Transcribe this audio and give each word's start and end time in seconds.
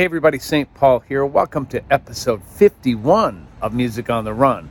Hey 0.00 0.06
everybody, 0.06 0.38
St. 0.38 0.72
Paul 0.72 1.00
here. 1.00 1.26
Welcome 1.26 1.66
to 1.66 1.82
episode 1.92 2.42
51 2.42 3.46
of 3.60 3.74
Music 3.74 4.08
on 4.08 4.24
the 4.24 4.32
Run. 4.32 4.70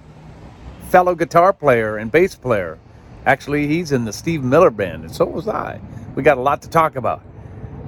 Fellow 0.90 1.14
guitar 1.14 1.54
player 1.54 1.98
and 1.98 2.12
bass 2.12 2.34
player. 2.34 2.80
Actually, 3.28 3.68
he's 3.68 3.92
in 3.92 4.06
the 4.06 4.12
Steve 4.12 4.44
Miller 4.44 4.72
Band, 4.72 5.04
and 5.04 5.16
so 5.16 5.26
was 5.26 5.48
I. 5.48 5.80
We 6.16 6.24
got 6.24 6.40
a 6.40 6.42
lot 6.42 6.64
to 6.64 6.68
talk 6.68 6.96
about. 6.96 7.22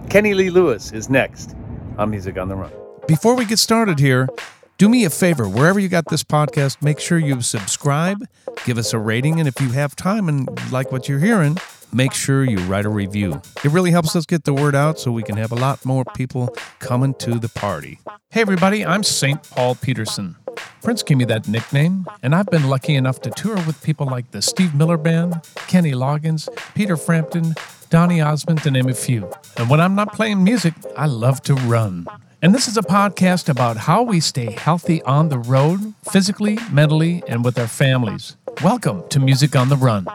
Kenny 0.07 0.35
Lee 0.35 0.51
Lewis 0.51 0.91
is 0.91 1.09
next 1.09 1.55
on 1.97 2.12
Music 2.12 2.38
on 2.38 2.47
the 2.47 2.55
Run. 2.55 2.71
Before 3.08 3.35
we 3.35 3.46
get 3.46 3.58
started 3.58 3.97
here, 3.97 4.29
do 4.78 4.87
me 4.87 5.05
a 5.05 5.10
favor. 5.10 5.49
Wherever 5.49 5.79
you 5.79 5.89
got 5.89 6.10
this 6.10 6.23
podcast, 6.23 6.83
make 6.83 6.99
sure 6.99 7.17
you 7.17 7.42
subscribe, 7.42 8.23
give 8.65 8.78
us 8.78 8.94
a 8.94 8.99
rating, 8.99 9.39
and 9.39 9.47
if 9.47 9.60
you 9.60 9.69
have 9.69 9.96
time 9.96 10.29
and 10.29 10.47
like 10.71 10.92
what 10.92 11.10
you're 11.10 11.17
hearing, 11.17 11.58
make 11.94 12.13
sure 12.13 12.44
you 12.44 12.58
write 12.60 12.85
a 12.85 12.89
review. 12.89 13.42
It 13.63 13.71
really 13.71 13.91
helps 13.91 14.15
us 14.15 14.26
get 14.26 14.44
the 14.44 14.53
word 14.53 14.76
out 14.76 14.99
so 14.99 15.12
we 15.12 15.23
can 15.23 15.37
have 15.37 15.51
a 15.51 15.55
lot 15.55 15.85
more 15.85 16.05
people 16.16 16.55
coming 16.80 17.13
to 17.16 17.40
the 17.40 17.49
party. 17.49 17.99
Hey, 18.30 18.41
everybody, 18.41 18.85
I'm 18.85 19.04
St. 19.04 19.41
Paul 19.52 19.76
Peterson. 19.76 20.38
Prince 20.81 21.04
gave 21.04 21.17
me 21.17 21.26
that 21.26 21.48
nickname, 21.48 22.05
and 22.23 22.34
I've 22.34 22.48
been 22.48 22.67
lucky 22.70 22.95
enough 22.95 23.22
to 23.22 23.30
tour 23.30 23.55
with 23.67 23.81
people 23.84 24.05
like 24.05 24.31
the 24.31 24.41
Steve 24.41 24.73
Miller 24.73 24.98
Band, 24.98 25.41
Kenny 25.67 25.91
Loggins, 25.91 26.50
Peter 26.73 26.98
Frampton, 26.98 27.55
Donny 27.90 28.22
Osmond, 28.22 28.64
to 28.64 28.72
name 28.72 28.89
a 28.89 28.94
few. 28.94 29.31
And 29.58 29.70
when 29.70 29.80
I'm 29.80 29.95
not 29.95 30.14
playing 30.14 30.44
music, 30.44 30.73
I 30.98 31.05
love 31.05 31.42
to 31.44 31.53
run. 31.53 32.08
And 32.42 32.55
this 32.55 32.67
is 32.67 32.78
a 32.78 32.81
podcast 32.81 33.50
about 33.50 33.78
how 33.78 34.02
we 34.02 34.20
stay 34.20 34.52
healthy 34.52 35.03
on 35.03 35.30
the 35.30 35.38
road, 35.38 35.94
physically, 36.12 36.58
mentally, 36.72 37.22
and 37.28 37.45
with 37.45 37.59
our 37.59 37.67
families. 37.67 38.38
Welcome 38.64 39.08
to 39.09 39.20
Music 39.20 39.55
on 39.55 39.70
the 39.70 39.78
Run. 39.78 40.08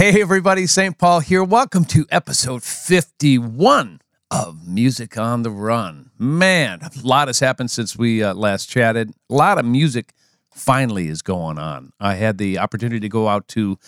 Hey, 0.00 0.22
everybody, 0.22 0.66
St. 0.66 0.96
Paul 0.96 1.20
here. 1.20 1.44
Welcome 1.44 1.84
to 1.84 2.06
episode 2.10 2.62
51 2.62 4.00
of 4.30 4.66
Music 4.66 5.18
on 5.18 5.42
the 5.42 5.50
Run. 5.50 6.10
Man, 6.18 6.80
a 6.80 6.90
lot 7.06 7.28
has 7.28 7.40
happened 7.40 7.70
since 7.70 7.98
we 7.98 8.22
uh, 8.22 8.32
last 8.32 8.70
chatted. 8.70 9.12
A 9.28 9.34
lot 9.34 9.58
of 9.58 9.66
music 9.66 10.14
finally 10.54 11.08
is 11.08 11.20
going 11.20 11.58
on. 11.58 11.92
I 12.00 12.14
had 12.14 12.38
the 12.38 12.58
opportunity 12.58 12.98
to 13.00 13.10
go 13.10 13.28
out 13.28 13.46
to 13.48 13.78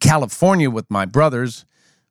California 0.00 0.70
with 0.70 0.90
my 0.90 1.04
brothers. 1.04 1.64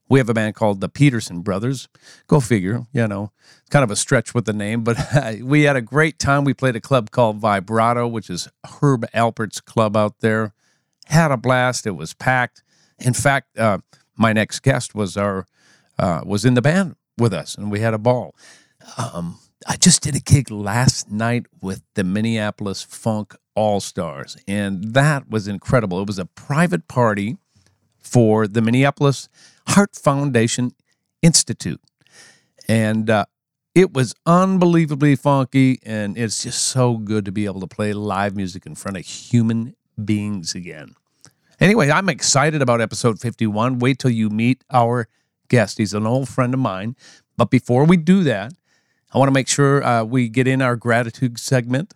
We 0.08 0.20
have 0.20 0.30
a 0.30 0.34
band 0.34 0.56
called 0.56 0.80
the 0.80 0.88
Peterson 0.88 1.42
Brothers. 1.42 1.90
Go 2.28 2.40
figure, 2.40 2.86
you 2.94 3.10
know, 3.10 3.34
kind 3.70 3.84
of 3.84 3.92
a 3.92 3.98
stretch 3.98 4.34
with 4.34 4.46
the 4.46 4.54
name, 4.54 4.86
but 4.86 4.96
we 5.42 5.64
had 5.64 5.76
a 5.76 5.82
great 5.82 6.18
time. 6.18 6.46
We 6.46 6.54
played 6.54 6.78
a 6.78 6.82
club 6.82 7.12
called 7.12 7.40
Vibrato, 7.40 8.08
which 8.08 8.30
is 8.30 8.48
Herb 8.80 9.06
Alpert's 9.14 9.60
club 9.60 9.98
out 9.98 10.22
there. 10.22 10.54
Had 11.08 11.32
a 11.32 11.36
blast. 11.36 11.86
It 11.86 11.98
was 11.98 12.14
packed. 12.14 12.63
In 13.04 13.14
fact, 13.14 13.58
uh, 13.58 13.80
my 14.18 14.34
next 14.34 14.62
guest 14.62 14.96
was 14.96 15.18
our 15.18 15.46
uh, 16.00 16.22
was 16.26 16.46
in 16.46 16.54
the 16.56 16.62
band 16.62 16.96
with 17.18 17.34
us, 17.34 17.56
and 17.56 17.70
we 17.70 17.82
had 17.82 17.94
a 17.94 18.00
ball. 18.00 18.36
Um, 18.98 19.40
I 19.68 19.76
just 19.76 20.02
did 20.02 20.16
a 20.16 20.20
gig 20.20 20.50
last 20.50 21.12
night 21.12 21.46
with 21.62 21.84
the 21.94 22.04
Minneapolis 22.04 22.82
Funk 22.82 23.36
All 23.56 23.80
Stars, 23.80 24.38
and 24.48 24.94
that 24.94 25.30
was 25.30 25.48
incredible. 25.48 26.02
It 26.02 26.08
was 26.08 26.20
a 26.20 26.26
private 26.26 26.88
party 26.88 27.38
for 28.00 28.48
the 28.48 28.62
Minneapolis 28.62 29.30
Heart 29.68 29.96
Foundation 29.96 30.72
Institute, 31.22 31.82
and 32.68 33.10
uh, 33.10 33.26
it 33.76 33.94
was 33.94 34.16
unbelievably 34.26 35.16
funky, 35.18 35.80
and 35.84 36.18
it's 36.18 36.44
just 36.44 36.64
so 36.64 36.98
good 36.98 37.26
to 37.26 37.32
be 37.32 37.46
able 37.46 37.62
to 37.62 37.68
play 37.68 37.94
live 37.94 38.36
music 38.36 38.66
in 38.66 38.76
front 38.76 38.98
of 38.98 39.06
human 39.06 39.76
beings 40.04 40.56
again. 40.56 40.96
Anyway, 41.60 41.90
I'm 41.90 42.10
excited 42.10 42.62
about 42.62 42.82
episode 42.82 43.20
51. 43.20 43.80
Wait 43.80 44.00
till 44.00 44.12
you 44.12 44.30
meet 44.30 44.64
our 44.72 45.08
guest. 45.50 45.78
He's 45.78 45.94
an 45.94 46.08
old 46.08 46.28
friend 46.28 46.54
of 46.54 46.60
mine. 46.60 46.96
But 47.38 47.50
before 47.50 47.86
we 47.86 47.98
do 47.98 48.24
that, 48.24 48.54
I 49.14 49.18
want 49.18 49.30
to 49.30 49.34
make 49.34 49.48
sure 49.48 49.84
uh, 49.84 50.04
we 50.04 50.30
get 50.30 50.48
in 50.48 50.62
our 50.62 50.76
gratitude 50.76 51.40
segment. 51.40 51.94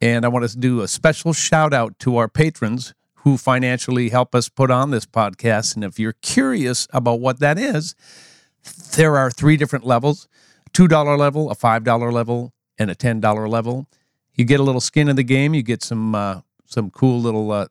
And 0.00 0.24
I 0.24 0.28
want 0.28 0.48
to 0.48 0.56
do 0.56 0.80
a 0.80 0.88
special 0.88 1.32
shout 1.32 1.72
out 1.72 1.98
to 2.00 2.16
our 2.16 2.28
patrons 2.28 2.94
who 3.16 3.36
financially 3.36 4.08
help 4.08 4.34
us 4.34 4.48
put 4.48 4.70
on 4.70 4.90
this 4.90 5.06
podcast. 5.06 5.74
And 5.74 5.84
if 5.84 5.98
you're 5.98 6.14
curious 6.22 6.88
about 6.92 7.20
what 7.20 7.38
that 7.40 7.58
is, 7.58 7.94
there 8.96 9.16
are 9.16 9.30
three 9.30 9.56
different 9.56 9.84
levels 9.84 10.28
$2 10.72 11.18
level, 11.18 11.50
a 11.50 11.54
$5 11.54 12.12
level, 12.12 12.52
and 12.78 12.90
a 12.90 12.94
$10 12.94 13.48
level. 13.48 13.86
You 14.34 14.44
get 14.44 14.58
a 14.58 14.62
little 14.62 14.80
skin 14.80 15.08
in 15.08 15.16
the 15.16 15.22
game, 15.22 15.54
you 15.54 15.62
get 15.62 15.82
some, 15.82 16.14
uh, 16.14 16.40
some 16.64 16.90
cool 16.90 17.20
little 17.20 17.52
uh, 17.52 17.66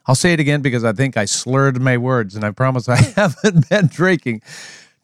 I'll 0.07 0.15
say 0.15 0.33
it 0.33 0.41
again 0.41 0.63
because 0.63 0.85
I 0.85 0.93
think 0.93 1.19
I 1.19 1.27
slurred 1.27 1.83
my 1.83 1.99
words 1.99 2.35
and 2.35 2.43
I 2.45 2.51
promise 2.51 2.89
I 2.89 2.97
haven't 3.17 3.69
been 3.69 3.89
drinking. 3.89 4.41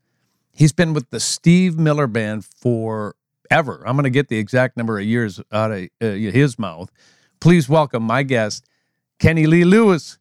He's 0.54 0.72
been 0.72 0.94
with 0.94 1.10
the 1.10 1.20
Steve 1.20 1.78
Miller 1.78 2.06
Band 2.06 2.44
forever. 2.44 3.82
I'm 3.84 3.96
going 3.96 4.04
to 4.04 4.10
get 4.10 4.28
the 4.28 4.38
exact 4.38 4.76
number 4.76 4.98
of 4.98 5.04
years 5.04 5.40
out 5.52 5.72
of 5.72 5.88
uh, 6.00 6.06
his 6.06 6.58
mouth. 6.58 6.90
Please 7.40 7.68
welcome 7.68 8.04
my 8.04 8.22
guest, 8.22 8.64
Kenny 9.18 9.46
Lee 9.46 9.64
Lewis. 9.64 10.18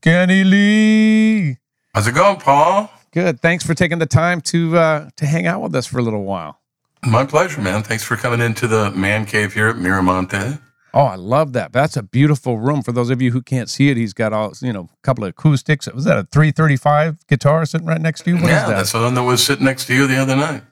Kenny 0.00 0.42
Lee. 0.44 1.58
How's 1.94 2.08
it 2.08 2.14
going, 2.14 2.38
Paul? 2.38 2.90
Good. 3.12 3.40
Thanks 3.40 3.64
for 3.64 3.74
taking 3.74 3.98
the 3.98 4.06
time 4.06 4.40
to 4.42 4.76
uh, 4.76 5.10
to 5.16 5.26
hang 5.26 5.46
out 5.46 5.62
with 5.62 5.74
us 5.74 5.86
for 5.86 5.98
a 5.98 6.02
little 6.02 6.24
while. 6.24 6.60
My 7.06 7.24
pleasure, 7.24 7.60
man. 7.60 7.82
Thanks 7.82 8.02
for 8.02 8.16
coming 8.16 8.40
into 8.40 8.66
the 8.66 8.90
man 8.90 9.26
cave 9.26 9.54
here 9.54 9.68
at 9.68 9.76
Miramonte. 9.76 10.60
Oh, 10.94 11.02
I 11.06 11.16
love 11.16 11.52
that. 11.54 11.72
That's 11.72 11.96
a 11.96 12.04
beautiful 12.04 12.58
room. 12.58 12.80
For 12.82 12.92
those 12.92 13.10
of 13.10 13.20
you 13.20 13.32
who 13.32 13.42
can't 13.42 13.68
see 13.68 13.90
it, 13.90 13.96
he's 13.96 14.12
got 14.12 14.32
all 14.32 14.52
you 14.62 14.72
know, 14.72 14.82
a 14.92 15.02
couple 15.02 15.24
of 15.24 15.30
acoustics. 15.30 15.92
Was 15.92 16.04
that 16.04 16.16
a 16.16 16.22
335 16.30 17.26
guitar 17.26 17.66
sitting 17.66 17.86
right 17.86 18.00
next 18.00 18.22
to 18.22 18.30
you? 18.30 18.36
What 18.36 18.44
yeah, 18.44 18.68
that? 18.68 18.76
that's 18.76 18.92
the 18.92 19.00
one 19.00 19.14
that 19.14 19.24
was 19.24 19.44
sitting 19.44 19.64
next 19.64 19.86
to 19.86 19.94
you 19.94 20.06
the 20.06 20.16
other 20.16 20.36
night. 20.36 20.62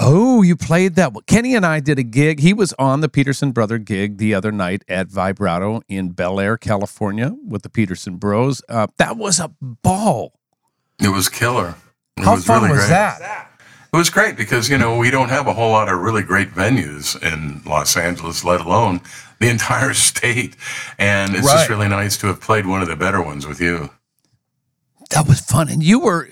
Oh, 0.00 0.40
you 0.40 0.56
played 0.56 0.94
that. 0.94 1.12
Well, 1.12 1.22
Kenny 1.26 1.54
and 1.54 1.66
I 1.66 1.80
did 1.80 1.98
a 1.98 2.02
gig. 2.02 2.40
He 2.40 2.54
was 2.54 2.72
on 2.78 3.00
the 3.00 3.10
Peterson 3.10 3.52
Brother 3.52 3.76
gig 3.76 4.16
the 4.16 4.32
other 4.32 4.50
night 4.50 4.84
at 4.88 5.08
Vibrato 5.08 5.82
in 5.86 6.12
Bel 6.12 6.40
Air, 6.40 6.56
California, 6.56 7.34
with 7.46 7.62
the 7.62 7.68
Peterson 7.68 8.16
Bros. 8.16 8.62
Uh, 8.70 8.86
that 8.96 9.18
was 9.18 9.38
a 9.38 9.50
ball. 9.60 10.32
It 10.98 11.08
was 11.08 11.28
killer. 11.28 11.74
It 12.16 12.24
How 12.24 12.36
was 12.36 12.46
fun 12.46 12.62
really 12.62 12.76
was 12.76 12.80
great. 12.86 12.90
that? 12.90 13.51
It 13.92 13.98
was 13.98 14.08
great 14.08 14.38
because 14.38 14.70
you 14.70 14.78
know 14.78 14.96
we 14.96 15.10
don't 15.10 15.28
have 15.28 15.46
a 15.46 15.52
whole 15.52 15.70
lot 15.70 15.92
of 15.92 16.00
really 16.00 16.22
great 16.22 16.50
venues 16.54 17.20
in 17.22 17.60
Los 17.66 17.94
Angeles, 17.94 18.42
let 18.42 18.62
alone 18.62 19.02
the 19.38 19.48
entire 19.50 19.92
state, 19.92 20.56
and 20.98 21.34
it's 21.34 21.46
right. 21.46 21.54
just 21.58 21.68
really 21.68 21.88
nice 21.88 22.16
to 22.18 22.28
have 22.28 22.40
played 22.40 22.66
one 22.66 22.80
of 22.80 22.88
the 22.88 22.96
better 22.96 23.20
ones 23.20 23.46
with 23.46 23.60
you. 23.60 23.90
That 25.10 25.28
was 25.28 25.40
fun, 25.40 25.68
and 25.68 25.82
you 25.82 26.00
were 26.00 26.30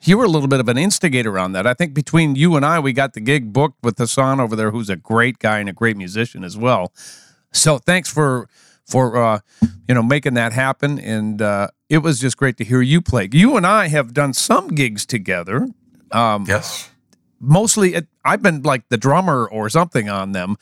you 0.00 0.16
were 0.16 0.24
a 0.24 0.28
little 0.28 0.48
bit 0.48 0.60
of 0.60 0.68
an 0.68 0.78
instigator 0.78 1.38
on 1.38 1.52
that. 1.52 1.66
I 1.66 1.74
think 1.74 1.92
between 1.92 2.36
you 2.36 2.56
and 2.56 2.64
I, 2.64 2.78
we 2.78 2.94
got 2.94 3.12
the 3.12 3.20
gig 3.20 3.52
booked 3.52 3.82
with 3.82 3.98
Hassan 3.98 4.40
over 4.40 4.56
there, 4.56 4.70
who's 4.70 4.88
a 4.88 4.96
great 4.96 5.38
guy 5.38 5.58
and 5.58 5.68
a 5.68 5.74
great 5.74 5.98
musician 5.98 6.42
as 6.42 6.56
well. 6.56 6.90
So 7.52 7.76
thanks 7.76 8.10
for 8.10 8.48
for 8.86 9.22
uh, 9.22 9.40
you 9.86 9.94
know 9.94 10.02
making 10.02 10.32
that 10.34 10.54
happen, 10.54 10.98
and 10.98 11.42
uh, 11.42 11.68
it 11.90 11.98
was 11.98 12.18
just 12.18 12.38
great 12.38 12.56
to 12.56 12.64
hear 12.64 12.80
you 12.80 13.02
play. 13.02 13.28
You 13.30 13.58
and 13.58 13.66
I 13.66 13.88
have 13.88 14.14
done 14.14 14.32
some 14.32 14.68
gigs 14.68 15.04
together. 15.04 15.68
Um, 16.10 16.46
yes. 16.48 16.90
Mostly, 17.40 17.94
it, 17.94 18.06
I've 18.24 18.42
been 18.42 18.62
like 18.62 18.88
the 18.88 18.96
drummer 18.96 19.46
or 19.46 19.68
something 19.68 20.08
on 20.08 20.32
them. 20.32 20.56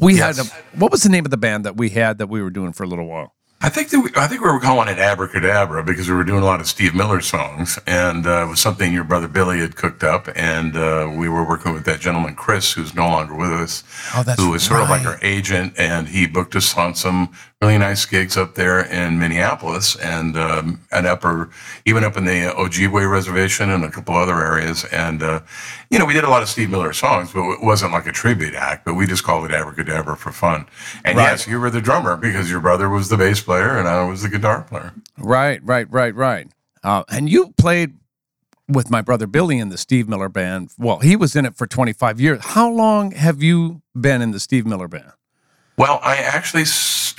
We 0.00 0.16
yes. 0.16 0.36
had 0.36 0.46
a, 0.46 0.78
what 0.78 0.90
was 0.90 1.02
the 1.02 1.08
name 1.08 1.24
of 1.24 1.30
the 1.30 1.36
band 1.36 1.64
that 1.64 1.76
we 1.76 1.90
had 1.90 2.18
that 2.18 2.28
we 2.28 2.42
were 2.42 2.50
doing 2.50 2.72
for 2.72 2.82
a 2.82 2.86
little 2.86 3.06
while? 3.06 3.34
I 3.64 3.68
think 3.68 3.90
that 3.90 4.00
we, 4.00 4.10
I 4.16 4.26
think 4.26 4.40
we 4.40 4.50
were 4.50 4.58
calling 4.58 4.88
it 4.88 4.98
Abracadabra 4.98 5.84
because 5.84 6.08
we 6.08 6.16
were 6.16 6.24
doing 6.24 6.42
a 6.42 6.44
lot 6.44 6.60
of 6.60 6.66
Steve 6.66 6.96
Miller 6.96 7.20
songs, 7.20 7.78
and 7.86 8.26
uh, 8.26 8.44
it 8.44 8.48
was 8.48 8.60
something 8.60 8.92
your 8.92 9.04
brother 9.04 9.28
Billy 9.28 9.60
had 9.60 9.76
cooked 9.76 10.02
up, 10.02 10.28
and 10.34 10.76
uh, 10.76 11.08
we 11.16 11.28
were 11.28 11.46
working 11.46 11.72
with 11.72 11.84
that 11.84 12.00
gentleman 12.00 12.34
Chris, 12.34 12.72
who's 12.72 12.92
no 12.92 13.06
longer 13.06 13.36
with 13.36 13.52
us, 13.52 13.84
Oh, 14.16 14.24
that's 14.24 14.40
who 14.42 14.50
was 14.50 14.64
sort 14.64 14.80
of 14.82 14.90
like 14.90 15.06
our 15.06 15.18
agent, 15.22 15.74
and 15.78 16.08
he 16.08 16.26
booked 16.26 16.56
us 16.56 16.76
on 16.76 16.96
some 16.96 17.30
really 17.62 17.78
nice 17.78 18.04
gigs 18.04 18.36
up 18.36 18.56
there 18.56 18.80
in 18.80 19.18
Minneapolis 19.20 19.94
and 19.96 20.36
um, 20.36 20.80
and 20.90 21.06
upper 21.06 21.48
even 21.86 22.02
up 22.02 22.16
in 22.16 22.24
the 22.24 22.52
Ojibwe 22.58 23.08
Reservation 23.10 23.70
and 23.70 23.84
a 23.84 23.90
couple 23.90 24.16
other 24.16 24.38
areas, 24.44 24.84
and 24.86 25.22
uh, 25.22 25.40
you 25.88 25.98
know 25.98 26.04
we 26.04 26.12
did 26.12 26.24
a 26.24 26.28
lot 26.28 26.42
of 26.42 26.48
Steve 26.48 26.70
Miller 26.70 26.92
songs, 26.92 27.32
but 27.32 27.48
it 27.52 27.62
wasn't 27.62 27.92
like 27.92 28.06
a 28.06 28.12
tribute 28.12 28.54
act, 28.54 28.84
but 28.84 28.94
we 28.94 29.06
just 29.06 29.22
called 29.22 29.44
it 29.44 29.52
Abracadabra 29.54 30.16
for 30.16 30.32
fun. 30.32 30.66
And 31.04 31.16
Right. 31.16 31.24
yes, 31.30 31.46
you 31.46 31.60
were 31.60 31.70
the 31.70 31.80
drummer 31.80 32.16
because 32.16 32.50
your 32.50 32.60
brother 32.60 32.88
was 32.88 33.08
the 33.08 33.16
bass 33.16 33.40
player 33.40 33.78
and 33.78 33.86
I 33.88 34.02
was 34.04 34.22
the 34.22 34.28
guitar 34.28 34.62
player. 34.62 34.92
Right, 35.16 35.60
right, 35.64 35.86
right, 35.90 36.14
right. 36.14 36.48
Uh, 36.82 37.04
and 37.08 37.30
you 37.30 37.52
played 37.56 37.94
with 38.68 38.90
my 38.90 39.02
brother 39.02 39.28
Billy 39.28 39.58
in 39.58 39.68
the 39.68 39.78
Steve 39.78 40.08
Miller 40.08 40.28
Band. 40.28 40.70
Well, 40.78 40.98
he 40.98 41.14
was 41.14 41.36
in 41.36 41.46
it 41.46 41.54
for 41.54 41.66
25 41.68 42.20
years. 42.20 42.40
How 42.42 42.68
long 42.68 43.12
have 43.12 43.40
you 43.40 43.82
been 43.98 44.20
in 44.20 44.32
the 44.32 44.40
Steve 44.40 44.66
Miller 44.66 44.88
Band? 44.88 45.12
Well, 45.76 46.00
I 46.02 46.16
actually 46.16 46.64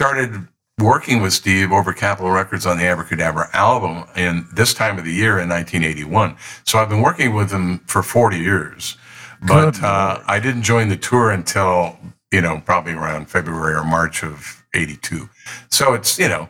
started 0.04 0.50
working 0.80 1.22
with 1.22 1.32
Steve 1.32 1.72
over 1.72 1.94
Capitol 1.94 2.30
Records 2.30 2.66
on 2.66 2.78
the 2.78 2.84
Abracadabra 2.84 3.50
album 3.54 4.04
in 4.18 4.46
this 4.54 4.74
time 4.74 5.00
of 5.00 5.06
the 5.06 5.14
year 5.14 5.40
in 5.40 5.48
1981. 5.48 6.36
So 6.66 6.78
I've 6.78 6.90
been 6.90 7.02
working 7.02 7.34
with 7.34 7.52
him 7.52 7.80
for 7.88 8.04
40 8.04 8.38
years. 8.38 8.98
But 9.48 9.82
uh, 9.82 10.20
I 10.28 10.42
didn't 10.42 10.64
join 10.64 10.90
the 10.90 10.98
tour 10.98 11.32
until, 11.32 11.98
you 12.34 12.42
know, 12.42 12.62
probably 12.66 12.92
around 12.92 13.30
February 13.30 13.76
or 13.76 13.86
March 13.86 14.26
of 14.26 14.66
82. 14.74 15.30
So 15.72 15.94
it's, 15.94 16.20
you 16.20 16.28
know, 16.28 16.50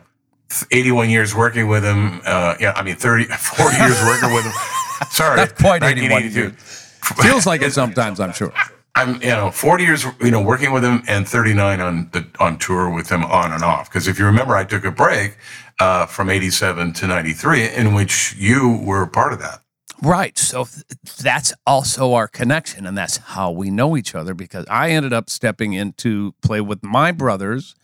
81 0.72 1.10
years 1.10 1.32
working 1.32 1.68
with 1.68 1.84
him. 1.84 2.22
Uh, 2.26 2.56
yeah, 2.58 2.72
I 2.74 2.82
mean, 2.82 2.96
30, 2.96 3.24
40 3.38 3.76
years 3.76 4.02
working 4.02 4.34
with 4.34 4.46
him. 4.46 4.52
Sorry. 5.10 5.36
Not 5.36 5.54
quite 5.54 5.84
81 5.84 6.10
1982. 6.10 7.22
Feels 7.22 7.46
like 7.46 7.62
it 7.62 7.72
sometimes, 7.72 8.18
I'm 8.18 8.32
sure. 8.32 8.52
I'm, 8.96 9.20
you 9.20 9.28
know, 9.28 9.50
40 9.50 9.84
years, 9.84 10.06
you 10.20 10.30
know, 10.30 10.40
working 10.40 10.72
with 10.72 10.84
him 10.84 11.02
and 11.08 11.28
39 11.28 11.80
on 11.80 12.10
the, 12.12 12.26
on 12.38 12.58
tour 12.58 12.88
with 12.90 13.10
him 13.10 13.24
on 13.24 13.52
and 13.52 13.62
off. 13.62 13.90
Because 13.90 14.06
if 14.06 14.18
you 14.18 14.24
remember, 14.24 14.54
I 14.54 14.64
took 14.64 14.84
a 14.84 14.92
break 14.92 15.36
uh, 15.80 16.06
from 16.06 16.30
87 16.30 16.92
to 16.94 17.06
93 17.06 17.70
in 17.70 17.94
which 17.94 18.36
you 18.38 18.80
were 18.84 19.06
part 19.06 19.32
of 19.32 19.40
that. 19.40 19.60
Right. 20.02 20.36
So 20.38 20.64
th- 20.64 20.84
that's 21.18 21.52
also 21.66 22.14
our 22.14 22.28
connection, 22.28 22.86
and 22.86 22.96
that's 22.96 23.16
how 23.16 23.50
we 23.50 23.70
know 23.70 23.96
each 23.96 24.14
other 24.14 24.34
because 24.34 24.66
I 24.68 24.90
ended 24.90 25.12
up 25.12 25.30
stepping 25.30 25.72
in 25.72 25.92
to 25.94 26.34
play 26.42 26.60
with 26.60 26.82
my 26.82 27.10
brothers, 27.10 27.74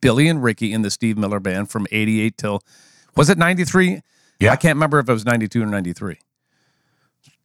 Billy 0.00 0.28
and 0.28 0.42
Ricky, 0.42 0.72
in 0.72 0.82
the 0.82 0.90
Steve 0.90 1.16
Miller 1.16 1.40
Band 1.40 1.70
from 1.70 1.86
88 1.92 2.36
till, 2.36 2.62
was 3.16 3.30
it 3.30 3.38
93? 3.38 4.02
Yeah. 4.40 4.52
I 4.52 4.56
can't 4.56 4.76
remember 4.76 4.98
if 4.98 5.08
it 5.08 5.12
was 5.12 5.24
92 5.24 5.62
or 5.62 5.66
93. 5.66 6.18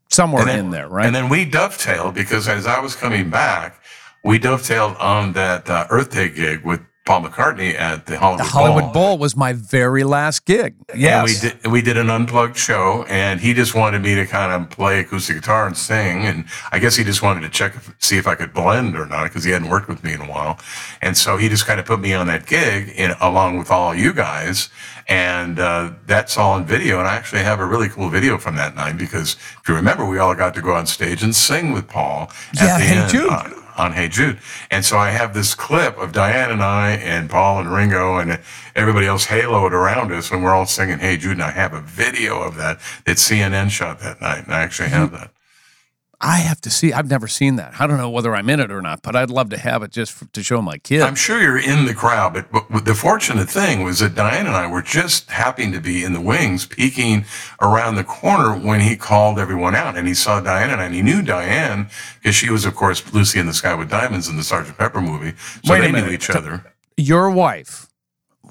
Somewhere 0.09 0.45
then- 0.45 0.59
in 0.59 0.71
there, 0.71 0.87
right? 0.87 1.05
And 1.05 1.15
then 1.15 1.29
we 1.29 1.45
dovetailed 1.45 2.13
because 2.15 2.47
as 2.47 2.65
I 2.65 2.79
was 2.79 2.95
coming 2.95 3.29
back, 3.29 3.79
we 4.23 4.39
dovetailed 4.39 4.99
on 4.99 5.33
that 5.33 5.69
uh, 5.69 5.87
Earth 5.89 6.11
Day 6.11 6.29
gig 6.29 6.63
with 6.65 6.81
Paul 7.09 7.23
McCartney 7.23 7.73
at 7.73 8.05
the 8.05 8.19
Hollywood, 8.19 8.45
the 8.45 8.49
Hollywood 8.51 8.83
Bowl. 8.83 8.93
Bowl 8.93 9.17
was 9.17 9.35
my 9.35 9.51
very 9.53 10.03
last 10.03 10.45
gig. 10.45 10.75
Yes. 10.95 11.25
we 11.43 11.49
did 11.49 11.65
we 11.67 11.81
did 11.81 11.97
an 11.97 12.07
unplugged 12.11 12.55
show, 12.55 13.03
and 13.09 13.39
he 13.41 13.55
just 13.55 13.73
wanted 13.73 14.03
me 14.03 14.13
to 14.13 14.27
kind 14.27 14.51
of 14.53 14.69
play 14.69 14.99
acoustic 14.99 15.37
guitar 15.37 15.65
and 15.65 15.75
sing, 15.75 16.25
and 16.27 16.45
I 16.71 16.77
guess 16.77 16.95
he 16.95 17.03
just 17.03 17.23
wanted 17.23 17.41
to 17.41 17.49
check 17.49 17.73
if, 17.75 17.95
see 17.97 18.17
if 18.19 18.27
I 18.27 18.35
could 18.35 18.53
blend 18.53 18.95
or 18.95 19.07
not 19.07 19.23
because 19.23 19.43
he 19.43 19.49
hadn't 19.49 19.69
worked 19.69 19.87
with 19.87 20.03
me 20.03 20.13
in 20.13 20.21
a 20.21 20.29
while, 20.29 20.59
and 21.01 21.17
so 21.17 21.35
he 21.37 21.49
just 21.49 21.65
kind 21.65 21.79
of 21.79 21.87
put 21.87 21.99
me 21.99 22.13
on 22.13 22.27
that 22.27 22.45
gig 22.45 22.89
in, 22.89 23.15
along 23.19 23.57
with 23.57 23.71
all 23.71 23.95
you 23.95 24.13
guys, 24.13 24.69
and 25.07 25.57
uh, 25.59 25.91
that's 26.05 26.37
all 26.37 26.57
in 26.57 26.65
video, 26.65 26.99
and 26.99 27.07
I 27.07 27.15
actually 27.15 27.41
have 27.41 27.59
a 27.59 27.65
really 27.65 27.89
cool 27.89 28.09
video 28.11 28.37
from 28.37 28.55
that 28.57 28.75
night 28.75 28.99
because 28.99 29.33
if 29.59 29.67
you 29.67 29.73
remember, 29.73 30.05
we 30.05 30.19
all 30.19 30.35
got 30.35 30.53
to 30.53 30.61
go 30.61 30.75
on 30.75 30.85
stage 30.85 31.23
and 31.23 31.35
sing 31.35 31.71
with 31.73 31.87
Paul 31.87 32.29
at 32.53 32.55
Yeah, 32.61 32.77
the 32.77 32.83
Hey 32.85 32.99
end 32.99 33.09
Jude. 33.11 33.29
on- 33.31 33.58
on 33.79 33.93
Hey 33.93 34.09
Jude. 34.09 34.39
And 34.69 34.83
so 34.83 34.97
I 34.97 35.09
have 35.11 35.33
this 35.33 35.55
clip 35.55 35.97
of 35.97 36.11
Diane 36.11 36.51
and 36.51 36.61
I 36.61 36.91
and 36.91 37.29
Paul 37.29 37.59
and 37.59 37.73
Ringo 37.73 38.17
and 38.17 38.39
everybody 38.75 39.07
else 39.07 39.27
haloed 39.27 39.71
around 39.71 40.11
us 40.11 40.31
and 40.31 40.43
we're 40.43 40.53
all 40.53 40.65
singing 40.65 40.99
Hey 40.99 41.17
Jude. 41.17 41.33
And 41.33 41.43
I 41.43 41.51
have 41.51 41.73
a 41.73 41.81
video 41.81 42.41
of 42.41 42.55
that 42.57 42.79
that 43.05 43.17
CNN 43.17 43.71
shot 43.71 43.99
that 44.01 44.21
night. 44.21 44.45
And 44.45 44.53
I 44.53 44.61
actually 44.61 44.89
have 44.89 45.09
mm-hmm. 45.09 45.15
that. 45.15 45.31
I 46.21 46.37
have 46.39 46.59
to 46.61 46.69
see. 46.69 46.91
I've 46.91 47.09
never 47.09 47.29
seen 47.29 47.55
that. 47.55 47.79
I 47.79 47.87
don't 47.87 47.97
know 47.97 48.09
whether 48.09 48.35
I'm 48.35 48.49
in 48.49 48.59
it 48.59 48.71
or 48.71 48.81
not, 48.81 49.01
but 49.01 49.15
I'd 49.15 49.29
love 49.29 49.49
to 49.51 49.57
have 49.57 49.83
it 49.83 49.91
just 49.91 50.11
for, 50.11 50.25
to 50.25 50.43
show 50.43 50.61
my 50.61 50.77
kids. 50.77 51.03
I'm 51.03 51.15
sure 51.15 51.41
you're 51.41 51.57
in 51.57 51.85
the 51.85 51.93
crowd, 51.93 52.33
but, 52.33 52.69
but 52.69 52.83
the 52.83 52.93
fortunate 52.93 53.49
thing 53.49 53.83
was 53.85 53.99
that 53.99 54.15
Diane 54.15 54.45
and 54.45 54.55
I 54.55 54.69
were 54.69 54.81
just 54.81 55.29
happening 55.29 55.71
to 55.71 55.79
be 55.79 56.03
in 56.03 56.11
the 56.11 56.19
wings, 56.19 56.65
peeking 56.65 57.23
around 57.61 57.95
the 57.95 58.03
corner 58.03 58.53
when 58.59 58.81
he 58.81 58.97
called 58.97 59.39
everyone 59.39 59.75
out. 59.75 59.95
And 59.95 60.09
he 60.09 60.13
saw 60.13 60.41
Diane 60.41 60.69
and 60.69 60.81
I, 60.81 60.85
and 60.85 60.95
he 60.95 61.01
knew 61.01 61.21
Diane 61.21 61.89
because 62.21 62.35
she 62.35 62.49
was, 62.49 62.65
of 62.65 62.75
course, 62.75 63.13
Lucy 63.13 63.39
in 63.39 63.45
the 63.45 63.53
Sky 63.53 63.73
with 63.73 63.89
Diamonds 63.89 64.27
in 64.27 64.35
the 64.35 64.43
Sergeant 64.43 64.77
Pepper 64.77 64.99
movie. 64.99 65.35
So 65.63 65.71
Wait 65.71 65.81
they 65.81 65.91
knew 65.93 66.09
each 66.09 66.29
other. 66.29 66.73
Your 66.97 67.29
wife 67.29 67.87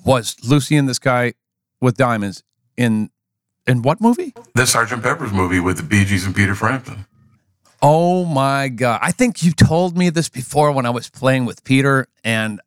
was 0.06 0.36
Lucy 0.42 0.76
in 0.76 0.86
the 0.86 0.94
Sky 0.94 1.34
with 1.82 1.98
Diamonds 1.98 2.42
in 2.78 3.10
in 3.66 3.82
what 3.82 4.00
movie? 4.00 4.32
The 4.54 4.66
Sergeant 4.66 5.02
Pepper's 5.02 5.32
movie 5.32 5.60
with 5.60 5.76
the 5.76 5.82
Bee 5.82 6.06
Gees 6.06 6.24
and 6.24 6.34
Peter 6.34 6.54
Frampton. 6.54 7.04
Oh 7.80 8.24
my 8.24 8.68
god! 8.68 9.00
I 9.02 9.12
think 9.12 9.42
you 9.42 9.52
told 9.52 9.96
me 9.96 10.10
this 10.10 10.28
before 10.28 10.72
when 10.72 10.86
I 10.86 10.90
was 10.90 11.08
playing 11.08 11.44
with 11.44 11.62
Peter, 11.64 12.08
and 12.24 12.60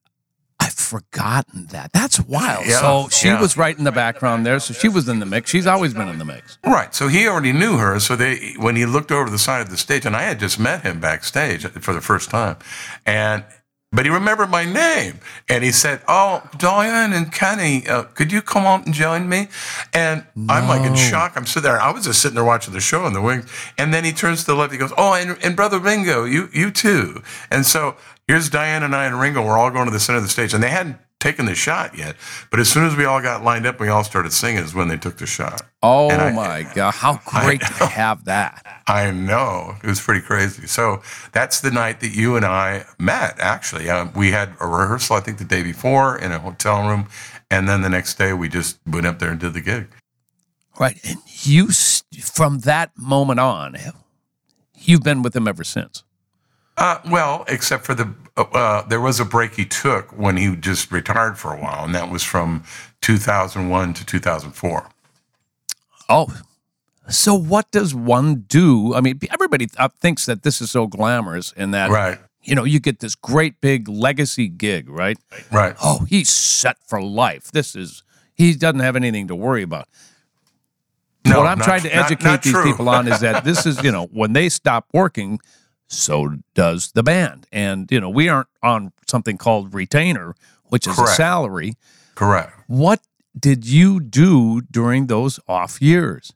I've 0.59 0.73
forgotten 0.73 1.65
that. 1.67 1.91
That's 1.91 2.19
wild. 2.19 2.65
Yeah, 2.67 2.79
so 2.79 3.09
she 3.09 3.27
yeah. 3.27 3.41
was 3.41 3.57
right 3.57 3.75
in 3.75 3.83
the 3.83 3.91
background 3.91 4.45
there. 4.45 4.59
So 4.59 4.73
she 4.73 4.89
was 4.89 5.09
in 5.09 5.19
the 5.19 5.25
mix. 5.25 5.49
She's 5.49 5.65
always 5.65 5.93
been 5.93 6.07
in 6.07 6.19
the 6.19 6.25
mix. 6.25 6.59
Right. 6.63 6.93
So 6.93 7.07
he 7.07 7.27
already 7.27 7.51
knew 7.51 7.77
her. 7.77 7.99
So 7.99 8.15
they, 8.15 8.53
when 8.57 8.75
he 8.75 8.85
looked 8.85 9.11
over 9.11 9.29
the 9.29 9.39
side 9.39 9.61
of 9.61 9.69
the 9.69 9.77
stage, 9.77 10.05
and 10.05 10.15
I 10.15 10.21
had 10.21 10.39
just 10.39 10.59
met 10.59 10.83
him 10.83 10.99
backstage 10.99 11.65
for 11.65 11.93
the 11.93 12.01
first 12.01 12.29
time, 12.29 12.57
and 13.05 13.43
but 13.91 14.05
he 14.05 14.11
remembered 14.11 14.49
my 14.49 14.63
name, 14.63 15.19
and 15.49 15.63
he 15.63 15.71
said, 15.71 16.01
"Oh, 16.07 16.43
Diane 16.57 17.11
and 17.11 17.31
Kenny, 17.31 17.87
uh, 17.87 18.03
could 18.03 18.31
you 18.31 18.41
come 18.41 18.65
on 18.65 18.83
and 18.83 18.93
join 18.93 19.27
me?" 19.27 19.49
And 19.93 20.25
I'm 20.47 20.67
like 20.67 20.83
in 20.83 20.95
shock. 20.95 21.33
I'm 21.35 21.45
sitting 21.45 21.63
there. 21.69 21.81
I 21.81 21.91
was 21.91 22.05
just 22.05 22.21
sitting 22.21 22.35
there 22.35 22.45
watching 22.45 22.73
the 22.73 22.79
show 22.79 23.05
in 23.05 23.13
the 23.13 23.21
wings, 23.21 23.45
and 23.77 23.93
then 23.93 24.03
he 24.05 24.13
turns 24.13 24.41
to 24.41 24.45
the 24.47 24.55
left. 24.55 24.71
He 24.71 24.77
goes, 24.77 24.93
"Oh, 24.97 25.13
and, 25.13 25.37
and 25.43 25.55
brother 25.55 25.77
Ringo, 25.79 26.23
you 26.23 26.49
you 26.53 26.71
too." 26.71 27.21
And 27.49 27.65
so 27.65 27.95
here's 28.27 28.49
Diane 28.49 28.83
and 28.83 28.95
I 28.95 29.05
and 29.05 29.19
Ringo. 29.19 29.45
We're 29.45 29.57
all 29.57 29.71
going 29.71 29.85
to 29.85 29.91
the 29.91 29.99
center 29.99 30.17
of 30.17 30.23
the 30.23 30.29
stage, 30.29 30.53
and 30.53 30.63
they 30.63 30.69
hadn't 30.69 30.97
taken 31.21 31.45
the 31.45 31.55
shot 31.55 31.97
yet. 31.97 32.17
But 32.49 32.59
as 32.59 32.67
soon 32.69 32.83
as 32.83 32.97
we 32.97 33.05
all 33.05 33.21
got 33.21 33.43
lined 33.45 33.65
up, 33.65 33.79
we 33.79 33.87
all 33.87 34.03
started 34.03 34.33
singing. 34.33 34.61
Is 34.63 34.75
when 34.75 34.89
they 34.89 34.97
took 34.97 35.15
the 35.17 35.25
shot. 35.25 35.61
Oh 35.81 36.09
I- 36.09 36.31
my 36.33 36.63
god! 36.75 36.91
How 36.93 37.21
great 37.25 37.61
to 37.61 37.85
have 37.85 38.25
that. 38.25 38.83
I 38.87 39.11
know 39.11 39.75
it 39.81 39.87
was 39.87 40.01
pretty 40.01 40.21
crazy. 40.21 40.67
So 40.67 41.01
that's 41.31 41.61
the 41.61 41.71
night 41.71 42.01
that 42.01 42.13
you 42.13 42.35
and 42.35 42.45
I 42.45 42.85
met. 42.99 43.39
Actually, 43.39 43.89
um, 43.89 44.11
we 44.13 44.31
had 44.31 44.49
a 44.59 44.67
rehearsal. 44.67 45.15
I 45.15 45.21
think 45.21 45.37
the 45.37 45.45
day 45.45 45.63
before 45.63 46.17
in 46.17 46.33
a 46.33 46.39
hotel 46.39 46.85
room, 46.87 47.07
and 47.49 47.69
then 47.69 47.81
the 47.81 47.89
next 47.89 48.17
day 48.17 48.33
we 48.33 48.49
just 48.49 48.79
went 48.85 49.05
up 49.05 49.19
there 49.19 49.31
and 49.31 49.39
did 49.39 49.53
the 49.53 49.61
gig. 49.61 49.87
Right, 50.79 50.99
and 51.05 51.17
you 51.43 51.67
from 51.69 52.59
that 52.59 52.91
moment 52.97 53.39
on, 53.39 53.77
you've 54.75 55.03
been 55.03 55.21
with 55.21 55.35
him 55.35 55.47
ever 55.47 55.63
since. 55.63 56.03
Uh, 56.81 56.99
well, 57.11 57.45
except 57.47 57.85
for 57.85 57.93
the 57.93 58.11
uh, 58.35 58.41
uh, 58.53 58.81
there 58.87 58.99
was 58.99 59.19
a 59.19 59.25
break 59.25 59.53
he 59.53 59.65
took 59.65 60.17
when 60.17 60.35
he 60.35 60.55
just 60.55 60.91
retired 60.91 61.37
for 61.37 61.53
a 61.53 61.61
while, 61.61 61.85
and 61.85 61.93
that 61.93 62.09
was 62.09 62.23
from 62.23 62.63
2001 63.01 63.93
to 63.93 64.03
2004. 64.03 64.89
Oh, 66.09 66.27
so 67.07 67.35
what 67.35 67.69
does 67.69 67.93
one 67.93 68.45
do? 68.47 68.95
I 68.95 69.01
mean, 69.01 69.19
everybody 69.31 69.67
th- 69.67 69.91
thinks 69.99 70.25
that 70.25 70.41
this 70.41 70.59
is 70.59 70.71
so 70.71 70.87
glamorous 70.87 71.53
and 71.55 71.71
that 71.75 71.91
Right, 71.91 72.17
you 72.41 72.55
know 72.55 72.63
you 72.63 72.79
get 72.79 72.99
this 72.99 73.13
great 73.13 73.61
big 73.61 73.87
legacy 73.87 74.47
gig, 74.47 74.89
right? 74.89 75.19
right. 75.51 75.75
Oh, 75.83 76.05
he's 76.09 76.31
set 76.31 76.77
for 76.87 76.99
life. 76.99 77.51
This 77.51 77.75
is 77.75 78.01
he 78.33 78.55
doesn't 78.55 78.79
have 78.79 78.95
anything 78.95 79.27
to 79.27 79.35
worry 79.35 79.61
about. 79.61 79.87
No, 81.27 81.41
what 81.41 81.47
I'm 81.47 81.59
not- 81.59 81.65
trying 81.65 81.83
to 81.83 81.95
educate 81.95 82.23
not 82.23 82.41
these 82.41 82.59
people 82.63 82.89
on 82.89 83.07
is 83.07 83.19
that 83.19 83.43
this 83.43 83.67
is, 83.67 83.83
you 83.83 83.91
know, 83.95 84.07
when 84.07 84.33
they 84.33 84.49
stop 84.49 84.87
working, 84.91 85.39
so 85.91 86.37
does 86.53 86.91
the 86.93 87.03
band. 87.03 87.47
And, 87.51 87.91
you 87.91 87.99
know, 87.99 88.09
we 88.09 88.29
aren't 88.29 88.47
on 88.63 88.93
something 89.07 89.37
called 89.37 89.73
retainer, 89.73 90.35
which 90.65 90.87
is 90.87 90.97
a 90.97 91.07
salary. 91.07 91.75
Correct. 92.15 92.53
What 92.67 93.01
did 93.37 93.65
you 93.65 93.99
do 93.99 94.61
during 94.61 95.07
those 95.07 95.39
off 95.47 95.81
years? 95.81 96.33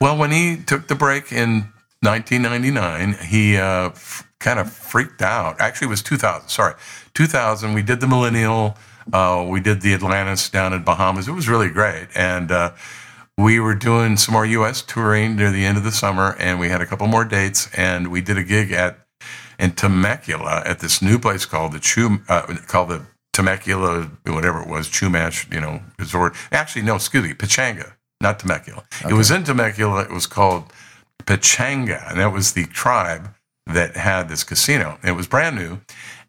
Well, 0.00 0.16
when 0.16 0.30
he 0.30 0.56
took 0.56 0.88
the 0.88 0.94
break 0.94 1.32
in 1.32 1.72
1999, 2.00 3.16
he 3.28 3.56
uh, 3.56 3.88
f- 3.88 4.28
kind 4.38 4.58
of 4.58 4.70
freaked 4.70 5.22
out. 5.22 5.58
Actually, 5.60 5.86
it 5.86 5.90
was 5.90 6.02
2000. 6.02 6.48
Sorry, 6.48 6.74
2000. 7.14 7.72
We 7.72 7.82
did 7.82 8.00
the 8.00 8.06
Millennial. 8.06 8.76
Uh, 9.12 9.46
we 9.48 9.60
did 9.60 9.80
the 9.80 9.94
Atlantis 9.94 10.50
down 10.50 10.72
in 10.72 10.82
Bahamas. 10.82 11.28
It 11.28 11.32
was 11.32 11.48
really 11.48 11.70
great, 11.70 12.08
and 12.14 12.50
uh, 12.50 12.72
we 13.38 13.60
were 13.60 13.74
doing 13.74 14.16
some 14.16 14.32
more 14.32 14.46
U.S. 14.46 14.82
touring 14.82 15.36
near 15.36 15.50
the 15.50 15.64
end 15.64 15.76
of 15.76 15.84
the 15.84 15.92
summer, 15.92 16.36
and 16.38 16.58
we 16.58 16.68
had 16.68 16.80
a 16.80 16.86
couple 16.86 17.06
more 17.06 17.24
dates, 17.24 17.68
and 17.74 18.08
we 18.08 18.20
did 18.20 18.38
a 18.38 18.44
gig 18.44 18.72
at 18.72 18.98
in 19.58 19.72
Temecula 19.72 20.62
at 20.66 20.80
this 20.80 21.00
new 21.00 21.18
place 21.18 21.46
called 21.46 21.72
the 21.72 21.80
Chew, 21.80 22.20
uh, 22.28 22.42
called 22.66 22.90
the 22.90 23.06
Temecula, 23.32 24.10
whatever 24.26 24.60
it 24.60 24.68
was, 24.68 24.88
Chumash, 24.88 25.52
you 25.52 25.60
know, 25.60 25.80
resort. 25.98 26.34
Actually, 26.52 26.82
no, 26.82 26.96
excuse 26.96 27.24
me, 27.24 27.32
Pechanga, 27.32 27.92
not 28.20 28.38
Temecula. 28.38 28.84
It 29.08 29.14
was 29.14 29.30
in 29.30 29.44
Temecula. 29.44 30.02
It 30.02 30.10
was 30.10 30.26
called 30.26 30.72
Pechanga, 31.24 32.10
and 32.10 32.20
that 32.20 32.32
was 32.32 32.52
the 32.52 32.66
tribe 32.66 33.34
that 33.66 33.96
had 33.96 34.28
this 34.28 34.44
casino. 34.44 34.98
It 35.02 35.12
was 35.12 35.26
brand 35.26 35.56
new 35.56 35.80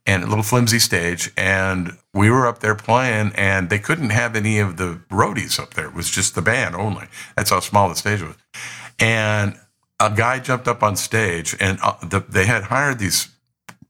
and 0.05 0.23
a 0.23 0.27
little 0.27 0.43
flimsy 0.43 0.79
stage. 0.79 1.31
And 1.37 1.97
we 2.17 2.31
were 2.31 2.47
up 2.47 2.59
there 2.59 2.75
playing, 2.75 3.31
and 3.36 3.69
they 3.69 3.79
couldn't 3.79 4.09
have 4.09 4.36
any 4.36 4.59
of 4.59 4.77
the 4.77 5.00
roadies 5.09 5.59
up 5.59 5.75
there. 5.75 5.86
It 5.86 5.93
was 5.93 6.09
just 6.09 6.36
the 6.36 6.41
band 6.41 6.75
only. 6.75 7.05
That's 7.36 7.51
how 7.51 7.59
small 7.59 7.89
the 7.89 7.95
stage 7.95 8.21
was. 8.21 8.36
And 9.00 9.55
a 10.00 10.09
guy 10.09 10.39
jumped 10.39 10.67
up 10.67 10.81
on 10.81 10.95
stage, 10.95 11.55
and 11.59 11.79
uh, 11.83 11.93
the, 12.01 12.19
they 12.21 12.45
had 12.45 12.63
hired 12.63 13.00
these 13.00 13.29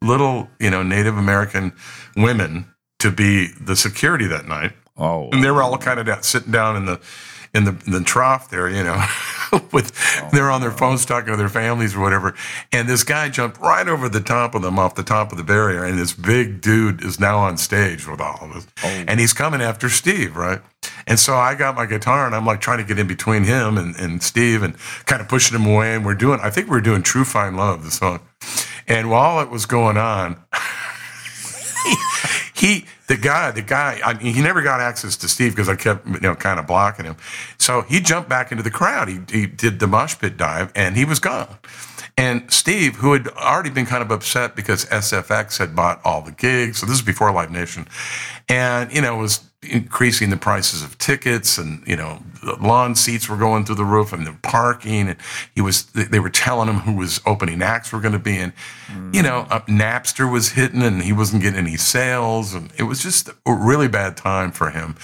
little, 0.01 0.49
you 0.59 0.69
know, 0.69 0.83
Native 0.83 1.17
American 1.17 1.73
women 2.15 2.73
to 2.99 3.11
be 3.11 3.47
the 3.59 3.75
security 3.75 4.27
that 4.27 4.45
night. 4.45 4.73
Oh, 4.97 5.29
And 5.31 5.43
they 5.43 5.51
were 5.51 5.61
all 5.61 5.77
kind 5.77 5.99
of 5.99 6.05
down, 6.05 6.23
sitting 6.23 6.51
down 6.51 6.75
in 6.75 6.85
the 6.85 6.99
in 7.57 7.65
the 7.65 7.77
in 7.85 7.91
the 7.91 8.03
trough 8.03 8.49
there, 8.49 8.69
you 8.69 8.83
know, 8.83 9.03
with 9.73 9.91
oh, 10.21 10.29
they're 10.31 10.51
on 10.51 10.61
their 10.61 10.71
phones 10.71 11.05
talking 11.05 11.31
to 11.31 11.37
their 11.37 11.49
families 11.49 11.95
or 11.95 11.99
whatever. 11.99 12.35
And 12.71 12.87
this 12.87 13.03
guy 13.03 13.29
jumped 13.29 13.59
right 13.59 13.87
over 13.87 14.07
the 14.07 14.21
top 14.21 14.55
of 14.55 14.61
them, 14.61 14.79
off 14.79 14.95
the 14.95 15.03
top 15.03 15.31
of 15.31 15.37
the 15.37 15.43
barrier, 15.43 15.83
and 15.83 15.97
this 15.97 16.13
big 16.13 16.61
dude 16.61 17.03
is 17.03 17.19
now 17.19 17.39
on 17.39 17.57
stage 17.57 18.07
with 18.07 18.21
all 18.21 18.39
of 18.41 18.55
us, 18.55 18.67
oh. 18.83 19.05
and 19.07 19.19
he's 19.19 19.33
coming 19.33 19.61
after 19.61 19.89
Steve, 19.89 20.35
right? 20.35 20.61
And 21.05 21.17
so 21.17 21.35
I 21.35 21.55
got 21.55 21.75
my 21.75 21.85
guitar 21.85 22.25
and 22.25 22.35
I'm 22.35 22.45
like 22.45 22.59
trying 22.59 22.79
to 22.79 22.83
get 22.83 22.99
in 22.99 23.07
between 23.07 23.43
him 23.43 23.77
and, 23.77 23.95
and 23.95 24.21
Steve 24.21 24.61
and 24.61 24.75
kind 25.05 25.21
of 25.21 25.29
pushing 25.29 25.57
him 25.57 25.65
away. 25.65 25.95
And 25.95 26.05
we're 26.05 26.15
doing, 26.15 26.39
I 26.41 26.49
think 26.49 26.69
we 26.69 26.77
are 26.77 26.81
doing 26.81 27.01
True 27.01 27.23
Fine 27.23 27.55
Love, 27.55 27.83
the 27.83 27.91
song. 27.91 28.19
And 28.87 29.09
while 29.09 29.41
it 29.41 29.49
was 29.49 29.65
going 29.65 29.97
on, 29.97 30.37
he 32.53 32.85
the 33.07 33.17
guy 33.17 33.51
the 33.51 33.61
guy 33.61 33.99
I 34.05 34.13
he 34.15 34.41
never 34.41 34.61
got 34.61 34.79
access 34.79 35.15
to 35.17 35.27
Steve 35.27 35.53
because 35.53 35.69
I 35.69 35.75
kept 35.75 36.05
you 36.07 36.19
know 36.19 36.35
kind 36.35 36.59
of 36.59 36.67
blocking 36.67 37.05
him. 37.05 37.15
So 37.57 37.81
he 37.81 37.99
jumped 37.99 38.29
back 38.29 38.51
into 38.51 38.63
the 38.63 38.71
crowd. 38.71 39.07
He 39.07 39.19
he 39.29 39.47
did 39.47 39.79
the 39.79 39.87
mosh 39.87 40.17
pit 40.17 40.37
dive 40.37 40.71
and 40.75 40.95
he 40.95 41.05
was 41.05 41.19
gone. 41.19 41.57
And 42.19 42.51
Steve, 42.51 42.95
who 42.95 43.13
had 43.13 43.27
already 43.27 43.69
been 43.69 43.85
kind 43.85 44.01
of 44.01 44.09
upset 44.09 44.55
because 44.55 44.85
SFX 44.85 45.59
had 45.59 45.75
bought 45.75 46.01
all 46.03 46.21
the 46.21 46.31
gigs, 46.31 46.79
so 46.79 46.87
this 46.87 46.95
is 46.95 47.03
before 47.03 47.31
Live 47.31 47.51
Nation, 47.51 47.87
and 48.49 48.91
you 48.91 49.01
know 49.01 49.17
was 49.17 49.46
increasing 49.63 50.29
the 50.29 50.37
prices 50.37 50.83
of 50.83 50.97
tickets, 50.97 51.57
and 51.57 51.85
you 51.87 51.95
know 51.95 52.21
the 52.43 52.55
lawn 52.55 52.95
seats 52.95 53.27
were 53.27 53.37
going 53.37 53.65
through 53.65 53.75
the 53.75 53.85
roof, 53.85 54.13
and 54.13 54.25
the 54.27 54.37
parking, 54.43 55.09
and 55.09 55.17
he 55.55 55.61
was 55.61 55.85
they 55.87 56.19
were 56.19 56.29
telling 56.29 56.69
him 56.69 56.77
who 56.77 56.95
was 56.95 57.19
opening 57.25 57.61
acts 57.61 57.91
were 57.91 57.99
going 57.99 58.13
to 58.13 58.19
be, 58.19 58.37
and 58.37 58.53
you 59.13 59.21
know 59.21 59.47
uh, 59.49 59.61
Napster 59.61 60.31
was 60.31 60.51
hitting, 60.51 60.83
and 60.83 61.01
he 61.01 61.13
wasn't 61.13 61.41
getting 61.41 61.59
any 61.59 61.77
sales, 61.77 62.53
and 62.53 62.71
it 62.77 62.83
was 62.83 63.01
just 63.01 63.29
a 63.29 63.53
really 63.53 63.87
bad 63.87 64.15
time 64.15 64.51
for 64.51 64.69
him. 64.69 64.95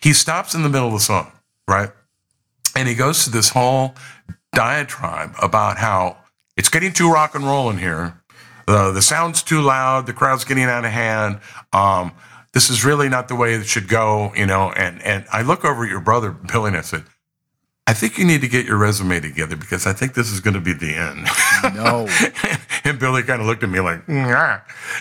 He 0.00 0.12
stops 0.12 0.54
in 0.54 0.62
the 0.62 0.68
middle 0.68 0.88
of 0.88 0.94
the 0.94 1.00
song, 1.00 1.32
right, 1.66 1.90
and 2.76 2.88
he 2.88 2.94
goes 2.94 3.24
to 3.24 3.30
this 3.30 3.50
whole 3.50 3.94
diatribe 4.52 5.34
about 5.42 5.78
how 5.78 6.18
it's 6.56 6.68
getting 6.68 6.92
too 6.92 7.10
rock 7.10 7.34
and 7.34 7.44
roll 7.44 7.68
in 7.70 7.78
here. 7.78 8.20
The 8.66 8.92
the 8.92 9.02
sound's 9.02 9.42
too 9.42 9.60
loud. 9.60 10.06
The 10.06 10.12
crowd's 10.12 10.44
getting 10.44 10.64
out 10.64 10.84
of 10.84 10.92
hand. 10.92 11.40
Um, 11.72 12.12
this 12.58 12.70
is 12.70 12.84
really 12.84 13.08
not 13.08 13.28
the 13.28 13.36
way 13.36 13.54
it 13.54 13.64
should 13.66 13.86
go, 13.86 14.32
you 14.34 14.44
know. 14.44 14.72
And 14.72 15.00
and 15.02 15.24
I 15.32 15.42
look 15.42 15.64
over 15.64 15.84
at 15.84 15.90
your 15.90 16.00
brother 16.00 16.32
Billy 16.32 16.66
and 16.66 16.76
I 16.76 16.80
said, 16.80 17.04
I 17.86 17.92
think 17.94 18.18
you 18.18 18.24
need 18.24 18.40
to 18.40 18.48
get 18.48 18.66
your 18.66 18.78
resume 18.78 19.20
together 19.20 19.54
because 19.54 19.86
I 19.86 19.92
think 19.92 20.14
this 20.14 20.32
is 20.32 20.40
going 20.40 20.54
to 20.54 20.60
be 20.60 20.72
the 20.72 20.92
end. 20.92 21.28
no. 21.76 22.08
and 22.84 22.98
Billy 22.98 23.22
kind 23.22 23.40
of 23.40 23.46
looked 23.46 23.62
at 23.62 23.70
me 23.70 23.78
like, 23.78 24.08
"Nah." 24.08 24.58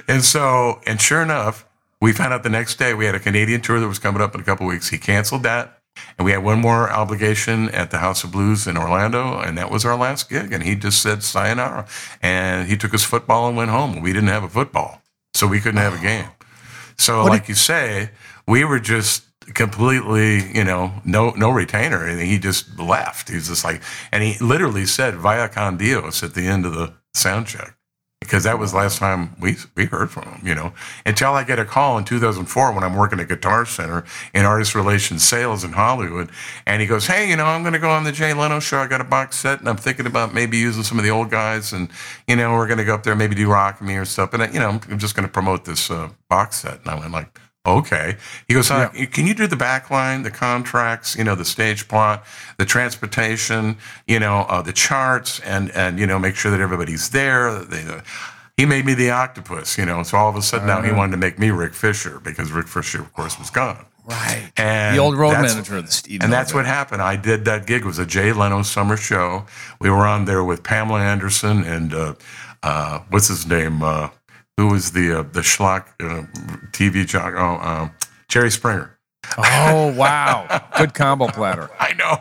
and 0.08 0.24
so 0.24 0.82
and 0.86 1.02
sure 1.02 1.24
enough, 1.24 1.66
we 2.00 2.14
found 2.14 2.32
out 2.32 2.44
the 2.44 2.50
next 2.52 2.78
day 2.78 2.94
we 2.94 3.08
had 3.08 3.16
a 3.16 3.20
Canadian 3.20 3.62
tour 3.62 3.80
that 3.80 3.88
was 3.88 3.98
coming 3.98 4.22
up 4.22 4.36
in 4.36 4.42
a 4.42 4.44
couple 4.44 4.68
weeks. 4.68 4.90
He 4.90 5.00
canceled 5.00 5.42
that. 5.42 5.80
And 6.20 6.26
we 6.26 6.34
had 6.34 6.44
one 6.44 6.62
more 6.62 6.92
obligation 6.92 7.70
at 7.70 7.90
the 7.90 7.98
House 7.98 8.24
of 8.24 8.32
Blues 8.32 8.68
in 8.68 8.78
Orlando, 8.78 9.40
and 9.40 9.58
that 9.58 9.72
was 9.72 9.84
our 9.84 9.98
last 9.98 10.30
gig. 10.30 10.54
And 10.54 10.62
he 10.62 10.76
just 10.76 11.02
said 11.02 11.24
sayonara. 11.24 11.88
And 12.22 12.68
he 12.68 12.78
took 12.78 12.92
his 12.92 13.04
football 13.04 13.48
and 13.48 13.58
went 13.58 13.72
home. 13.72 14.00
We 14.00 14.14
didn't 14.14 14.30
have 14.30 14.44
a 14.44 14.48
football, 14.48 15.02
so 15.34 15.48
we 15.48 15.60
couldn't 15.60 15.82
have 15.82 15.96
a 15.96 16.00
game. 16.00 16.28
So, 16.98 17.24
What 17.24 17.30
like 17.30 17.48
you 17.48 17.56
say, 17.56 18.12
we 18.48 18.64
were 18.64 18.80
just 18.80 19.24
completely, 19.54 20.52
you 20.54 20.64
know, 20.64 20.92
no 21.06 21.32
no 21.32 21.50
retainer, 21.50 22.06
and 22.06 22.20
he 22.20 22.38
just 22.40 22.80
left. 22.80 23.30
He's 23.30 23.48
just 23.48 23.64
like, 23.64 23.82
and 24.12 24.24
he 24.24 24.38
literally 24.44 24.86
said 24.86 25.16
"Vaya 25.16 25.48
con 25.48 25.78
Dios" 25.78 26.24
at 26.24 26.34
the 26.34 26.48
end 26.48 26.66
of 26.66 26.74
the 26.74 26.94
sound 27.14 27.48
check 27.48 27.77
because 28.28 28.44
that 28.44 28.60
was 28.60 28.72
the 28.72 28.78
last 28.78 29.00
time 29.00 29.36
we 29.40 29.56
we 29.76 29.86
heard 29.86 30.12
from 30.12 30.24
him. 30.24 30.46
You 30.46 30.54
know, 30.54 30.74
until 31.06 31.34
I 31.34 31.44
get 31.44 31.60
a 31.60 31.66
call 31.66 31.98
in 31.98 32.04
2004 32.04 32.74
when 32.74 32.84
I'm 32.84 32.96
working 32.96 33.20
at 33.20 33.30
Guitar 33.30 33.66
Center 33.66 34.04
in 34.34 34.46
artist 34.46 34.76
relations 34.76 35.24
sales 35.24 35.64
in 35.64 35.72
Hollywood, 35.72 36.30
and 36.66 36.82
he 36.82 36.88
goes, 36.88 37.08
"Hey, 37.08 37.30
you 37.30 37.36
know, 37.36 37.46
I'm 37.46 37.62
going 37.64 37.74
to 37.74 37.80
go 37.80 37.90
on 37.90 38.04
the 38.04 38.12
Jay 38.12 38.34
Leno 38.34 38.60
show. 38.60 38.80
I 38.80 38.88
got 38.88 39.02
a 39.02 39.06
box 39.06 39.38
set, 39.38 39.60
and 39.60 39.70
I'm 39.70 39.78
thinking 39.78 40.06
about 40.06 40.34
maybe 40.34 40.58
using 40.58 40.84
some 40.84 40.98
of 40.98 41.06
the 41.06 41.12
old 41.12 41.30
guys, 41.30 41.74
and 41.74 41.90
you 42.28 42.36
know, 42.36 42.54
we're 42.54 42.68
going 42.68 42.80
to 42.80 42.86
go 42.86 42.96
up 42.96 43.04
there, 43.04 43.16
maybe 43.16 43.36
do 43.36 43.50
Rock 43.50 43.82
Me 43.82 43.96
or 43.96 44.06
stuff. 44.06 44.34
And 44.34 44.44
I, 44.44 44.52
you 44.52 44.60
know, 44.60 44.80
I'm 44.90 45.00
just 45.00 45.16
going 45.16 45.28
to 45.28 45.32
promote 45.32 45.66
this 45.66 45.90
uh, 45.90 46.10
box 46.30 46.58
set." 46.58 46.82
And 46.82 46.90
I 46.90 47.00
went 47.00 47.12
like. 47.12 47.40
Okay. 47.68 48.16
He 48.48 48.54
goes, 48.54 48.72
uh, 48.72 48.88
can 49.12 49.28
you 49.28 49.34
do 49.34 49.46
the 49.46 49.58
back 49.58 49.92
line, 49.92 50.24
the 50.24 50.32
contracts, 50.32 51.18
you 51.18 51.26
know, 51.26 51.36
the 51.36 51.44
stage 51.44 51.90
plot, 51.90 52.26
the 52.58 52.66
transportation, 52.66 53.78
you 54.08 54.20
know, 54.20 54.46
uh, 54.48 54.62
the 54.62 54.72
charts, 54.72 55.42
and 55.42 55.70
and 55.72 56.00
you 56.00 56.08
know, 56.08 56.18
make 56.18 56.36
sure 56.36 56.50
that 56.50 56.62
everybody's 56.62 57.10
there. 57.10 57.60
They, 57.60 57.84
uh, 57.84 58.02
he 58.56 58.66
made 58.66 58.86
me 58.86 58.94
the 58.94 59.12
octopus, 59.12 59.78
you 59.78 59.86
know. 59.86 60.02
So 60.04 60.18
all 60.18 60.30
of 60.30 60.36
a 60.36 60.42
sudden 60.42 60.66
now 60.66 60.82
he 60.82 60.92
wanted 60.92 61.12
to 61.12 61.18
make 61.18 61.38
me 61.38 61.52
Rick 61.52 61.74
Fisher 61.74 62.20
because 62.24 62.52
Rick 62.52 62.68
Fisher, 62.68 63.02
of 63.02 63.14
course, 63.14 63.38
was 63.38 63.50
gone. 63.50 63.86
Right. 64.06 64.52
And 64.56 64.96
the 64.96 65.02
old 65.02 65.18
road 65.18 65.34
manager 65.34 65.78
of 65.78 65.86
the 65.86 65.92
Steve. 65.92 66.22
and 66.24 66.32
that's 66.32 66.54
what 66.54 66.66
happened. 66.66 67.02
I 67.02 67.18
did 67.18 67.44
that 67.46 67.68
gig. 67.68 67.82
It 67.82 67.86
was 67.86 68.00
a 68.00 68.06
Jay 68.06 68.32
Leno 68.32 68.62
summer 68.62 68.96
show. 68.96 69.46
We 69.82 69.90
were 69.90 70.08
on 70.08 70.24
there 70.24 70.46
with 70.46 70.64
Pamela 70.64 71.02
Anderson 71.02 71.64
and 71.66 71.94
uh, 71.94 72.14
uh, 72.64 73.00
what's 73.10 73.28
his 73.28 73.46
name? 73.46 73.84
Uh, 73.84 74.10
who 74.58 74.68
was 74.68 74.92
the 74.92 75.20
uh, 75.20 75.24
the 75.24 75.42
schlock 75.42 75.88
uh, 76.02 76.26
TV 76.72 77.06
jock? 77.06 77.34
Oh, 77.38 77.66
um, 77.68 77.92
Jerry 78.28 78.52
Springer. 78.52 78.98
Oh 79.38 79.94
wow, 79.96 80.70
good 80.78 80.94
combo 80.94 81.28
platter. 81.28 81.70
I 81.80 81.94
know. 81.94 82.18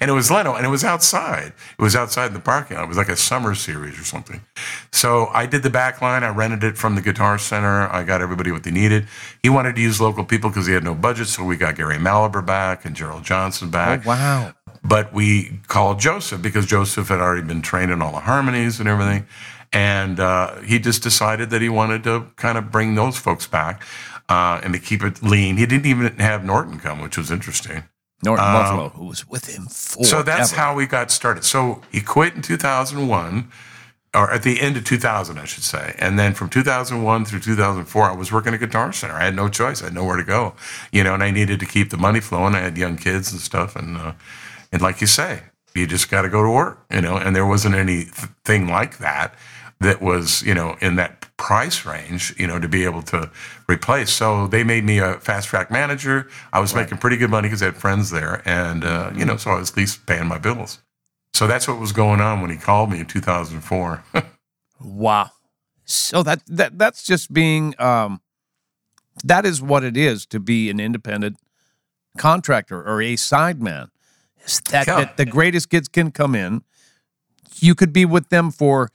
And 0.00 0.08
it 0.08 0.14
was 0.14 0.30
Leno, 0.30 0.54
and 0.54 0.64
it 0.64 0.68
was 0.68 0.84
outside. 0.84 1.52
It 1.76 1.82
was 1.82 1.96
outside 1.96 2.26
in 2.26 2.34
the 2.34 2.38
parking 2.38 2.76
lot. 2.76 2.84
It 2.84 2.88
was 2.88 2.96
like 2.96 3.08
a 3.08 3.16
summer 3.16 3.56
series 3.56 3.98
or 3.98 4.04
something. 4.04 4.40
So 4.92 5.26
I 5.32 5.46
did 5.46 5.64
the 5.64 5.70
back 5.70 6.00
line. 6.00 6.22
I 6.22 6.28
rented 6.28 6.62
it 6.62 6.78
from 6.78 6.94
the 6.94 7.00
Guitar 7.02 7.38
Center. 7.38 7.88
I 7.88 8.04
got 8.04 8.22
everybody 8.22 8.52
what 8.52 8.62
they 8.62 8.70
needed. 8.70 9.08
He 9.42 9.48
wanted 9.48 9.74
to 9.74 9.82
use 9.82 10.00
local 10.00 10.24
people 10.24 10.48
because 10.48 10.68
he 10.68 10.74
had 10.74 10.84
no 10.84 10.94
budget, 10.94 11.26
so 11.26 11.42
we 11.42 11.56
got 11.56 11.74
Gary 11.74 11.96
Mallaber 11.96 12.44
back 12.46 12.84
and 12.84 12.94
Gerald 12.94 13.24
Johnson 13.24 13.66
Oh 13.66 13.72
back. 13.72 14.06
wow. 14.06 14.54
But 14.84 15.12
we 15.12 15.58
called 15.66 15.98
Joseph 15.98 16.40
because 16.40 16.66
Joseph 16.66 17.08
had 17.08 17.18
already 17.18 17.42
been 17.44 17.60
trained 17.62 17.90
in 17.90 18.00
all 18.00 18.12
the 18.12 18.20
harmonies 18.20 18.78
and 18.78 18.88
everything. 18.88 19.26
And 19.74 20.20
uh, 20.20 20.60
he 20.60 20.78
just 20.78 21.02
decided 21.02 21.50
that 21.50 21.60
he 21.60 21.68
wanted 21.68 22.04
to 22.04 22.30
kind 22.36 22.56
of 22.56 22.70
bring 22.70 22.94
those 22.94 23.16
folks 23.16 23.46
back 23.48 23.82
uh, 24.28 24.60
and 24.62 24.72
to 24.72 24.78
keep 24.78 25.02
it 25.02 25.22
lean. 25.22 25.56
He 25.56 25.66
didn't 25.66 25.86
even 25.86 26.16
have 26.18 26.44
Norton 26.44 26.78
come, 26.78 27.02
which 27.02 27.18
was 27.18 27.30
interesting. 27.30 27.82
Norton 28.22 28.44
Buffalo, 28.44 28.88
who 28.90 29.06
was 29.06 29.28
with 29.28 29.46
him 29.46 29.66
for 29.66 30.00
Um, 30.00 30.04
So 30.04 30.22
that's 30.22 30.52
how 30.52 30.74
we 30.74 30.86
got 30.86 31.10
started. 31.10 31.44
So 31.44 31.82
he 31.90 32.00
quit 32.00 32.34
in 32.34 32.40
2001, 32.40 33.50
or 34.14 34.30
at 34.30 34.44
the 34.44 34.60
end 34.60 34.76
of 34.76 34.84
2000, 34.84 35.38
I 35.38 35.44
should 35.44 35.64
say. 35.64 35.94
And 35.98 36.18
then 36.18 36.34
from 36.34 36.48
2001 36.48 37.24
through 37.24 37.40
2004, 37.40 38.04
I 38.04 38.12
was 38.12 38.30
working 38.30 38.54
at 38.54 38.60
Guitar 38.60 38.92
Center. 38.92 39.14
I 39.14 39.24
had 39.24 39.34
no 39.34 39.48
choice. 39.48 39.82
I 39.82 39.86
had 39.86 39.94
nowhere 39.94 40.16
to 40.16 40.24
go, 40.24 40.54
you 40.92 41.02
know, 41.02 41.14
and 41.14 41.22
I 41.22 41.32
needed 41.32 41.58
to 41.60 41.66
keep 41.66 41.90
the 41.90 41.96
money 41.96 42.20
flowing. 42.20 42.54
I 42.54 42.60
had 42.60 42.78
young 42.78 42.96
kids 42.96 43.32
and 43.32 43.40
stuff. 43.40 43.74
And, 43.74 43.96
uh, 43.96 44.12
and 44.70 44.80
like 44.80 45.00
you 45.00 45.08
say, 45.08 45.42
you 45.74 45.88
just 45.88 46.08
got 46.08 46.22
to 46.22 46.28
go 46.28 46.42
to 46.44 46.48
work, 46.48 46.84
you 46.92 47.00
know, 47.00 47.16
and 47.16 47.34
there 47.34 47.44
wasn't 47.44 47.74
anything 47.74 48.68
like 48.68 48.98
that 48.98 49.34
that 49.84 50.02
was, 50.02 50.42
you 50.42 50.54
know, 50.54 50.76
in 50.80 50.96
that 50.96 51.26
price 51.36 51.86
range, 51.86 52.34
you 52.38 52.46
know, 52.46 52.58
to 52.58 52.68
be 52.68 52.84
able 52.84 53.02
to 53.02 53.30
replace. 53.68 54.10
So 54.10 54.46
they 54.46 54.64
made 54.64 54.84
me 54.84 54.98
a 54.98 55.14
fast 55.20 55.48
track 55.48 55.70
manager. 55.70 56.28
I 56.52 56.60
was 56.60 56.74
making 56.74 56.98
pretty 56.98 57.16
good 57.16 57.30
money 57.30 57.48
because 57.48 57.62
I 57.62 57.66
had 57.66 57.76
friends 57.76 58.10
there. 58.10 58.42
And, 58.44 58.84
uh, 58.84 59.10
you 59.14 59.24
know, 59.24 59.36
so 59.36 59.50
I 59.52 59.58
was 59.58 59.70
at 59.70 59.76
least 59.76 60.06
paying 60.06 60.26
my 60.26 60.38
bills. 60.38 60.80
So 61.32 61.46
that's 61.46 61.66
what 61.66 61.78
was 61.78 61.92
going 61.92 62.20
on 62.20 62.40
when 62.40 62.50
he 62.50 62.56
called 62.56 62.90
me 62.90 63.00
in 63.00 63.06
2004. 63.06 64.04
Wow. 64.80 65.30
So 65.86 66.22
that 66.24 66.42
that 66.48 66.78
that's 66.78 67.04
just 67.04 67.32
being 67.32 67.74
um 67.80 68.20
that 69.22 69.46
is 69.46 69.62
what 69.62 69.82
it 69.84 69.96
is 69.96 70.26
to 70.26 70.40
be 70.40 70.68
an 70.68 70.78
independent 70.80 71.36
contractor 72.18 72.82
or 72.82 73.00
a 73.00 73.14
sideman. 73.14 73.88
Is 74.44 74.60
that, 74.70 74.86
Yeah. 74.86 74.96
that 74.96 75.16
the 75.16 75.24
greatest 75.24 75.70
kids 75.70 75.88
can 75.88 76.10
come 76.10 76.34
in. 76.34 76.64
You 77.60 77.74
could 77.74 77.92
be 77.92 78.04
with 78.04 78.28
them 78.28 78.50
for 78.50 78.90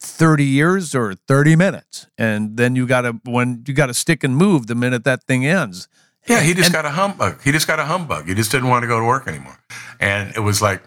30 0.00 0.44
years 0.44 0.94
or 0.94 1.14
30 1.14 1.56
minutes. 1.56 2.06
And 2.18 2.56
then 2.56 2.74
you 2.76 2.86
gotta 2.86 3.20
when 3.24 3.62
you 3.66 3.74
gotta 3.74 3.94
stick 3.94 4.24
and 4.24 4.36
move 4.36 4.66
the 4.66 4.74
minute 4.74 5.04
that 5.04 5.24
thing 5.24 5.46
ends. 5.46 5.88
Yeah, 6.26 6.40
he 6.40 6.52
just 6.54 6.66
And- 6.66 6.74
got 6.74 6.84
a 6.86 6.90
humbug. 6.90 7.40
He 7.42 7.52
just 7.52 7.66
got 7.66 7.78
a 7.78 7.84
humbug. 7.84 8.26
He 8.28 8.34
just 8.34 8.50
didn't 8.50 8.68
want 8.68 8.82
to 8.82 8.86
go 8.88 8.98
to 8.98 9.04
work 9.04 9.26
anymore. 9.28 9.58
And 9.98 10.34
it 10.36 10.40
was 10.40 10.60
like, 10.60 10.82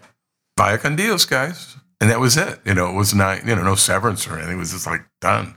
vaya 0.56 0.78
con 0.78 0.96
Dios, 0.96 1.24
guys. 1.24 1.76
And 2.00 2.10
that 2.10 2.20
was 2.20 2.36
it. 2.36 2.60
You 2.64 2.74
know, 2.74 2.88
it 2.90 2.94
was 2.94 3.14
not, 3.14 3.46
you 3.46 3.54
know, 3.56 3.62
no 3.62 3.74
severance 3.74 4.26
or 4.28 4.34
anything. 4.36 4.56
It 4.56 4.58
was 4.58 4.72
just 4.72 4.86
like 4.86 5.02
done. 5.20 5.54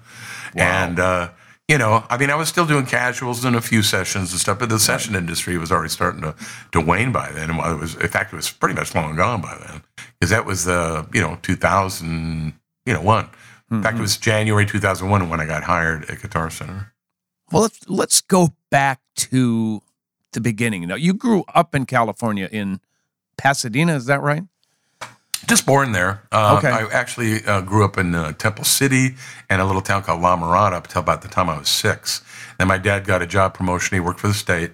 And 0.56 1.00
uh, 1.00 1.30
you 1.68 1.78
know, 1.78 2.06
I 2.10 2.18
mean, 2.18 2.30
I 2.30 2.36
was 2.36 2.48
still 2.48 2.66
doing 2.66 2.86
casuals 2.86 3.44
and 3.44 3.56
a 3.56 3.62
few 3.62 3.84
sessions 3.84 4.32
and 4.32 4.40
stuff, 4.40 4.58
but 4.60 4.70
the 4.70 4.80
session 4.80 5.16
industry 5.16 5.58
was 5.58 5.72
already 5.72 5.90
starting 5.90 6.22
to, 6.22 6.34
to 6.72 6.80
wane 6.82 7.12
by 7.12 7.30
then. 7.32 7.50
And 7.50 7.60
it 7.60 7.80
was, 7.80 7.96
in 7.96 8.08
fact, 8.08 8.32
it 8.32 8.38
was 8.38 8.50
pretty 8.50 8.74
much 8.76 8.96
long 8.96 9.16
gone 9.18 9.42
by 9.42 9.58
then 9.68 9.84
because 10.20 10.30
that 10.30 10.46
was 10.46 10.64
the, 10.64 11.06
you 11.14 11.20
know, 11.22 11.38
2000, 11.42 12.54
you 12.86 12.94
know, 12.94 13.02
one. 13.02 13.30
In 13.70 13.84
fact, 13.84 13.98
it 13.98 14.02
was 14.02 14.16
January 14.18 14.66
2001 14.66 15.30
when 15.30 15.40
I 15.42 15.46
got 15.46 15.64
hired 15.64 16.10
at 16.10 16.22
Guitar 16.22 16.50
Center. 16.50 16.94
Well, 17.52 17.64
let's 17.64 17.80
let's 17.90 18.22
go 18.22 18.50
back 18.70 19.02
to 19.18 19.82
the 20.34 20.42
beginning. 20.42 20.88
Now, 20.88 20.96
you 20.96 21.14
grew 21.14 21.44
up 21.54 21.76
in 21.76 21.86
California 21.86 22.48
in 22.52 22.80
Pasadena, 23.38 23.96
is 23.96 24.06
that 24.06 24.22
right? 24.22 24.44
Just 25.48 25.66
born 25.66 25.92
there. 25.92 26.24
Uh, 26.32 26.56
Okay. 26.58 26.70
I 26.70 26.88
actually 26.92 27.46
uh, 27.46 27.62
grew 27.62 27.86
up 27.86 27.98
in 27.98 28.16
uh, 28.16 28.34
Temple 28.34 28.66
City 28.66 29.16
and 29.50 29.62
a 29.62 29.66
little 29.66 29.82
town 29.82 30.04
called 30.04 30.22
La 30.22 30.36
Mirada 30.36 30.74
up 30.74 30.86
until 30.86 31.02
about 31.02 31.22
the 31.22 31.28
time 31.30 31.50
I 31.50 31.58
was 31.58 31.70
six. 31.70 32.22
Then 32.58 32.68
my 32.68 32.78
dad 32.78 33.06
got 33.06 33.22
a 33.22 33.28
job 33.28 33.54
promotion. 33.54 33.96
He 33.96 34.00
worked 34.02 34.20
for 34.20 34.28
the 34.28 34.34
state 34.34 34.72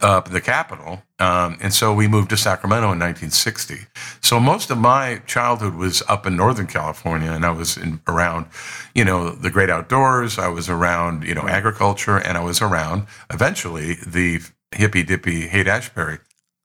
up 0.00 0.30
the 0.30 0.40
capital. 0.40 1.02
Um, 1.18 1.58
and 1.60 1.72
so 1.72 1.92
we 1.92 2.08
moved 2.08 2.30
to 2.30 2.36
Sacramento 2.36 2.92
in 2.92 2.98
1960. 2.98 3.86
So 4.20 4.40
most 4.40 4.70
of 4.70 4.78
my 4.78 5.22
childhood 5.26 5.74
was 5.74 6.02
up 6.08 6.26
in 6.26 6.36
Northern 6.36 6.66
California, 6.66 7.30
and 7.30 7.44
I 7.44 7.50
was 7.50 7.76
in, 7.76 8.00
around, 8.06 8.46
you 8.94 9.04
know, 9.04 9.30
the 9.30 9.50
great 9.50 9.70
outdoors. 9.70 10.38
I 10.38 10.48
was 10.48 10.68
around, 10.68 11.24
you 11.24 11.34
know, 11.34 11.46
agriculture, 11.48 12.16
and 12.16 12.38
I 12.38 12.42
was 12.42 12.60
around 12.60 13.06
eventually 13.30 13.94
the 14.06 14.40
hippy 14.72 15.02
dippy 15.02 15.48
Haight 15.48 15.66
Ashbury 15.66 16.18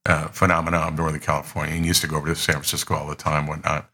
uh, 0.05 0.27
phenomenon 0.27 0.89
of 0.89 0.98
Northern 0.98 1.20
California 1.20 1.75
and 1.75 1.86
used 1.86 2.01
to 2.01 2.08
go 2.08 2.17
over 2.17 2.27
to 2.27 2.36
San 2.36 2.55
Francisco 2.55 2.96
all 2.96 3.08
the 3.08 3.15
time, 3.15 3.48
whatnot. 3.48 3.89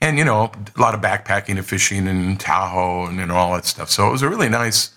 And, 0.00 0.18
you 0.18 0.24
know, 0.24 0.52
a 0.76 0.80
lot 0.80 0.94
of 0.94 1.00
backpacking 1.00 1.56
and 1.56 1.66
fishing 1.66 2.06
in 2.06 2.36
Tahoe 2.36 3.06
and, 3.06 3.16
know, 3.16 3.34
all 3.34 3.54
that 3.54 3.64
stuff. 3.64 3.90
So 3.90 4.08
it 4.08 4.12
was 4.12 4.22
a 4.22 4.28
really 4.28 4.48
nice 4.48 4.94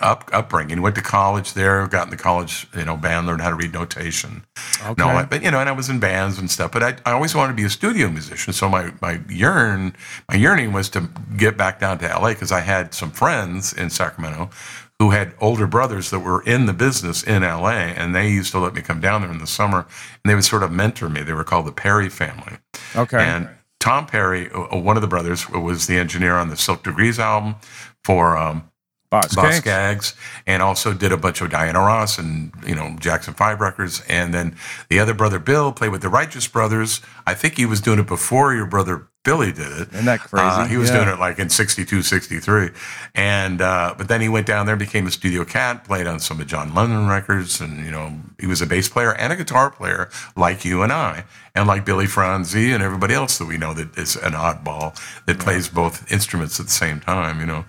up, 0.00 0.28
upbringing. 0.32 0.82
Went 0.82 0.94
to 0.96 1.02
college 1.02 1.54
there, 1.54 1.86
got 1.86 2.06
in 2.06 2.10
the 2.10 2.16
college, 2.16 2.66
you 2.76 2.84
know, 2.84 2.96
band, 2.96 3.26
learned 3.26 3.42
how 3.42 3.50
to 3.50 3.56
read 3.56 3.72
notation 3.72 4.44
and 4.84 5.00
all 5.00 5.10
Okay. 5.10 5.18
that. 5.18 5.30
But, 5.30 5.42
you 5.42 5.50
know, 5.50 5.58
and 5.60 5.68
I 5.68 5.72
was 5.72 5.88
in 5.88 6.00
bands 6.00 6.38
and 6.38 6.50
stuff, 6.50 6.72
but 6.72 6.82
I, 6.82 6.96
I 7.06 7.12
always 7.12 7.34
wanted 7.34 7.52
to 7.52 7.56
be 7.56 7.64
a 7.64 7.70
studio 7.70 8.08
musician. 8.08 8.52
So 8.52 8.68
my, 8.68 8.92
my 9.00 9.20
yearn, 9.28 9.94
my 10.28 10.36
yearning 10.36 10.72
was 10.72 10.88
to 10.90 11.08
get 11.36 11.56
back 11.56 11.80
down 11.80 11.98
to 11.98 12.06
LA 12.06 12.28
because 12.30 12.52
I 12.52 12.60
had 12.60 12.94
some 12.94 13.10
friends 13.10 13.72
in 13.72 13.90
Sacramento 13.90 14.50
who 14.98 15.10
had 15.10 15.34
older 15.40 15.66
brothers 15.66 16.10
that 16.10 16.20
were 16.20 16.42
in 16.44 16.66
the 16.66 16.72
business 16.72 17.24
in 17.24 17.42
LA, 17.42 17.70
and 17.70 18.14
they 18.14 18.28
used 18.28 18.52
to 18.52 18.58
let 18.60 18.72
me 18.74 18.82
come 18.82 19.00
down 19.00 19.22
there 19.22 19.30
in 19.32 19.38
the 19.38 19.46
summer, 19.48 19.80
and 19.80 20.30
they 20.30 20.34
would 20.34 20.44
sort 20.44 20.62
of 20.62 20.70
mentor 20.70 21.08
me. 21.08 21.22
They 21.22 21.32
were 21.32 21.42
called 21.42 21.66
the 21.66 21.72
Perry 21.72 22.08
family. 22.08 22.58
Okay. 22.94 23.18
And 23.18 23.48
Tom 23.80 24.06
Perry, 24.06 24.46
one 24.48 24.96
of 24.96 25.00
the 25.02 25.08
brothers, 25.08 25.50
was 25.50 25.88
the 25.88 25.96
engineer 25.96 26.34
on 26.36 26.50
the 26.50 26.56
Silk 26.56 26.84
Degrees 26.84 27.18
album 27.18 27.56
for 28.04 28.36
um, 28.36 28.70
Boz, 29.12 29.34
Boz 29.34 29.56
Scaggs. 29.56 30.14
And 30.46 30.62
also 30.62 30.92
did 30.94 31.12
a 31.12 31.16
bunch 31.16 31.40
of 31.40 31.50
Diana 31.50 31.78
Ross 31.78 32.18
and 32.18 32.52
you 32.66 32.74
know 32.74 32.96
Jackson 32.98 33.34
Five 33.34 33.60
records. 33.60 34.02
And 34.08 34.34
then 34.34 34.56
the 34.88 34.98
other 34.98 35.14
brother, 35.14 35.38
Bill, 35.38 35.70
played 35.72 35.92
with 35.92 36.02
the 36.02 36.08
Righteous 36.08 36.48
Brothers. 36.48 37.00
I 37.26 37.34
think 37.34 37.56
he 37.56 37.66
was 37.66 37.80
doing 37.80 37.98
it 38.00 38.06
before 38.08 38.54
your 38.54 38.66
brother 38.66 39.06
Billy 39.24 39.52
did 39.52 39.70
it. 39.70 39.92
Isn't 39.92 40.06
that 40.06 40.18
crazy? 40.20 40.44
Uh, 40.44 40.64
he 40.66 40.76
was 40.76 40.90
Yeah. 40.90 40.96
doing 40.96 41.08
it 41.10 41.20
like 41.20 41.38
in 41.38 41.48
62, 41.48 42.02
63. 42.02 42.70
And, 43.14 43.60
uh, 43.62 43.94
but 43.96 44.08
then 44.08 44.20
he 44.20 44.28
went 44.28 44.48
down 44.48 44.66
there, 44.66 44.74
became 44.74 45.06
a 45.06 45.12
studio 45.12 45.44
cat, 45.44 45.84
played 45.84 46.08
on 46.08 46.18
some 46.18 46.40
of 46.40 46.48
John 46.48 46.74
Lennon 46.74 47.06
records. 47.06 47.60
And, 47.60 47.84
you 47.84 47.92
know, 47.92 48.18
he 48.40 48.48
was 48.48 48.60
a 48.60 48.66
bass 48.66 48.88
player 48.88 49.14
and 49.14 49.32
a 49.32 49.36
guitar 49.36 49.70
player 49.70 50.10
like 50.34 50.64
you 50.64 50.82
and 50.82 50.92
I, 50.92 51.22
and 51.54 51.68
like 51.68 51.84
Billy 51.84 52.06
Franzi 52.06 52.72
and 52.72 52.82
everybody 52.82 53.14
else 53.14 53.38
that 53.38 53.46
we 53.46 53.58
know 53.58 53.72
that 53.74 53.96
is 53.96 54.16
an 54.16 54.32
oddball 54.32 54.98
that 55.26 55.38
plays 55.38 55.68
both 55.68 56.10
instruments 56.10 56.58
at 56.58 56.66
the 56.66 56.72
same 56.72 56.98
time, 56.98 57.38
you 57.38 57.46
know. 57.46 57.64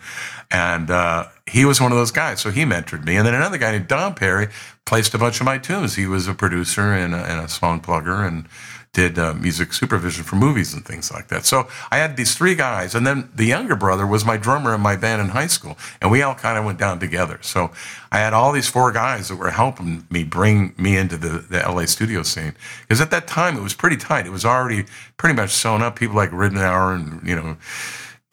And, 0.53 0.89
uh, 0.89 1.27
he 1.45 1.65
was 1.65 1.81
one 1.81 1.91
of 1.91 1.97
those 1.97 2.11
guys. 2.11 2.39
So 2.39 2.51
he 2.51 2.63
mentored 2.63 3.05
me. 3.05 3.17
And 3.17 3.27
then 3.27 3.33
another 3.33 3.57
guy 3.57 3.71
named 3.71 3.89
Don 3.89 4.13
Perry 4.13 4.47
placed 4.85 5.13
a 5.13 5.17
bunch 5.17 5.41
of 5.41 5.45
my 5.45 5.57
tunes. 5.57 5.95
He 5.95 6.05
was 6.05 6.27
a 6.27 6.33
producer 6.33 6.93
and 6.93 7.13
a, 7.13 7.17
and 7.17 7.41
a 7.41 7.49
song 7.49 7.81
plugger 7.81 8.25
and, 8.25 8.47
did 8.93 9.17
uh, 9.17 9.33
music 9.33 9.73
supervision 9.73 10.23
for 10.23 10.35
movies 10.35 10.73
and 10.73 10.85
things 10.85 11.11
like 11.11 11.27
that. 11.27 11.45
So 11.45 11.67
I 11.89 11.97
had 11.97 12.15
these 12.15 12.35
three 12.35 12.53
guys, 12.53 12.93
and 12.93 13.05
then 13.05 13.29
the 13.33 13.45
younger 13.45 13.75
brother 13.75 14.05
was 14.05 14.23
my 14.23 14.37
drummer 14.37 14.73
in 14.75 14.81
my 14.81 14.95
band 14.95 15.19
in 15.19 15.29
high 15.29 15.47
school, 15.47 15.77
and 15.99 16.11
we 16.11 16.21
all 16.21 16.35
kind 16.35 16.59
of 16.59 16.63
went 16.63 16.77
down 16.77 16.99
together. 16.99 17.39
So 17.41 17.71
I 18.11 18.19
had 18.19 18.33
all 18.33 18.51
these 18.51 18.69
four 18.69 18.91
guys 18.91 19.29
that 19.29 19.35
were 19.35 19.49
helping 19.49 20.05
me 20.11 20.23
bring 20.23 20.75
me 20.77 20.95
into 20.95 21.17
the, 21.17 21.39
the 21.39 21.57
LA 21.59 21.85
studio 21.85 22.21
scene 22.21 22.53
because 22.81 23.01
at 23.01 23.09
that 23.09 23.27
time 23.27 23.57
it 23.57 23.63
was 23.63 23.73
pretty 23.73 23.97
tight. 23.97 24.27
It 24.27 24.31
was 24.31 24.45
already 24.45 24.85
pretty 25.17 25.35
much 25.35 25.49
sewn 25.49 25.81
up. 25.81 25.95
People 25.95 26.15
like 26.15 26.29
Ritenour 26.29 26.95
and 26.95 27.27
you 27.27 27.35
know. 27.35 27.57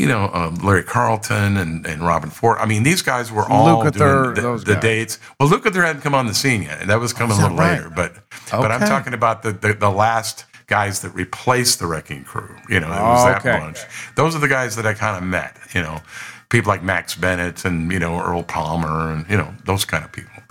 You 0.00 0.06
know, 0.06 0.30
um, 0.32 0.54
Larry 0.56 0.82
Carlton 0.82 1.56
and, 1.56 1.86
and 1.86 2.00
Robben 2.02 2.32
Ford. 2.32 2.56
I 2.58 2.66
mean, 2.66 2.82
these 2.82 3.02
guys 3.02 3.30
were 3.30 3.44
all 3.48 3.82
doing 3.90 4.34
the, 4.34 4.62
the 4.64 4.80
dates. 4.80 5.18
Well, 5.38 5.48
Lukather 5.48 5.84
hadn't 5.84 6.02
come 6.02 6.14
on 6.14 6.26
the 6.26 6.34
scene 6.34 6.62
yet, 6.62 6.80
and 6.80 6.88
that 6.90 6.98
was 6.98 7.12
coming 7.12 7.32
is 7.32 7.38
a 7.38 7.42
little 7.42 7.58
right? 7.58 7.72
later. 7.76 7.90
But 7.90 8.14
but 8.50 8.70
I'm 8.72 8.80
talking 8.80 9.14
about 9.14 9.42
the, 9.42 9.52
the, 9.52 9.74
the 9.74 9.90
last 9.90 10.46
guys 10.66 11.00
that 11.02 11.10
replaced 11.10 11.80
the 11.80 11.86
Wrecking 11.86 12.24
Crew. 12.24 12.56
You 12.68 12.80
know, 12.80 12.86
it 12.86 13.02
was 13.12 13.24
that 13.24 13.44
Okay. 13.44 13.58
bunch. 13.58 13.78
Those 14.14 14.34
are 14.34 14.38
the 14.38 14.48
guys 14.48 14.76
that 14.76 14.86
I 14.86 14.94
kind 14.94 15.16
of 15.16 15.22
met. 15.22 15.56
You 15.74 15.82
know, 15.82 16.00
people 16.48 16.70
like 16.70 16.82
Max 16.82 17.14
Bennett 17.14 17.64
and 17.64 17.92
you 17.92 17.98
know 17.98 18.18
Earl 18.20 18.42
Palmer 18.42 19.12
and 19.12 19.28
you 19.28 19.36
know 19.36 19.54
those 19.64 19.84
kind 19.84 20.04
of 20.04 20.12
people. 20.12 20.42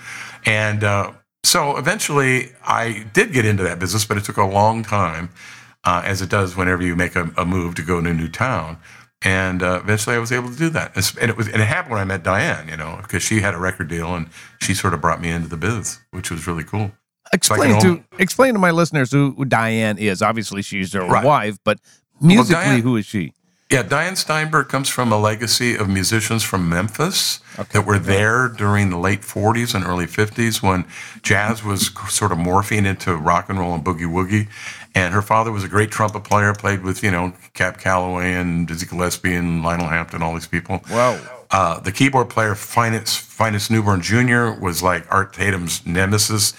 And 0.46 0.84
uh, 0.84 1.12
so 1.44 1.78
eventually, 1.78 2.52
I 2.66 3.06
did 3.14 3.34
get 3.34 3.46
into 3.46 3.64
that 3.64 3.80
business, 3.80 4.06
but 4.06 4.18
it 4.18 4.24
took 4.26 4.38
a 4.38 4.44
long 4.44 4.84
time, 4.84 5.30
uh, 5.84 6.02
as 6.06 6.22
it 6.22 6.30
does 6.30 6.56
whenever 6.56 6.84
you 6.84 6.96
make 6.96 7.16
a, 7.16 7.32
a 7.38 7.46
move 7.46 7.76
to 7.76 7.82
go 7.82 8.02
to 8.02 8.10
a 8.10 8.14
new 8.14 8.28
town. 8.30 8.78
And 9.22 9.62
uh, 9.62 9.82
eventually, 9.84 10.16
I 10.16 10.20
was 10.20 10.32
able 10.32 10.50
to 10.50 10.56
do 10.56 10.70
that. 10.70 10.96
And 11.20 11.30
it 11.30 11.36
was, 11.36 11.48
and 11.48 11.62
it 11.62 11.66
happened 11.66 11.92
when 11.94 12.02
I 12.02 12.06
met 12.06 12.24
Diane, 12.24 12.70
you 12.70 12.78
know, 12.78 13.00
because 13.02 13.22
she 13.22 13.42
had 13.42 13.54
a 13.54 13.58
record 13.58 13.90
deal, 13.90 14.16
and 14.16 14.30
she 14.62 14.74
sort 14.74 14.94
of 14.94 15.02
brought 15.02 15.20
me 15.22 15.30
into 15.30 15.50
the 15.50 15.58
biz, 15.58 16.00
which 16.12 16.32
was 16.32 16.48
really 16.48 16.64
cool. 16.64 16.92
Explain 17.34 17.74
can 17.74 17.82
to 17.82 18.04
explain 18.18 18.54
to 18.54 18.60
my 18.60 18.72
listeners 18.72 19.12
who, 19.12 19.34
who 19.38 19.46
Diane 19.46 19.98
is. 19.98 20.22
Obviously, 20.22 20.62
she's 20.62 20.94
your 20.94 21.06
Right. 21.08 21.24
wife, 21.26 21.58
but 21.66 21.80
musically, 22.22 22.64
Diane- 22.64 22.82
who 22.82 22.96
is 22.96 23.06
she? 23.06 23.34
Yeah, 23.70 23.84
Diane 23.84 24.16
Steinberg 24.16 24.68
comes 24.68 24.90
from 24.90 25.12
a 25.12 25.18
legacy 25.20 25.76
of 25.76 25.88
musicians 25.88 26.42
from 26.42 26.68
Memphis 26.70 27.40
that 27.72 27.86
were 27.86 28.00
there 28.00 28.48
during 28.50 28.90
the 28.90 28.98
late 28.98 29.22
40s 29.22 29.76
and 29.76 29.86
early 29.86 30.08
50s 30.08 30.64
when 30.64 30.86
jazz 31.22 31.64
was 31.64 31.92
sort 32.12 32.32
of 32.32 32.40
morphing 32.40 32.88
into 32.88 33.16
rock 33.16 33.48
and 33.48 33.60
roll 33.60 33.76
and 33.76 33.86
boogie 33.86 34.12
woogie. 34.12 34.48
And 35.00 35.14
her 35.14 35.22
father 35.22 35.52
was 35.52 35.64
a 35.64 35.68
great 35.70 35.92
trumpet 35.92 36.26
player, 36.26 36.54
played 36.54 36.84
with, 36.84 37.04
you 37.04 37.12
know, 37.12 37.34
Cab 37.54 37.78
Calloway 37.78 38.34
and 38.34 38.68
Dizzy 38.68 38.86
Gillespie 38.86 39.34
and 39.34 39.64
Lionel 39.64 39.88
Hampton, 39.88 40.22
all 40.22 40.34
these 40.34 40.48
people. 40.48 40.82
Wow. 40.92 41.20
Uh, 41.52 41.80
the 41.80 41.92
keyboard 41.92 42.30
player, 42.30 42.54
Phineas, 42.54 43.16
Phineas 43.16 43.70
Newborn 43.70 44.02
Jr., 44.02 44.52
was 44.62 44.84
like 44.84 45.06
Art 45.10 45.34
Tatum's 45.34 45.86
nemesis. 45.86 46.54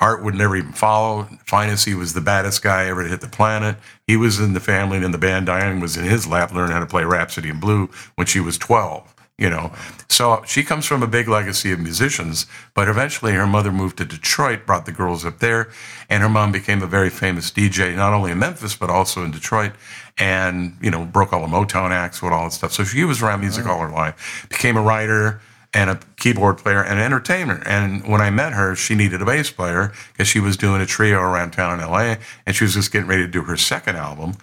Art 0.00 0.22
would 0.22 0.34
never 0.34 0.56
even 0.56 0.72
follow. 0.72 1.28
Phineas, 1.46 1.84
he 1.84 1.94
was 1.94 2.12
the 2.12 2.20
baddest 2.20 2.60
guy 2.60 2.86
ever 2.86 3.04
to 3.04 3.08
hit 3.08 3.22
the 3.22 3.28
planet. 3.28 3.76
He 4.06 4.16
was 4.16 4.38
in 4.38 4.52
the 4.52 4.60
family 4.60 4.96
and 4.96 5.06
in 5.06 5.12
the 5.12 5.18
band. 5.18 5.46
Diane 5.46 5.80
was 5.80 5.96
in 5.96 6.04
his 6.04 6.26
lap 6.26 6.52
learning 6.52 6.72
how 6.72 6.80
to 6.80 6.86
play 6.86 7.04
Rhapsody 7.04 7.48
in 7.48 7.60
Blue 7.60 7.88
when 8.16 8.26
she 8.26 8.40
was 8.40 8.58
12. 8.58 9.14
You 9.38 9.50
know, 9.50 9.70
so 10.08 10.42
she 10.46 10.62
comes 10.62 10.86
from 10.86 11.02
a 11.02 11.06
big 11.06 11.28
legacy 11.28 11.70
of 11.70 11.78
musicians, 11.78 12.46
but 12.72 12.88
eventually 12.88 13.32
her 13.32 13.46
mother 13.46 13.70
moved 13.70 13.98
to 13.98 14.06
Detroit, 14.06 14.64
brought 14.64 14.86
the 14.86 14.92
girls 14.92 15.26
up 15.26 15.40
there, 15.40 15.68
and 16.08 16.22
her 16.22 16.28
mom 16.30 16.52
became 16.52 16.82
a 16.82 16.86
very 16.86 17.10
famous 17.10 17.50
DJ, 17.50 17.94
not 17.94 18.14
only 18.14 18.32
in 18.32 18.38
Memphis, 18.38 18.74
but 18.74 18.88
also 18.88 19.24
in 19.24 19.32
Detroit, 19.32 19.72
and, 20.16 20.78
you 20.80 20.90
know, 20.90 21.04
broke 21.04 21.34
all 21.34 21.42
the 21.42 21.48
Motown 21.48 21.90
acts 21.90 22.22
with 22.22 22.32
all 22.32 22.44
that 22.44 22.52
stuff. 22.52 22.72
So 22.72 22.82
she 22.82 23.04
was 23.04 23.20
around 23.20 23.40
music 23.40 23.66
all 23.66 23.78
her 23.80 23.90
life, 23.90 24.46
became 24.48 24.78
a 24.78 24.82
writer 24.82 25.42
and 25.74 25.90
a 25.90 26.00
keyboard 26.16 26.56
player 26.56 26.82
and 26.82 26.98
an 26.98 27.04
entertainer. 27.04 27.62
And 27.66 28.08
when 28.08 28.22
I 28.22 28.30
met 28.30 28.54
her, 28.54 28.74
she 28.74 28.94
needed 28.94 29.20
a 29.20 29.26
bass 29.26 29.50
player 29.50 29.92
because 30.12 30.28
she 30.28 30.40
was 30.40 30.56
doing 30.56 30.80
a 30.80 30.86
trio 30.86 31.20
around 31.20 31.50
town 31.50 31.78
in 31.78 31.86
LA, 31.86 32.16
and 32.46 32.56
she 32.56 32.64
was 32.64 32.72
just 32.72 32.90
getting 32.90 33.06
ready 33.06 33.24
to 33.24 33.30
do 33.30 33.42
her 33.42 33.58
second 33.58 33.96
album. 33.96 34.36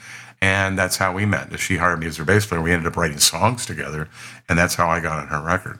And 0.43 0.77
that's 0.77 0.97
how 0.97 1.13
we 1.13 1.25
met. 1.25 1.57
She 1.57 1.77
hired 1.77 2.01
me 2.01 2.07
as 2.07 2.17
her 2.17 2.25
bass 2.25 2.45
player. 2.45 2.61
We 2.61 2.73
ended 2.73 2.85
up 2.85 2.97
writing 2.97 3.17
songs 3.17 3.65
together, 3.65 4.09
and 4.49 4.59
that's 4.59 4.75
how 4.75 4.89
I 4.89 4.99
got 4.99 5.19
on 5.19 5.27
her 5.27 5.41
record. 5.41 5.79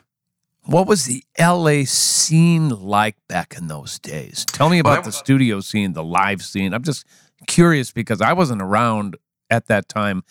What 0.62 0.86
was 0.86 1.04
the 1.04 1.22
LA 1.38 1.84
scene 1.84 2.70
like 2.70 3.16
back 3.28 3.54
in 3.58 3.66
those 3.68 3.98
days? 3.98 4.46
Tell 4.46 4.70
me 4.70 4.80
Well, 4.80 4.94
about 4.94 5.04
that- 5.04 5.10
the 5.10 5.16
studio 5.16 5.60
scene, 5.60 5.92
the 5.92 6.02
live 6.02 6.42
scene. 6.42 6.72
I'm 6.72 6.82
just 6.82 7.04
curious 7.46 7.92
because 7.92 8.22
I 8.22 8.32
wasn't 8.32 8.62
around 8.62 9.16
at 9.50 9.66
that 9.66 9.86
time, 9.86 10.24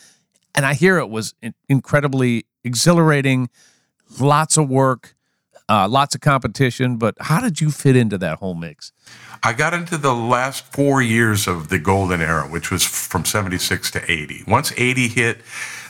and 0.55 0.65
I 0.65 0.73
hear 0.73 0.97
it 0.97 1.11
was 1.11 1.35
incredibly 1.69 2.47
exhilarating, 2.63 3.49
lots 4.19 4.57
of 4.57 4.67
work, 4.67 5.15
uh, 5.69 5.87
lots 5.87 6.15
of 6.15 6.21
competition. 6.21 6.97
But 6.97 7.15
how 7.19 7.39
did 7.41 7.61
you 7.61 7.71
fit 7.71 7.95
into 7.95 8.17
that 8.19 8.39
whole 8.39 8.55
mix? 8.55 8.91
I 9.43 9.53
got 9.53 9.73
into 9.73 9.97
the 9.97 10.13
last 10.13 10.65
four 10.71 11.01
years 11.01 11.47
of 11.47 11.69
the 11.69 11.79
golden 11.79 12.21
era, 12.21 12.43
which 12.47 12.71
was 12.71 12.83
from 12.85 13.25
76 13.25 13.91
to 13.91 14.11
80. 14.11 14.43
Once 14.47 14.71
80 14.77 15.07
hit, 15.09 15.37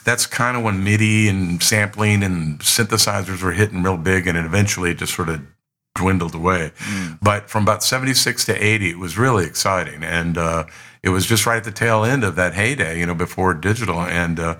that's 0.03 0.25
kind 0.25 0.57
of 0.57 0.63
when 0.63 0.83
MIDI 0.83 1.27
and 1.29 1.61
sampling 1.61 2.23
and 2.23 2.59
synthesizers 2.59 3.41
were 3.41 3.53
hitting 3.53 3.83
real 3.83 3.97
big, 3.97 4.27
and 4.27 4.37
it 4.37 4.45
eventually 4.45 4.93
just 4.93 5.13
sort 5.13 5.29
of 5.29 5.41
dwindled 5.95 6.35
away. 6.35 6.71
But 7.21 7.49
from 7.49 7.63
about 7.63 7.83
76 7.83 8.45
to 8.45 8.63
80, 8.63 8.89
it 8.89 8.97
was 8.97 9.17
really 9.17 9.45
exciting. 9.45 10.03
And 10.03 10.37
uh, 10.37 10.65
it 11.03 11.09
was 11.09 11.25
just 11.25 11.45
right 11.45 11.57
at 11.57 11.63
the 11.63 11.71
tail 11.71 12.03
end 12.03 12.23
of 12.23 12.35
that 12.35 12.53
heyday, 12.53 12.99
you 12.99 13.05
know, 13.05 13.15
before 13.15 13.53
digital. 13.53 14.01
And, 14.01 14.39
uh, 14.39 14.57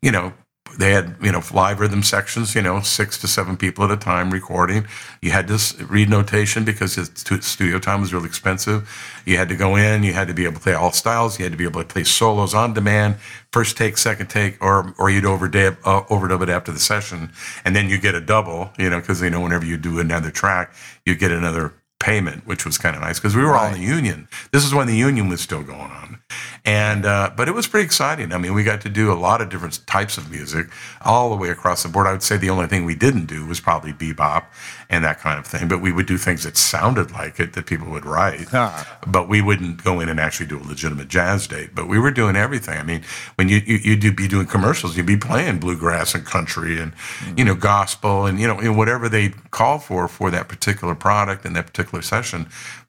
you 0.00 0.10
know, 0.10 0.32
they 0.78 0.92
had 0.92 1.16
you 1.22 1.32
know 1.32 1.42
live 1.52 1.80
rhythm 1.80 2.02
sections 2.02 2.54
you 2.54 2.62
know 2.62 2.80
six 2.80 3.18
to 3.18 3.28
seven 3.28 3.56
people 3.56 3.84
at 3.84 3.90
a 3.90 3.96
time 3.96 4.30
recording. 4.30 4.86
You 5.20 5.30
had 5.30 5.48
to 5.48 5.58
read 5.86 6.08
notation 6.08 6.64
because 6.64 6.92
studio 7.14 7.78
time 7.78 8.00
was 8.00 8.12
really 8.12 8.26
expensive. 8.26 8.88
You 9.26 9.36
had 9.36 9.48
to 9.48 9.56
go 9.56 9.76
in 9.76 10.02
you 10.02 10.12
had 10.12 10.28
to 10.28 10.34
be 10.34 10.44
able 10.44 10.54
to 10.54 10.60
play 10.60 10.74
all 10.74 10.92
styles 10.92 11.38
you 11.38 11.44
had 11.44 11.52
to 11.52 11.58
be 11.58 11.64
able 11.64 11.82
to 11.82 11.88
play 11.88 12.04
solos 12.04 12.54
on 12.54 12.74
demand 12.74 13.16
first 13.52 13.76
take 13.76 13.98
second 13.98 14.28
take 14.28 14.62
or 14.62 14.94
or 14.98 15.10
you'd 15.10 15.24
overdub, 15.24 15.76
uh, 15.84 16.02
overdub 16.04 16.42
it 16.42 16.48
after 16.48 16.72
the 16.72 16.78
session. 16.78 17.32
And 17.64 17.74
then 17.74 17.88
you 17.88 17.98
get 17.98 18.14
a 18.14 18.20
double 18.20 18.70
you 18.78 18.90
know 18.90 19.00
because 19.00 19.22
you 19.22 19.30
know 19.30 19.40
whenever 19.40 19.64
you 19.64 19.76
do 19.76 19.98
another 20.00 20.30
track 20.30 20.72
you 21.04 21.14
get 21.14 21.32
another 21.32 21.74
payment, 22.00 22.46
which 22.46 22.66
was 22.66 22.78
kind 22.78 22.96
of 22.96 23.02
nice 23.02 23.20
because 23.20 23.36
we 23.36 23.42
were 23.42 23.52
right. 23.52 23.68
all 23.68 23.74
in 23.74 23.80
the 23.80 23.86
union. 23.86 24.26
This 24.50 24.64
is 24.64 24.74
when 24.74 24.88
the 24.88 24.96
union 24.96 25.28
was 25.28 25.40
still 25.40 25.62
going 25.62 25.78
on, 25.78 26.18
and 26.64 27.06
uh, 27.06 27.30
but 27.36 27.46
it 27.46 27.52
was 27.52 27.68
pretty 27.68 27.84
exciting. 27.84 28.32
I 28.32 28.38
mean, 28.38 28.54
we 28.54 28.64
got 28.64 28.80
to 28.80 28.88
do 28.88 29.12
a 29.12 29.14
lot 29.14 29.40
of 29.40 29.48
different 29.50 29.86
types 29.86 30.18
of 30.18 30.30
music 30.30 30.66
all 31.02 31.30
the 31.30 31.36
way 31.36 31.50
across 31.50 31.84
the 31.84 31.88
board. 31.88 32.08
I 32.08 32.12
would 32.12 32.22
say 32.22 32.36
the 32.36 32.50
only 32.50 32.66
thing 32.66 32.84
we 32.84 32.96
didn't 32.96 33.26
do 33.26 33.46
was 33.46 33.60
probably 33.60 33.92
bebop 33.92 34.46
and 34.90 35.04
that 35.04 35.20
kind 35.20 35.38
of 35.38 35.46
thing, 35.46 35.68
but 35.68 35.80
we 35.80 35.92
would 35.92 36.06
do 36.06 36.18
things 36.18 36.42
that 36.42 36.56
sounded 36.56 37.12
like 37.12 37.38
it 37.38 37.52
that 37.52 37.66
people 37.66 37.88
would 37.90 38.04
write. 38.04 38.48
Huh. 38.48 38.82
But 39.06 39.28
we 39.28 39.40
wouldn't 39.40 39.84
go 39.84 40.00
in 40.00 40.08
and 40.08 40.18
actually 40.18 40.46
do 40.46 40.58
a 40.58 40.66
legitimate 40.66 41.06
jazz 41.06 41.46
date. 41.46 41.70
But 41.74 41.86
we 41.86 42.00
were 42.00 42.10
doing 42.10 42.34
everything. 42.34 42.76
I 42.76 42.82
mean, 42.82 43.02
when 43.36 43.48
you 43.48 43.58
you 43.64 43.94
you'd 43.94 44.16
be 44.16 44.26
doing 44.26 44.46
commercials, 44.46 44.96
you'd 44.96 45.06
be 45.06 45.16
playing 45.16 45.60
bluegrass 45.60 46.14
and 46.14 46.26
country 46.26 46.80
and 46.80 46.92
mm-hmm. 46.92 47.38
you 47.38 47.44
know 47.44 47.54
gospel 47.54 48.26
and 48.26 48.40
you 48.40 48.48
know 48.48 48.58
and 48.58 48.76
whatever 48.76 49.08
they 49.08 49.28
call 49.52 49.78
for 49.78 50.08
for 50.08 50.28
that 50.32 50.48
particular 50.48 50.96
product 50.96 51.44
and 51.44 51.54
that 51.54 51.66
particular 51.66 52.02
session. 52.02 52.48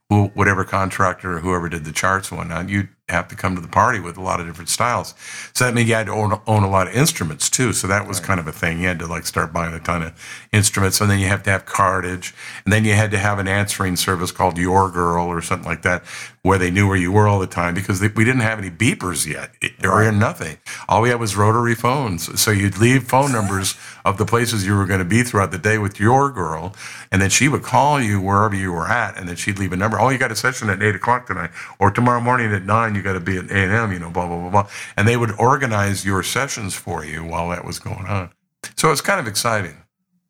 Whatever 0.10 0.66
contractor 0.66 1.38
or 1.38 1.40
whoever 1.40 1.70
did 1.70 1.86
the 1.86 1.94
charts 1.94 2.32
and 2.32 2.38
whatnot, 2.38 2.68
you 2.68 2.90
have 3.10 3.28
to 3.28 3.36
come 3.36 3.56
to 3.56 3.62
the 3.62 3.68
party 3.68 4.00
with 4.00 4.18
a 4.18 4.22
lot 4.22 4.40
of 4.40 4.48
different 4.48 4.70
styles. 4.70 5.14
So 5.54 5.66
that 5.66 5.74
means 5.74 5.90
you 5.90 5.96
had 5.96 6.08
to 6.08 6.14
own, 6.14 6.40
own 6.48 6.64
a 6.64 6.70
lot 6.70 6.88
of 6.88 6.94
instruments 6.94 7.50
too. 7.50 7.74
So 7.74 7.88
that 7.88 8.08
was 8.08 8.20
right. 8.20 8.28
kind 8.28 8.40
of 8.40 8.48
a 8.48 8.52
thing. 8.52 8.80
You 8.80 8.88
had 8.88 9.00
to 9.00 9.08
like 9.08 9.26
start 9.26 9.54
buying 9.54 9.74
a 9.74 9.80
ton 9.80 10.02
of 10.02 10.48
instruments, 10.54 11.02
and 11.02 11.10
then 11.10 11.20
you 11.20 11.28
have 11.28 11.44
to 11.44 11.52
have 11.52 11.66
cartage, 11.66 12.34
and 12.64 12.74
then 12.74 12.86
you 12.86 12.94
had 12.94 13.12
to 13.12 13.18
have 13.18 13.40
an 13.40 13.48
answering 13.48 13.96
service 13.96 14.32
called 14.32 14.58
Your 14.58 14.90
Girl 14.90 15.28
or 15.28 15.42
something 15.42 15.68
like 15.68 15.82
that, 15.84 16.04
where 16.44 16.58
they 16.58 16.72
knew 16.72 16.88
where 16.88 16.98
you 16.98 17.12
were 17.12 17.28
all 17.28 17.40
the 17.40 17.48
time 17.48 17.74
because 17.74 18.00
they, 18.00 18.08
we 18.08 18.24
didn't 18.24 18.42
have 18.42 18.58
any 18.58 18.70
beepers 18.70 19.28
yet 19.28 19.52
or 19.84 20.00
right. 20.00 20.14
nothing. 20.14 20.58
All 20.88 21.02
we 21.02 21.10
had 21.10 21.20
was 21.20 21.36
rotary 21.36 21.76
phones. 21.76 22.40
So 22.40 22.52
you'd 22.52 22.78
leave 22.78 23.04
phone 23.04 23.32
numbers 23.32 23.76
of 24.04 24.18
the 24.18 24.26
places 24.26 24.66
you 24.66 24.76
were 24.76 24.86
going 24.86 25.00
to 25.00 25.06
be 25.06 25.24
throughout 25.24 25.52
the 25.52 25.58
day 25.58 25.78
with 25.78 26.00
Your 26.00 26.32
Girl, 26.32 26.74
and 27.12 27.22
then 27.22 27.30
she 27.30 27.48
would 27.48 27.64
call 27.64 28.02
you 28.02 28.22
wherever 28.22 28.56
you 28.56 28.72
were 28.72 28.88
at, 28.88 29.18
and 29.18 29.28
then 29.28 29.36
she'd 29.36 29.60
leave 29.60 29.74
a 29.74 29.78
number. 29.78 30.00
Oh, 30.00 30.10
you 30.10 30.18
got 30.18 30.32
a 30.32 30.36
session 30.36 30.70
at 30.70 30.82
eight 30.82 30.96
o'clock 30.96 31.28
tonight, 31.28 31.52
or 31.78 31.92
tomorrow 31.92 32.22
morning 32.22 32.54
at 32.54 32.64
nine 32.64 32.91
you 32.96 33.02
got 33.02 33.14
to 33.14 33.20
be 33.20 33.38
at 33.38 33.50
A&M, 33.50 33.92
you 33.92 34.00
know, 34.00 34.10
blah, 34.10 34.28
blah, 34.28 34.40
blah, 34.40 34.50
blah. 34.50 34.70
And 34.98 35.08
they 35.08 35.18
would 35.18 35.32
organize 35.40 36.06
your 36.06 36.24
sessions 36.24 36.74
for 36.74 37.04
you 37.06 37.24
while 37.24 37.50
that 37.50 37.66
was 37.66 37.80
going 37.80 38.06
on. 38.06 38.32
So 38.76 38.92
it's 38.92 39.02
kind 39.02 39.20
of 39.20 39.28
exciting. 39.28 39.78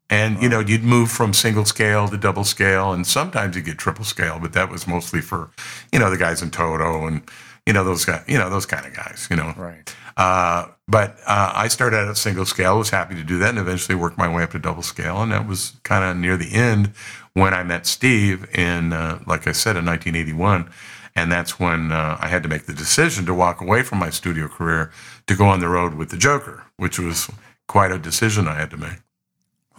And, 0.09 0.41
you 0.41 0.49
know, 0.49 0.59
you'd 0.59 0.83
move 0.83 1.09
from 1.09 1.33
single 1.33 1.63
scale 1.63 2.09
to 2.09 2.17
double 2.17 2.43
scale, 2.43 2.91
and 2.91 3.07
sometimes 3.07 3.55
you 3.55 3.61
get 3.61 3.77
triple 3.77 4.03
scale, 4.03 4.39
but 4.41 4.51
that 4.53 4.69
was 4.69 4.85
mostly 4.85 5.21
for, 5.21 5.51
you 5.93 5.99
know, 5.99 6.09
the 6.09 6.17
guys 6.17 6.41
in 6.41 6.51
Toto 6.51 7.07
and, 7.07 7.21
you 7.65 7.71
know, 7.71 7.85
those 7.85 8.03
guys, 8.03 8.21
you 8.27 8.37
know, 8.37 8.49
those 8.49 8.65
kind 8.65 8.85
of 8.85 8.93
guys, 8.93 9.27
you 9.29 9.37
know. 9.37 9.53
Right. 9.55 9.95
Uh, 10.17 10.67
but 10.85 11.17
uh, 11.25 11.53
I 11.55 11.69
started 11.69 11.95
out 11.95 12.09
at 12.09 12.17
single 12.17 12.45
scale, 12.45 12.77
was 12.77 12.89
happy 12.89 13.15
to 13.15 13.23
do 13.23 13.39
that, 13.39 13.51
and 13.51 13.59
eventually 13.59 13.95
worked 13.95 14.17
my 14.17 14.33
way 14.33 14.43
up 14.43 14.51
to 14.51 14.59
double 14.59 14.83
scale. 14.83 15.21
And 15.21 15.31
that 15.31 15.47
was 15.47 15.73
kind 15.83 16.03
of 16.03 16.17
near 16.17 16.35
the 16.35 16.53
end 16.53 16.91
when 17.33 17.53
I 17.53 17.63
met 17.63 17.87
Steve 17.87 18.49
in, 18.53 18.91
uh, 18.91 19.19
like 19.25 19.47
I 19.47 19.53
said, 19.53 19.77
in 19.77 19.85
1981 19.85 20.69
and 21.15 21.31
that's 21.31 21.59
when 21.59 21.91
uh, 21.91 22.17
I 22.19 22.27
had 22.27 22.43
to 22.43 22.49
make 22.49 22.65
the 22.65 22.73
decision 22.73 23.25
to 23.25 23.33
walk 23.33 23.61
away 23.61 23.83
from 23.83 23.99
my 23.99 24.09
studio 24.09 24.47
career 24.47 24.91
to 25.27 25.35
go 25.35 25.45
on 25.45 25.59
the 25.59 25.67
road 25.67 25.95
with 25.95 26.09
the 26.09 26.17
Joker, 26.17 26.65
which 26.77 26.99
was 26.99 27.29
quite 27.67 27.91
a 27.91 27.99
decision 27.99 28.47
I 28.47 28.55
had 28.55 28.69
to 28.71 28.77
make. 28.77 28.99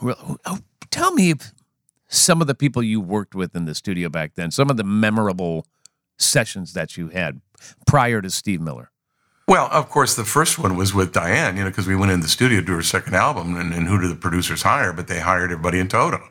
Well, 0.01 0.39
oh, 0.45 0.59
tell 0.91 1.13
me 1.13 1.35
some 2.09 2.41
of 2.41 2.47
the 2.47 2.55
people 2.55 2.83
you 2.83 3.01
worked 3.01 3.35
with 3.35 3.57
in 3.57 3.65
the 3.65 3.75
studio 3.75 4.09
back 4.09 4.35
then, 4.35 4.51
some 4.51 4.71
of 4.71 4.77
the 4.77 4.85
memorable 4.85 5.67
sessions 6.19 6.75
that 6.75 6.97
you 6.97 7.09
had 7.09 7.41
prior 7.87 8.21
to 8.21 8.31
Steve 8.31 8.61
Miller. 8.61 8.92
Well, 9.53 9.69
of 9.71 9.91
course, 9.91 10.15
the 10.15 10.25
first 10.25 10.59
one 10.59 10.79
was 10.79 10.95
with 10.95 11.13
Diane, 11.13 11.59
you 11.59 11.65
know, 11.65 11.69
because 11.69 11.87
we 11.87 11.95
went 11.95 12.11
in 12.11 12.21
the 12.21 12.29
studio 12.29 12.61
to 12.61 12.65
do 12.67 12.73
her 12.73 12.83
second 12.83 13.15
album, 13.15 13.55
and, 13.55 13.75
and 13.75 13.87
who 13.87 14.01
did 14.01 14.11
the 14.11 14.15
producers 14.15 14.63
hire? 14.63 14.95
But 14.95 15.09
they 15.09 15.21
hired 15.21 15.53
everybody 15.53 15.79
in 15.79 15.89
Toto. 15.89 16.23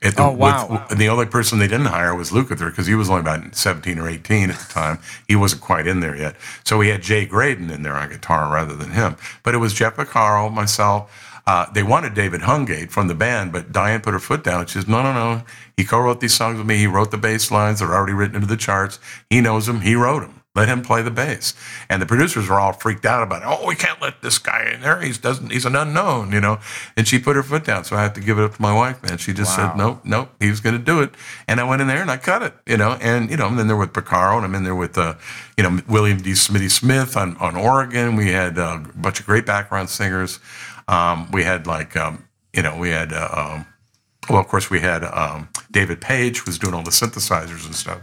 It, 0.00 0.14
oh, 0.16 0.30
wow. 0.30 0.86
With, 0.88 0.98
the 0.98 1.10
only 1.10 1.26
person 1.26 1.58
they 1.58 1.68
didn't 1.68 1.88
hire 1.88 2.14
was 2.14 2.30
Lukather 2.30 2.70
because 2.70 2.86
he 2.86 2.94
was 2.94 3.10
only 3.10 3.20
about 3.20 3.54
17 3.54 3.98
or 3.98 4.08
18 4.08 4.48
at 4.48 4.56
the 4.56 4.72
time. 4.72 4.98
He 5.28 5.36
wasn't 5.36 5.60
quite 5.60 5.86
in 5.86 6.00
there 6.00 6.16
yet. 6.16 6.36
So 6.64 6.78
we 6.78 6.88
had 6.88 7.02
Jay 7.02 7.26
Graydon 7.26 7.68
in 7.68 7.82
there 7.82 7.96
on 7.96 8.08
guitar 8.08 8.50
rather 8.50 8.74
than 8.74 8.92
him. 8.92 9.16
But 9.42 9.54
it 9.54 9.58
was 9.58 9.74
Jeff 9.74 9.96
Porcaro, 9.96 10.50
myself. 10.50 11.42
Uh, 11.46 11.70
they 11.74 11.82
wanted 11.82 12.14
David 12.14 12.40
Hungate 12.40 12.90
from 12.90 13.08
the 13.08 13.14
band, 13.14 13.52
but 13.52 13.72
Diane 13.72 14.00
put 14.00 14.14
her 14.14 14.20
foot 14.20 14.42
down. 14.42 14.64
She 14.64 14.78
says, 14.78 14.88
no, 14.88 15.02
no, 15.02 15.12
no. 15.12 15.42
He 15.76 15.84
co-wrote 15.84 16.20
these 16.20 16.32
songs 16.32 16.56
with 16.56 16.66
me. 16.66 16.78
He 16.78 16.86
wrote 16.86 17.10
the 17.10 17.18
bass 17.18 17.50
lines. 17.50 17.80
They're 17.80 17.92
already 17.92 18.14
written 18.14 18.36
into 18.36 18.48
the 18.48 18.56
charts. 18.56 18.98
He 19.28 19.42
knows 19.42 19.66
them. 19.66 19.82
He 19.82 19.94
wrote 19.94 20.20
them. 20.20 20.39
Let 20.56 20.66
him 20.66 20.82
play 20.82 21.00
the 21.02 21.12
bass. 21.12 21.54
And 21.88 22.02
the 22.02 22.06
producers 22.06 22.48
were 22.48 22.58
all 22.58 22.72
freaked 22.72 23.06
out 23.06 23.22
about 23.22 23.42
it. 23.42 23.44
Oh, 23.48 23.68
we 23.68 23.76
can't 23.76 24.02
let 24.02 24.20
this 24.20 24.36
guy 24.38 24.72
in 24.74 24.80
there. 24.80 25.00
He's 25.00 25.16
doesn't. 25.16 25.52
He's 25.52 25.64
an 25.64 25.76
unknown, 25.76 26.32
you 26.32 26.40
know. 26.40 26.58
And 26.96 27.06
she 27.06 27.20
put 27.20 27.36
her 27.36 27.44
foot 27.44 27.64
down. 27.64 27.84
So 27.84 27.94
I 27.94 28.02
had 28.02 28.16
to 28.16 28.20
give 28.20 28.36
it 28.36 28.42
up 28.42 28.56
to 28.56 28.62
my 28.62 28.74
wife, 28.74 29.00
man. 29.00 29.18
She 29.18 29.32
just 29.32 29.56
wow. 29.56 29.68
said, 29.68 29.78
nope, 29.78 30.00
nope. 30.02 30.30
He 30.40 30.50
was 30.50 30.58
going 30.58 30.76
to 30.76 30.82
do 30.82 31.02
it. 31.02 31.10
And 31.46 31.60
I 31.60 31.64
went 31.64 31.82
in 31.82 31.86
there 31.86 32.02
and 32.02 32.10
I 32.10 32.16
cut 32.16 32.42
it, 32.42 32.54
you 32.66 32.76
know. 32.76 32.98
And 33.00 33.30
you 33.30 33.36
know, 33.36 33.46
I'm 33.46 33.56
in 33.60 33.68
there 33.68 33.76
with 33.76 33.92
Porcaro, 33.92 34.36
and 34.38 34.44
I'm 34.44 34.56
in 34.56 34.64
there 34.64 34.74
with, 34.74 34.98
uh, 34.98 35.14
you 35.56 35.62
know, 35.62 35.80
William 35.88 36.18
D. 36.18 36.32
Smitty 36.32 36.70
Smith 36.70 37.16
on 37.16 37.36
on 37.36 37.54
organ. 37.54 38.16
We 38.16 38.32
had 38.32 38.58
uh, 38.58 38.80
a 38.84 38.98
bunch 38.98 39.20
of 39.20 39.26
great 39.26 39.46
background 39.46 39.88
singers. 39.88 40.40
Um, 40.88 41.30
we 41.30 41.44
had 41.44 41.68
like, 41.68 41.96
um, 41.96 42.26
you 42.52 42.62
know, 42.62 42.76
we 42.76 42.90
had. 42.90 43.12
Uh, 43.12 43.28
um, 43.32 43.66
well, 44.28 44.40
of 44.40 44.48
course, 44.48 44.68
we 44.70 44.80
had 44.80 45.02
um, 45.04 45.48
David 45.70 46.00
Paich 46.00 46.44
was 46.44 46.58
doing 46.58 46.74
all 46.74 46.82
the 46.82 46.90
synthesizers 46.90 47.66
and 47.66 47.74
stuff, 47.74 48.00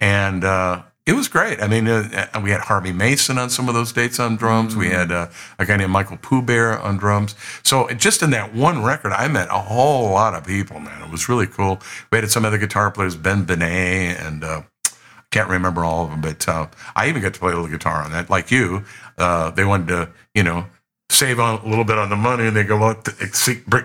and 0.00 0.44
uh, 0.44 0.82
it 1.06 1.12
was 1.12 1.28
great. 1.28 1.62
I 1.62 1.68
mean, 1.68 1.86
uh, 1.86 2.28
uh, 2.32 2.40
we 2.40 2.50
had 2.50 2.62
Harvey 2.62 2.92
Mason 2.92 3.36
on 3.36 3.50
some 3.50 3.68
of 3.68 3.74
those 3.74 3.92
dates 3.92 4.18
on 4.18 4.36
drums. 4.36 4.72
Mm-hmm. 4.72 4.80
We 4.80 4.88
had 4.88 5.12
uh, 5.12 5.28
a 5.58 5.66
guy 5.66 5.76
named 5.76 5.90
Michael 5.90 6.16
Pooh 6.16 6.40
Bear 6.40 6.78
on 6.78 6.96
drums. 6.96 7.34
So 7.62 7.88
just 7.90 8.22
in 8.22 8.30
that 8.30 8.54
one 8.54 8.82
record, 8.82 9.12
I 9.12 9.28
met 9.28 9.48
a 9.48 9.58
whole 9.58 10.10
lot 10.10 10.34
of 10.34 10.46
people, 10.46 10.80
man. 10.80 11.02
It 11.02 11.10
was 11.10 11.28
really 11.28 11.46
cool. 11.46 11.80
We 12.10 12.18
had 12.18 12.30
some 12.30 12.46
other 12.46 12.56
guitar 12.56 12.90
players, 12.90 13.16
Ben 13.16 13.44
Benay, 13.44 14.18
and 14.18 14.42
uh, 14.42 14.62
I 14.86 14.90
can't 15.30 15.50
remember 15.50 15.84
all 15.84 16.04
of 16.04 16.10
them, 16.10 16.22
but 16.22 16.48
uh, 16.48 16.68
I 16.96 17.08
even 17.08 17.20
got 17.20 17.34
to 17.34 17.40
play 17.40 17.52
a 17.52 17.54
little 17.54 17.70
guitar 17.70 18.02
on 18.02 18.10
that. 18.12 18.30
Like 18.30 18.50
you, 18.50 18.84
uh, 19.18 19.50
they 19.50 19.64
wanted 19.66 19.88
to, 19.88 20.08
you 20.34 20.42
know, 20.42 20.64
save 21.10 21.38
on 21.38 21.60
a 21.60 21.68
little 21.68 21.84
bit 21.84 21.98
on 21.98 22.08
the 22.08 22.16
money, 22.16 22.46
and 22.46 22.56
they 22.56 22.64
go, 22.64 22.78
well, 22.78 22.94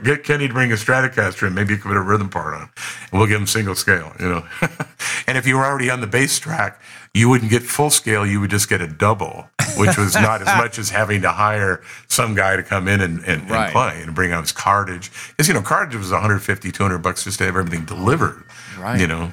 get 0.03 0.23
Kenny 0.23 0.47
to 0.47 0.53
bring 0.53 0.71
a 0.71 0.75
Stratocaster 0.75 1.47
and 1.47 1.55
Maybe 1.55 1.73
you 1.73 1.79
can 1.79 1.91
put 1.91 1.97
a 1.97 2.01
rhythm 2.01 2.29
part 2.29 2.53
on, 2.53 2.69
and 3.11 3.19
we'll 3.19 3.27
give 3.27 3.41
him 3.41 3.47
single 3.47 3.75
scale, 3.75 4.13
you 4.19 4.29
know. 4.29 4.45
and 5.27 5.37
if 5.37 5.45
you 5.45 5.57
were 5.57 5.65
already 5.65 5.89
on 5.89 5.99
the 6.01 6.07
bass 6.07 6.39
track, 6.39 6.81
you 7.13 7.29
wouldn't 7.29 7.49
get 7.49 7.63
full 7.63 7.89
scale, 7.89 8.25
you 8.25 8.39
would 8.39 8.49
just 8.49 8.69
get 8.69 8.81
a 8.81 8.87
double, 8.87 9.49
which 9.77 9.97
was 9.97 10.13
not 10.15 10.41
as 10.41 10.47
much 10.57 10.77
as 10.77 10.89
having 10.89 11.21
to 11.21 11.31
hire 11.31 11.81
some 12.07 12.35
guy 12.35 12.55
to 12.55 12.63
come 12.63 12.87
in 12.87 13.01
and, 13.01 13.23
and, 13.25 13.49
right. 13.49 13.65
and 13.65 13.71
play 13.71 14.01
and 14.01 14.13
bring 14.13 14.31
out 14.31 14.41
his 14.41 14.51
cartage. 14.51 15.11
Because, 15.29 15.47
you 15.47 15.53
know, 15.53 15.61
cartage 15.61 15.95
was 15.95 16.11
150, 16.11 16.71
200 16.71 16.97
bucks 16.99 17.23
just 17.23 17.39
to 17.39 17.45
have 17.45 17.55
everything 17.55 17.85
delivered. 17.85 18.43
Right. 18.77 18.99
You 18.99 19.07
know, 19.07 19.31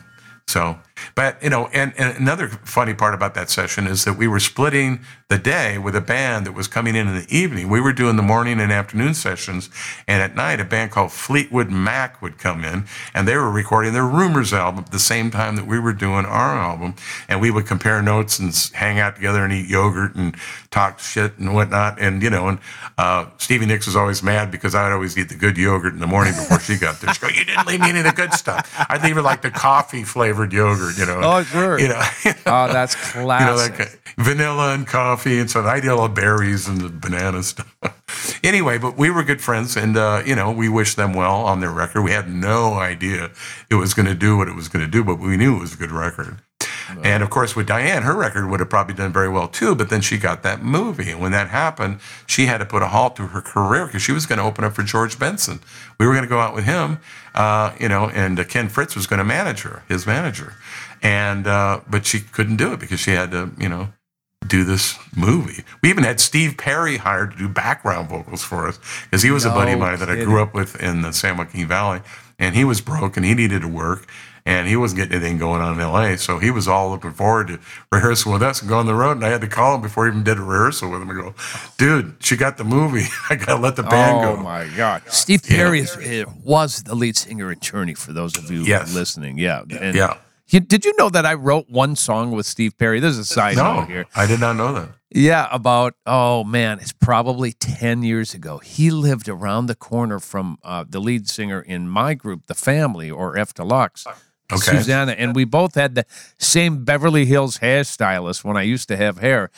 so, 0.48 0.78
but 1.14 1.42
you 1.42 1.50
know, 1.50 1.68
and, 1.72 1.92
and, 1.96 2.16
another 2.16 2.48
funny 2.48 2.94
part 2.94 3.14
about 3.14 3.34
that 3.34 3.50
session 3.50 3.86
is 3.86 4.04
that 4.04 4.14
we 4.14 4.26
were 4.26 4.40
splitting 4.40 5.00
the 5.28 5.38
day 5.38 5.76
with 5.76 5.96
a 5.96 6.00
band 6.00 6.46
that 6.46 6.52
was 6.52 6.68
coming 6.68 6.94
in 6.94 7.08
in 7.08 7.14
the 7.16 7.26
evening. 7.28 7.68
We 7.68 7.80
were 7.80 7.92
doing 7.92 8.16
the 8.16 8.22
morning 8.22 8.60
and 8.60 8.72
afternoon 8.72 9.14
sessions, 9.14 9.70
and 10.06 10.22
at 10.22 10.36
night, 10.36 10.60
a 10.60 10.64
band 10.64 10.92
called 10.92 11.12
Fleetwood 11.12 11.70
Mac 11.70 12.22
would 12.22 12.38
come 12.38 12.64
in, 12.64 12.84
and 13.14 13.26
they 13.26 13.36
were 13.36 13.50
recording 13.50 13.92
their 13.92 14.06
Rumors 14.06 14.52
album 14.52 14.84
at 14.84 14.92
the 14.92 14.98
same 14.98 15.30
time 15.30 15.56
that 15.56 15.66
we 15.66 15.78
were 15.78 15.92
doing 15.92 16.24
our 16.24 16.56
album, 16.56 16.94
and 17.28 17.40
we 17.40 17.50
would 17.50 17.66
compare 17.66 18.00
notes 18.02 18.38
and 18.38 18.54
hang 18.74 18.98
out 18.98 19.16
together 19.16 19.44
and 19.44 19.52
eat 19.52 19.68
yogurt 19.68 20.14
and 20.14 20.36
talk 20.70 20.98
shit 20.98 21.38
and 21.38 21.54
whatnot. 21.54 22.00
And 22.00 22.22
you 22.22 22.30
know, 22.30 22.48
and 22.48 22.58
uh, 22.98 23.26
Stevie 23.38 23.66
Nicks 23.66 23.86
was 23.86 23.96
always 23.96 24.22
mad 24.22 24.50
because 24.50 24.74
I'd 24.74 24.92
always 24.92 25.18
eat 25.18 25.28
the 25.28 25.34
good 25.34 25.56
yogurt 25.56 25.92
in 25.92 26.00
the 26.00 26.06
morning 26.06 26.34
before 26.34 26.60
she 26.60 26.76
got 26.76 27.00
there. 27.00 27.12
She'd 27.14 27.20
go, 27.20 27.28
"You 27.28 27.44
didn't 27.44 27.66
leave 27.66 27.80
me 27.80 27.90
any 27.90 27.98
of 27.98 28.04
the 28.04 28.12
good 28.12 28.32
stuff." 28.32 28.72
I'd 28.88 29.02
leave 29.02 29.16
her 29.16 29.22
like 29.22 29.42
the 29.42 29.50
coffee 29.50 30.04
flavored 30.04 30.52
yogurt, 30.52 30.85
you 30.90 31.06
know. 31.06 31.20
Oh, 31.22 31.42
sure. 31.42 31.78
You 31.78 31.88
know. 31.88 32.02
oh, 32.46 32.72
that's 32.72 32.94
classic. 32.94 33.78
You 33.78 33.78
know, 33.78 33.86
like 33.86 34.00
vanilla 34.18 34.74
and 34.74 34.86
coffee, 34.86 35.38
and 35.38 35.50
so 35.50 35.62
I'd 35.62 35.84
eat 35.84 35.88
all 35.88 36.08
the 36.08 36.14
berries 36.14 36.68
and 36.68 36.80
the 36.80 36.88
banana 36.88 37.42
stuff. 37.42 38.40
anyway, 38.44 38.78
but 38.78 38.96
we 38.96 39.10
were 39.10 39.22
good 39.22 39.40
friends, 39.40 39.76
and 39.76 39.96
uh, 39.96 40.22
you 40.24 40.34
know, 40.34 40.50
we 40.50 40.68
wished 40.68 40.96
them 40.96 41.12
well 41.12 41.44
on 41.44 41.60
their 41.60 41.72
record. 41.72 42.02
We 42.02 42.12
had 42.12 42.28
no 42.28 42.74
idea 42.74 43.30
it 43.70 43.74
was 43.74 43.94
going 43.94 44.06
to 44.06 44.14
do 44.14 44.36
what 44.36 44.48
it 44.48 44.54
was 44.54 44.68
going 44.68 44.84
to 44.84 44.90
do, 44.90 45.04
but 45.04 45.18
we 45.18 45.36
knew 45.36 45.56
it 45.56 45.60
was 45.60 45.74
a 45.74 45.76
good 45.76 45.92
record. 45.92 46.38
And 47.02 47.22
of 47.22 47.30
course, 47.30 47.56
with 47.56 47.66
Diane, 47.66 48.02
her 48.02 48.14
record 48.14 48.48
would 48.48 48.60
have 48.60 48.70
probably 48.70 48.94
done 48.94 49.12
very 49.12 49.28
well 49.28 49.48
too, 49.48 49.74
but 49.74 49.90
then 49.90 50.00
she 50.00 50.18
got 50.18 50.42
that 50.42 50.62
movie. 50.62 51.10
And 51.10 51.20
when 51.20 51.32
that 51.32 51.48
happened, 51.48 51.98
she 52.26 52.46
had 52.46 52.58
to 52.58 52.64
put 52.64 52.82
a 52.82 52.88
halt 52.88 53.16
to 53.16 53.28
her 53.28 53.40
career 53.40 53.86
because 53.86 54.02
she 54.02 54.12
was 54.12 54.26
going 54.26 54.38
to 54.38 54.44
open 54.44 54.64
up 54.64 54.74
for 54.74 54.82
George 54.82 55.18
Benson. 55.18 55.60
We 55.98 56.06
were 56.06 56.12
going 56.12 56.24
to 56.24 56.28
go 56.28 56.38
out 56.38 56.54
with 56.54 56.64
him, 56.64 56.98
uh, 57.34 57.74
you 57.80 57.88
know, 57.88 58.08
and 58.10 58.38
uh, 58.38 58.44
Ken 58.44 58.68
Fritz 58.68 58.94
was 58.94 59.06
going 59.06 59.18
to 59.18 59.24
manage 59.24 59.62
her, 59.62 59.82
his 59.88 60.06
manager. 60.06 60.54
And, 61.06 61.46
uh, 61.46 61.80
but 61.88 62.04
she 62.04 62.18
couldn't 62.20 62.56
do 62.56 62.72
it 62.72 62.80
because 62.80 62.98
she 62.98 63.12
had 63.12 63.30
to, 63.30 63.52
you 63.58 63.68
know, 63.68 63.92
do 64.46 64.64
this 64.64 64.98
movie. 65.16 65.62
We 65.82 65.88
even 65.88 66.02
had 66.04 66.20
Steve 66.20 66.56
Perry 66.56 66.96
hired 66.96 67.32
to 67.32 67.38
do 67.38 67.48
background 67.48 68.08
vocals 68.08 68.42
for 68.42 68.66
us 68.66 68.78
because 69.04 69.22
he 69.22 69.30
was 69.30 69.44
a 69.44 69.50
buddy 69.50 69.72
of 69.72 69.78
mine 69.78 69.98
that 70.00 70.10
I 70.10 70.16
grew 70.24 70.42
up 70.42 70.52
with 70.52 70.80
in 70.82 71.02
the 71.02 71.12
San 71.12 71.36
Joaquin 71.36 71.68
Valley, 71.68 72.00
and 72.38 72.54
he 72.54 72.64
was 72.64 72.80
broke 72.80 73.16
and 73.16 73.24
he 73.24 73.34
needed 73.34 73.62
to 73.62 73.68
work. 73.68 74.08
And 74.44 74.68
he 74.68 74.76
wasn't 74.76 75.00
getting 75.00 75.16
anything 75.16 75.38
going 75.38 75.60
on 75.60 75.72
in 75.74 75.84
LA. 75.84 76.14
So 76.14 76.38
he 76.38 76.52
was 76.52 76.68
all 76.68 76.90
looking 76.90 77.10
forward 77.10 77.48
to 77.48 77.58
rehearsing 77.90 78.30
with 78.32 78.44
us 78.44 78.60
and 78.60 78.68
go 78.68 78.78
on 78.78 78.86
the 78.86 78.94
road. 78.94 79.16
And 79.16 79.26
I 79.26 79.28
had 79.30 79.40
to 79.40 79.48
call 79.48 79.74
him 79.74 79.80
before 79.80 80.06
he 80.06 80.12
even 80.12 80.22
did 80.22 80.38
a 80.38 80.40
rehearsal 80.40 80.88
with 80.88 81.02
him 81.02 81.10
and 81.10 81.20
go, 81.20 81.34
dude, 81.78 82.14
she 82.20 82.36
got 82.36 82.56
the 82.56 82.62
movie. 82.62 83.06
I 83.30 83.34
got 83.34 83.56
to 83.56 83.60
let 83.60 83.74
the 83.74 83.82
band 83.82 84.18
oh 84.18 84.22
go. 84.22 84.32
Oh, 84.40 84.42
my 84.44 84.68
God! 84.76 85.02
Steve 85.08 85.42
Perry 85.42 85.80
is, 85.80 85.96
uh, 85.96 86.30
was 86.44 86.84
the 86.84 86.94
lead 86.94 87.16
singer 87.16 87.50
in 87.50 87.58
Journey. 87.58 87.94
For 87.94 88.12
those 88.12 88.38
of 88.38 88.48
you 88.48 88.62
Yes. 88.62 88.94
listening, 88.94 89.36
yeah, 89.36 89.62
and 89.68 89.96
Yeah. 89.96 90.18
Did 90.48 90.84
you 90.84 90.94
know 90.96 91.08
that 91.10 91.26
I 91.26 91.34
wrote 91.34 91.68
one 91.68 91.96
song 91.96 92.30
with 92.32 92.46
Steve 92.46 92.78
Perry? 92.78 93.00
There's 93.00 93.18
a 93.18 93.24
side 93.24 93.56
No, 93.56 93.80
note 93.80 93.88
here. 93.88 94.06
I 94.14 94.26
did 94.26 94.40
not 94.40 94.54
know 94.56 94.72
that. 94.74 94.90
Yeah, 95.10 95.48
about 95.50 95.94
oh 96.06 96.44
man, 96.44 96.78
it's 96.80 96.92
probably 96.92 97.52
ten 97.52 98.02
years 98.02 98.34
ago. 98.34 98.58
He 98.58 98.90
lived 98.90 99.28
around 99.28 99.66
the 99.66 99.74
corner 99.74 100.18
from 100.18 100.58
uh, 100.62 100.84
the 100.88 101.00
lead 101.00 101.28
singer 101.28 101.60
in 101.60 101.88
my 101.88 102.14
group, 102.14 102.46
the 102.46 102.54
Family 102.54 103.10
or 103.10 103.36
F 103.38 103.54
Deluxe, 103.54 104.06
Okay. 104.52 104.76
Susanna, 104.76 105.12
and 105.12 105.34
we 105.34 105.44
both 105.44 105.74
had 105.74 105.96
the 105.96 106.04
same 106.38 106.84
Beverly 106.84 107.24
Hills 107.26 107.58
hairstylist 107.58 108.44
when 108.44 108.56
I 108.56 108.62
used 108.62 108.86
to 108.88 108.96
have 108.96 109.18
hair, 109.18 109.50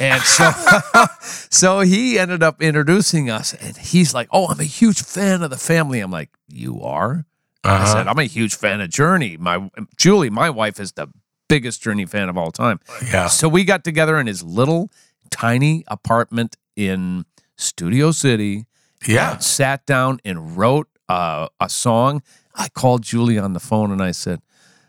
and 0.00 0.20
so 0.22 0.50
so 1.50 1.80
he 1.80 2.18
ended 2.18 2.42
up 2.42 2.60
introducing 2.62 3.30
us, 3.30 3.54
and 3.54 3.76
he's 3.76 4.14
like, 4.14 4.28
"Oh, 4.32 4.48
I'm 4.48 4.58
a 4.60 4.64
huge 4.64 5.02
fan 5.02 5.42
of 5.42 5.50
the 5.50 5.56
Family." 5.58 6.00
I'm 6.00 6.10
like, 6.10 6.30
"You 6.48 6.80
are?" 6.82 7.24
I 7.64 7.76
Uh-huh. 7.76 7.86
said, 7.92 8.08
"I'm 8.08 8.18
a 8.18 8.24
huge 8.24 8.54
fan 8.56 8.80
of 8.80 8.90
Journey." 8.90 9.36
My 9.36 9.70
Julie, 9.96 10.30
my 10.30 10.50
wife, 10.50 10.80
is 10.80 10.92
the 10.92 11.08
biggest 11.48 11.82
Journey 11.82 12.06
fan 12.06 12.28
of 12.28 12.36
all 12.36 12.50
time. 12.50 12.80
Yeah. 13.12 13.28
So 13.28 13.48
we 13.48 13.64
got 13.64 13.84
together 13.84 14.18
in 14.18 14.26
his 14.26 14.42
little 14.42 14.90
tiny 15.30 15.84
apartment 15.86 16.56
in 16.76 17.24
Studio 17.56 18.10
City. 18.12 18.66
Yeah. 19.06 19.38
sat 19.38 19.84
down 19.86 20.20
and 20.24 20.56
wrote 20.56 20.88
uh, 21.08 21.48
a 21.60 21.68
song. 21.68 22.22
I 22.54 22.68
called 22.68 23.02
Julie 23.02 23.38
on 23.38 23.52
the 23.52 23.60
phone 23.60 23.90
and 23.90 24.00
I 24.02 24.12
said, 24.12 24.40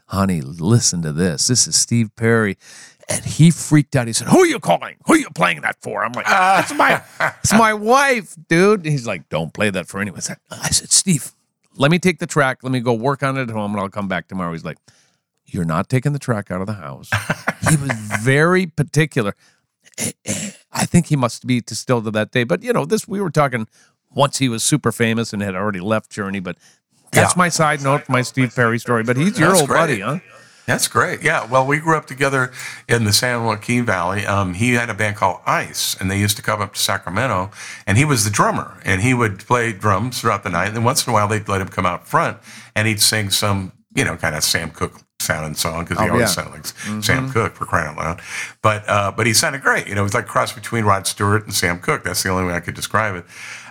"Honey, 0.07 0.41
listen 0.41 1.01
to 1.01 1.11
this. 1.11 1.47
This 1.47 1.67
is 1.67 1.75
Steve 1.75 2.15
Perry." 2.15 2.57
And 3.09 3.25
he 3.25 3.51
freaked 3.51 3.95
out. 3.95 4.07
He 4.07 4.13
said, 4.13 4.27
"Who 4.29 4.39
are 4.39 4.45
you 4.45 4.59
calling? 4.59 4.95
Who 5.05 5.13
are 5.13 5.17
you 5.17 5.29
playing 5.35 5.61
that 5.61 5.77
for?" 5.81 6.03
I'm 6.05 6.11
like, 6.13 6.25
"It's 6.63 6.73
my, 6.73 7.01
it's 7.43 7.53
my 7.53 7.73
wife, 7.73 8.35
dude." 8.47 8.85
He's 8.85 9.05
like, 9.07 9.27
"Don't 9.29 9.53
play 9.53 9.69
that 9.71 9.87
for 9.87 9.99
anyone." 9.99 10.21
I 10.51 10.69
said, 10.69 10.91
"Steve, 10.91 11.31
let 11.75 11.91
me 11.91 11.99
take 11.99 12.19
the 12.19 12.27
track. 12.27 12.59
Let 12.63 12.71
me 12.71 12.79
go 12.79 12.93
work 12.93 13.23
on 13.23 13.37
it 13.37 13.43
at 13.43 13.49
home, 13.49 13.71
and 13.71 13.81
I'll 13.81 13.89
come 13.89 14.07
back 14.07 14.27
tomorrow." 14.27 14.51
He's 14.51 14.65
like, 14.65 14.77
"You're 15.45 15.65
not 15.65 15.89
taking 15.89 16.13
the 16.13 16.19
track 16.19 16.51
out 16.51 16.61
of 16.61 16.67
the 16.67 16.73
house." 16.73 17.09
he 17.69 17.75
was 17.77 17.91
very 18.21 18.65
particular. 18.65 19.35
I 20.71 20.85
think 20.85 21.07
he 21.07 21.15
must 21.15 21.45
be 21.45 21.61
to 21.61 21.75
still 21.75 22.01
to 22.01 22.11
that 22.11 22.31
day. 22.31 22.43
But 22.43 22.63
you 22.63 22.73
know, 22.73 22.85
this 22.85 23.07
we 23.07 23.21
were 23.21 23.29
talking 23.31 23.67
once 24.11 24.37
he 24.37 24.49
was 24.49 24.63
super 24.63 24.91
famous 24.91 25.33
and 25.33 25.41
had 25.41 25.55
already 25.55 25.79
left 25.79 26.09
Journey. 26.11 26.39
But 26.39 26.57
that's 27.11 27.33
Yeah. 27.35 27.37
my 27.39 27.49
side 27.49 27.81
note, 27.83 28.03
my 28.09 28.21
Steve 28.21 28.53
Perry 28.55 28.79
story. 28.79 29.03
But 29.03 29.17
he's 29.17 29.37
your 29.39 29.49
That's 29.49 29.61
old 29.61 29.69
great. 29.69 29.77
buddy, 29.79 29.99
huh? 30.01 30.19
That's 30.65 30.87
great. 30.87 31.21
Yeah. 31.23 31.45
Well, 31.45 31.67
we 31.67 31.79
grew 31.79 31.97
up 31.97 32.05
together 32.05 32.51
in 32.87 33.03
the 33.03 33.11
San 33.11 33.43
Joaquin 33.43 33.85
Valley. 33.85 34.25
Um, 34.25 34.53
he 34.53 34.73
had 34.73 34.89
a 34.89 34.93
band 34.93 35.17
called 35.17 35.41
Ice, 35.45 35.95
and 35.99 36.09
they 36.09 36.17
used 36.19 36.37
to 36.37 36.41
come 36.41 36.61
up 36.61 36.73
to 36.75 36.79
Sacramento, 36.79 37.51
and 37.85 37.97
he 37.97 38.05
was 38.05 38.23
the 38.23 38.29
drummer, 38.31 38.79
and 38.85 39.01
he 39.01 39.13
would 39.13 39.39
play 39.39 39.73
drums 39.73 40.21
throughout 40.21 40.43
the 40.43 40.49
night. 40.49 40.67
And 40.67 40.75
then 40.77 40.83
once 40.85 41.05
in 41.05 41.11
a 41.11 41.13
while, 41.13 41.27
they'd 41.27 41.47
let 41.49 41.59
him 41.59 41.67
come 41.67 41.85
out 41.85 42.07
front, 42.07 42.37
and 42.75 42.87
he'd 42.87 43.01
sing 43.01 43.29
some, 43.29 43.73
you 43.93 44.05
know, 44.05 44.15
kind 44.15 44.35
of 44.35 44.43
Sam 44.43 44.71
Cooke 44.71 45.01
sounding 45.19 45.55
song 45.55 45.83
because 45.85 45.99
he 45.99 46.05
Oh, 46.09 46.13
always 46.13 46.21
yeah. 46.35 46.43
sounded 46.43 46.51
like 46.53 47.03
Sam 47.03 47.31
Cooke 47.31 47.55
for 47.55 47.65
crying 47.65 47.87
out 47.89 47.97
loud. 47.97 48.21
But 48.61 48.87
uh, 48.89 49.11
but 49.11 49.25
he 49.27 49.33
sounded 49.33 49.61
great. 49.61 49.87
You 49.87 49.95
know, 49.95 50.01
it 50.01 50.03
was 50.05 50.13
like 50.13 50.25
a 50.25 50.27
cross 50.27 50.51
between 50.53 50.83
Rod 50.85 51.07
Stewart 51.07 51.43
and 51.45 51.53
Sam 51.53 51.79
Cooke. 51.79 52.03
That's 52.03 52.23
the 52.23 52.29
only 52.29 52.45
way 52.45 52.53
I 52.53 52.59
could 52.61 52.73
describe 52.75 53.15
it. 53.15 53.25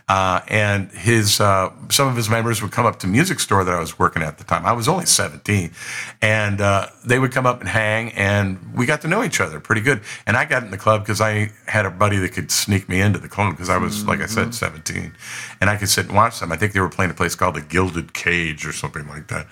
Uh, 0.08 0.40
and 0.48 0.90
his 0.90 1.40
uh, 1.40 1.70
some 1.88 2.08
of 2.08 2.16
his 2.16 2.28
members 2.28 2.60
would 2.60 2.72
come 2.72 2.84
up 2.84 2.98
to 2.98 3.06
music 3.06 3.40
store 3.40 3.64
that 3.64 3.72
I 3.72 3.78
was 3.78 3.98
working 3.98 4.22
at 4.22 4.38
the 4.38 4.44
time. 4.44 4.66
I 4.66 4.72
was 4.72 4.88
only 4.88 5.06
17, 5.06 5.70
and 6.20 6.60
uh, 6.60 6.88
they 7.04 7.18
would 7.18 7.32
come 7.32 7.46
up 7.46 7.60
and 7.60 7.68
hang, 7.68 8.10
and 8.12 8.74
we 8.74 8.84
got 8.84 9.00
to 9.02 9.08
know 9.08 9.22
each 9.22 9.40
other 9.40 9.60
pretty 9.60 9.80
good. 9.80 10.02
And 10.26 10.36
I 10.36 10.44
got 10.44 10.64
in 10.64 10.70
the 10.70 10.78
club 10.78 11.02
because 11.02 11.20
I 11.20 11.52
had 11.66 11.86
a 11.86 11.90
buddy 11.90 12.18
that 12.18 12.32
could 12.32 12.50
sneak 12.50 12.88
me 12.88 13.00
into 13.00 13.18
the 13.18 13.28
club 13.28 13.52
because 13.52 13.68
I 13.68 13.78
was, 13.78 14.04
like 14.04 14.20
I 14.20 14.26
said, 14.26 14.54
17, 14.54 15.14
and 15.60 15.70
I 15.70 15.76
could 15.76 15.88
sit 15.88 16.06
and 16.06 16.14
watch 16.14 16.40
them. 16.40 16.52
I 16.52 16.56
think 16.56 16.72
they 16.72 16.80
were 16.80 16.88
playing 16.88 17.10
a 17.10 17.14
place 17.14 17.34
called 17.34 17.54
the 17.54 17.62
Gilded 17.62 18.12
Cage 18.12 18.66
or 18.66 18.72
something 18.72 19.06
like 19.08 19.28
that. 19.28 19.46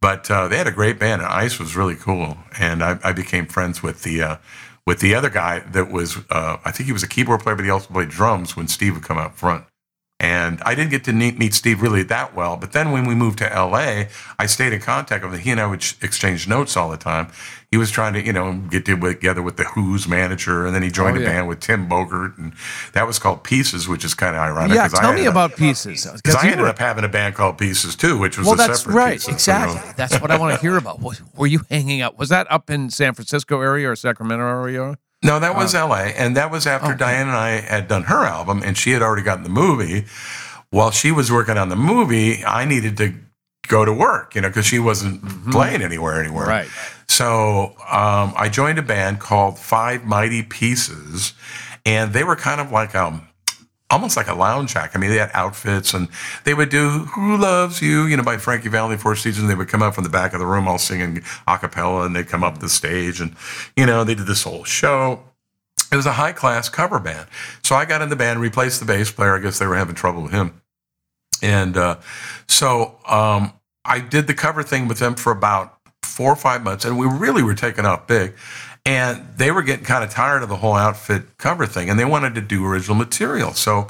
But 0.00 0.30
uh, 0.30 0.48
they 0.48 0.56
had 0.56 0.68
a 0.68 0.72
great 0.72 0.98
band, 0.98 1.22
and 1.22 1.30
Ice 1.30 1.58
was 1.58 1.76
really 1.76 1.96
cool, 1.96 2.38
and 2.58 2.82
I, 2.82 2.98
I 3.02 3.12
became 3.12 3.46
friends 3.46 3.82
with 3.82 4.02
the. 4.02 4.22
Uh, 4.22 4.36
with 4.86 5.00
the 5.00 5.14
other 5.14 5.28
guy 5.28 5.58
that 5.58 5.92
was, 5.92 6.16
uh, 6.30 6.56
I 6.64 6.70
think 6.70 6.86
he 6.86 6.94
was 6.94 7.02
a 7.02 7.08
keyboard 7.08 7.40
player, 7.40 7.54
but 7.54 7.62
he 7.62 7.70
also 7.70 7.92
played 7.92 8.08
drums 8.08 8.56
when 8.56 8.68
Steve 8.68 8.94
would 8.94 9.02
come 9.02 9.18
out 9.18 9.36
front. 9.36 9.66
And 10.20 10.60
I 10.64 10.74
didn't 10.74 10.90
get 10.90 11.04
to 11.04 11.12
meet, 11.12 11.54
Steve 11.54 11.80
really 11.80 12.02
that 12.02 12.34
well. 12.34 12.56
But 12.56 12.72
then 12.72 12.90
when 12.90 13.06
we 13.06 13.14
moved 13.14 13.38
to 13.38 13.44
LA, 13.44 14.06
I 14.36 14.46
stayed 14.46 14.72
in 14.72 14.80
contact 14.80 15.22
with 15.24 15.34
him. 15.34 15.40
He 15.40 15.50
and 15.52 15.60
I 15.60 15.66
would 15.66 15.84
exchange 16.02 16.48
notes 16.48 16.76
all 16.76 16.90
the 16.90 16.96
time. 16.96 17.28
He 17.70 17.76
was 17.76 17.92
trying 17.92 18.14
to, 18.14 18.24
you 18.24 18.32
know, 18.32 18.54
get 18.68 18.84
together 18.84 19.42
with 19.42 19.58
the 19.58 19.64
Who's 19.64 20.08
manager. 20.08 20.66
And 20.66 20.74
then 20.74 20.82
he 20.82 20.90
joined 20.90 21.18
Oh, 21.18 21.20
a 21.20 21.24
band 21.24 21.46
with 21.46 21.60
Tim 21.60 21.88
Bogert. 21.88 22.36
And 22.36 22.52
that 22.94 23.06
was 23.06 23.20
called 23.20 23.44
Pieces, 23.44 23.86
which 23.86 24.04
is 24.04 24.14
kind 24.14 24.34
of 24.34 24.42
ironic. 24.42 24.74
Yeah, 24.74 24.88
tell 24.88 25.12
me 25.12 25.26
up- 25.26 25.32
about 25.34 25.56
pieces. 25.56 26.04
Because 26.16 26.34
I 26.34 26.46
ended 26.46 26.60
were- 26.62 26.66
up 26.68 26.78
having 26.80 27.04
a 27.04 27.08
band 27.08 27.36
called 27.36 27.56
Pieces 27.56 27.94
too, 27.94 28.18
which 28.18 28.36
was 28.36 28.46
well, 28.46 28.54
a 28.54 28.58
that's 28.58 28.80
separate 28.80 28.94
right. 28.94 29.12
Pieces, 29.20 29.46
you 29.46 29.52
know. 29.52 29.62
Exactly. 29.64 29.92
That's 29.96 30.20
what 30.20 30.32
I 30.32 30.38
want 30.38 30.56
to 30.56 30.60
hear 30.60 30.76
about. 30.78 30.98
Were 31.36 31.46
you 31.46 31.60
hanging 31.70 32.00
out? 32.00 32.18
Was 32.18 32.30
that 32.30 32.50
up 32.50 32.70
in 32.70 32.90
San 32.90 33.14
Francisco 33.14 33.60
area 33.60 33.88
or 33.88 33.94
Sacramento 33.94 34.44
area? 34.44 34.98
No, 35.22 35.40
that 35.40 35.56
was 35.56 35.74
LA. 35.74 36.12
And 36.16 36.36
that 36.36 36.50
was 36.50 36.66
after 36.66 36.88
Oh. 36.88 36.90
Okay. 36.90 36.98
Diane 36.98 37.28
and 37.28 37.36
I 37.36 37.60
had 37.60 37.88
done 37.88 38.04
her 38.04 38.24
album 38.24 38.62
and 38.64 38.76
she 38.76 38.92
had 38.92 39.02
already 39.02 39.22
gotten 39.22 39.42
the 39.44 39.50
movie. 39.50 40.06
While 40.70 40.90
she 40.90 41.10
was 41.12 41.32
working 41.32 41.56
on 41.56 41.70
the 41.70 41.76
movie, 41.76 42.44
I 42.44 42.64
needed 42.64 42.96
to 42.98 43.14
go 43.68 43.84
to 43.84 43.92
work, 43.92 44.34
you 44.34 44.40
know, 44.40 44.48
because 44.48 44.66
she 44.66 44.78
wasn't 44.78 45.22
playing 45.50 45.82
anywhere 45.82 46.20
anywhere. 46.20 46.46
Mm-hmm. 46.46 46.50
Right. 46.50 46.68
So 47.08 47.74
um, 47.90 48.34
I 48.36 48.48
joined 48.50 48.78
a 48.78 48.82
band 48.82 49.18
called 49.18 49.58
Five 49.58 50.04
Mighty 50.04 50.42
Pieces, 50.42 51.32
and 51.86 52.12
they 52.12 52.22
were 52.22 52.36
kind 52.36 52.60
of 52.60 52.70
like 52.70 52.94
um, 52.94 53.27
almost 53.90 54.16
like 54.16 54.28
a 54.28 54.34
lounge 54.34 54.76
act. 54.76 54.94
I 54.94 54.98
mean, 54.98 55.10
they 55.10 55.16
had 55.16 55.30
outfits, 55.34 55.94
and 55.94 56.08
they 56.44 56.54
would 56.54 56.68
do 56.68 56.88
"Who 57.14 57.36
Loves 57.36 57.80
You," 57.80 58.06
you 58.06 58.16
know, 58.16 58.22
by 58.22 58.36
Frankie 58.36 58.68
Valli, 58.68 58.96
Four 58.96 59.16
Seasons. 59.16 59.48
They 59.48 59.54
would 59.54 59.68
come 59.68 59.82
out 59.82 59.94
from 59.94 60.04
the 60.04 60.10
back 60.10 60.32
of 60.32 60.40
the 60.40 60.46
room, 60.46 60.68
all 60.68 60.78
singing 60.78 61.22
a 61.46 61.58
cappella, 61.58 62.04
and 62.04 62.14
they'd 62.14 62.28
come 62.28 62.44
up 62.44 62.58
the 62.58 62.68
stage, 62.68 63.20
and 63.20 63.34
you 63.76 63.86
know, 63.86 64.04
they 64.04 64.14
did 64.14 64.26
this 64.26 64.42
whole 64.42 64.64
show. 64.64 65.22
It 65.90 65.96
was 65.96 66.06
a 66.06 66.12
high 66.12 66.32
class 66.32 66.68
cover 66.68 66.98
band. 66.98 67.28
So 67.62 67.74
I 67.74 67.86
got 67.86 68.02
in 68.02 68.10
the 68.10 68.16
band, 68.16 68.40
replaced 68.40 68.80
the 68.80 68.86
bass 68.86 69.10
player. 69.10 69.36
I 69.36 69.38
guess 69.38 69.58
they 69.58 69.66
were 69.66 69.76
having 69.76 69.94
trouble 69.94 70.22
with 70.22 70.32
him. 70.32 70.60
And 71.42 71.76
uh, 71.76 71.98
so 72.46 72.98
um, 73.06 73.52
I 73.84 74.00
did 74.00 74.26
the 74.26 74.34
cover 74.34 74.62
thing 74.62 74.86
with 74.88 74.98
them 74.98 75.14
for 75.14 75.32
about 75.32 75.78
four 76.02 76.32
or 76.32 76.36
five 76.36 76.62
months, 76.62 76.84
and 76.84 76.98
we 76.98 77.06
really 77.06 77.42
were 77.42 77.54
taking 77.54 77.86
off 77.86 78.06
big. 78.06 78.34
And 78.88 79.26
they 79.36 79.50
were 79.50 79.62
getting 79.62 79.84
kind 79.84 80.02
of 80.02 80.08
tired 80.10 80.42
of 80.42 80.48
the 80.48 80.56
whole 80.56 80.74
outfit 80.74 81.36
cover 81.36 81.66
thing, 81.66 81.90
and 81.90 81.98
they 81.98 82.06
wanted 82.06 82.34
to 82.36 82.40
do 82.40 82.64
original 82.64 82.96
material. 82.96 83.52
So 83.52 83.88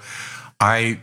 I 0.59 0.99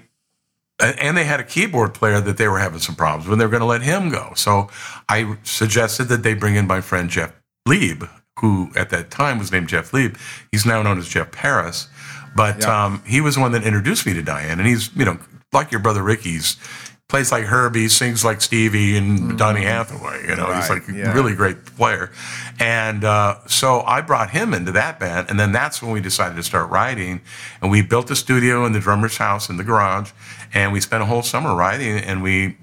and 0.81 1.15
they 1.15 1.23
had 1.23 1.39
a 1.39 1.43
keyboard 1.45 1.93
player 1.93 2.19
that 2.19 2.35
they 2.37 2.49
were 2.49 2.59
having 2.59 2.79
some 2.79 2.95
problems 2.95 3.29
with. 3.29 3.39
They 3.39 3.45
were 3.45 3.51
going 3.51 3.61
to 3.61 3.65
let 3.65 3.81
him 3.81 4.09
go. 4.09 4.33
So 4.35 4.69
I 5.07 5.37
suggested 5.43 6.05
that 6.09 6.23
they 6.23 6.33
bring 6.33 6.55
in 6.57 6.67
my 6.67 6.81
friend 6.81 7.09
Jeff 7.09 7.31
Lieb, 7.65 8.03
who 8.41 8.69
at 8.75 8.89
that 8.89 9.09
time 9.09 9.39
was 9.39 9.49
named 9.53 9.69
Jeff 9.69 9.93
Lieb. 9.93 10.17
He's 10.51 10.65
now 10.65 10.81
known 10.83 10.97
as 10.97 11.07
Jeff 11.07 11.31
Paris. 11.31 11.87
But 12.35 12.59
Yeah. 12.63 12.85
um, 12.85 13.01
he 13.05 13.21
was 13.21 13.35
the 13.35 13.41
one 13.41 13.53
that 13.53 13.63
introduced 13.63 14.05
me 14.05 14.13
to 14.15 14.21
Diane. 14.21 14.59
And 14.59 14.67
he's, 14.67 14.93
you 14.93 15.05
know, 15.05 15.17
like 15.53 15.71
your 15.71 15.79
brother 15.79 16.03
Ricky's, 16.03 16.57
plays 17.07 17.31
like 17.31 17.43
Herbie, 17.45 17.87
sings 17.87 18.25
like 18.25 18.41
Stevie 18.41 18.97
and 18.97 19.37
Donny 19.37 19.61
Hathaway. 19.61 20.27
You 20.27 20.35
know, 20.35 20.51
he's 20.53 20.65
Mm-hmm. 20.65 20.73
Like 20.73 20.87
a 20.89 20.93
yeah. 20.93 21.13
really 21.13 21.35
great 21.35 21.63
player. 21.65 22.11
And 22.59 23.03
uh, 23.03 23.45
so 23.45 23.81
I 23.81 24.01
brought 24.01 24.31
him 24.31 24.53
into 24.53 24.71
that 24.71 24.99
band. 24.99 25.29
And 25.29 25.39
then 25.39 25.51
that's 25.51 25.81
when 25.81 25.91
we 25.91 26.01
decided 26.01 26.35
to 26.35 26.43
start 26.43 26.69
writing. 26.71 27.21
And 27.61 27.69
we 27.69 27.81
built 27.83 28.09
a 28.09 28.15
studio 28.15 28.65
in 28.65 28.73
the 28.73 28.79
drummer's 28.79 29.17
house 29.17 29.49
in 29.49 29.57
the 29.57 29.63
garage. 29.63 30.11
And 30.53 30.73
we 30.73 30.81
spent 30.81 31.03
a 31.03 31.05
whole 31.05 31.21
summer 31.21 31.53
writing. 31.53 31.97
And 31.99 32.23
we, 32.23 32.57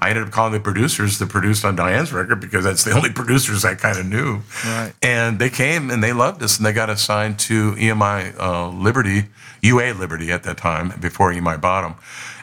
I 0.00 0.10
ended 0.10 0.24
up 0.24 0.30
calling 0.32 0.52
the 0.52 0.60
producers 0.60 1.18
that 1.18 1.30
produced 1.30 1.64
on 1.64 1.74
Diane's 1.74 2.12
record 2.12 2.40
because 2.40 2.64
that's 2.64 2.84
the 2.84 2.92
only 2.92 3.10
producers 3.14 3.64
I 3.64 3.74
kind 3.74 3.98
of 3.98 4.04
knew. 4.04 4.40
Right. 4.66 4.92
And 5.02 5.38
they 5.38 5.48
came 5.48 5.90
and 5.90 6.04
they 6.04 6.12
loved 6.12 6.42
us 6.42 6.58
and 6.58 6.66
they 6.66 6.72
got 6.74 6.90
assigned 6.90 7.38
to 7.40 7.72
EMI 7.72 8.38
uh, 8.38 8.68
Liberty, 8.68 9.28
UA 9.62 9.94
Liberty 9.94 10.30
at 10.30 10.42
that 10.42 10.58
time, 10.58 10.92
before 11.00 11.32
EMI 11.32 11.58
bought 11.58 11.82
them. 11.82 11.94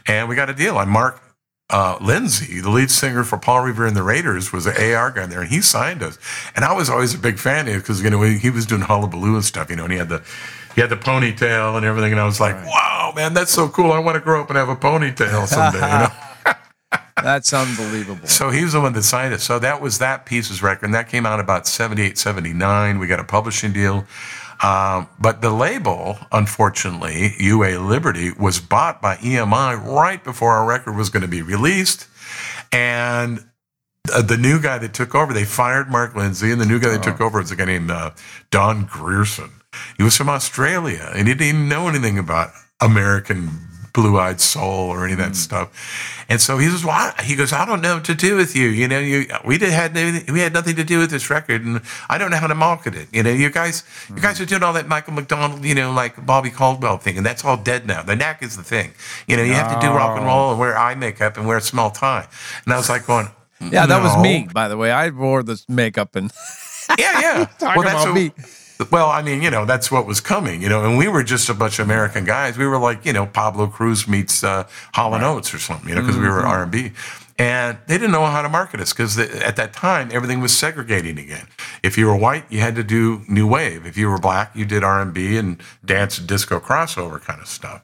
And 0.08 0.28
we 0.28 0.36
got 0.36 0.50
a 0.50 0.54
deal. 0.54 0.80
And 0.80 0.90
Mark 0.90 1.22
uh, 1.70 1.98
Lindsay, 2.00 2.60
the 2.60 2.70
lead 2.70 2.92
singer 2.92 3.24
for 3.24 3.38
Paul 3.38 3.62
Revere 3.62 3.88
and 3.88 3.96
the 3.96 4.04
Raiders, 4.04 4.52
was 4.54 4.66
an 4.66 4.76
AR 4.78 5.12
guy 5.12 5.26
there, 5.26 5.42
and 5.42 5.50
he 5.50 5.62
signed 5.62 6.04
us. 6.04 6.18
And 6.56 6.64
I 6.64 6.74
was 6.74 6.90
always 6.90 7.14
a 7.14 7.18
big 7.18 7.40
fan 7.40 7.68
of 7.68 7.76
it 7.76 7.78
because 7.80 8.04
you 8.04 8.10
know 8.10 8.22
he 8.22 8.50
was 8.50 8.66
doing 8.66 8.82
hullabaloo 8.82 9.36
and 9.36 9.44
stuff, 9.44 9.70
you 9.70 9.76
know, 9.76 9.84
and 9.84 9.92
he 9.92 9.98
had 9.98 10.10
the 10.10 10.24
he 10.76 10.82
had 10.82 10.90
the 10.90 10.98
ponytail 10.98 11.76
and 11.78 11.86
everything, 11.86 12.12
and 12.12 12.22
I 12.22 12.26
was 12.26 12.40
like, 12.40 12.56
wow, 12.66 13.14
man, 13.16 13.34
that's 13.34 13.52
so 13.52 13.68
cool. 13.68 13.92
I 13.92 14.00
want 14.00 14.16
to 14.16 14.22
grow 14.22 14.42
up 14.42 14.50
and 14.50 14.58
have 14.58 14.70
a 14.70 14.76
ponytail 14.76 15.48
someday, 15.48 15.80
you 15.80 16.00
know. 16.00 16.10
That's 17.24 17.54
unbelievable. 17.54 18.28
So 18.28 18.50
he 18.50 18.64
was 18.64 18.74
the 18.74 18.82
one 18.82 18.94
that 18.94 19.04
signed 19.04 19.34
it. 19.34 19.42
So 19.42 19.58
that 19.60 19.82
was 19.82 20.00
that 20.00 20.26
Pieces 20.26 20.62
record. 20.62 20.86
And 20.86 20.94
that 20.94 21.08
came 21.08 21.26
out 21.26 21.40
about 21.40 21.66
78, 21.66 22.18
79. 22.18 23.00
We 23.00 23.08
got 23.08 23.20
a 23.20 23.24
publishing 23.24 23.72
deal. 23.72 24.06
Um, 24.64 25.08
but 25.20 25.42
the 25.42 25.52
label, 25.52 26.18
unfortunately, 26.32 27.34
UA 27.40 27.80
Liberty, 27.80 28.32
was 28.32 28.60
bought 28.60 29.02
by 29.02 29.18
EMI 29.18 29.84
right 29.84 30.24
before 30.24 30.54
our 30.54 30.66
record 30.68 30.96
was 30.96 31.10
going 31.10 31.22
to 31.22 31.28
be 31.28 31.42
released. 31.42 32.08
And 32.72 33.46
the 34.06 34.38
new 34.40 34.62
guy 34.62 34.78
that 34.78 34.94
took 34.94 35.16
over, 35.16 35.34
they 35.34 35.46
fired 35.46 35.90
Mark 35.90 36.16
Lindsay, 36.16 36.52
and 36.52 36.62
the 36.62 36.66
new 36.66 36.80
guy 36.80 36.90
that 36.90 37.04
took 37.04 37.20
over 37.22 37.40
was 37.40 37.52
a 37.52 37.56
guy 37.56 37.66
named 37.66 37.92
uh, 37.92 38.12
Don 38.52 38.86
Grierson. 38.86 39.52
He 39.98 40.04
was 40.04 40.16
from 40.16 40.30
Australia, 40.30 41.12
and 41.14 41.28
he 41.28 41.34
didn't 41.34 41.48
even 41.48 41.70
know 41.70 41.88
anything 41.88 42.18
about 42.18 42.52
American 42.82 43.50
blue-eyed 43.96 44.42
soul 44.42 44.90
or 44.90 45.06
any 45.06 45.14
of 45.14 45.20
that 45.20 45.32
mm. 45.32 45.36
stuff. 45.36 46.26
And 46.28 46.42
so 46.42 46.58
he 46.58 46.68
says, 46.68 46.84
"Well, 46.84 46.94
I- 46.94 47.24
he 47.24 47.36
goes, 47.36 47.54
I 47.54 47.66
don't 47.66 47.82
know 47.82 47.96
what 47.96 48.06
to 48.06 48.14
do 48.14 48.36
with 48.36 48.56
you. 48.56 48.68
You 48.68 48.88
know, 48.88 49.00
you 49.00 49.26
we 49.46 49.58
did 49.58 49.72
had 49.72 49.96
we 49.96 50.42
had 50.42 50.54
nothing 50.54 50.76
to 50.76 50.84
do 50.84 51.00
with 51.00 51.10
this 51.10 51.30
record, 51.30 51.64
and 51.64 51.82
I 52.10 52.18
don't 52.18 52.30
know 52.30 52.38
how 52.38 52.48
to 52.48 52.56
market 52.56 52.94
it. 52.94 53.08
You 53.14 53.24
know, 53.24 53.32
you 53.32 53.50
guys, 53.50 53.84
you 54.10 54.22
guys 54.22 54.38
mm. 54.38 54.42
are 54.42 54.46
doing 54.46 54.64
all 54.64 54.74
that 54.74 54.88
Michael 54.88 55.14
McDonald, 55.14 55.64
you 55.64 55.74
know, 55.74 55.94
like 55.94 56.24
Bobby 56.26 56.50
Caldwell 56.50 56.98
thing, 56.98 57.18
and 57.18 57.26
that's 57.26 57.46
all 57.46 57.58
dead 57.58 57.88
now. 57.88 58.04
The 58.04 58.16
knack 58.16 58.44
is 58.44 58.58
the 58.58 58.64
thing. 58.64 58.94
You 59.28 59.38
know, 59.38 59.44
you 59.44 59.54
have 59.54 59.74
to 59.74 59.80
do 59.80 59.94
rock 59.94 60.18
and 60.18 60.26
roll 60.26 60.52
and 60.52 60.60
wear 60.60 60.78
eye 60.78 60.96
makeup 60.96 61.38
and 61.38 61.48
wear 61.48 61.58
a 61.58 61.62
small 61.62 61.90
tie. 61.90 62.28
And 62.66 62.74
I 62.74 62.78
was 62.78 62.90
like 62.90 63.08
going, 63.08 63.30
Yeah, 63.62 63.86
that 63.86 64.04
was 64.04 64.22
me, 64.22 64.48
by 64.54 64.68
the 64.68 64.78
way. 64.78 64.92
I 64.92 65.10
wore 65.10 65.42
this 65.42 65.68
makeup 65.70 66.16
and 66.16 66.32
Yeah, 67.00 67.22
yeah. 67.22 67.46
Talk 67.60 67.78
about 67.78 68.08
what- 68.08 68.14
me. 68.14 68.32
Well, 68.92 69.10
I 69.10 69.22
mean, 69.22 69.42
you 69.42 69.50
know, 69.50 69.66
that's 69.66 69.90
what 69.90 70.06
was 70.06 70.20
coming, 70.20 70.62
you 70.62 70.70
know, 70.70 70.84
and 70.84 70.98
we 70.98 71.08
were 71.08 71.24
just 71.24 71.50
a 71.50 71.54
bunch 71.54 71.80
of 71.80 71.86
American 71.86 72.26
guys. 72.26 72.58
We 72.58 72.68
were 72.68 72.78
like, 72.78 73.06
you 73.06 73.14
know, 73.14 73.26
Pablo 73.26 73.68
Cruise 73.68 74.08
meets 74.08 74.44
uh, 74.44 74.68
Hall 74.94 75.14
and 75.16 75.24
Oates 75.24 75.54
or 75.54 75.60
something, 75.60 75.88
you 75.88 75.96
know, 75.96 76.02
because 76.02 76.18
we 76.18 76.28
were 76.28 76.46
R 76.46 76.64
and 76.64 76.72
B, 76.72 76.92
and 77.38 77.78
they 77.88 77.98
didn't 77.98 78.12
know 78.12 78.26
how 78.26 78.42
to 78.42 78.50
market 78.50 78.80
us 78.80 78.94
because 78.94 79.18
at 79.18 79.56
that 79.56 79.74
time 79.74 80.10
everything 80.12 80.42
was 80.42 80.58
segregating 80.58 81.18
again. 81.18 81.48
If 81.84 81.98
you 81.98 82.06
were 82.08 82.16
white, 82.16 82.46
you 82.50 82.60
had 82.60 82.76
to 82.76 82.84
do 82.84 83.24
new 83.28 83.48
wave. 83.48 83.86
If 83.86 83.98
you 83.98 84.10
were 84.10 84.20
black, 84.20 84.56
you 84.56 84.66
did 84.66 84.84
R 84.84 85.02
and 85.02 85.14
B 85.14 85.38
and 85.38 85.62
dance, 85.84 86.18
and 86.18 86.28
disco, 86.28 86.60
crossover 86.60 87.22
kind 87.22 87.42
of 87.42 87.48
stuff. 87.48 87.84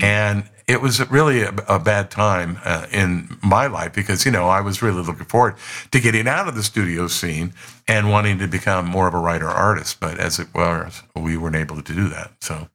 And 0.00 0.44
it 0.66 0.80
was 0.80 1.00
really 1.10 1.42
a, 1.42 1.52
a 1.68 1.78
bad 1.78 2.10
time 2.10 2.58
uh, 2.64 2.86
in 2.92 3.36
my 3.42 3.66
life 3.66 3.92
because, 3.92 4.24
you 4.24 4.30
know, 4.30 4.48
I 4.48 4.60
was 4.60 4.82
really 4.82 5.02
looking 5.02 5.26
forward 5.26 5.56
to 5.90 6.00
getting 6.00 6.28
out 6.28 6.46
of 6.48 6.54
the 6.54 6.62
studio 6.62 7.08
scene 7.08 7.52
and 7.88 8.08
wanting 8.08 8.38
to 8.38 8.46
become 8.46 8.86
more 8.86 9.08
of 9.08 9.14
a 9.14 9.18
writer 9.18 9.48
artist. 9.48 9.98
But 10.00 10.18
as 10.18 10.38
it 10.38 10.48
was, 10.54 11.02
we 11.16 11.36
weren't 11.36 11.56
able 11.56 11.82
to 11.82 11.94
do 11.94 12.08
that. 12.10 12.32
So, 12.40 12.68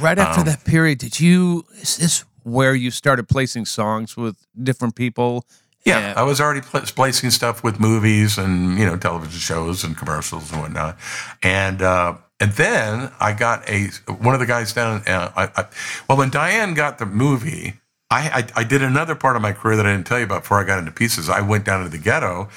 right 0.00 0.18
after 0.18 0.40
Um, 0.40 0.46
that 0.46 0.64
period, 0.64 0.98
did 0.98 1.20
you 1.20 1.64
is 1.80 1.96
this 1.96 2.24
where 2.42 2.74
you 2.74 2.90
started 2.90 3.28
placing 3.28 3.66
songs 3.66 4.16
with 4.16 4.36
different 4.62 4.94
people? 4.94 5.46
yeah, 5.84 6.14
I 6.16 6.22
was 6.22 6.40
already 6.40 6.60
pl- 6.60 6.82
placing 6.94 7.30
stuff 7.30 7.64
with 7.64 7.80
movies 7.80 8.38
and, 8.38 8.78
you 8.78 8.86
know, 8.86 8.96
television 8.96 9.40
shows 9.40 9.84
and 9.84 9.96
commercials 9.96 10.52
and 10.52 10.60
whatnot. 10.60 10.96
And, 11.42 11.82
uh, 11.82 12.14
and 12.42 12.50
then 12.54 13.12
I 13.20 13.32
got 13.32 13.68
a 13.70 13.86
one 14.10 14.34
of 14.34 14.40
the 14.40 14.46
guys 14.46 14.72
down. 14.72 15.02
Uh, 15.06 15.30
I, 15.36 15.44
I, 15.62 15.64
well, 16.08 16.18
when 16.18 16.30
Diane 16.30 16.74
got 16.74 16.98
the 16.98 17.06
movie, 17.06 17.74
I, 18.10 18.44
I 18.56 18.60
I 18.60 18.64
did 18.64 18.82
another 18.82 19.14
part 19.14 19.36
of 19.36 19.42
my 19.42 19.52
career 19.52 19.76
that 19.76 19.86
I 19.86 19.92
didn't 19.92 20.08
tell 20.08 20.18
you 20.18 20.24
about 20.24 20.42
before 20.42 20.58
I 20.60 20.64
got 20.64 20.80
into 20.80 20.90
pieces. 20.90 21.28
I 21.28 21.40
went 21.40 21.64
down 21.64 21.84
to 21.84 21.88
the 21.88 21.98
ghetto, 21.98 22.48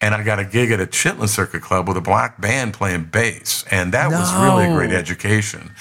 and 0.00 0.14
I 0.14 0.22
got 0.22 0.38
a 0.38 0.44
gig 0.44 0.70
at 0.70 0.80
a 0.80 0.86
Chitlin 0.86 1.28
Circuit 1.28 1.60
Club 1.60 1.88
with 1.88 1.96
a 1.96 2.00
black 2.00 2.40
band 2.40 2.74
playing 2.74 3.04
bass, 3.06 3.64
and 3.70 3.92
that 3.92 4.10
was 4.10 4.32
really 4.34 4.66
a 4.70 4.74
great 4.76 4.92
education. 4.92 5.72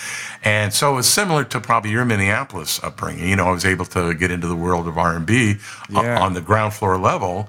And 0.43 0.74
so 0.74 0.93
it 0.93 0.95
was 0.95 1.08
similar 1.08 1.43
to 1.43 1.62
probably 1.62 1.91
your 1.91 2.04
Minneapolis 2.04 2.84
upbringing. 2.84 3.30
You 3.30 3.36
know, 3.36 3.45
I 3.45 3.52
was 3.52 3.65
able 3.65 3.86
to 3.86 4.15
get 4.15 4.32
into 4.32 4.47
the 4.47 4.56
world 4.56 4.88
of 4.88 4.97
R 4.97 5.15
and 5.15 5.26
B 5.26 5.58
Yeah. 5.88 6.19
on 6.19 6.34
the 6.34 6.41
ground 6.41 6.74
floor 6.74 6.97
level 6.97 7.47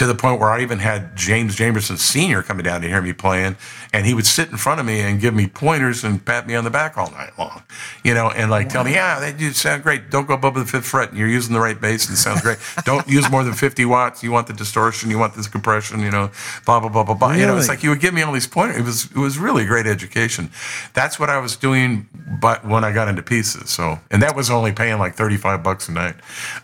to 0.00 0.06
the 0.06 0.14
point 0.14 0.40
where 0.40 0.48
I 0.48 0.62
even 0.62 0.78
had 0.78 1.14
James 1.14 1.56
Jamerson 1.56 1.98
Sr. 1.98 2.42
coming 2.42 2.64
down 2.64 2.80
to 2.80 2.88
hear 2.88 3.02
me 3.02 3.12
playing, 3.12 3.56
and 3.92 4.06
he 4.06 4.14
would 4.14 4.24
sit 4.24 4.48
in 4.48 4.56
front 4.56 4.80
of 4.80 4.86
me 4.86 5.02
and 5.02 5.20
give 5.20 5.34
me 5.34 5.46
pointers 5.46 6.04
and 6.04 6.24
pat 6.24 6.46
me 6.46 6.54
on 6.54 6.64
the 6.64 6.70
back 6.70 6.96
all 6.96 7.10
night 7.10 7.38
long, 7.38 7.62
you 8.02 8.14
know, 8.14 8.30
and 8.30 8.50
like 8.50 8.70
tell 8.70 8.82
me, 8.82 8.94
yeah, 8.94 9.20
that 9.20 9.38
you 9.38 9.52
sound 9.52 9.82
great. 9.82 10.08
Don't 10.08 10.26
go 10.26 10.32
above 10.32 10.54
the 10.54 10.64
fifth 10.64 10.86
fret. 10.86 11.14
You're 11.14 11.28
using 11.28 11.52
the 11.52 11.60
right 11.60 11.78
bass 11.78 12.06
and 12.06 12.14
it 12.14 12.16
sounds 12.16 12.40
great. 12.40 12.56
Don't 12.86 13.06
use 13.06 13.30
more 13.30 13.44
than 13.44 13.52
50 13.52 13.84
watts. 13.84 14.22
You 14.22 14.32
want 14.32 14.46
the 14.46 14.54
distortion. 14.54 15.10
You 15.10 15.18
want 15.18 15.34
this 15.34 15.48
compression. 15.48 16.00
You 16.00 16.10
know, 16.10 16.30
blah 16.64 16.80
blah 16.80 16.88
blah 16.88 17.04
blah 17.04 17.14
blah. 17.14 17.34
You 17.34 17.44
know, 17.44 17.58
it's 17.58 17.68
like 17.68 17.82
you 17.82 17.90
would 17.90 18.00
give 18.00 18.14
me 18.14 18.22
all 18.22 18.32
these 18.32 18.46
pointers. 18.46 18.78
It 18.78 18.84
was 18.84 19.04
it 19.10 19.18
was 19.18 19.36
really 19.36 19.66
great 19.66 19.86
education. 19.86 20.50
That's 20.94 21.20
what 21.20 21.28
I 21.28 21.36
was 21.40 21.56
doing, 21.56 22.08
but 22.40 22.64
when 22.64 22.84
I 22.84 22.92
got 22.92 23.08
into 23.08 23.22
pieces. 23.22 23.68
So, 23.68 23.98
and 24.10 24.22
that 24.22 24.34
was 24.34 24.50
only 24.50 24.72
paying 24.72 24.98
like 24.98 25.14
35 25.14 25.62
bucks 25.62 25.90
a 25.90 25.92
night. 25.92 26.14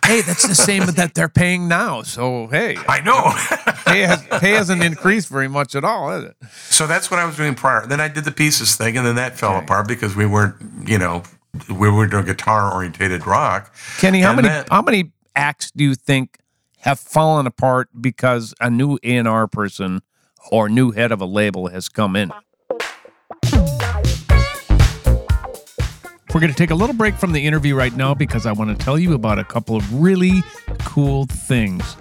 Hey, 0.03 0.23
that's 0.23 0.49
the 0.49 0.55
same 0.55 0.87
that 0.97 1.13
they're 1.13 1.29
paying 1.29 1.69
now. 1.69 2.01
So 2.01 2.47
hey, 2.47 2.79
I 2.89 3.03
know. 3.03 3.26
pay, 3.87 4.01
has, 4.01 4.23
pay 4.41 4.53
hasn't 4.53 4.83
increased 4.83 5.29
very 5.29 5.49
much 5.49 5.75
at 5.75 5.85
all, 5.85 6.11
has 6.11 6.25
it? 6.25 6.37
So 6.71 6.87
that's 6.87 7.11
what 7.11 7.21
I 7.21 7.25
was 7.25 7.37
doing 7.37 7.55
prior. 7.55 7.87
Then 7.87 8.01
I 8.01 8.09
did 8.09 8.25
the 8.25 8.33
pieces 8.33 8.77
thing, 8.77 8.97
and 8.97 9.07
then 9.07 9.15
that 9.17 9.39
fell 9.39 9.57
apart 9.59 9.89
because 9.89 10.15
we 10.17 10.27
weren't, 10.27 10.89
you 10.89 10.99
know, 10.99 11.23
we 11.69 11.91
were 11.91 12.07
doing 12.07 12.25
guitar 12.27 12.73
orientated 12.75 13.27
rock. 13.27 13.75
Kenny, 13.99 14.21
how 14.21 14.31
And 14.31 14.37
many 14.37 14.49
then- 14.49 14.65
how 14.71 14.83
many 14.83 15.13
acts 15.35 15.71
do 15.71 15.85
you 15.85 15.95
think 15.95 16.39
have 16.81 17.01
fallen 17.01 17.47
apart 17.47 17.89
because 18.01 18.55
a 18.61 18.71
new 18.71 18.99
A 19.03 19.17
and 19.17 19.27
R 19.29 19.47
person 19.49 20.03
or 20.51 20.69
new 20.69 20.93
head 20.93 21.13
of 21.13 21.21
a 21.21 21.27
label 21.27 21.69
has 21.69 21.89
come 21.89 22.15
in? 22.17 22.31
We're 26.35 26.41
going 26.41 26.53
to 26.53 26.57
take 26.59 26.71
a 26.71 26.75
little 26.75 26.95
break 26.95 27.15
from 27.15 27.33
the 27.33 27.47
interview 27.47 27.75
right 27.75 27.95
now 27.97 28.13
because 28.13 28.45
I 28.45 28.53
want 28.53 28.77
to 28.79 28.85
tell 28.85 28.99
you 28.99 29.15
about 29.15 29.39
a 29.39 29.45
couple 29.45 29.75
of 29.75 29.95
really 30.03 30.43
cool 30.81 31.25
things. 31.27 31.97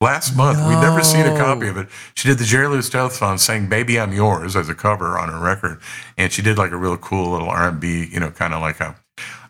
Last 0.00 0.36
month, 0.36 0.58
we'd 0.68 0.80
never 0.82 1.02
seen 1.02 1.24
a 1.24 1.38
copy 1.38 1.68
of 1.68 1.76
it. 1.78 1.88
She 2.14 2.28
did 2.28 2.36
the 2.38 2.44
Jerry 2.44 2.66
Lewis 2.66 2.90
Telethon, 2.90 3.38
sang 3.38 3.68
"Baby 3.68 3.98
I'm 3.98 4.12
Yours" 4.12 4.54
as 4.56 4.68
a 4.68 4.74
cover 4.74 5.16
on 5.16 5.28
her 5.30 5.38
record, 5.38 5.80
and 6.18 6.30
she 6.32 6.42
did 6.42 6.58
like 6.58 6.72
a 6.72 6.76
real 6.76 6.96
cool 6.98 7.30
little 7.30 7.48
R&B, 7.48 8.08
you 8.12 8.18
know, 8.20 8.30
kind 8.32 8.52
of 8.52 8.60
like 8.60 8.80
a, 8.80 8.96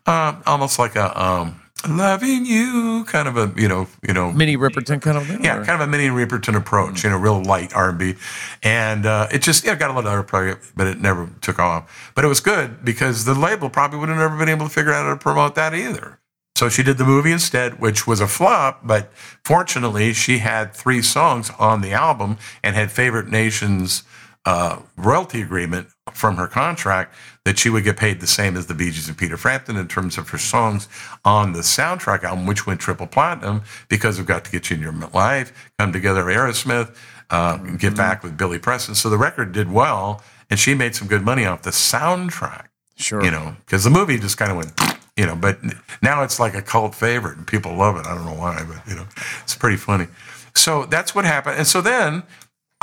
uh, 0.07 0.37
almost 0.47 0.79
like 0.79 0.97
a 0.97 1.21
um, 1.21 1.61
"Loving 1.89 2.47
You" 2.47 3.05
kind 3.07 3.29
of 3.29 3.37
a, 3.37 3.53
you 3.61 3.69
know, 3.69 3.87
you 4.07 4.15
know, 4.15 4.33
Minnie 4.33 4.57
Riperton 4.57 5.01
kind 5.01 5.17
of 5.19 5.27
thing? 5.27 5.45
yeah, 5.45 5.59
or- 5.59 5.65
kind 5.65 5.81
of 5.81 5.89
a 5.89 5.91
Minnie 5.91 6.09
Riperton 6.09 6.57
approach, 6.57 7.05
you 7.05 7.11
know, 7.11 7.17
real 7.17 7.43
light 7.43 7.75
R&B, 7.75 8.15
and 8.63 9.07
uh, 9.07 9.29
it 9.33 9.43
just 9.43 9.65
yeah 9.65 9.75
got 9.75 9.91
a 9.91 9.93
lot 9.93 10.01
of 10.05 10.13
other 10.13 10.23
play, 10.23 10.55
but 10.77 10.87
it 10.87 11.01
never 11.01 11.31
took 11.41 11.59
off. 11.59 12.13
But 12.15 12.25
it 12.25 12.29
was 12.29 12.41
good 12.41 12.85
because 12.85 13.25
the 13.25 13.35
label 13.35 13.71
probably 13.71 13.99
would 13.99 14.09
have 14.09 14.19
never 14.19 14.37
been 14.37 14.49
able 14.49 14.67
to 14.67 14.73
figure 14.73 14.93
out 14.93 15.05
how 15.05 15.11
to 15.11 15.17
promote 15.19 15.55
that 15.55 15.75
either. 15.75 16.19
So 16.57 16.69
she 16.69 16.85
did 16.85 16.99
the 16.99 17.05
movie 17.05 17.33
instead, 17.33 17.81
which 17.81 18.07
was 18.07 18.21
a 18.21 18.29
flop, 18.29 18.87
but 18.87 19.13
fortunately, 19.45 20.13
she 20.13 20.39
had 20.39 20.73
three 20.73 21.03
songs 21.03 21.51
on 21.59 21.81
the 21.81 21.93
album 21.93 22.39
and 22.63 22.77
had 22.77 22.93
Favorite 22.93 23.27
Nation's 23.29 24.05
uh, 24.47 24.81
royalty 24.97 25.41
agreement 25.43 25.89
from 26.13 26.37
her 26.37 26.47
contract 26.47 27.15
that 27.45 27.59
she 27.59 27.71
would 27.71 27.85
get 27.85 27.97
paid 27.97 28.21
the 28.21 28.27
same 28.27 28.57
as 28.57 28.67
the 28.67 28.75
Bee 28.75 28.91
Gees 28.91 29.09
and 29.09 29.17
Peter 29.17 29.37
Frampton 29.37 29.77
in 29.77 29.89
terms 29.89 30.19
of 30.19 30.29
her 30.31 30.39
songs 30.39 30.89
on 31.25 31.53
the 31.53 31.61
soundtrack 31.61 32.23
album, 32.25 32.47
which 32.47 32.67
went 32.67 32.81
triple 32.81 33.07
platinum 33.07 33.63
because 33.89 34.19
of 34.19 34.27
Got 34.27 34.45
to 34.45 34.51
Get 34.51 34.71
You 34.71 34.77
in 34.77 34.83
Your 34.83 34.93
Life, 35.13 35.71
Come 35.79 35.93
Together, 35.93 36.25
Aerosmith, 36.25 36.97
uh, 37.31 37.57
mm-hmm. 37.57 37.77
Get 37.77 37.97
Back 37.97 38.23
with 38.23 38.37
Billy 38.37 38.59
Preston. 38.59 38.95
So 38.95 39.09
the 39.11 39.19
record 39.19 39.53
did 39.53 39.71
well, 39.73 40.23
and 40.51 40.59
she 40.59 40.75
made 40.75 40.95
some 40.95 41.09
good 41.09 41.23
money 41.23 41.47
off 41.47 41.63
the 41.63 41.71
soundtrack. 41.71 42.67
Sure. 42.97 43.25
You 43.25 43.31
know, 43.31 43.57
because 43.65 43.83
the 43.83 43.91
movie 43.91 44.19
just 44.19 44.37
kind 44.39 44.53
of 44.53 44.57
went, 44.57 45.01
you 45.17 45.27
know, 45.27 45.35
but 45.35 45.59
now 46.01 46.23
it's 46.23 46.39
like 46.39 46.55
a 46.55 46.63
cult 46.63 46.95
favorite 46.95 47.37
and 47.37 47.47
people 47.47 47.75
love 47.75 47.97
it. 47.97 48.07
I 48.07 48.15
don't 48.15 48.25
know 48.25 48.35
why, 48.35 48.65
but, 48.69 48.87
you 48.89 48.95
know, 48.95 49.07
it's 49.43 49.57
pretty 49.57 49.77
funny. 49.77 50.07
So 50.55 50.87
that's 50.87 51.15
what 51.15 51.25
happened. 51.25 51.59
And 51.59 51.67
so 51.67 51.81
then 51.81 52.23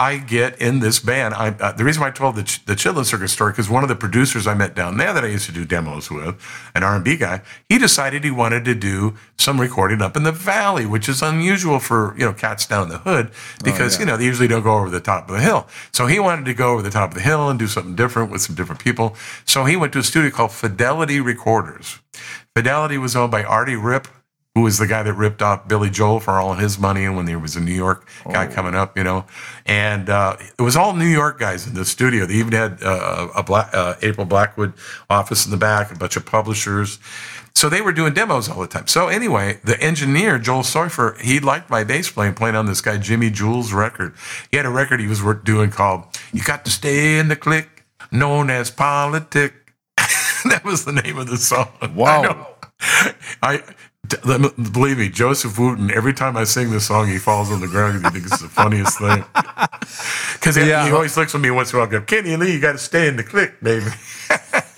I 0.01 0.17
get 0.17 0.59
in 0.59 0.79
this 0.79 0.97
band. 0.97 1.35
I, 1.35 1.49
uh, 1.49 1.73
the 1.73 1.83
reason 1.83 2.01
why 2.01 2.07
I 2.07 2.11
told 2.11 2.35
the, 2.35 2.41
Ch- 2.41 2.65
the 2.65 2.73
Chitlin 2.73 3.05
Circus 3.05 3.31
story 3.31 3.51
because 3.51 3.69
one 3.69 3.83
of 3.83 3.87
the 3.87 3.95
producers 3.95 4.47
I 4.47 4.55
met 4.55 4.73
down 4.73 4.97
there 4.97 5.13
that 5.13 5.23
I 5.23 5.27
used 5.27 5.45
to 5.45 5.51
do 5.51 5.63
demos 5.63 6.09
with, 6.09 6.41
an 6.73 6.81
R&B 6.81 7.17
guy, 7.17 7.43
he 7.69 7.77
decided 7.77 8.23
he 8.23 8.31
wanted 8.31 8.65
to 8.65 8.73
do 8.73 9.15
some 9.37 9.61
recording 9.61 10.01
up 10.01 10.17
in 10.17 10.23
the 10.23 10.31
valley, 10.31 10.87
which 10.87 11.07
is 11.07 11.21
unusual 11.21 11.77
for 11.77 12.15
you 12.17 12.25
know 12.25 12.33
cats 12.33 12.65
down 12.65 12.89
the 12.89 12.97
hood 12.97 13.29
because 13.63 13.93
oh, 13.93 13.99
yeah. 13.99 13.99
you 13.99 14.05
know 14.07 14.17
they 14.17 14.25
usually 14.25 14.47
don't 14.47 14.63
go 14.63 14.75
over 14.75 14.89
the 14.89 14.99
top 14.99 15.29
of 15.29 15.35
the 15.35 15.41
hill. 15.41 15.67
So 15.91 16.07
he 16.07 16.17
wanted 16.17 16.45
to 16.45 16.55
go 16.55 16.73
over 16.73 16.81
the 16.81 16.89
top 16.89 17.11
of 17.11 17.15
the 17.15 17.21
hill 17.21 17.47
and 17.47 17.59
do 17.59 17.67
something 17.67 17.95
different 17.95 18.31
with 18.31 18.41
some 18.41 18.55
different 18.55 18.81
people. 18.81 19.15
So 19.45 19.65
he 19.65 19.77
went 19.77 19.93
to 19.93 19.99
a 19.99 20.03
studio 20.03 20.31
called 20.31 20.51
Fidelity 20.51 21.19
Recorders. 21.19 21.99
Fidelity 22.55 22.97
was 22.97 23.15
owned 23.15 23.29
by 23.29 23.43
Artie 23.43 23.75
Ripp 23.75 24.07
who 24.55 24.61
was 24.61 24.77
the 24.77 24.87
guy 24.87 25.01
that 25.01 25.13
ripped 25.13 25.41
off 25.41 25.67
Billy 25.67 25.89
Joel 25.89 26.19
for 26.19 26.31
all 26.31 26.51
of 26.51 26.59
his 26.59 26.77
money 26.77 27.05
and 27.05 27.15
when 27.15 27.25
there 27.25 27.39
was 27.39 27.55
a 27.55 27.61
New 27.61 27.73
York 27.73 28.07
guy 28.25 28.47
oh. 28.47 28.51
coming 28.51 28.75
up, 28.75 28.97
you 28.97 29.03
know. 29.03 29.25
And 29.65 30.09
uh, 30.09 30.35
it 30.59 30.61
was 30.61 30.75
all 30.75 30.93
New 30.93 31.07
York 31.07 31.39
guys 31.39 31.65
in 31.67 31.73
the 31.73 31.85
studio. 31.85 32.25
They 32.25 32.33
even 32.35 32.51
had 32.51 32.83
uh, 32.83 33.29
a 33.33 33.43
Black, 33.43 33.69
uh, 33.73 33.95
April 34.01 34.25
Blackwood 34.25 34.73
office 35.09 35.45
in 35.45 35.51
the 35.51 35.57
back, 35.57 35.93
a 35.93 35.97
bunch 35.97 36.17
of 36.17 36.25
publishers. 36.25 36.99
So 37.55 37.69
they 37.69 37.81
were 37.81 37.93
doing 37.93 38.13
demos 38.13 38.49
all 38.49 38.59
the 38.59 38.67
time. 38.67 38.87
So 38.87 39.07
anyway, 39.07 39.59
the 39.63 39.81
engineer, 39.81 40.37
Joel 40.37 40.63
Soifer, 40.63 41.19
he 41.21 41.39
liked 41.39 41.69
my 41.69 41.85
bass 41.85 42.09
playing, 42.09 42.33
playing 42.33 42.55
on 42.55 42.65
this 42.65 42.81
guy 42.81 42.97
Jimmy 42.97 43.29
Jules 43.29 43.71
record. 43.71 44.15
He 44.51 44.57
had 44.57 44.65
a 44.65 44.69
record 44.69 44.99
he 44.99 45.07
was 45.07 45.21
doing 45.43 45.69
called 45.69 46.05
You 46.33 46.43
Got 46.43 46.65
to 46.65 46.71
Stay 46.71 47.19
in 47.19 47.29
the 47.29 47.35
Click, 47.37 47.85
known 48.11 48.49
as 48.49 48.69
Politic. 48.69 49.53
that 49.97 50.61
was 50.65 50.83
the 50.83 50.91
name 50.91 51.17
of 51.17 51.27
the 51.27 51.37
song. 51.37 51.69
Wow. 51.93 52.47
I 53.43 53.63
believe 54.23 54.97
me, 54.97 55.09
Joseph 55.09 55.57
Wooten. 55.57 55.91
Every 55.91 56.13
time 56.13 56.37
I 56.37 56.43
sing 56.43 56.71
this 56.71 56.87
song, 56.87 57.07
he 57.07 57.17
falls 57.17 57.51
on 57.51 57.61
the 57.61 57.67
ground 57.67 58.01
because 58.01 58.13
he 58.13 58.19
thinks 58.19 58.33
it's 58.33 58.41
the 58.41 58.49
funniest 58.49 58.99
thing. 58.99 59.25
Because 60.33 60.57
yeah. 60.57 60.85
he 60.85 60.91
always 60.91 61.15
looks 61.17 61.35
at 61.35 61.41
me 61.41 61.51
once 61.51 61.71
in 61.71 61.77
a 61.77 61.79
while. 61.81 61.93
and 61.93 62.07
Go, 62.07 62.21
Kenny 62.21 62.35
Lee, 62.35 62.53
you 62.53 62.59
got 62.59 62.71
to 62.71 62.77
stay 62.79 63.07
in 63.07 63.15
the 63.15 63.23
click, 63.23 63.61
baby. 63.61 63.85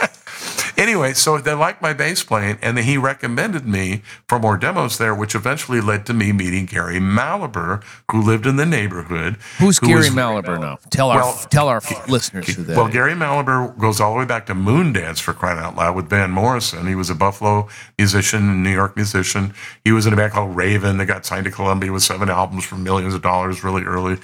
anyway, 0.78 1.14
so 1.14 1.38
they 1.38 1.54
liked 1.54 1.82
my 1.82 1.94
bass 1.94 2.24
playing, 2.24 2.58
and 2.62 2.78
then 2.78 2.86
he 2.86 2.98
recommended 2.98 3.66
me 3.66 4.02
for 4.28 4.40
more 4.40 4.58
demos 4.58 4.98
there, 4.98 5.14
which 5.14 5.36
eventually 5.36 5.82
led 5.82 6.06
to 6.08 6.14
me 6.14 6.32
meeting 6.32 6.66
Gary 6.66 7.00
Mallaber, 7.00 7.84
who 8.12 8.22
lived 8.22 8.46
in 8.46 8.56
the 8.56 8.66
neighborhood. 8.66 9.38
Who's 9.60 9.78
who 9.78 9.88
Gary 9.88 10.00
was, 10.02 10.10
Mallaber 10.10 10.60
now? 10.60 10.80
Tell 10.90 11.10
our 11.10 11.20
well, 11.20 11.34
tell 11.50 11.68
our 11.68 11.82
listeners 12.08 12.48
who 12.56 12.64
that. 12.64 12.78
Well, 12.78 12.88
is. 12.88 12.94
Gary 12.94 13.14
Mallaber 13.14 13.78
goes 13.78 14.00
all 14.00 14.14
the 14.14 14.20
way 14.20 14.26
back 14.26 14.46
to 14.48 14.56
Moondance 14.56 15.20
for 15.20 15.34
crying 15.34 15.60
out 15.60 15.76
loud 15.76 15.96
with 15.96 16.10
Van 16.10 16.32
Morrison. 16.32 16.88
He 16.88 16.96
was 16.96 17.10
a 17.10 17.16
Buffalo 17.16 17.68
musician, 17.98 18.64
New 18.64 18.72
York 18.72 18.96
musician. 18.96 19.54
He 19.84 19.92
was 19.92 20.06
in 20.06 20.14
a 20.14 20.16
band 20.16 20.34
called 20.34 20.56
Raven 20.56 20.98
that 20.98 21.06
got 21.06 21.26
signed 21.26 21.46
to 21.46 21.52
Columbia 21.52 21.92
with 21.92 22.04
seven 22.04 22.30
albums 22.30 22.66
for 22.66 22.76
millions 22.76 23.14
of 23.14 23.22
dollars 23.22 23.64
really 23.64 23.84
early. 23.84 24.18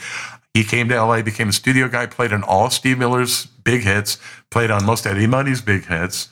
He 0.53 0.63
came 0.63 0.89
to 0.89 0.95
LA, 0.95 1.21
became 1.21 1.49
a 1.49 1.53
studio 1.53 1.87
guy, 1.87 2.07
played 2.07 2.33
on 2.33 2.43
all 2.43 2.69
Steve 2.69 2.97
Miller's 2.97 3.45
big 3.45 3.81
hits, 3.81 4.17
played 4.49 4.71
on 4.71 4.83
most 4.83 5.05
Eddie 5.05 5.27
Money's 5.27 5.61
big 5.61 5.85
hits, 5.85 6.29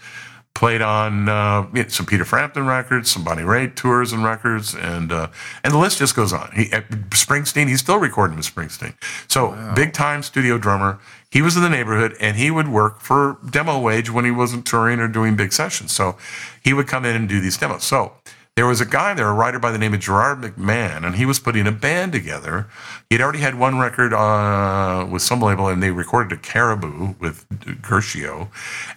played 0.56 0.82
on 0.82 1.30
uh, 1.30 1.68
some 1.88 2.08
Peter 2.08 2.26
Frampton 2.26 2.66
records, 2.66 3.12
some 3.12 3.24
Bonnie 3.24 3.44
Raitt 3.44 3.76
tours 3.76 4.12
and 4.12 4.24
records, 4.24 4.74
and 4.74 5.12
uh, 5.12 5.28
and 5.64 5.72
the 5.72 5.78
list 5.78 6.00
just 6.00 6.16
goes 6.16 6.34
on. 6.34 6.52
He 6.56 6.66
Springsteen, 6.66 7.68
he's 7.68 7.80
still 7.80 8.00
recording 8.00 8.38
with 8.38 8.54
Springsteen. 8.54 8.96
So 9.28 9.50
wow. 9.52 9.76
big 9.76 9.94
time 9.94 10.24
studio 10.24 10.58
drummer. 10.58 11.00
He 11.30 11.44
was 11.44 11.56
in 11.56 11.62
the 11.62 11.70
neighborhood, 11.70 12.16
and 12.20 12.38
he 12.38 12.50
would 12.50 12.70
work 12.70 13.02
for 13.02 13.38
demo 13.48 13.80
wage 13.80 14.10
when 14.10 14.26
he 14.26 14.32
wasn't 14.32 14.66
touring 14.66 15.00
or 15.00 15.08
doing 15.08 15.36
big 15.36 15.54
sessions. 15.54 15.92
So 15.92 16.18
he 16.64 16.74
would 16.74 16.88
come 16.88 17.06
in 17.06 17.16
and 17.16 17.30
do 17.30 17.40
these 17.40 17.58
demos. 17.58 17.84
So 17.84 18.14
there 18.58 18.66
was 18.66 18.82
a 18.82 18.86
guy 18.88 19.14
there, 19.14 19.30
a 19.30 19.34
writer 19.34 19.60
by 19.60 19.70
the 19.70 19.78
name 19.78 19.94
of 19.94 20.00
Gerard 20.00 20.42
McMahon, 20.42 21.06
and 21.06 21.16
he 21.16 21.28
was 21.28 21.38
putting 21.38 21.68
a 21.68 21.72
band 21.72 22.12
together. 22.12 22.68
He'd 23.08 23.22
already 23.22 23.38
had 23.38 23.54
one 23.54 23.78
record 23.78 24.16
uh, 24.16 25.06
with 25.08 25.22
some 25.22 25.44
label, 25.44 25.68
and 25.68 25.82
they 25.82 25.92
recorded 25.92 26.36
a 26.36 26.42
Caribou 26.42 27.14
with 27.20 27.46
Guercio. 27.84 28.50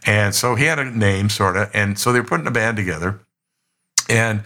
And 0.06 0.34
so 0.34 0.54
he 0.54 0.64
had 0.64 0.78
a 0.78 0.86
name, 0.86 1.28
sort 1.28 1.58
of. 1.58 1.70
And 1.74 1.98
so 1.98 2.10
they 2.10 2.20
were 2.20 2.26
putting 2.26 2.46
a 2.46 2.50
band 2.50 2.78
together. 2.78 3.20
And 4.08 4.44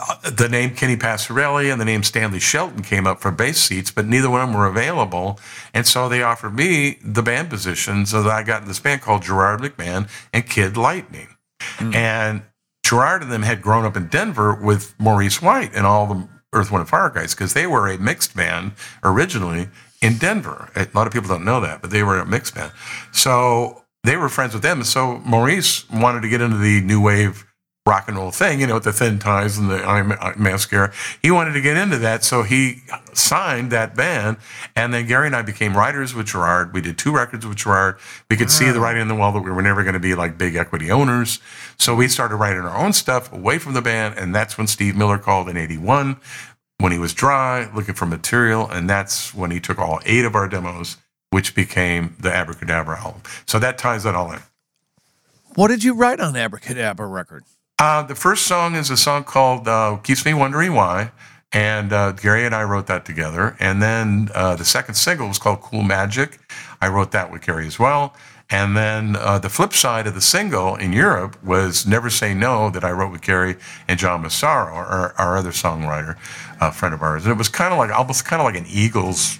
uh, 0.00 0.30
the 0.30 0.48
name 0.48 0.70
Kenny 0.70 0.96
Passarelli 0.96 1.70
and 1.70 1.78
the 1.78 1.84
name 1.84 2.02
Stanley 2.02 2.40
Sheldon 2.40 2.82
came 2.82 3.06
up 3.06 3.20
for 3.20 3.30
bass 3.30 3.58
seats, 3.58 3.90
but 3.90 4.06
neither 4.06 4.30
one 4.30 4.40
of 4.40 4.48
them 4.48 4.56
were 4.56 4.66
available. 4.66 5.38
And 5.74 5.86
so 5.86 6.08
they 6.08 6.22
offered 6.22 6.54
me 6.54 6.98
the 7.04 7.22
band 7.22 7.50
position. 7.50 8.06
So 8.06 8.22
that 8.22 8.32
I 8.32 8.42
got 8.42 8.62
in 8.62 8.68
this 8.68 8.80
band 8.80 9.02
called 9.02 9.22
Gerard 9.22 9.60
McMahon 9.60 10.08
and 10.32 10.48
Kid 10.48 10.78
Lightning. 10.78 11.28
Mm. 11.76 11.94
And 11.94 12.42
Gerard 12.86 13.22
and 13.22 13.32
them 13.32 13.42
had 13.42 13.62
grown 13.62 13.84
up 13.84 13.96
in 13.96 14.06
Denver 14.06 14.54
with 14.54 14.94
Maurice 14.98 15.42
White 15.42 15.74
and 15.74 15.84
all 15.84 16.06
the 16.06 16.28
Earth, 16.52 16.70
Wind, 16.70 16.82
and 16.82 16.88
Fire 16.88 17.10
guys 17.10 17.34
because 17.34 17.52
they 17.52 17.66
were 17.66 17.88
a 17.88 17.98
mixed 17.98 18.36
band 18.36 18.72
originally 19.02 19.68
in 20.00 20.18
Denver. 20.18 20.70
A 20.76 20.86
lot 20.94 21.08
of 21.08 21.12
people 21.12 21.28
don't 21.28 21.44
know 21.44 21.60
that, 21.60 21.82
but 21.82 21.90
they 21.90 22.04
were 22.04 22.18
a 22.18 22.24
mixed 22.26 22.54
band. 22.54 22.70
So 23.10 23.82
they 24.04 24.16
were 24.16 24.28
friends 24.28 24.54
with 24.54 24.62
them. 24.62 24.84
So 24.84 25.18
Maurice 25.24 25.88
wanted 25.90 26.20
to 26.22 26.28
get 26.28 26.40
into 26.40 26.58
the 26.58 26.80
new 26.80 27.00
wave 27.00 27.45
rock 27.86 28.08
and 28.08 28.16
roll 28.16 28.32
thing, 28.32 28.60
you 28.60 28.66
know, 28.66 28.74
with 28.74 28.84
the 28.84 28.92
thin 28.92 29.18
ties 29.18 29.56
and 29.56 29.70
the 29.70 29.82
eye 29.84 30.34
mascara. 30.36 30.92
He 31.22 31.30
wanted 31.30 31.52
to 31.52 31.60
get 31.60 31.76
into 31.76 31.98
that, 31.98 32.24
so 32.24 32.42
he 32.42 32.82
signed 33.14 33.70
that 33.70 33.94
band. 33.94 34.38
And 34.74 34.92
then 34.92 35.06
Gary 35.06 35.28
and 35.28 35.36
I 35.36 35.42
became 35.42 35.76
writers 35.76 36.12
with 36.12 36.26
Gerard. 36.26 36.74
We 36.74 36.80
did 36.80 36.98
two 36.98 37.14
records 37.14 37.46
with 37.46 37.58
Gerard. 37.58 37.98
We 38.28 38.36
could 38.36 38.50
see 38.50 38.70
the 38.70 38.80
writing 38.80 39.02
on 39.02 39.08
the 39.08 39.14
wall 39.14 39.32
that 39.32 39.40
we 39.40 39.52
were 39.52 39.62
never 39.62 39.84
going 39.84 39.94
to 39.94 40.00
be 40.00 40.14
like 40.16 40.36
big 40.36 40.56
equity 40.56 40.90
owners. 40.90 41.38
So 41.78 41.94
we 41.94 42.08
started 42.08 42.36
writing 42.36 42.62
our 42.62 42.76
own 42.76 42.92
stuff 42.92 43.32
away 43.32 43.58
from 43.58 43.74
the 43.74 43.82
band, 43.82 44.18
and 44.18 44.34
that's 44.34 44.58
when 44.58 44.66
Steve 44.66 44.96
Miller 44.96 45.18
called 45.18 45.48
in 45.48 45.56
'81 45.56 46.20
when 46.78 46.92
he 46.92 46.98
was 46.98 47.14
dry, 47.14 47.70
looking 47.74 47.94
for 47.94 48.04
material, 48.04 48.68
and 48.68 48.90
that's 48.90 49.32
when 49.32 49.50
he 49.50 49.60
took 49.60 49.78
all 49.78 50.00
eight 50.04 50.24
of 50.24 50.34
our 50.34 50.48
demos, 50.48 50.98
which 51.30 51.54
became 51.54 52.16
the 52.20 52.30
Abracadabra 52.34 52.98
album. 52.98 53.22
So 53.46 53.58
that 53.58 53.78
ties 53.78 54.02
that 54.02 54.14
all 54.14 54.32
in. 54.32 54.40
What 55.54 55.68
did 55.68 55.84
you 55.84 55.94
write 55.94 56.20
on 56.20 56.36
Abracadabra 56.36 57.06
record? 57.06 57.44
Uh, 57.78 58.02
the 58.02 58.14
first 58.14 58.46
song 58.46 58.74
is 58.74 58.88
a 58.88 58.96
song 58.96 59.22
called 59.22 59.68
uh, 59.68 59.98
Keeps 60.02 60.24
Me 60.24 60.32
Wondering 60.32 60.72
Why. 60.72 61.12
And 61.52 61.92
uh, 61.92 62.12
Gary 62.12 62.46
and 62.46 62.54
I 62.54 62.64
wrote 62.64 62.86
that 62.86 63.04
together. 63.04 63.54
And 63.60 63.82
then 63.82 64.30
uh, 64.34 64.56
the 64.56 64.64
second 64.64 64.94
single 64.94 65.28
was 65.28 65.38
called 65.38 65.60
Cool 65.60 65.82
Magic. 65.82 66.38
I 66.80 66.88
wrote 66.88 67.12
that 67.12 67.30
with 67.30 67.44
Gary 67.44 67.66
as 67.66 67.78
well. 67.78 68.14
And 68.48 68.76
then 68.76 69.16
uh, 69.16 69.38
the 69.38 69.48
flip 69.50 69.72
side 69.74 70.06
of 70.06 70.14
the 70.14 70.20
single 70.20 70.76
in 70.76 70.92
Europe 70.92 71.42
was 71.44 71.86
Never 71.86 72.08
Say 72.08 72.32
No 72.32 72.70
that 72.70 72.82
I 72.84 72.92
wrote 72.92 73.12
with 73.12 73.20
Gary 73.20 73.56
and 73.88 73.98
John 73.98 74.22
Massaro, 74.22 74.72
our, 74.72 75.14
our 75.18 75.36
other 75.36 75.50
songwriter, 75.50 76.16
a 76.60 76.72
friend 76.72 76.94
of 76.94 77.02
ours. 77.02 77.24
And 77.24 77.32
it 77.32 77.38
was 77.38 77.48
kind 77.48 77.72
of 77.72 77.78
like, 77.78 77.90
almost 77.90 78.24
kind 78.24 78.40
of 78.40 78.46
like 78.46 78.56
an 78.56 78.66
Eagles 78.68 79.38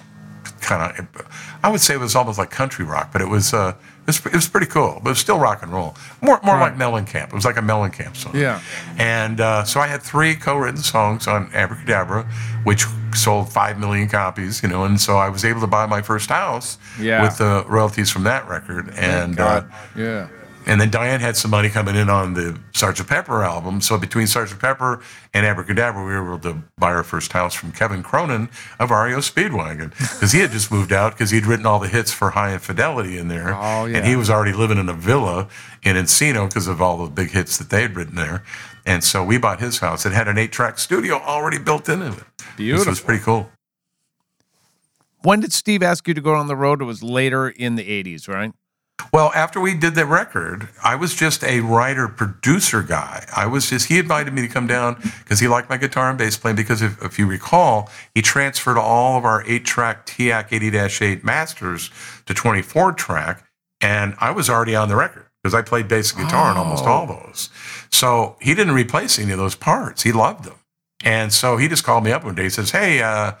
kind 0.61 0.99
of, 0.99 1.27
I 1.63 1.71
would 1.71 1.81
say 1.81 1.95
it 1.95 1.99
was 1.99 2.15
almost 2.15 2.37
like 2.37 2.51
country 2.51 2.85
rock, 2.85 3.11
but 3.11 3.21
it 3.21 3.29
was, 3.29 3.53
uh, 3.53 3.73
it 4.07 4.33
was 4.33 4.47
pretty 4.47 4.67
cool, 4.67 4.99
but 5.03 5.09
it 5.09 5.11
was 5.11 5.19
still 5.19 5.37
rock 5.37 5.63
and 5.63 5.71
roll. 5.71 5.95
More, 6.21 6.39
more 6.43 6.55
right. 6.55 6.71
like 6.71 6.77
Mellencamp. 6.77 7.27
It 7.27 7.33
was 7.33 7.45
like 7.45 7.57
a 7.57 7.61
Mellencamp 7.61 8.15
song. 8.15 8.35
Yeah. 8.35 8.61
And 8.97 9.41
uh, 9.41 9.65
so 9.65 9.79
I 9.79 9.87
had 9.87 10.01
three 10.01 10.35
co-written 10.35 10.81
songs 10.81 11.27
on 11.27 11.49
Abracadabra, 11.53 12.23
which 12.63 12.85
sold 13.13 13.51
five 13.51 13.77
million 13.79 14.07
copies. 14.07 14.63
You 14.63 14.69
know, 14.69 14.85
and 14.85 14.99
so 14.99 15.17
I 15.17 15.29
was 15.29 15.43
able 15.43 15.61
to 15.61 15.67
buy 15.67 15.85
my 15.85 16.01
first 16.01 16.29
house 16.29 16.77
yeah. 16.99 17.21
with 17.21 17.37
the 17.37 17.65
royalties 17.67 18.09
from 18.09 18.23
that 18.23 18.47
record. 18.47 18.93
And 18.95 19.39
uh, 19.39 19.63
yeah. 19.95 20.29
And 20.67 20.81
then 20.81 20.91
Diane 20.91 21.21
had 21.21 21.37
some 21.37 21.49
money 21.49 21.69
coming 21.69 21.95
in 21.95 22.09
on 22.09 22.33
the 22.33 22.59
Sgt. 22.73 23.07
Pepper 23.07 23.41
album. 23.41 23.79
So 23.79 23.97
between 23.97 24.27
Sgt. 24.27 24.59
Pepper 24.59 25.01
and 25.33 25.45
Abracadabra, 25.45 26.03
we 26.03 26.11
were 26.11 26.35
able 26.35 26.39
to 26.39 26.61
buy 26.77 26.91
our 26.91 27.05
first 27.05 27.31
house 27.31 27.55
from 27.55 27.71
Kevin 27.71 28.03
Cronin 28.03 28.49
of 28.77 28.91
REO 28.91 29.19
Speedwagon 29.19 29.91
because 29.97 30.33
he 30.33 30.39
had 30.39 30.51
just 30.51 30.69
moved 30.69 30.91
out 30.91 31.13
because 31.13 31.31
he'd 31.31 31.45
written 31.45 31.65
all 31.65 31.79
the 31.79 31.87
hits 31.87 32.11
for 32.11 32.31
Hi 32.31 32.53
Infidelity 32.53 33.17
in 33.17 33.29
there. 33.29 33.55
Oh, 33.55 33.85
yeah. 33.85 33.97
And 33.97 34.05
he 34.05 34.17
was 34.17 34.29
already 34.29 34.51
living 34.51 34.77
in 34.77 34.89
a 34.89 34.93
villa 34.93 35.47
in 35.83 35.95
Encino 35.95 36.49
because 36.49 36.67
of 36.67 36.81
all 36.81 36.97
the 37.05 37.09
big 37.09 37.31
hits 37.31 37.57
that 37.57 37.69
they 37.69 37.83
had 37.83 37.95
written 37.95 38.15
there. 38.15 38.43
And 38.85 39.03
so 39.03 39.23
we 39.23 39.37
bought 39.37 39.61
his 39.61 39.79
house. 39.79 40.05
It 40.05 40.11
had 40.11 40.27
an 40.27 40.37
eight 40.37 40.51
track 40.51 40.79
studio 40.79 41.15
already 41.15 41.59
built 41.59 41.87
into 41.87 42.07
it. 42.07 42.23
Beautiful. 42.57 42.85
This 42.85 42.87
was 42.87 43.01
pretty 43.01 43.23
cool. 43.23 43.49
When 45.23 45.39
did 45.39 45.53
Steve 45.53 45.81
ask 45.81 46.07
you 46.07 46.13
to 46.13 46.21
go 46.21 46.33
on 46.33 46.47
the 46.47 46.55
road? 46.55 46.81
It 46.81 46.85
was 46.85 47.03
later 47.03 47.49
in 47.49 47.75
the 47.75 47.83
80s, 47.83 48.27
right? 48.27 48.53
Well, 49.13 49.31
after 49.33 49.59
we 49.59 49.73
did 49.73 49.95
that 49.95 50.05
record, 50.07 50.69
I 50.83 50.95
was 50.95 51.15
just 51.15 51.43
a 51.43 51.61
writer 51.61 52.07
producer 52.07 52.83
guy. 52.83 53.25
I 53.35 53.45
was 53.45 53.69
just, 53.69 53.87
he 53.87 53.99
invited 53.99 54.33
me 54.33 54.41
to 54.41 54.47
come 54.47 54.67
down 54.67 54.95
because 55.23 55.39
he 55.39 55.47
liked 55.47 55.69
my 55.69 55.77
guitar 55.77 56.09
and 56.09 56.17
bass 56.17 56.37
playing. 56.37 56.57
Because 56.57 56.81
if, 56.81 57.01
if 57.01 57.17
you 57.17 57.25
recall, 57.25 57.89
he 58.13 58.21
transferred 58.21 58.77
all 58.77 59.17
of 59.17 59.23
our 59.25 59.43
eight 59.45 59.65
track 59.65 60.05
TEAC 60.05 60.47
80 60.51 61.05
8 61.05 61.23
masters 61.23 61.89
to 62.25 62.33
24 62.33 62.93
track. 62.93 63.43
And 63.79 64.15
I 64.19 64.31
was 64.31 64.49
already 64.49 64.75
on 64.75 64.89
the 64.89 64.95
record 64.95 65.27
because 65.41 65.53
I 65.53 65.61
played 65.61 65.87
basic 65.87 66.17
guitar 66.17 66.51
on 66.51 66.57
almost 66.57 66.85
all 66.85 67.05
those. 67.05 67.49
So 67.91 68.35
he 68.41 68.55
didn't 68.55 68.73
replace 68.73 69.19
any 69.19 69.31
of 69.31 69.37
those 69.37 69.55
parts. 69.55 70.03
He 70.03 70.11
loved 70.11 70.43
them. 70.43 70.57
And 71.03 71.31
so 71.31 71.57
he 71.57 71.67
just 71.67 71.83
called 71.83 72.03
me 72.03 72.11
up 72.11 72.23
one 72.23 72.35
day. 72.35 72.43
He 72.43 72.49
says, 72.49 72.71
Hey, 72.71 73.01
uh, 73.01 73.33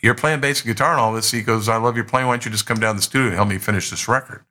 you're 0.00 0.14
playing 0.14 0.40
basic 0.40 0.66
guitar 0.66 0.92
and 0.92 1.00
all 1.00 1.12
this. 1.12 1.30
He 1.30 1.42
goes, 1.42 1.68
I 1.68 1.76
love 1.76 1.94
your 1.94 2.06
playing. 2.06 2.26
Why 2.26 2.34
don't 2.34 2.44
you 2.44 2.50
just 2.50 2.66
come 2.66 2.80
down 2.80 2.94
to 2.94 2.98
the 2.98 3.02
studio 3.02 3.28
and 3.28 3.36
help 3.36 3.48
me 3.48 3.58
finish 3.58 3.90
this 3.90 4.08
record? 4.08 4.44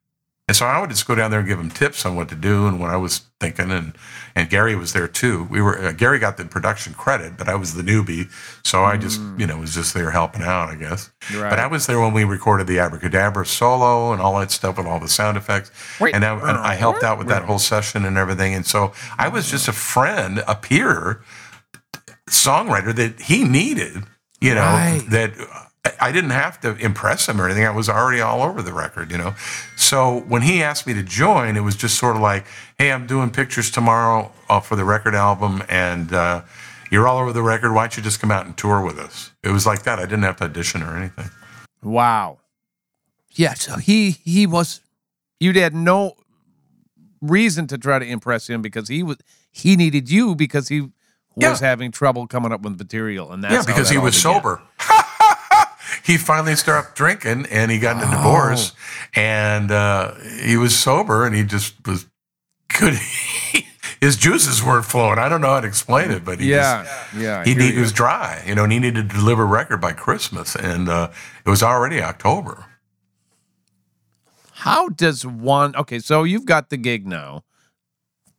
And 0.51 0.55
so 0.57 0.65
I 0.65 0.81
would 0.81 0.89
just 0.89 1.07
go 1.07 1.15
down 1.15 1.31
there 1.31 1.39
and 1.39 1.47
give 1.47 1.61
him 1.61 1.69
tips 1.69 2.05
on 2.05 2.17
what 2.17 2.27
to 2.27 2.35
do 2.35 2.67
and 2.67 2.77
what 2.77 2.89
I 2.89 2.97
was 2.97 3.19
thinking. 3.39 3.71
And 3.71 3.93
and 4.35 4.49
Gary 4.49 4.75
was 4.75 4.91
there 4.91 5.07
too. 5.07 5.47
We 5.49 5.61
were 5.61 5.79
uh, 5.79 5.91
Gary 5.93 6.19
got 6.19 6.35
the 6.35 6.43
production 6.43 6.93
credit, 6.93 7.37
but 7.37 7.47
I 7.47 7.55
was 7.55 7.73
the 7.73 7.83
newbie, 7.83 8.29
so 8.61 8.83
I 8.83 8.97
just 8.97 9.21
you 9.37 9.47
know 9.47 9.55
was 9.59 9.73
just 9.73 9.93
there 9.93 10.11
helping 10.11 10.41
out, 10.41 10.67
I 10.67 10.75
guess. 10.75 11.09
Right. 11.33 11.49
But 11.49 11.59
I 11.59 11.67
was 11.67 11.87
there 11.87 12.01
when 12.01 12.11
we 12.11 12.25
recorded 12.25 12.67
the 12.67 12.79
Abracadabra 12.79 13.45
solo 13.45 14.11
and 14.11 14.21
all 14.21 14.37
that 14.41 14.51
stuff 14.51 14.77
and 14.77 14.89
all 14.89 14.99
the 14.99 15.07
sound 15.07 15.37
effects. 15.37 15.71
Wait. 16.01 16.13
and, 16.13 16.25
I, 16.25 16.33
and 16.33 16.57
I 16.57 16.73
helped 16.73 17.01
out 17.05 17.17
with 17.17 17.29
that 17.29 17.43
whole 17.43 17.57
session 17.59 18.03
and 18.03 18.17
everything. 18.17 18.53
And 18.53 18.65
so 18.65 18.91
I 19.17 19.29
was 19.29 19.49
just 19.49 19.69
a 19.69 19.71
friend, 19.71 20.43
a 20.49 20.55
peer 20.55 21.21
songwriter 22.29 22.93
that 22.95 23.21
he 23.21 23.45
needed. 23.45 24.03
You 24.41 24.55
know 24.55 24.61
Right. 24.63 25.03
that 25.11 25.31
I 25.99 26.11
didn't 26.11 26.29
have 26.31 26.59
to 26.61 26.75
impress 26.77 27.27
him 27.27 27.41
or 27.41 27.45
anything. 27.45 27.65
I 27.65 27.71
was 27.71 27.89
already 27.89 28.21
all 28.21 28.43
over 28.43 28.61
the 28.61 28.71
record, 28.73 29.11
you 29.11 29.17
know. 29.17 29.33
So 29.75 30.19
when 30.27 30.43
he 30.43 30.61
asked 30.61 30.85
me 30.85 30.93
to 30.93 31.01
join, 31.01 31.57
it 31.57 31.61
was 31.61 31.75
just 31.75 31.97
sort 31.97 32.15
of 32.15 32.21
like, 32.21 32.45
"Hey, 32.77 32.91
I'm 32.91 33.07
doing 33.07 33.31
pictures 33.31 33.71
tomorrow 33.71 34.31
uh, 34.47 34.59
for 34.59 34.75
the 34.75 34.83
record 34.85 35.15
album, 35.15 35.63
and 35.69 36.13
uh, 36.13 36.41
you're 36.91 37.07
all 37.07 37.17
over 37.17 37.33
the 37.33 37.41
record. 37.41 37.73
Why 37.73 37.83
don't 37.83 37.97
you 37.97 38.03
just 38.03 38.19
come 38.19 38.29
out 38.29 38.45
and 38.45 38.55
tour 38.55 38.81
with 38.81 38.99
us?" 38.99 39.31
It 39.43 39.49
was 39.49 39.65
like 39.65 39.81
that. 39.83 39.97
I 39.97 40.03
didn't 40.03 40.21
have 40.23 40.37
to 40.37 40.43
audition 40.43 40.83
or 40.83 40.95
anything. 40.95 41.29
Wow. 41.81 42.37
Yeah, 43.31 43.55
so 43.55 43.77
he 43.77 44.11
he 44.23 44.45
was 44.45 44.81
you 45.39 45.51
had 45.53 45.73
no 45.73 46.13
reason 47.21 47.65
to 47.67 47.77
try 47.79 47.97
to 47.97 48.05
impress 48.05 48.47
him 48.47 48.61
because 48.61 48.87
he 48.87 49.01
was 49.01 49.17
he 49.51 49.75
needed 49.75 50.11
you 50.11 50.35
because 50.35 50.67
he 50.67 50.81
was 50.81 50.91
Yeah. 51.35 51.57
having 51.59 51.91
trouble 51.91 52.27
coming 52.27 52.51
up 52.51 52.61
with 52.61 52.77
material 52.77 53.31
and 53.31 53.43
that's 53.43 53.53
yeah, 53.53 53.63
because 53.65 53.87
that 53.87 53.93
he 53.95 53.97
was 53.99 54.15
began. 54.21 54.35
sober. 54.41 54.61
he 56.03 56.17
finally 56.17 56.55
stopped 56.55 56.95
drinking, 56.95 57.45
and 57.51 57.71
he 57.71 57.79
got 57.79 58.01
in 58.01 58.07
a 58.07 58.11
divorce, 58.11 58.73
and 59.15 59.71
uh, 59.71 60.15
he 60.43 60.57
was 60.57 60.77
sober, 60.77 61.25
and 61.25 61.35
he 61.35 61.43
just 61.43 61.75
was 61.87 62.07
could. 62.69 62.97
his 64.01 64.17
juices 64.17 64.63
weren't 64.63 64.85
flowing. 64.85 65.19
I 65.19 65.29
don't 65.29 65.41
know 65.41 65.53
how 65.53 65.61
to 65.61 65.67
explain 65.67 66.09
it, 66.09 66.25
but 66.25 66.39
he 66.39 66.49
just, 66.49 67.13
Yeah, 67.13 67.21
yeah. 67.21 67.39
I 67.41 67.43
he, 67.43 67.53
hear 67.53 67.79
was 67.79 67.93
dry, 67.93 68.43
you 68.47 68.55
know, 68.55 68.63
and 68.63 68.73
he 68.73 68.79
needed 68.79 69.09
to 69.09 69.15
deliver 69.15 69.43
a 69.43 69.45
record 69.45 69.79
by 69.79 69.93
Christmas, 69.93 70.55
and 70.55 70.89
uh, 70.89 71.11
it 71.45 71.49
was 71.49 71.61
already 71.61 72.01
October. 72.01 72.65
How 74.53 74.89
does 74.89 75.25
one 75.25 75.75
okay, 75.75 75.99
so 75.99 76.23
you've 76.23 76.45
got 76.45 76.69
the 76.69 76.77
gig 76.77 77.07
now, 77.07 77.43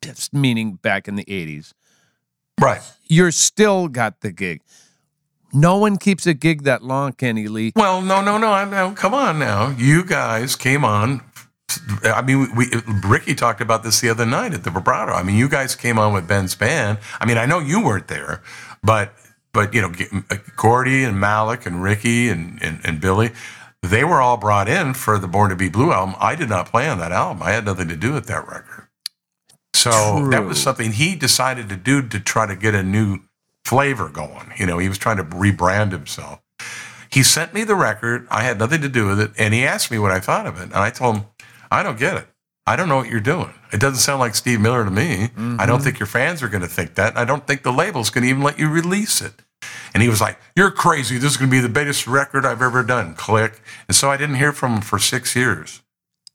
just 0.02 0.34
meaning 0.34 0.74
back 0.74 1.08
in 1.08 1.14
the 1.14 1.24
eighties. 1.28 1.74
Right. 2.60 2.80
You're 3.08 3.32
still 3.32 3.88
got 3.88 4.20
the 4.20 4.30
gig. 4.30 4.62
No 5.52 5.76
one 5.76 5.98
keeps 5.98 6.26
a 6.26 6.34
gig 6.34 6.62
that 6.62 6.82
long, 6.82 7.12
Kenny 7.12 7.46
Lee. 7.48 7.72
Well, 7.76 8.00
no, 8.00 8.22
no, 8.22 8.38
no. 8.38 8.52
I 8.52 8.64
no, 8.64 8.92
come 8.92 9.12
on 9.12 9.38
now. 9.38 9.70
You 9.76 10.04
guys 10.04 10.56
came 10.56 10.84
on. 10.84 11.20
I 12.04 12.22
mean, 12.22 12.54
we 12.54 12.66
Ricky 13.04 13.34
talked 13.34 13.60
about 13.60 13.82
this 13.82 14.00
the 14.00 14.08
other 14.08 14.26
night 14.26 14.54
at 14.54 14.64
the 14.64 14.70
vibrato. 14.70 15.12
I 15.12 15.22
mean, 15.22 15.36
you 15.36 15.48
guys 15.48 15.74
came 15.74 15.98
on 15.98 16.12
with 16.12 16.26
Ben's 16.26 16.54
band. 16.54 16.98
I 17.20 17.26
mean, 17.26 17.38
I 17.38 17.46
know 17.46 17.58
you 17.60 17.84
weren't 17.84 18.08
there, 18.08 18.42
but 18.82 19.14
but 19.52 19.74
you 19.74 19.82
know, 19.82 19.92
uh, 20.30 20.36
Gordy 20.56 21.04
and 21.04 21.20
Malik 21.20 21.66
and 21.66 21.82
Ricky 21.82 22.28
and, 22.28 22.62
and 22.62 22.80
and 22.84 23.00
Billy, 23.00 23.30
they 23.82 24.04
were 24.04 24.20
all 24.20 24.36
brought 24.36 24.68
in 24.68 24.94
for 24.94 25.18
the 25.18 25.28
Born 25.28 25.50
to 25.50 25.56
Be 25.56 25.68
Blue 25.68 25.92
album. 25.92 26.14
I 26.18 26.34
did 26.34 26.48
not 26.48 26.70
play 26.70 26.88
on 26.88 26.98
that 26.98 27.12
album. 27.12 27.42
I 27.42 27.52
had 27.52 27.64
nothing 27.64 27.88
to 27.88 27.96
do 27.96 28.12
with 28.12 28.26
that 28.26 28.46
record. 28.46 28.88
So 29.74 30.28
that 30.30 30.44
was 30.44 30.62
something 30.62 30.92
he 30.92 31.16
decided 31.16 31.68
to 31.68 31.76
do 31.76 32.06
to 32.06 32.20
try 32.20 32.46
to 32.46 32.54
get 32.54 32.74
a 32.74 32.82
new 32.82 33.20
flavor 33.64 34.08
going. 34.08 34.52
You 34.56 34.66
know, 34.66 34.78
he 34.78 34.88
was 34.88 34.98
trying 34.98 35.16
to 35.18 35.24
rebrand 35.24 35.92
himself. 35.92 36.40
He 37.10 37.22
sent 37.22 37.52
me 37.52 37.64
the 37.64 37.74
record. 37.74 38.26
I 38.30 38.42
had 38.42 38.58
nothing 38.58 38.80
to 38.80 38.88
do 38.88 39.06
with 39.06 39.20
it. 39.20 39.32
And 39.38 39.52
he 39.52 39.64
asked 39.64 39.90
me 39.90 39.98
what 39.98 40.10
I 40.10 40.20
thought 40.20 40.46
of 40.46 40.58
it. 40.58 40.64
And 40.64 40.74
I 40.74 40.90
told 40.90 41.16
him, 41.16 41.24
I 41.70 41.82
don't 41.82 41.98
get 41.98 42.16
it. 42.16 42.26
I 42.66 42.76
don't 42.76 42.88
know 42.88 42.96
what 42.96 43.08
you're 43.08 43.20
doing. 43.20 43.52
It 43.72 43.80
doesn't 43.80 43.98
sound 43.98 44.20
like 44.20 44.34
Steve 44.34 44.60
Miller 44.60 44.84
to 44.84 44.90
me. 44.90 45.28
Mm-hmm. 45.28 45.56
I 45.58 45.66
don't 45.66 45.82
think 45.82 45.98
your 45.98 46.06
fans 46.06 46.42
are 46.42 46.48
going 46.48 46.62
to 46.62 46.68
think 46.68 46.94
that. 46.94 47.16
I 47.16 47.24
don't 47.24 47.46
think 47.46 47.64
the 47.64 47.72
label's 47.72 48.08
going 48.08 48.22
to 48.22 48.30
even 48.30 48.42
let 48.42 48.58
you 48.58 48.68
release 48.68 49.20
it. 49.20 49.34
And 49.92 50.02
he 50.02 50.08
was 50.08 50.20
like, 50.20 50.38
You're 50.56 50.70
crazy. 50.70 51.18
This 51.18 51.32
is 51.32 51.36
going 51.36 51.50
to 51.50 51.54
be 51.54 51.60
the 51.60 51.68
biggest 51.68 52.06
record 52.06 52.46
I've 52.46 52.62
ever 52.62 52.82
done. 52.82 53.14
Click. 53.14 53.60
And 53.88 53.96
so 53.96 54.10
I 54.10 54.16
didn't 54.16 54.36
hear 54.36 54.52
from 54.52 54.74
him 54.74 54.80
for 54.80 54.98
six 54.98 55.36
years. 55.36 55.81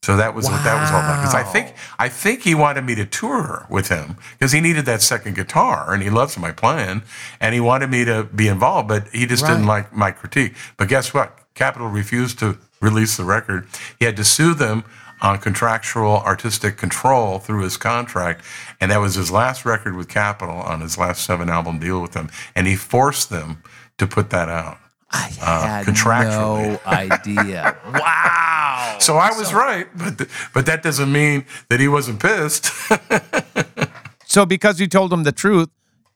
So 0.08 0.16
that 0.16 0.34
was 0.34 0.45
what 0.45 0.64
that 0.64 0.80
was 0.80 0.89
all 0.89 1.01
about. 1.01 1.20
Because 1.20 1.36
I 1.36 1.43
think 1.43 1.76
I 1.99 2.08
think 2.08 2.43
he 2.43 2.55
wanted 2.55 2.86
me 2.86 2.95
to 2.95 3.05
tour 3.05 3.68
with 3.70 3.89
him 3.89 4.16
because 4.32 4.53
he 4.53 4.62
needed 4.62 4.86
that 4.86 5.01
second 5.01 5.36
guitar 5.36 5.93
and 5.93 6.01
he 6.01 6.10
loves 6.10 6.38
my 6.38 6.53
playing 6.53 7.01
and 7.41 7.53
he 7.53 7.60
wanted 7.60 7.89
me 7.89 8.05
to 8.05 8.24
be 8.24 8.47
involved, 8.47 8.88
but 8.88 9.10
he 9.10 9.26
just 9.26 9.45
didn't 9.45 9.66
like 9.66 9.93
my 9.93 10.12
critique. 10.12 10.55
But 10.78 10.88
guess 10.88 11.14
what? 11.14 11.38
Capitol 11.55 11.89
refused 11.89 12.39
to 12.39 12.58
release 12.80 13.18
the 13.18 13.26
record. 13.26 13.68
He 13.99 14.05
had 14.05 14.16
to 14.16 14.24
sue 14.24 14.53
them 14.53 14.86
on 15.22 15.39
contractual 15.39 16.22
artistic 16.22 16.78
control 16.78 17.39
through 17.39 17.64
his 17.64 17.76
contract, 17.76 18.45
and 18.80 18.91
that 18.91 19.01
was 19.01 19.16
his 19.16 19.30
last 19.30 19.66
record 19.66 19.97
with 19.97 20.08
Capitol 20.08 20.55
on 20.55 20.80
his 20.80 20.97
last 20.97 21.26
seven 21.26 21.49
album 21.49 21.80
deal 21.80 22.01
with 22.01 22.14
them, 22.14 22.30
and 22.55 22.66
he 22.66 22.78
forced 22.78 23.30
them 23.30 23.62
to 23.97 24.08
put 24.08 24.30
that 24.30 24.47
out. 24.47 24.78
I 25.10 25.32
Uh, 25.41 25.62
had 25.66 25.86
contractually. 25.86 26.72
no 26.74 26.80
idea. 26.86 27.78
wow. 27.93 28.97
So 28.99 29.18
I 29.18 29.32
was 29.38 29.53
right, 29.53 29.88
but 29.95 30.18
th- 30.18 30.30
but 30.53 30.66
that 30.66 30.84
doesn't 30.84 31.12
mean 31.12 31.45
that 31.70 31.80
he 31.80 31.88
wasn't 31.88 32.20
pissed. 32.20 32.72
So 34.30 34.45
because 34.45 34.80
you 34.80 34.88
told 34.88 35.12
him 35.14 35.24
the 35.24 35.32
truth, 35.32 35.70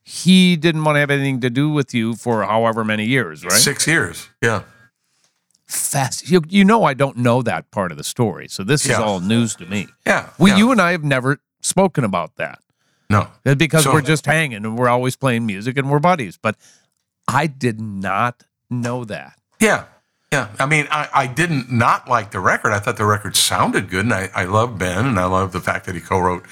he 0.03 0.57
didn't 0.57 0.83
want 0.83 0.97
to 0.97 0.99
have 0.99 1.09
anything 1.09 1.39
to 1.39 1.49
do 1.49 1.69
with 1.69 1.93
you 1.93 2.13
for 2.15 2.43
however 2.43 2.83
many 2.83 3.05
years, 3.05 3.43
right? 3.45 3.53
Six 3.53 3.87
years, 3.87 4.27
yeah. 4.41 4.63
Fast. 5.65 6.29
You, 6.29 6.41
you 6.49 6.65
know 6.65 6.83
I 6.83 6.93
don't 6.93 7.17
know 7.17 7.41
that 7.41 7.71
part 7.71 7.91
of 7.91 7.97
the 7.97 8.03
story, 8.03 8.47
so 8.49 8.63
this 8.63 8.85
is 8.85 8.97
all 8.97 9.21
news 9.21 9.55
to 9.55 9.65
me. 9.65 9.87
Yeah, 10.05 10.29
We, 10.37 10.49
yeah. 10.51 10.57
you 10.57 10.71
and 10.71 10.81
I 10.81 10.91
have 10.91 11.05
never 11.05 11.39
spoken 11.61 12.03
about 12.03 12.35
that 12.35 12.59
No, 13.09 13.29
because 13.55 13.85
So- 13.85 13.93
we're 13.93 14.01
just 14.01 14.25
hanging 14.25 14.57
and 14.65 14.77
we're 14.77 14.89
always 14.89 15.15
playing 15.15 15.45
music 15.45 15.77
and 15.77 15.89
we're 15.89 15.99
buddies. 15.99 16.37
But 16.37 16.57
I 17.29 17.47
did 17.47 17.79
not 17.79 18.43
know 18.71 19.03
that. 19.05 19.33
yeah, 19.59 19.85
yeah. 20.31 20.47
I 20.59 20.65
mean, 20.65 20.87
I, 20.89 21.09
I 21.13 21.27
didn't 21.27 21.71
not 21.71 22.07
like 22.07 22.31
the 22.31 22.39
record. 22.39 22.71
I 22.71 22.79
thought 22.79 22.97
the 22.97 23.05
record 23.05 23.35
sounded 23.35 23.89
good, 23.89 24.05
and 24.05 24.13
I, 24.13 24.29
I 24.33 24.45
love 24.45 24.77
Ben, 24.79 25.05
and 25.05 25.19
I 25.19 25.25
love 25.25 25.51
the 25.51 25.59
fact 25.59 25.85
that 25.85 25.93
he 25.95 25.99
co-wrote, 26.01 26.45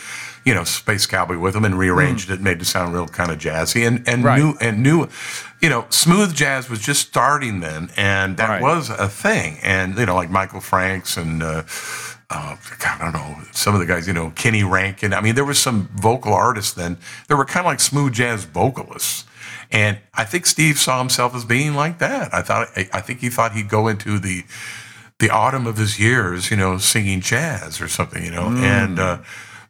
you 0.45 0.53
know, 0.53 0.65
Space 0.65 1.05
Cowboy 1.05 1.37
with 1.37 1.55
him 1.55 1.63
and 1.65 1.79
rearranged 1.79 2.29
it, 2.29 2.41
made 2.41 2.61
it 2.61 2.65
sound 2.65 2.93
real 2.93 3.07
kind 3.07 3.31
of 3.31 3.37
jazzy, 3.39 3.87
and 3.87 4.07
and. 4.07 4.23
Right. 4.23 4.37
new 4.39 4.53
and 4.59 4.83
new, 4.83 5.07
you 5.61 5.69
know, 5.69 5.85
smooth 5.89 6.35
jazz 6.35 6.69
was 6.69 6.79
just 6.81 7.07
starting 7.07 7.61
then, 7.61 7.89
and 7.95 8.35
that 8.37 8.49
Right. 8.49 8.61
was 8.61 8.89
a 8.89 9.07
thing, 9.07 9.57
and 9.63 9.97
you 9.97 10.05
know, 10.05 10.15
like 10.15 10.29
Michael 10.29 10.61
Franks 10.61 11.15
and. 11.17 11.41
Uh, 11.41 11.63
uh, 12.31 12.55
God, 12.77 13.01
I 13.01 13.11
don't 13.11 13.13
know, 13.13 13.37
some 13.53 13.73
of 13.73 13.79
the 13.79 13.87
guys, 13.87 14.05
you 14.05 14.13
know, 14.13 14.29
Kenny 14.35 14.63
Rankin. 14.63 15.15
I 15.15 15.21
mean, 15.21 15.33
there 15.33 15.43
was 15.45 15.57
some 15.57 15.89
vocal 15.95 16.31
artists 16.31 16.73
then. 16.73 16.97
There 17.27 17.35
were 17.35 17.43
kind 17.45 17.61
of 17.65 17.71
like 17.71 17.79
smooth 17.79 18.13
jazz 18.13 18.43
vocalists. 18.45 19.25
And 19.71 19.99
I 20.13 20.23
think 20.23 20.45
Steve 20.45 20.79
saw 20.79 20.99
himself 20.99 21.35
as 21.35 21.45
being 21.45 21.75
like 21.75 21.99
that. 21.99 22.33
I 22.33 22.41
thought, 22.41 22.69
I, 22.75 23.01
think 23.01 23.19
he 23.19 23.29
thought 23.29 23.51
he'd 23.53 23.69
go 23.69 23.87
into 23.87 24.17
the, 24.17 24.43
the 25.19 25.29
autumn 25.29 25.67
of 25.67 25.77
his 25.77 25.99
years, 25.99 26.49
you 26.49 26.57
know, 26.57 26.79
singing 26.79 27.21
jazz 27.21 27.79
or 27.79 27.87
something, 27.87 28.23
you 28.23 28.31
know. 28.31 28.47
And 28.47 28.99
uh, 28.99 29.19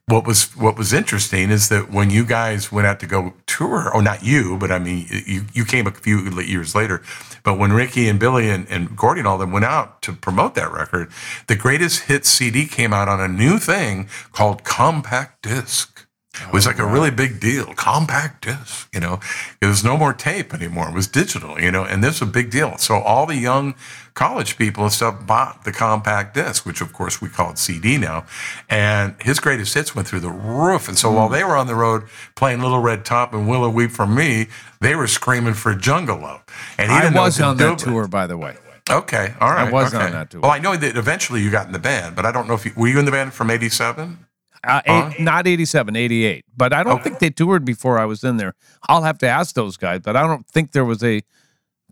what 0.09 0.25
was 0.25 0.55
what 0.57 0.77
was 0.77 0.91
interesting 0.91 1.51
is 1.51 1.69
that 1.69 1.91
when 1.91 2.09
you 2.09 2.25
guys 2.25 2.71
went 2.71 2.87
out 2.87 2.99
to 3.01 3.05
go 3.05 3.33
tour, 3.45 3.91
or 3.93 4.01
not 4.01 4.23
you, 4.23 4.57
but 4.57 4.71
I 4.71 4.79
mean, 4.79 5.05
you 5.25 5.45
you 5.53 5.65
came 5.65 5.85
a 5.85 5.91
few 5.91 6.29
years 6.41 6.73
later. 6.73 7.01
But 7.43 7.57
when 7.57 7.71
Ricky 7.71 8.09
and 8.09 8.19
Billy 8.19 8.49
and, 8.49 8.67
and 8.69 8.97
Gordy 8.97 9.19
and 9.19 9.27
all 9.27 9.37
them 9.37 9.51
went 9.51 9.65
out 9.65 10.01
to 10.03 10.13
promote 10.13 10.55
that 10.55 10.71
record, 10.71 11.11
the 11.47 11.55
greatest 11.55 12.03
hits 12.03 12.29
CD 12.29 12.65
came 12.65 12.91
out 12.91 13.07
on 13.07 13.21
a 13.21 13.27
new 13.27 13.59
thing 13.59 14.09
called 14.31 14.63
compact 14.63 15.43
disc. 15.43 15.88
It 16.35 16.53
was 16.53 16.65
like 16.67 16.77
a 16.77 16.85
really 16.85 17.09
big 17.09 17.39
deal. 17.39 17.73
Compact 17.73 18.45
disc, 18.45 18.87
you 18.93 18.99
know. 18.99 19.19
It 19.61 19.65
was 19.65 19.83
no 19.83 19.97
more 19.97 20.13
tape 20.13 20.53
anymore. 20.53 20.89
It 20.89 20.93
was 20.93 21.07
digital, 21.07 21.59
you 21.59 21.71
know, 21.71 21.83
and 21.83 22.03
this 22.03 22.21
was 22.21 22.29
a 22.29 22.31
big 22.31 22.51
deal. 22.51 22.77
So 22.77 22.95
all 22.95 23.25
the 23.25 23.35
young 23.35 23.73
college 24.13 24.57
people 24.57 24.83
and 24.83 24.93
stuff 24.93 25.25
bought 25.25 25.63
the 25.63 25.71
compact 25.71 26.35
disc, 26.35 26.65
which 26.65 26.81
of 26.81 26.93
course 26.93 27.19
we 27.19 27.29
call 27.29 27.51
it 27.51 27.57
CD 27.57 27.97
now. 27.97 28.25
And 28.69 29.15
his 29.21 29.39
greatest 29.39 29.73
hits 29.73 29.95
went 29.95 30.07
through 30.07 30.19
the 30.19 30.29
roof. 30.29 30.87
And 30.87 30.97
so 30.97 31.09
mm. 31.09 31.15
while 31.15 31.29
they 31.29 31.43
were 31.43 31.57
on 31.57 31.67
the 31.67 31.75
road 31.75 32.03
playing 32.35 32.61
Little 32.61 32.79
Red 32.79 33.05
Top 33.05 33.33
and 33.33 33.47
Willow 33.47 33.69
Weep 33.69 33.91
for 33.91 34.05
Me, 34.05 34.47
they 34.81 34.95
were 34.95 35.07
screaming 35.07 35.55
for 35.55 35.73
Jungle 35.73 36.19
Love. 36.19 36.43
And 36.77 36.91
he 36.91 36.97
I 36.97 37.09
was 37.09 37.41
on 37.41 37.57
that 37.57 37.79
tour, 37.79 38.07
by 38.07 38.27
the 38.27 38.37
way. 38.37 38.55
Okay, 38.89 39.33
all 39.39 39.51
right. 39.51 39.67
I 39.67 39.71
was 39.71 39.93
okay. 39.93 40.05
on 40.05 40.11
that 40.13 40.31
tour. 40.31 40.41
Well, 40.41 40.51
I 40.51 40.59
know 40.59 40.75
that 40.75 40.97
eventually 40.97 41.41
you 41.41 41.51
got 41.51 41.67
in 41.67 41.73
the 41.73 41.79
band, 41.79 42.15
but 42.15 42.25
I 42.25 42.31
don't 42.31 42.47
know 42.47 42.55
if 42.55 42.65
you 42.65 42.71
were 42.75 42.87
you 42.87 42.97
in 42.97 43.05
the 43.05 43.11
band 43.11 43.33
from 43.33 43.51
'87. 43.51 44.25
Uh, 44.63 44.81
eight, 44.85 45.19
not 45.21 45.47
87, 45.47 45.95
88. 45.95 46.43
But 46.57 46.73
I 46.73 46.83
don't 46.83 46.95
Okay. 46.95 47.03
think 47.03 47.19
they 47.19 47.29
toured 47.29 47.63
before 47.65 47.97
I 47.97 48.05
was 48.05 48.23
in 48.23 48.37
there. 48.37 48.55
I'll 48.89 49.03
have 49.03 49.17
to 49.19 49.27
ask 49.27 49.55
those 49.55 49.77
guys, 49.77 50.01
but 50.03 50.15
I 50.17 50.21
don't 50.27 50.45
think 50.47 50.71
there 50.71 50.83
was 50.85 51.01
a 51.03 51.21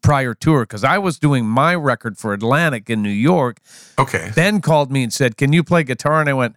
prior 0.03 0.33
tour 0.33 0.61
because 0.63 0.83
I 0.83 0.97
was 0.97 1.17
doing 1.17 1.45
my 1.45 1.73
record 1.75 2.17
for 2.17 2.33
Atlantic 2.33 2.89
in 2.89 3.01
New 3.01 3.09
York. 3.09 3.59
Okay, 3.97 4.31
Ben 4.35 4.61
called 4.61 4.91
me 4.91 5.03
and 5.03 5.11
said, 5.13 5.37
Can 5.37 5.53
you 5.53 5.63
play 5.63 5.83
guitar? 5.83 6.19
And 6.21 6.29
I 6.29 6.33
went, 6.33 6.55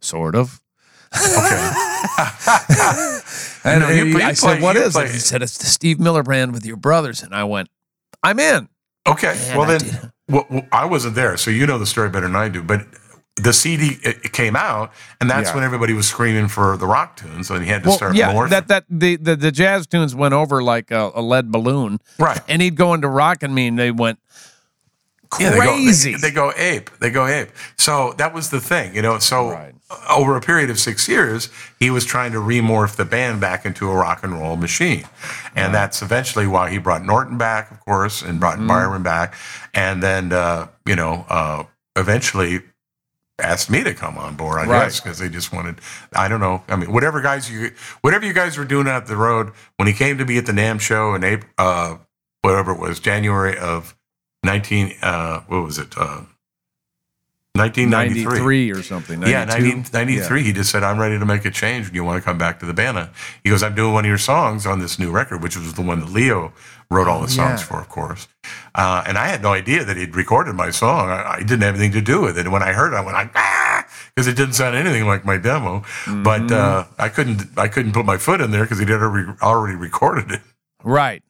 Sort 0.00 0.34
of. 0.34 0.60
okay. 1.14 1.70
And 3.62 3.80
No, 3.82 3.90
you 3.90 4.04
he- 4.06 4.12
play- 4.14 4.22
I 4.22 4.28
you 4.30 4.34
said, 4.36 4.46
play- 4.58 4.60
"What 4.62 4.76
you 4.76 4.82
is 4.82 4.92
play- 4.94 5.04
it?" 5.04 5.10
He 5.12 5.18
said, 5.18 5.42
"It's 5.42 5.58
the 5.58 5.66
Steve 5.66 6.00
Miller 6.00 6.22
Band 6.22 6.52
with 6.52 6.64
your 6.64 6.76
brothers." 6.78 7.22
And 7.22 7.34
I 7.34 7.44
went, 7.44 7.68
"I'm 8.22 8.38
in." 8.40 8.68
Okay. 9.06 9.34
Man, 9.34 9.58
well, 9.58 9.70
I 9.70 9.76
then, 9.78 10.12
well, 10.28 10.46
well, 10.48 10.66
I 10.72 10.86
wasn't 10.86 11.14
there, 11.14 11.36
so 11.36 11.50
you 11.50 11.66
know 11.66 11.76
the 11.78 11.84
story 11.86 12.08
better 12.08 12.26
than 12.26 12.36
I 12.36 12.48
do. 12.48 12.62
But 12.62 12.86
the 13.42 13.52
CD 13.52 13.98
it, 14.02 14.32
came 14.32 14.56
out, 14.56 14.92
and 15.20 15.30
that's 15.30 15.48
Yeah. 15.50 15.54
when 15.56 15.64
everybody 15.64 15.92
was 15.92 16.06
screaming 16.08 16.48
for 16.48 16.76
the 16.76 16.86
rock 16.86 17.16
tunes, 17.16 17.50
and 17.50 17.62
he 17.64 17.70
had 17.70 17.82
to 17.82 17.88
Well, 17.90 17.96
start 17.96 18.14
yeah, 18.14 18.32
morphing. 18.32 18.50
that 18.50 18.68
that 18.68 18.84
the, 18.90 19.16
the 19.16 19.36
the 19.36 19.52
jazz 19.52 19.86
tunes 19.86 20.14
went 20.14 20.34
over 20.34 20.62
like 20.62 20.90
a, 20.90 21.10
a 21.14 21.22
lead 21.22 21.50
balloon, 21.50 21.98
right. 22.18 22.40
and 22.48 22.60
he'd 22.62 22.76
go 22.76 22.94
into 22.94 23.08
rockin' 23.08 23.52
me, 23.54 23.66
and 23.68 23.78
they 23.78 23.90
went 23.90 24.18
Yeah, 25.38 25.50
they 25.50 25.56
go- 25.58 25.62
crazy. 25.74 26.12
they, 26.14 26.18
they 26.18 26.30
go 26.32 26.52
ape. 26.56 26.90
They 26.98 27.10
go 27.10 27.26
ape. 27.26 27.50
So 27.76 28.14
that 28.18 28.34
was 28.34 28.50
the 28.50 28.60
thing, 28.60 28.94
you 28.94 29.02
know. 29.02 29.18
So 29.20 29.50
Right. 29.50 29.74
over 30.08 30.36
a 30.36 30.40
period 30.40 30.70
of 30.70 30.78
six 30.78 31.08
years, 31.08 31.48
he 31.78 31.88
was 31.90 32.04
trying 32.04 32.32
to 32.32 32.38
remorph 32.38 32.96
the 32.96 33.04
band 33.04 33.40
back 33.40 33.64
into 33.64 33.88
a 33.90 33.94
rock 33.94 34.24
and 34.24 34.32
roll 34.40 34.56
machine, 34.56 35.04
and 35.54 35.72
that's 35.74 36.02
eventually 36.02 36.46
why 36.48 36.70
he 36.70 36.78
brought 36.78 37.04
Norton 37.04 37.38
back, 37.38 37.70
of 37.70 37.78
course, 37.80 38.22
and 38.22 38.40
brought 38.40 38.58
Mm-hmm. 38.58 38.66
Byron 38.68 39.02
back, 39.04 39.34
and 39.72 40.02
then 40.02 40.32
uh, 40.32 40.66
you 40.84 40.96
know 40.96 41.26
uh, 41.28 41.62
eventually 41.96 42.62
asked 43.40 43.70
me 43.70 43.82
to 43.84 43.94
come 43.94 44.16
on 44.18 44.36
board. 44.36 44.58
I 44.60 44.64
Right. 44.66 44.84
guess 44.84 45.00
because 45.00 45.18
they 45.18 45.28
just 45.28 45.52
wanted. 45.52 45.80
I 46.14 46.28
don't 46.28 46.40
know. 46.40 46.62
I 46.68 46.76
mean, 46.76 46.92
whatever 46.92 47.20
guys 47.20 47.50
you, 47.50 47.72
whatever 48.02 48.24
you 48.26 48.32
guys 48.32 48.56
were 48.58 48.64
doing 48.64 48.88
out 48.88 49.06
the 49.06 49.16
road 49.16 49.52
when 49.76 49.86
he 49.88 49.94
came 49.94 50.18
to 50.18 50.24
me 50.24 50.38
at 50.38 50.46
the 50.46 50.52
NAMM 50.52 50.80
show 50.80 51.14
in 51.14 51.24
April, 51.24 51.50
uh, 51.58 51.96
whatever 52.42 52.72
it 52.72 52.78
was, 52.78 53.00
January 53.00 53.58
of 53.58 53.96
19 54.42 54.94
uh 55.02 55.40
what 55.48 55.62
was 55.62 55.76
it 55.78 55.92
uh 55.98 56.22
1993 57.54 58.70
or 58.70 58.82
something. 58.82 59.20
yeah 59.22 59.44
92? 59.44 59.76
1993 59.76 60.42
he 60.44 60.52
just 60.52 60.70
said 60.70 60.82
i'm 60.82 60.98
ready 60.98 61.18
to 61.18 61.26
make 61.26 61.44
a 61.44 61.50
change 61.50 61.88
do 61.88 61.94
you 61.94 62.04
want 62.04 62.16
to 62.22 62.24
come 62.24 62.38
back 62.38 62.58
to 62.60 62.64
the 62.64 62.72
band 62.72 63.10
he 63.44 63.50
goes 63.50 63.62
i'm 63.62 63.74
doing 63.74 63.92
one 63.92 64.04
of 64.04 64.08
your 64.08 64.16
songs 64.16 64.66
on 64.66 64.78
this 64.78 64.98
new 64.98 65.10
record 65.10 65.42
which 65.42 65.56
was 65.58 65.74
the 65.74 65.82
one 65.82 66.00
that 66.00 66.08
leo 66.10 66.52
wrote 66.90 67.08
all 67.08 67.20
the 67.20 67.28
songs 67.28 67.60
yeah. 67.60 67.66
for 67.66 67.80
of 67.80 67.88
course. 67.88 68.28
Uh, 68.74 69.02
and 69.06 69.16
i 69.16 69.26
had 69.26 69.42
no 69.42 69.52
idea 69.52 69.84
that 69.84 69.96
he'd 69.96 70.14
recorded 70.16 70.54
my 70.54 70.70
song. 70.70 71.08
I, 71.08 71.34
I 71.34 71.38
didn't 71.38 71.62
have 71.62 71.74
anything 71.74 71.92
to 71.92 72.00
do 72.00 72.20
with 72.20 72.36
it. 72.38 72.42
And 72.42 72.52
when 72.52 72.62
i 72.62 72.72
heard 72.72 72.92
it 72.92 72.96
i 72.96 73.00
went 73.00 73.14
like 73.14 73.30
ah! 73.34 73.86
Because 74.14 74.26
it 74.26 74.36
didn't 74.36 74.54
sound 74.54 74.76
anything 74.76 75.06
like 75.06 75.24
my 75.24 75.36
demo. 75.36 75.84
But 76.06 76.50
uh, 76.50 76.84
i 76.98 77.08
couldn't 77.08 77.42
i 77.56 77.68
couldn't 77.68 77.92
put 77.92 78.04
my 78.04 78.16
foot 78.16 78.40
in 78.40 78.50
there 78.50 78.64
because 78.64 78.78
he'd 78.78 78.90
already, 78.90 79.30
already 79.42 79.76
recorded 79.76 80.30
it. 80.32 80.40
Right. 80.82 81.22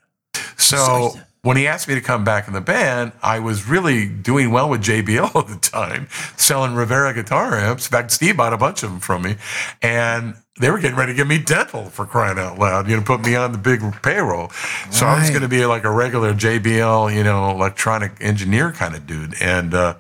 so 0.57 1.15
when 1.43 1.57
he 1.57 1.67
asked 1.67 1.89
me 1.89 1.95
to 1.95 2.01
come 2.01 2.23
back 2.23 2.47
in 2.47 2.53
the 2.55 2.61
band, 2.61 3.13
I 3.23 3.39
was 3.39 3.67
really 3.67 4.07
doing 4.07 4.51
well 4.51 4.69
with 4.69 4.83
JBL 4.83 5.35
at 5.37 5.49
the 5.49 5.59
time, 5.59 6.09
selling 6.37 6.75
Rivera 6.75 7.15
guitar 7.15 7.59
amps. 7.59 7.87
In 7.87 7.93
fact, 7.93 8.11
Steve 8.11 8.37
bought 8.37 8.53
a 8.53 8.59
bunch 8.59 8.83
of 8.83 8.91
them 8.91 9.01
from 9.01 9.23
me, 9.23 9.37
and 9.81 10.35
they 10.61 10.71
were 10.71 10.79
getting 10.79 10.97
ready 10.97 11.13
to 11.13 11.17
give 11.17 11.27
me 11.27 11.39
dental 11.39 11.85
for 11.85 12.05
crying 12.05 12.39
out 12.39 12.59
loud. 12.59 12.89
You 12.89 12.97
know, 12.97 13.03
put 13.03 13.23
me 13.23 13.35
on 13.35 13.53
the 13.53 13.59
big 13.59 13.81
payroll. 14.03 14.51
So 14.91 15.07
I 15.07 15.19
was 15.19 15.31
going 15.31 15.43
to 15.43 15.49
be 15.49 15.65
like 15.65 15.85
a 15.85 15.91
regular 15.91 16.35
JBL, 16.35 17.15
you 17.15 17.25
know, 17.25 17.51
electronic 17.51 18.13
engineer 18.21 18.73
kind 18.73 18.95
of 18.95 19.07
dude. 19.07 19.35
And 19.41 19.73
uh, 19.73 19.95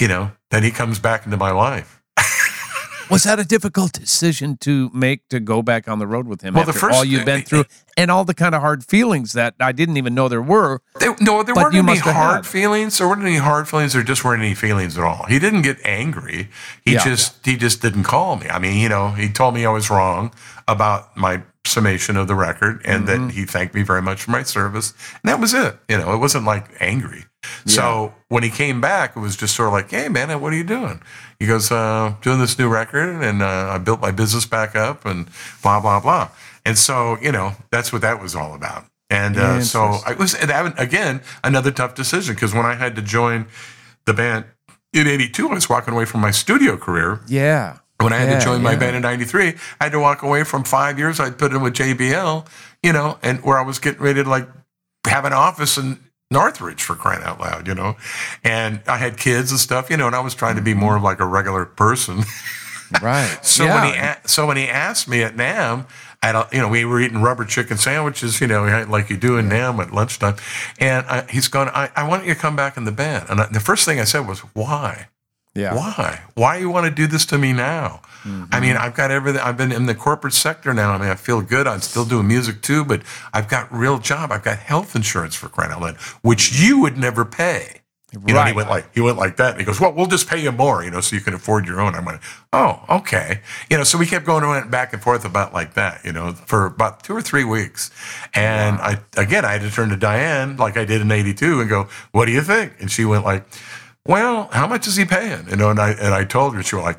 you 0.00 0.08
know, 0.08 0.32
then 0.50 0.62
he 0.62 0.70
comes 0.70 0.98
back 0.98 1.24
into 1.24 1.36
my 1.36 1.50
life. 1.50 1.97
Was 3.10 3.24
that 3.24 3.38
a 3.38 3.44
difficult 3.44 3.92
decision 3.92 4.56
to 4.58 4.90
make 4.92 5.28
to 5.28 5.40
go 5.40 5.62
back 5.62 5.88
on 5.88 5.98
the 5.98 6.06
road 6.06 6.26
with 6.26 6.42
him 6.42 6.54
Well, 6.54 6.68
after 6.68 6.90
all 6.90 7.04
you've 7.04 7.24
been 7.24 7.42
through 7.42 7.64
and 7.96 8.10
all 8.10 8.24
the 8.24 8.34
kind 8.34 8.54
of 8.54 8.60
hard 8.60 8.84
feelings 8.84 9.32
that 9.32 9.54
I 9.60 9.72
didn't 9.72 9.96
even 9.96 10.14
know 10.14 10.28
there 10.28 10.42
were? 10.42 10.80
They, 11.00 11.08
no, 11.20 11.42
there 11.42 11.54
weren't 11.54 11.74
any 11.74 11.96
hard 11.98 12.36
had. 12.36 12.46
feelings. 12.46 12.98
There 12.98 13.08
weren't 13.08 13.22
any 13.22 13.36
hard 13.38 13.68
feelings. 13.68 13.92
There 13.94 14.02
just 14.02 14.24
weren't 14.24 14.42
any 14.42 14.54
feelings 14.54 14.96
at 14.98 15.04
all. 15.04 15.24
He 15.28 15.38
didn't 15.38 15.62
get 15.62 15.78
angry. 15.84 16.48
He 16.84 16.94
Yeah. 16.94 17.04
just 17.04 17.44
he 17.44 17.56
just 17.56 17.80
didn't 17.82 18.04
call 18.04 18.36
me. 18.36 18.48
I 18.48 18.58
mean, 18.58 18.76
you 18.78 18.88
know, 18.88 19.10
he 19.10 19.28
told 19.28 19.54
me 19.54 19.64
I 19.64 19.70
was 19.70 19.90
wrong 19.90 20.32
about 20.66 21.16
my 21.16 21.42
summation 21.68 22.16
of 22.16 22.26
the 22.26 22.34
record, 22.34 22.80
and 22.84 23.06
Mm-hmm. 23.06 23.26
that 23.28 23.34
he 23.34 23.44
thanked 23.44 23.74
me 23.74 23.82
very 23.82 24.02
much 24.02 24.22
for 24.22 24.30
my 24.32 24.42
service, 24.42 24.92
and 25.22 25.30
that 25.30 25.38
was 25.40 25.54
it. 25.54 25.76
You 25.88 25.98
know, 25.98 26.12
it 26.14 26.18
wasn't 26.18 26.44
like 26.44 26.66
angry. 26.80 27.24
So 27.66 28.14
when 28.28 28.42
he 28.42 28.50
came 28.50 28.80
back, 28.80 29.16
it 29.16 29.20
was 29.20 29.36
just 29.36 29.54
sort 29.54 29.68
of 29.68 29.72
like, 29.72 29.90
"Hey, 29.90 30.08
man, 30.08 30.40
what 30.40 30.52
are 30.52 30.56
you 30.56 30.64
doing?" 30.64 31.00
He 31.38 31.46
goes, 31.46 31.70
uh, 31.70 32.14
"Doing 32.22 32.40
this 32.40 32.58
new 32.58 32.68
record, 32.68 33.22
and 33.22 33.42
uh, 33.42 33.70
I 33.74 33.78
built 33.78 34.00
my 34.00 34.10
business 34.10 34.44
back 34.46 34.74
up, 34.74 35.04
and 35.06 35.28
blah 35.62 35.80
blah 35.80 36.00
blah." 36.00 36.28
And 36.66 36.76
so, 36.76 37.16
you 37.22 37.30
know, 37.32 37.52
that's 37.70 37.92
what 37.92 38.02
that 38.02 38.20
was 38.20 38.34
all 38.34 38.54
about. 38.54 38.84
And 39.10 39.36
uh, 39.38 39.60
so 39.62 39.98
I 40.04 40.12
was 40.14 40.34
again 40.34 41.22
another 41.44 41.70
tough 41.70 41.94
decision 41.94 42.34
because 42.34 42.52
when 42.52 42.66
I 42.66 42.74
had 42.74 42.94
to 42.96 43.02
join 43.02 43.46
the 44.04 44.12
band 44.12 44.44
in 44.92 45.06
'82, 45.06 45.48
I 45.48 45.54
was 45.54 45.68
walking 45.70 45.94
away 45.94 46.04
from 46.04 46.20
my 46.20 46.30
studio 46.32 46.76
career. 46.76 47.20
Yeah. 47.28 47.78
When 48.00 48.12
I 48.12 48.18
had 48.18 48.28
Yeah, 48.28 48.38
to 48.38 48.44
join 48.44 48.62
my 48.62 48.72
yeah. 48.72 48.78
band 48.78 48.96
in 48.96 49.02
'93, 49.02 49.54
I 49.80 49.84
had 49.84 49.92
to 49.92 50.00
walk 50.00 50.22
away 50.22 50.44
from 50.44 50.64
five 50.64 50.98
years 50.98 51.20
I'd 51.20 51.38
put 51.38 51.52
in 51.52 51.62
with 51.62 51.74
JBL, 51.74 52.46
you 52.82 52.92
know, 52.92 53.18
and 53.22 53.40
where 53.44 53.58
I 53.58 53.62
was 53.62 53.78
getting 53.78 54.02
ready 54.02 54.22
to 54.22 54.28
like 54.28 54.48
have 55.06 55.24
an 55.24 55.32
office 55.32 55.78
in 55.78 55.98
Northridge 56.30 56.82
for 56.82 56.94
crying 56.94 57.22
out 57.24 57.40
loud, 57.40 57.66
you 57.66 57.74
know, 57.74 57.96
and 58.44 58.80
I 58.86 58.98
had 58.98 59.18
kids 59.18 59.50
and 59.50 59.60
stuff, 59.60 59.90
you 59.90 59.96
know, 59.96 60.06
and 60.06 60.16
I 60.16 60.20
was 60.20 60.34
trying 60.34 60.56
to 60.56 60.62
be 60.62 60.74
more 60.74 60.96
of 60.96 61.02
like 61.02 61.20
a 61.20 61.26
regular 61.26 61.64
person. 61.64 62.24
Right. 63.00 63.38
So 63.42 63.64
yeah. 63.66 63.74
when 63.74 63.92
he 63.92 64.28
so 64.28 64.46
when 64.46 64.56
he 64.56 64.66
asked 64.68 65.08
me 65.08 65.22
at 65.22 65.36
NAMM, 65.36 65.86
at 66.22 66.34
a, 66.34 66.48
you 66.52 66.58
know 66.58 66.68
we 66.68 66.84
were 66.84 67.00
eating 67.00 67.20
rubber 67.22 67.44
chicken 67.44 67.76
sandwiches, 67.76 68.40
you 68.40 68.46
know, 68.46 68.64
like 68.88 69.10
you 69.10 69.16
do 69.16 69.36
in 69.36 69.48
NAMM 69.48 69.80
at 69.80 69.92
lunchtime, 69.92 70.36
and 70.78 71.06
I, 71.06 71.26
he's 71.30 71.48
going, 71.48 71.68
I, 71.68 71.90
I 71.94 72.08
want 72.08 72.24
you 72.26 72.34
to 72.34 72.40
come 72.40 72.56
back 72.56 72.76
in 72.76 72.84
the 72.84 72.92
band. 72.92 73.26
And 73.28 73.40
I, 73.40 73.46
the 73.46 73.60
first 73.60 73.84
thing 73.84 74.00
I 74.00 74.04
said 74.04 74.26
was, 74.26 74.40
why? 74.54 75.08
Yeah. 75.58 75.74
Why? 75.74 76.22
Why 76.34 76.56
you 76.58 76.70
want 76.70 76.86
to 76.86 76.90
do 76.90 77.06
this 77.06 77.26
to 77.26 77.38
me 77.38 77.52
now? 77.52 78.00
I 78.24 78.28
mm-hmm. 78.28 78.60
mean, 78.60 78.76
I've 78.76 78.94
got 78.94 79.10
everything. 79.10 79.40
I've 79.40 79.56
been 79.56 79.72
in 79.72 79.86
the 79.86 79.94
corporate 79.94 80.34
sector 80.34 80.74
now. 80.74 80.92
I 80.92 80.98
mean, 80.98 81.08
I 81.08 81.14
feel 81.14 81.40
good. 81.40 81.66
I'm 81.66 81.80
still 81.80 82.04
doing 82.04 82.28
music 82.28 82.62
too, 82.62 82.84
but 82.84 83.02
I've 83.32 83.48
got 83.48 83.72
real 83.72 83.98
job. 83.98 84.32
I've 84.32 84.42
got 84.42 84.58
health 84.58 84.94
insurance 84.94 85.34
for 85.34 85.48
crying 85.48 85.72
out 85.72 85.80
loud, 85.80 85.96
which 86.22 86.52
you 86.52 86.80
would 86.80 86.98
never 86.98 87.24
pay. 87.24 87.80
You 88.12 88.32
know, 88.32 88.40
and 88.40 88.48
he 88.48 88.54
went 88.54 88.70
like 88.70 88.94
he 88.94 89.02
went 89.02 89.18
like 89.18 89.36
that. 89.36 89.50
And 89.50 89.60
he 89.60 89.66
goes, 89.66 89.78
"Well, 89.78 89.92
we'll 89.92 90.06
just 90.06 90.30
pay 90.30 90.42
you 90.42 90.50
more, 90.50 90.82
you 90.82 90.90
know, 90.90 91.02
so 91.02 91.14
you 91.14 91.20
can 91.20 91.34
afford 91.34 91.66
your 91.66 91.78
own." 91.78 91.94
I 91.94 92.00
went, 92.00 92.20
"Oh, 92.54 92.82
okay." 92.88 93.42
You 93.68 93.76
know, 93.76 93.84
so 93.84 93.98
we 93.98 94.06
kept 94.06 94.24
going 94.24 94.70
back 94.70 94.94
and 94.94 95.02
forth 95.02 95.26
about 95.26 95.52
like 95.52 95.74
that, 95.74 96.02
you 96.06 96.12
know, 96.12 96.32
for 96.32 96.64
about 96.64 97.02
two 97.02 97.14
or 97.14 97.20
three 97.20 97.44
weeks. 97.44 97.90
And 98.34 98.80
I 98.80 99.00
again, 99.18 99.44
I 99.44 99.52
had 99.52 99.60
to 99.60 99.70
turn 99.70 99.90
to 99.90 99.96
Diane 99.96 100.56
like 100.56 100.78
I 100.78 100.86
did 100.86 101.02
in 101.02 101.12
'82 101.12 101.60
and 101.60 101.68
go, 101.68 101.88
"What 102.12 102.24
do 102.24 102.32
you 102.32 102.40
think?" 102.40 102.72
And 102.80 102.90
she 102.90 103.04
went 103.04 103.26
like, 103.26 103.44
"Well, 104.08 104.48
how 104.52 104.66
much 104.66 104.88
is 104.88 104.96
he 104.96 105.04
paying?" 105.04 105.48
You 105.48 105.56
know, 105.56 105.70
and 105.70 105.78
I 105.78 105.90
and 105.92 106.12
I 106.14 106.24
told 106.24 106.56
her, 106.56 106.62
she 106.64 106.74
was 106.76 106.84
like, 106.84 106.98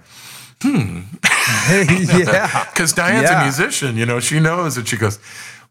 hmm. 0.62 1.02
yeah. 1.70 2.66
because 2.72 2.94
Diane's 2.94 3.30
Yeah. 3.30 3.42
a 3.42 3.44
musician, 3.44 3.98
you 3.98 4.06
know, 4.06 4.20
she 4.22 4.40
knows 4.40 4.76
that 4.76 4.88
she 4.88 4.96
goes, 4.98 5.20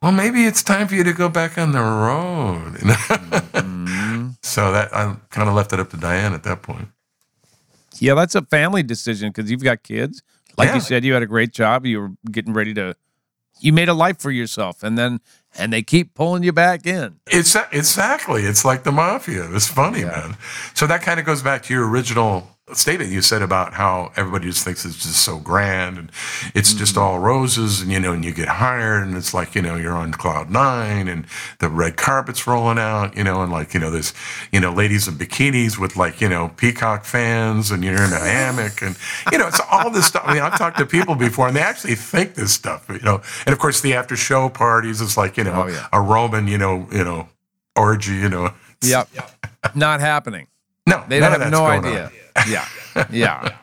well, 0.03 0.12
maybe 0.12 0.45
it's 0.45 0.62
time 0.62 0.86
for 0.89 0.95
you 0.95 1.05
to 1.05 1.12
go 1.12 1.28
back 1.28 1.57
on 1.59 1.72
the 1.72 1.80
road. 1.80 2.76
Mm-hmm. 3.59 4.28
so 4.43 4.72
that 4.72 4.95
I 4.95 5.16
kind 5.30 5.49
of 5.49 5.55
left 5.55 5.72
it 5.72 5.80
up 5.80 5.91
to 5.91 5.97
Diane 5.97 6.32
at 6.34 6.43
that 6.45 6.62
point. 6.62 6.89
Yeah, 7.99 8.14
that's 8.14 8.34
a 8.34 8.43
family 8.43 8.82
decision 8.82 9.30
because 9.30 9.51
you've 9.51 9.62
got 9.64 9.82
kids. 9.82 10.22
Like 10.57 10.68
Yeah. 10.68 10.74
you 10.76 10.80
said, 10.80 11.05
you 11.05 11.14
had 11.14 11.22
a 11.22 11.26
great 11.26 11.53
job. 11.53 11.84
You 11.86 12.01
were 12.01 12.11
getting 12.30 12.53
ready 12.53 12.74
to, 12.74 12.95
you 13.61 13.72
made 13.72 13.89
a 13.89 13.95
life 13.95 14.18
for 14.18 14.30
yourself, 14.30 14.82
and 14.82 14.97
then 14.97 15.20
and 15.59 15.72
they 15.72 15.82
keep 15.82 16.14
pulling 16.14 16.42
you 16.42 16.52
back 16.52 16.86
in. 16.86 17.16
It's 17.26 17.56
exactly. 17.72 18.42
It's 18.44 18.64
like 18.64 18.84
the 18.84 18.92
mafia. 18.92 19.48
It's 19.54 19.66
funny, 19.68 20.00
Yeah. 20.00 20.06
man. 20.11 20.36
So 20.74 20.86
that 20.86 21.02
kind 21.02 21.18
of 21.20 21.26
goes 21.26 21.42
back 21.42 21.62
to 21.64 21.74
your 21.74 21.88
original 21.88 22.57
statement 22.74 23.10
you 23.10 23.22
said 23.22 23.42
about 23.42 23.74
how 23.74 24.12
everybody 24.16 24.46
just 24.46 24.64
thinks 24.64 24.84
it's 24.84 24.96
just 24.96 25.22
so 25.24 25.38
grand 25.38 25.96
and 25.98 26.10
it's 26.54 26.72
just 26.74 26.94
Mm-hmm. 26.94 27.02
all 27.04 27.18
roses 27.18 27.80
and 27.80 27.90
you 27.92 28.00
know 28.00 28.12
and 28.12 28.24
you 28.24 28.32
get 28.32 28.48
hired 28.48 29.06
and 29.06 29.16
it's 29.16 29.32
like 29.34 29.54
you 29.54 29.62
know 29.62 29.76
you're 29.76 29.92
on 29.96 30.10
cloud 30.12 30.50
nine 30.50 31.06
and 31.08 31.26
the 31.60 31.68
red 31.68 31.96
carpet's 31.96 32.46
rolling 32.46 32.78
out 32.78 33.16
you 33.16 33.22
know 33.24 33.42
and 33.42 33.52
like 33.52 33.74
you 33.74 33.80
know 33.80 33.90
there's 33.90 34.12
you 34.52 34.58
know 34.60 34.72
ladies 34.72 35.06
in 35.06 35.14
bikinis 35.14 35.78
with 35.78 35.96
like 35.96 36.20
you 36.20 36.28
know 36.28 36.48
peacock 36.56 37.04
fans 37.04 37.70
and 37.70 37.84
you're 37.84 37.94
in 38.02 38.12
a 38.12 38.18
hammock 38.18 38.80
and 38.82 38.96
you 39.30 39.38
know 39.38 39.46
it's 39.46 39.60
all 39.70 39.90
this 39.90 40.06
stuff 40.06 40.22
i 40.26 40.32
mean 40.34 40.42
i've 40.42 40.56
talked 40.58 40.78
to 40.78 40.86
people 40.86 41.14
before 41.14 41.46
and 41.46 41.56
they 41.56 41.60
actually 41.60 41.94
think 41.94 42.34
this 42.34 42.52
stuff 42.52 42.86
you 42.88 42.98
know 43.00 43.20
and 43.46 43.52
of 43.52 43.58
course 43.58 43.80
the 43.80 43.94
after 43.94 44.16
show 44.16 44.48
parties 44.48 45.00
is 45.00 45.16
like 45.16 45.36
you 45.36 45.44
know 45.44 45.64
Oh, 45.64 45.66
yeah. 45.68 45.86
a 45.92 46.00
roman 46.00 46.46
you 46.48 46.58
know 46.58 46.86
you 46.90 47.04
know 47.04 47.28
orgy 47.76 48.14
you 48.14 48.28
know 48.28 48.52
Yep. 48.82 49.08
Not 49.74 50.00
happening. 50.00 50.46
no 50.86 51.04
They 51.08 51.18
don't 51.20 51.32
have 51.40 51.50
no 51.50 51.66
idea. 51.66 52.04
on. 52.06 52.10
Yeah. 52.47 52.68
Yeah. 53.11 53.57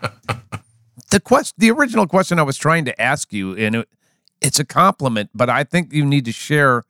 the 1.12 1.20
question, 1.20 1.56
the 1.58 1.72
original 1.72 2.08
question 2.08 2.40
I 2.40 2.44
was 2.44 2.58
trying 2.58 2.86
to 2.86 3.02
ask 3.02 3.34
you, 3.34 3.56
and 3.56 3.76
it, 3.76 3.90
it's 4.42 4.60
a 4.60 4.66
compliment, 4.66 5.30
but 5.34 5.50
I 5.50 5.64
think 5.64 5.94
you 5.94 6.06
need 6.06 6.26
to 6.26 6.32
share 6.32 6.84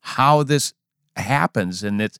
how 0.00 0.42
this 0.42 0.74
happens. 1.16 1.82
And 1.82 2.00
it's 2.00 2.18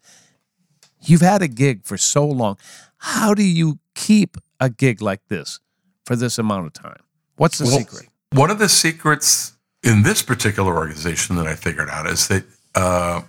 You've 1.05 1.21
had 1.21 1.43
a 1.43 1.49
gig 1.49 1.85
for 1.85 1.97
so 1.97 2.25
long. 2.27 2.59
How 2.99 3.35
do 3.35 3.43
you 3.43 3.79
keep 3.95 4.37
a 4.61 4.71
gig 4.71 5.03
like 5.03 5.21
this 5.29 5.59
for 6.07 6.17
this 6.17 6.39
amount 6.39 6.67
of 6.67 6.73
time? 6.73 7.01
What's 7.37 7.59
the 7.59 7.65
Well, 7.65 7.79
secret? 7.79 8.09
One 8.31 8.51
of 8.51 8.59
the 8.59 8.69
secrets 8.69 9.53
in 9.83 10.03
this 10.03 10.23
particular 10.23 10.75
organization 10.75 11.37
that 11.37 11.47
I 11.47 11.55
figured 11.55 11.91
out 11.91 12.07
is 12.07 12.29
that 12.29 12.45
uh, 12.75 13.23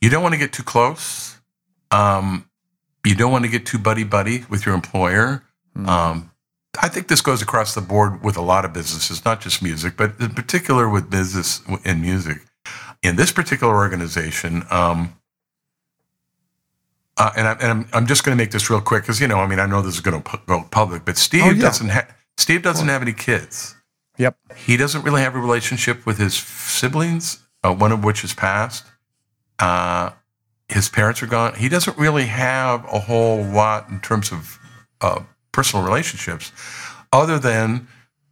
you 0.00 0.08
don't 0.08 0.22
want 0.22 0.32
to 0.32 0.38
get 0.38 0.52
too 0.52 0.62
close. 0.62 1.38
Um, 1.90 2.48
you 3.04 3.14
don't 3.14 3.32
want 3.32 3.44
to 3.44 3.50
get 3.50 3.66
too 3.66 3.78
buddy 3.78 4.04
buddy 4.04 4.44
with 4.48 4.64
your 4.66 4.74
employer. 4.74 5.44
Hmm. 5.74 5.88
Um, 5.88 6.30
I 6.82 6.88
think 6.88 7.06
this 7.08 7.20
goes 7.20 7.40
across 7.40 7.74
the 7.74 7.80
board 7.80 8.22
with 8.24 8.36
a 8.36 8.40
lot 8.40 8.64
of 8.64 8.72
businesses, 8.72 9.24
not 9.24 9.40
just 9.40 9.62
music, 9.62 9.96
but 9.96 10.14
in 10.18 10.30
particular 10.30 10.88
with 10.88 11.08
business 11.08 11.62
in 11.84 12.00
music. 12.00 12.38
In 13.02 13.16
this 13.16 13.30
particular 13.30 13.74
organization, 13.74 14.64
um, 14.70 15.14
uh, 17.16 17.30
and, 17.36 17.46
I, 17.46 17.52
and 17.52 17.64
I'm, 17.64 17.88
I'm 17.92 18.06
just 18.06 18.24
going 18.24 18.36
to 18.36 18.42
make 18.42 18.50
this 18.50 18.68
real 18.70 18.80
quick 18.80 19.02
because 19.02 19.20
you 19.20 19.28
know, 19.28 19.38
I 19.38 19.46
mean, 19.46 19.60
I 19.60 19.66
know 19.66 19.82
this 19.82 19.94
is 19.94 20.00
going 20.00 20.20
to 20.20 20.28
pu- 20.30 20.44
go 20.46 20.64
public, 20.70 21.04
but 21.04 21.16
Steve 21.16 21.42
Oh, 21.44 21.50
yeah. 21.50 21.62
doesn't 21.62 21.88
have 21.90 22.12
Steve 22.36 22.62
doesn't 22.62 22.88
have 22.88 23.02
any 23.02 23.12
kids. 23.12 23.76
Yep. 24.18 24.36
He 24.56 24.76
doesn't 24.76 25.02
really 25.02 25.22
have 25.22 25.34
a 25.36 25.38
relationship 25.40 26.06
with 26.06 26.18
his 26.18 26.34
siblings, 26.34 27.44
uh, 27.62 27.72
one 27.74 27.92
of 27.92 28.02
which 28.02 28.24
is 28.24 28.32
passed. 28.34 28.84
Uh, 29.58 30.10
his 30.68 30.88
parents 30.88 31.22
are 31.22 31.26
gone. 31.26 31.54
He 31.54 31.68
doesn't 31.68 31.98
really 31.98 32.26
have 32.26 32.84
a 32.86 33.00
whole 33.00 33.42
lot 33.42 33.88
in 33.88 34.00
terms 34.00 34.32
of 34.32 34.58
uh, 35.00 35.22
personal 35.52 35.84
relationships, 35.84 36.52
other 37.12 37.38
than 37.38 37.88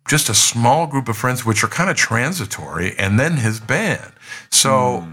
just 0.09 0.29
a 0.29 0.35
small 0.35 0.87
group 0.87 1.09
of 1.09 1.17
friends, 1.17 1.45
which 1.45 1.63
are 1.63 1.69
kind 1.69 1.89
of 1.91 1.97
transitory, 1.97 2.97
and 2.99 3.21
then 3.21 3.37
his 3.37 3.61
band. 3.61 4.13
So 4.51 5.07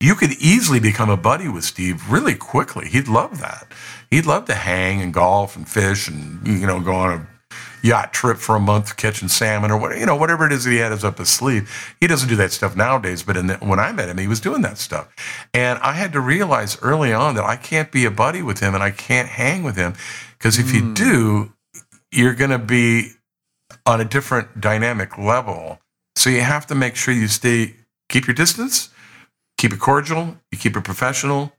you 0.00 0.14
could 0.14 0.32
easily 0.32 0.78
become 0.78 1.10
a 1.10 1.16
buddy 1.16 1.48
with 1.48 1.64
Steve 1.64 2.10
really 2.10 2.34
quickly. 2.34 2.88
He'd 2.88 3.08
love 3.08 3.40
that. 3.40 3.66
He'd 4.10 4.26
love 4.26 4.44
to 4.46 4.54
hang 4.54 5.00
and 5.00 5.12
golf 5.12 5.56
and 5.56 5.68
fish 5.68 6.08
and 6.08 6.46
you 6.46 6.66
know 6.66 6.80
go 6.80 6.92
on 6.92 7.12
a 7.12 7.26
yacht 7.86 8.12
trip 8.12 8.36
for 8.38 8.56
a 8.56 8.60
month 8.60 8.96
catching 8.96 9.28
salmon 9.28 9.70
or 9.70 9.78
what 9.78 9.96
you 9.98 10.06
know 10.06 10.16
whatever 10.16 10.46
it 10.46 10.52
is 10.52 10.64
that 10.64 10.70
he 10.70 10.78
has 10.78 11.04
up 11.04 11.18
his 11.18 11.28
sleeve. 11.28 11.94
He 12.00 12.06
doesn't 12.06 12.28
do 12.28 12.36
that 12.36 12.52
stuff 12.52 12.76
nowadays, 12.76 13.22
but 13.22 13.36
in 13.36 13.46
the, 13.46 13.54
when 13.56 13.78
I 13.78 13.92
met 13.92 14.08
him, 14.08 14.18
he 14.18 14.26
was 14.26 14.40
doing 14.40 14.62
that 14.62 14.78
stuff. 14.78 15.08
And 15.54 15.78
I 15.78 15.92
had 15.92 16.12
to 16.12 16.20
realize 16.20 16.80
early 16.82 17.12
on 17.12 17.34
that 17.36 17.44
I 17.44 17.56
can't 17.56 17.90
be 17.92 18.04
a 18.04 18.10
buddy 18.10 18.42
with 18.42 18.60
him 18.60 18.74
and 18.74 18.82
I 18.82 18.90
can't 18.90 19.28
hang 19.28 19.62
with 19.62 19.76
him 19.76 19.94
because 20.38 20.58
if 20.58 20.74
you 20.74 20.82
hmm. 20.82 20.94
do, 20.94 21.52
you're 22.12 22.34
going 22.34 22.50
to 22.50 22.58
be 22.58 23.12
on 23.84 24.00
a 24.00 24.04
different 24.04 24.60
dynamic 24.60 25.18
level. 25.18 25.80
So 26.14 26.30
you 26.30 26.40
have 26.40 26.66
to 26.68 26.74
make 26.74 26.96
sure 26.96 27.14
you 27.14 27.28
stay 27.28 27.74
keep 28.08 28.26
your 28.26 28.34
distance, 28.34 28.90
keep 29.58 29.72
it 29.72 29.80
cordial, 29.80 30.36
you 30.50 30.58
keep 30.58 30.76
it 30.76 30.84
professional, 30.84 31.52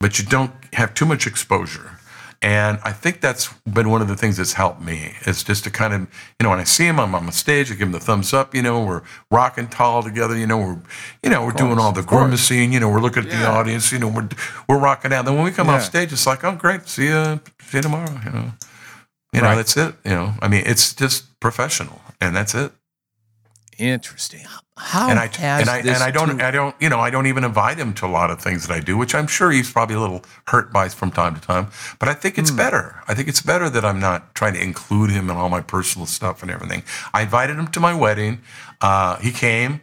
but 0.00 0.18
you 0.18 0.24
don't 0.24 0.52
have 0.72 0.94
too 0.94 1.06
much 1.06 1.26
exposure. 1.26 1.98
And 2.44 2.80
I 2.82 2.90
think 2.90 3.20
that's 3.20 3.52
been 3.72 3.88
one 3.88 4.02
of 4.02 4.08
the 4.08 4.16
things 4.16 4.36
that's 4.36 4.54
helped 4.54 4.80
me. 4.82 5.14
Is 5.26 5.44
just 5.44 5.62
to 5.64 5.70
kind 5.70 5.94
of, 5.94 6.00
you 6.00 6.08
know, 6.42 6.50
when 6.50 6.58
I 6.58 6.64
see 6.64 6.84
him, 6.84 6.98
I'm 6.98 7.14
on 7.14 7.26
the 7.26 7.32
stage, 7.32 7.70
I 7.70 7.74
give 7.74 7.86
him 7.86 7.92
the 7.92 8.00
thumbs 8.00 8.32
up. 8.34 8.52
You 8.52 8.62
know, 8.62 8.84
we're 8.84 9.02
rocking 9.30 9.68
tall 9.68 10.02
together. 10.02 10.36
You 10.36 10.48
know, 10.48 10.58
we're, 10.58 10.78
you 11.22 11.30
know, 11.30 11.44
we're 11.44 11.52
doing 11.52 11.78
all 11.78 11.92
the 11.92 12.02
grimacing. 12.02 12.72
You 12.72 12.80
know, 12.80 12.90
we're 12.90 13.00
looking 13.00 13.22
at 13.22 13.30
the 13.30 13.46
audience. 13.46 13.92
You 13.92 14.00
know, 14.00 14.08
we're 14.08 14.28
we're 14.68 14.78
rocking 14.80 15.12
out. 15.12 15.24
Then 15.24 15.36
when 15.36 15.44
we 15.44 15.52
come 15.52 15.68
off 15.70 15.84
stage, 15.84 16.12
it's 16.12 16.26
like, 16.26 16.42
oh, 16.42 16.56
great, 16.56 16.88
see 16.88 17.04
you, 17.06 17.40
see 17.60 17.78
you 17.78 17.82
tomorrow. 17.82 18.10
You 18.24 18.30
know, 18.32 18.52
you 19.32 19.40
know, 19.40 19.46
Right. 19.48 19.54
that's 19.54 19.76
it. 19.76 19.94
You 20.04 20.10
know, 20.10 20.34
I 20.42 20.48
mean, 20.48 20.64
it's 20.66 20.94
just 20.94 21.38
professional, 21.38 22.00
and 22.20 22.34
that's 22.34 22.54
it. 22.56 22.72
Interesting. 23.82 24.44
How 24.76 25.10
and 25.10 25.18
I 25.18 25.26
has 25.26 25.60
and 25.60 25.68
I 25.70 25.82
this 25.82 25.94
and 25.96 26.02
I 26.02 26.10
don't 26.10 26.38
tour- 26.38 26.42
I 26.46 26.50
don't 26.50 26.74
you 26.80 26.88
know 26.88 26.98
I 27.00 27.10
don't 27.10 27.26
even 27.26 27.44
invite 27.44 27.78
him 27.78 27.92
to 27.94 28.06
a 28.06 28.08
lot 28.08 28.30
of 28.30 28.40
things 28.40 28.66
that 28.66 28.74
I 28.74 28.80
do, 28.80 28.96
which 28.96 29.14
I'm 29.14 29.26
sure 29.26 29.50
he's 29.50 29.70
probably 29.70 29.96
a 29.96 30.00
little 30.00 30.24
hurt 30.46 30.72
by 30.72 30.88
from 30.88 31.10
time 31.10 31.34
to 31.34 31.40
time. 31.40 31.68
But 31.98 32.08
I 32.08 32.14
think 32.14 32.38
it's 32.38 32.50
Hmm. 32.50 32.56
better. 32.56 33.02
I 33.06 33.14
think 33.14 33.28
it's 33.28 33.42
better 33.42 33.68
that 33.68 33.84
I'm 33.84 34.00
not 34.00 34.34
trying 34.34 34.54
to 34.54 34.62
include 34.62 35.10
him 35.10 35.28
in 35.30 35.36
all 35.36 35.48
my 35.48 35.60
personal 35.60 36.06
stuff 36.06 36.42
and 36.42 36.50
everything. 36.50 36.84
I 37.12 37.22
invited 37.22 37.56
him 37.58 37.66
to 37.68 37.80
my 37.80 37.92
wedding. 37.94 38.40
Uh, 38.80 39.16
he 39.18 39.30
came. 39.30 39.80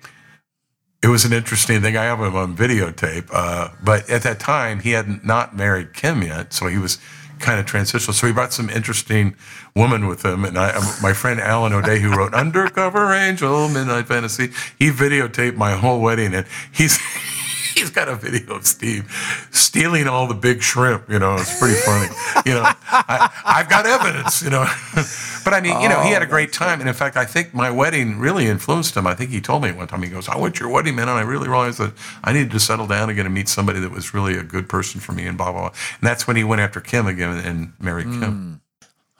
It 1.04 1.08
was 1.08 1.24
an 1.24 1.34
interesting 1.34 1.82
thing. 1.82 1.95
I 1.95 2.04
have 2.06 2.20
him 2.20 2.36
on 2.36 2.58
videotape, 2.58 3.30
uh, 3.32 3.70
but 3.84 4.10
at 4.10 4.24
that 4.24 4.39
time 4.39 4.80
he 4.80 4.91
had 4.91 5.24
not 5.24 5.56
married 5.56 5.93
Kim 5.93 6.24
yet, 6.24 6.52
so 6.52 6.68
he 6.68 6.78
was 6.78 6.97
kind 7.40 7.60
of 7.60 7.66
transitional. 7.66 8.14
So 8.14 8.28
he 8.28 8.34
brought 8.34 8.54
some 8.54 8.70
interesting 8.70 9.36
woman 9.76 10.08
with 10.08 10.24
him, 10.24 10.46
and 10.46 10.58
I, 10.58 10.72
um, 10.72 10.84
my 11.02 11.14
friend 11.14 11.40
Alan 11.40 11.74
O'Day, 11.74 12.00
who 12.00 12.16
wrote 12.16 12.34
"Undercover 12.34 13.14
Angel," 13.14 13.68
"Midnight 13.70 14.08
Fantasy," 14.08 14.52
he 14.78 14.92
videotaped 14.92 15.56
my 15.56 15.76
whole 15.76 16.02
wedding, 16.02 16.34
and 16.34 16.46
he's 16.72 17.00
he's 17.80 17.89
got 17.89 18.07
a 18.07 18.15
video 18.15 18.55
of 18.55 18.65
Steve 18.65 19.09
stealing 19.51 20.07
all 20.07 20.27
the 20.27 20.34
big 20.34 20.61
shrimp. 20.61 21.09
You 21.09 21.19
know, 21.19 21.36
it's 21.36 21.57
pretty 21.59 21.75
funny. 21.75 22.07
You 22.45 22.55
know, 22.55 22.63
I, 22.63 23.30
I've 23.45 23.69
got 23.69 23.86
evidence. 23.86 24.41
You 24.41 24.49
know, 24.49 24.65
but 25.43 25.53
I 25.53 25.61
mean, 25.61 25.80
you 25.82 25.89
know, 25.89 26.01
he 26.01 26.11
had 26.11 26.21
a 26.21 26.25
oh, 26.25 26.30
great 26.30 26.53
time, 26.53 26.80
and 26.80 26.89
in 26.89 26.95
fact, 26.95 27.17
I 27.17 27.25
think 27.25 27.53
my 27.53 27.69
wedding 27.71 28.19
really 28.19 28.45
influenced 28.47 28.95
him. 28.95 29.07
I 29.07 29.15
think 29.15 29.32
he 29.32 29.41
told 29.41 29.63
me 29.63 29.71
one 29.71 29.88
time. 29.88 30.03
He 30.03 30.09
goes, 30.09 30.27
"I 30.27 30.38
went 30.38 30.55
to 30.55 30.63
your 30.63 30.73
wedding, 30.73 30.95
man, 30.95 31.09
and 31.09 31.17
I 31.17 31.21
really 31.21 31.47
realized 31.47 31.80
that 31.80 31.93
I 32.23 32.34
needed 32.34 32.51
to 32.51 32.59
settle 32.59 32.88
down 32.88 33.09
again 33.09 33.25
and 33.25 33.34
meet 33.34 33.47
somebody 33.47 33.80
that 33.80 33.91
was 33.91 34.13
really 34.13 34.36
a 34.36 34.43
good 34.43 34.69
person 34.69 34.99
for 34.99 35.13
me." 35.13 35.25
And 35.25 35.38
blah 35.38 35.51
blah. 35.51 35.61
blah. 35.61 35.69
And 35.69 36.07
that's 36.07 36.27
when 36.27 36.36
he 36.36 36.43
went 36.43 36.61
after 36.61 36.82
Kim 36.82 37.07
again 37.07 37.38
and 37.38 37.73
married 37.80 38.07
Kim. 38.07 38.21
Hmm. 38.21 38.53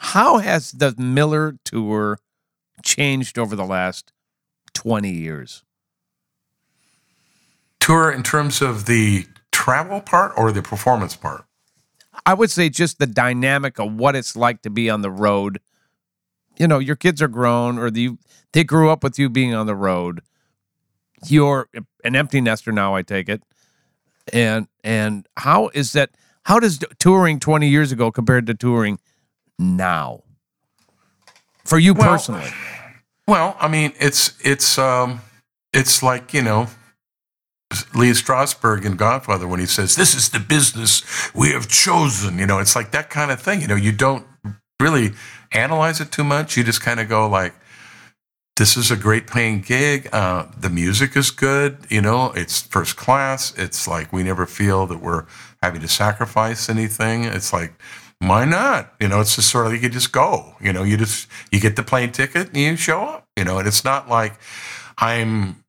How 0.01 0.38
has 0.38 0.72
the 0.72 0.95
Miller 0.97 1.57
tour 1.66 2.20
changed 2.84 3.38
over 3.38 3.55
the 3.55 3.66
last 3.66 4.14
20 4.74 5.12
years? 5.12 5.64
Tour 7.90 8.12
in 8.12 8.22
terms 8.22 8.62
of 8.62 8.86
the 8.86 9.26
travel 9.52 10.00
part 10.00 10.32
or 10.38 10.52
the 10.52 10.62
performance 10.62 11.16
part. 11.16 11.46
I 12.24 12.36
would 12.36 12.52
say 12.52 12.70
just 12.70 13.00
the 13.00 13.08
dynamic 13.08 13.80
of 13.80 13.96
what 13.96 14.16
it's 14.16 14.36
like 14.36 14.62
to 14.62 14.70
be 14.70 14.92
on 14.92 15.02
the 15.02 15.10
road. 15.10 15.60
You 16.56 16.68
know, 16.68 16.78
your 16.78 16.96
kids 16.96 17.20
are 17.20 17.28
grown 17.28 17.80
or 17.80 17.90
the, 17.90 18.12
they 18.54 18.64
grew 18.64 18.92
up 18.92 19.04
with 19.04 19.18
you 19.18 19.28
being 19.28 19.56
on 19.56 19.66
the 19.66 19.74
road. 19.74 20.22
You're 21.26 21.68
an 22.04 22.16
empty 22.16 22.42
nester 22.42 22.72
now, 22.72 22.94
I 22.94 23.02
take 23.02 23.28
it. 23.28 23.42
And 24.32 24.68
and 24.84 25.28
how 25.38 25.72
is 25.74 25.94
that 25.94 26.12
how 26.44 26.60
does 26.60 26.78
touring 27.00 27.40
20 27.40 27.68
years 27.68 27.92
ago 27.92 28.12
compared 28.12 28.46
to 28.46 28.54
touring 28.54 29.00
now? 29.58 30.22
For 31.66 31.80
you 31.80 31.96
Well, 31.96 32.08
personally. 32.08 32.52
Well, 33.28 33.58
I 33.60 33.68
mean, 33.68 33.94
it's 34.00 34.38
it's 34.46 34.78
um, 34.78 35.22
it's 35.74 36.04
like 36.04 36.36
you 36.36 36.44
know, 36.44 36.68
Lee 37.94 38.12
Strasberg 38.12 38.84
in 38.84 38.96
Godfather 38.96 39.48
when 39.48 39.60
he 39.60 39.66
says, 39.66 39.96
"This 39.96 40.16
is 40.16 40.30
the 40.30 40.40
business 40.40 41.04
we 41.34 41.52
have 41.52 41.68
chosen." 41.68 42.40
You 42.40 42.48
know, 42.48 42.60
it's 42.60 42.76
like 42.76 42.92
that 42.92 43.10
kind 43.10 43.32
of 43.32 43.42
thing. 43.42 43.62
You 43.62 43.68
know, 43.68 43.76
you 43.76 43.92
don't 43.92 44.26
really 44.80 45.14
analyze 45.52 46.02
it 46.02 46.12
too 46.12 46.24
much. 46.24 46.58
You 46.58 46.64
just 46.64 46.82
kind 46.82 47.00
of 47.00 47.08
go 47.08 47.28
like, 47.28 47.54
"This 48.58 48.76
is 48.76 48.90
a 48.90 48.96
great 48.96 49.28
paying 49.28 49.62
gig. 49.62 50.10
Uh, 50.12 50.46
the 50.58 50.70
music 50.70 51.16
is 51.16 51.30
good. 51.30 51.78
You 51.90 52.02
know, 52.02 52.32
it's 52.32 52.62
first 52.62 52.96
class. 52.96 53.54
It's 53.56 53.88
like 53.88 54.12
we 54.12 54.24
never 54.24 54.48
feel 54.48 54.88
that 54.88 55.02
we're 55.02 55.26
having 55.62 55.82
to 55.82 55.88
sacrifice 55.88 56.70
anything. 56.70 57.26
It's 57.26 57.54
like." 57.54 57.74
why 58.22 58.44
not? 58.44 58.94
You 59.00 59.08
know, 59.08 59.22
it's 59.22 59.36
just 59.36 59.50
sort 59.50 59.68
of 59.68 59.82
you 59.82 59.90
just 59.90 60.12
go. 60.12 60.56
You 60.60 60.74
know, 60.74 60.84
you 60.84 60.98
just 60.98 61.28
you 61.52 61.60
get 61.60 61.76
the 61.76 61.84
plane 61.84 62.12
ticket 62.12 62.48
and 62.50 62.58
you 62.58 62.76
show 62.76 63.02
up. 63.02 63.28
You 63.38 63.46
know, 63.46 63.60
and 63.60 63.68
it's 63.68 63.86
not 63.86 64.10
like 64.10 64.38
I'm 64.98 65.64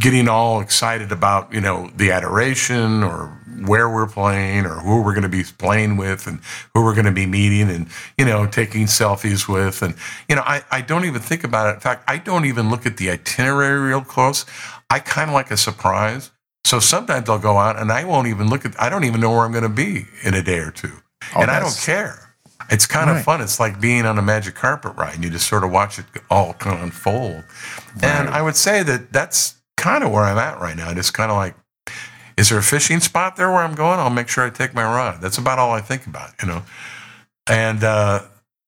getting 0.00 0.28
all 0.28 0.60
excited 0.60 1.12
about 1.12 1.52
you 1.52 1.60
know 1.60 1.90
the 1.96 2.10
adoration 2.10 3.02
or 3.02 3.26
where 3.64 3.88
we're 3.88 4.06
playing 4.06 4.66
or 4.66 4.74
who 4.80 5.02
we're 5.02 5.14
going 5.14 5.22
to 5.22 5.28
be 5.28 5.42
playing 5.58 5.96
with 5.96 6.26
and 6.26 6.40
who 6.74 6.84
we're 6.84 6.94
going 6.94 7.06
to 7.06 7.12
be 7.12 7.26
meeting 7.26 7.70
and 7.70 7.88
you 8.18 8.24
know 8.24 8.46
taking 8.46 8.84
selfies 8.86 9.48
with 9.48 9.82
and 9.82 9.94
you 10.28 10.36
know 10.36 10.42
I, 10.44 10.62
I 10.70 10.82
don't 10.82 11.06
even 11.06 11.22
think 11.22 11.42
about 11.42 11.70
it 11.70 11.74
in 11.74 11.80
fact 11.80 12.04
i 12.06 12.18
don't 12.18 12.44
even 12.44 12.68
look 12.68 12.84
at 12.84 12.98
the 12.98 13.10
itinerary 13.10 13.80
real 13.80 14.02
close 14.02 14.44
i 14.90 14.98
kind 14.98 15.30
of 15.30 15.34
like 15.34 15.50
a 15.50 15.56
surprise 15.56 16.30
so 16.66 16.80
sometimes 16.80 17.30
i'll 17.30 17.38
go 17.38 17.56
out 17.56 17.78
and 17.78 17.90
i 17.90 18.04
won't 18.04 18.28
even 18.28 18.50
look 18.50 18.66
at 18.66 18.78
i 18.80 18.90
don't 18.90 19.04
even 19.04 19.22
know 19.22 19.30
where 19.30 19.40
i'm 19.40 19.52
going 19.52 19.62
to 19.62 19.70
be 19.70 20.04
in 20.22 20.34
a 20.34 20.42
day 20.42 20.58
or 20.58 20.70
two 20.70 20.92
Oh, 21.34 21.42
and 21.42 21.50
I 21.50 21.60
don't 21.60 21.76
care. 21.76 22.22
It's 22.70 22.86
kind 22.86 23.10
of 23.10 23.22
fun. 23.22 23.40
It's 23.40 23.60
like 23.60 23.80
being 23.80 24.06
on 24.06 24.18
a 24.18 24.22
magic 24.22 24.54
carpet 24.54 24.96
ride. 24.96 25.14
And 25.14 25.24
you 25.24 25.30
just 25.30 25.46
sort 25.48 25.62
of 25.62 25.70
watch 25.70 25.98
it 25.98 26.06
all 26.30 26.54
kind 26.54 26.76
of 26.76 26.82
unfold. 26.82 27.44
And 28.02 28.28
I 28.28 28.42
would 28.42 28.56
say 28.56 28.82
that 28.82 29.12
that's 29.12 29.55
kind 29.76 30.04
of 30.04 30.10
where 30.10 30.22
I'm 30.24 30.38
at 30.38 30.60
right 30.60 30.76
now. 30.76 30.92
Just 30.94 31.14
kind 31.14 31.30
of 31.30 31.36
like, 31.36 31.54
is 32.36 32.48
there 32.50 32.58
a 32.58 32.62
fishing 32.62 33.00
spot 33.00 33.36
there 33.36 33.50
where 33.50 33.62
I'm 33.62 33.74
going? 33.74 33.98
I'll 33.98 34.10
make 34.10 34.28
sure 34.28 34.44
I 34.44 34.50
take 34.50 34.74
my 34.74 34.82
rod. 34.84 35.20
That's 35.20 35.38
about 35.38 35.58
all 35.58 35.72
I 35.72 35.80
think 35.80 36.06
about, 36.06 36.30
you 36.42 36.48
know. 36.48 36.62
And 37.48 37.82
uh, 37.84 38.22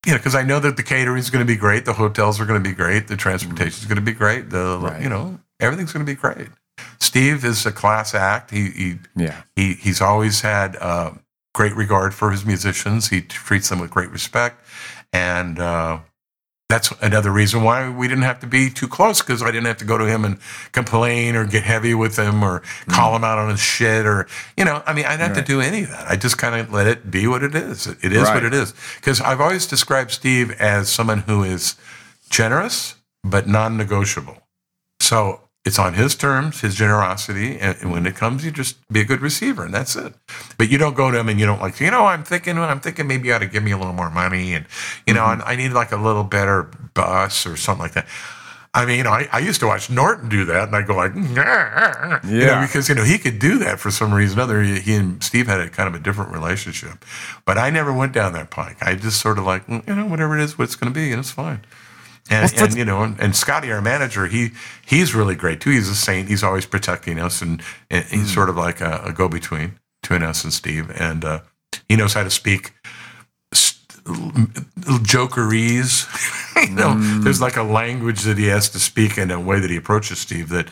you 0.06 0.12
know, 0.12 0.18
because 0.18 0.34
I 0.34 0.42
know 0.42 0.60
that 0.60 0.76
the 0.76 0.82
catering 0.82 1.18
is 1.18 1.30
going 1.30 1.44
to 1.44 1.50
be 1.52 1.56
great, 1.58 1.84
the 1.84 1.92
hotels 1.92 2.40
are 2.40 2.46
going 2.46 2.62
to 2.62 2.68
be 2.68 2.74
great, 2.74 3.08
the 3.08 3.16
transportation 3.16 3.80
is 3.80 3.84
going 3.86 3.96
to 3.96 4.02
be 4.02 4.12
great, 4.12 4.50
the 4.50 4.78
Right. 4.80 5.02
you 5.02 5.08
know 5.08 5.38
everything's 5.60 5.92
going 5.92 6.06
to 6.06 6.10
be 6.10 6.16
great. 6.16 6.48
Steve 7.00 7.44
is 7.44 7.66
a 7.66 7.72
class 7.72 8.14
act. 8.14 8.50
He 8.52 8.70
he 8.70 8.98
Yeah. 9.16 9.42
he 9.56 9.74
he's 9.74 10.00
always 10.00 10.40
had 10.42 10.76
uh, 10.76 11.10
great 11.54 11.74
regard 11.74 12.14
for 12.14 12.30
his 12.30 12.44
musicians. 12.46 13.08
He 13.08 13.20
treats 13.20 13.68
them 13.68 13.80
with 13.80 13.90
great 13.90 14.10
respect, 14.10 14.64
and 15.12 15.58
uh, 15.58 15.98
that's 16.68 16.92
another 17.00 17.32
reason 17.32 17.62
why 17.62 17.88
we 17.88 18.08
didn't 18.08 18.24
have 18.24 18.40
to 18.40 18.46
be 18.46 18.68
too 18.68 18.88
close 18.88 19.20
because 19.22 19.42
I 19.42 19.46
didn't 19.46 19.66
have 19.66 19.78
to 19.78 19.86
go 19.86 19.96
to 19.96 20.04
him 20.04 20.24
and 20.24 20.38
complain 20.72 21.34
or 21.34 21.46
get 21.46 21.62
heavy 21.62 21.94
with 21.94 22.18
him 22.18 22.42
or 22.42 22.60
mm. 22.60 22.92
call 22.92 23.16
him 23.16 23.24
out 23.24 23.38
on 23.38 23.48
his 23.48 23.60
shit 23.60 24.04
or 24.04 24.26
you 24.56 24.64
know 24.64 24.82
I 24.86 24.92
mean 24.92 25.06
I 25.06 25.16
didn't 25.16 25.34
have 25.34 25.46
to 25.46 25.52
do 25.52 25.60
any 25.62 25.84
of 25.84 25.90
that. 25.90 26.06
I 26.08 26.16
just 26.16 26.36
kind 26.36 26.54
of 26.54 26.72
let 26.72 26.86
it 26.86 27.10
be 27.10 27.26
what 27.26 27.42
it 27.42 27.54
is. 27.54 27.86
It 27.86 28.12
is 28.12 28.24
Right. 28.24 28.34
what 28.34 28.44
it 28.44 28.52
is 28.52 28.74
because 28.96 29.20
I've 29.20 29.40
always 29.40 29.66
described 29.66 30.10
Steve 30.10 30.50
as 30.60 30.90
someone 30.90 31.20
who 31.20 31.42
is 31.42 31.76
generous 32.28 32.96
but 33.24 33.48
non-negotiable. 33.48 34.36
So 35.00 35.47
it's 35.68 35.78
on 35.78 35.92
his 35.92 36.14
terms, 36.14 36.62
his 36.62 36.74
generosity, 36.74 37.58
and, 37.58 37.92
when 37.92 38.06
it 38.06 38.16
comes, 38.16 38.42
you 38.42 38.50
just 38.50 38.76
be 38.90 39.00
a 39.00 39.04
good 39.04 39.20
receiver, 39.20 39.64
and 39.66 39.74
that's 39.74 39.96
it. 39.96 40.14
But 40.56 40.70
you 40.70 40.78
don't 40.78 40.96
go 40.96 41.10
to 41.10 41.18
him 41.18 41.28
and 41.28 41.38
you 41.38 41.44
don't 41.44 41.60
like, 41.60 41.78
you 41.78 41.90
know, 41.90 42.06
I'm 42.06 42.24
thinking, 42.24 42.56
I'm 42.56 42.80
thinking 42.80 43.06
maybe 43.06 43.28
you 43.28 43.34
ought 43.34 43.40
to 43.40 43.46
give 43.46 43.62
me 43.62 43.72
a 43.72 43.76
little 43.76 43.92
more 43.92 44.10
money, 44.10 44.54
and 44.54 44.64
you 45.06 45.12
know, 45.12 45.26
and 45.26 45.42
I 45.42 45.56
need 45.56 45.72
like 45.72 45.92
a 45.92 45.96
little 45.96 46.24
better 46.24 46.70
bus 46.94 47.46
or 47.46 47.56
something 47.56 47.82
like 47.82 47.92
that. 47.92 48.08
I 48.72 48.86
mean, 48.86 48.96
you 48.96 49.04
know, 49.04 49.10
I, 49.10 49.28
I 49.30 49.40
used 49.40 49.60
to 49.60 49.66
watch 49.66 49.90
Norton 49.90 50.30
do 50.30 50.46
that, 50.46 50.68
and 50.68 50.76
I 50.76 50.82
go 50.82 50.96
like, 50.96 51.12
yeah, 51.14 52.20
you 52.24 52.46
know, 52.46 52.62
because 52.62 52.88
you 52.88 52.94
know 52.94 53.04
he 53.04 53.18
could 53.18 53.38
do 53.38 53.58
that 53.58 53.78
for 53.78 53.90
some 53.90 54.14
reason 54.14 54.38
or 54.38 54.42
other. 54.42 54.62
He, 54.62 54.94
and 54.94 55.22
Steve 55.22 55.48
had 55.48 55.60
a 55.60 55.68
kind 55.68 55.86
of 55.86 55.94
a 55.94 56.02
different 56.02 56.32
relationship, 56.32 57.04
but 57.44 57.58
I 57.58 57.68
never 57.68 57.92
went 57.92 58.14
down 58.14 58.32
that 58.32 58.50
pike. 58.50 58.78
I 58.80 58.94
just 58.94 59.20
sort 59.20 59.38
of 59.38 59.44
like, 59.44 59.66
mm, 59.66 59.86
you 59.86 59.94
know, 59.94 60.06
whatever 60.06 60.38
it 60.38 60.42
is, 60.42 60.56
what 60.56 60.64
it's 60.64 60.76
going 60.76 60.92
to 60.92 60.98
be, 60.98 61.10
and 61.10 61.20
it's 61.20 61.30
fine. 61.30 61.60
And, 62.30 62.50
for 62.50 62.64
and 62.64 62.76
you 62.76 62.84
know, 62.84 63.02
and, 63.02 63.18
and 63.20 63.34
Scotty, 63.34 63.72
our 63.72 63.80
manager, 63.80 64.26
he 64.26 64.50
he's 64.84 65.14
really 65.14 65.34
great 65.34 65.60
too. 65.60 65.70
He's 65.70 65.88
a 65.88 65.94
saint. 65.94 66.28
He's 66.28 66.42
always 66.42 66.66
protecting 66.66 67.18
us, 67.18 67.40
and, 67.40 67.62
and 67.90 68.04
he's 68.04 68.32
sort 68.32 68.48
of 68.48 68.56
like 68.56 68.80
a, 68.80 69.02
a 69.04 69.12
go 69.12 69.28
between 69.28 69.78
between 70.02 70.22
us 70.22 70.44
and 70.44 70.52
Steve. 70.52 70.90
And 70.90 71.24
uh, 71.24 71.40
he 71.88 71.96
knows 71.96 72.14
how 72.14 72.24
to 72.24 72.30
speak 72.30 72.72
jokeries. 75.04 76.06
you 76.68 76.74
know, 76.74 76.94
there's 77.20 77.40
like 77.40 77.56
a 77.56 77.62
language 77.62 78.22
that 78.22 78.38
he 78.38 78.46
has 78.46 78.68
to 78.70 78.78
speak 78.78 79.18
in 79.18 79.30
a 79.30 79.40
way 79.40 79.60
that 79.60 79.70
he 79.70 79.76
approaches 79.76 80.18
Steve. 80.18 80.48
That 80.50 80.68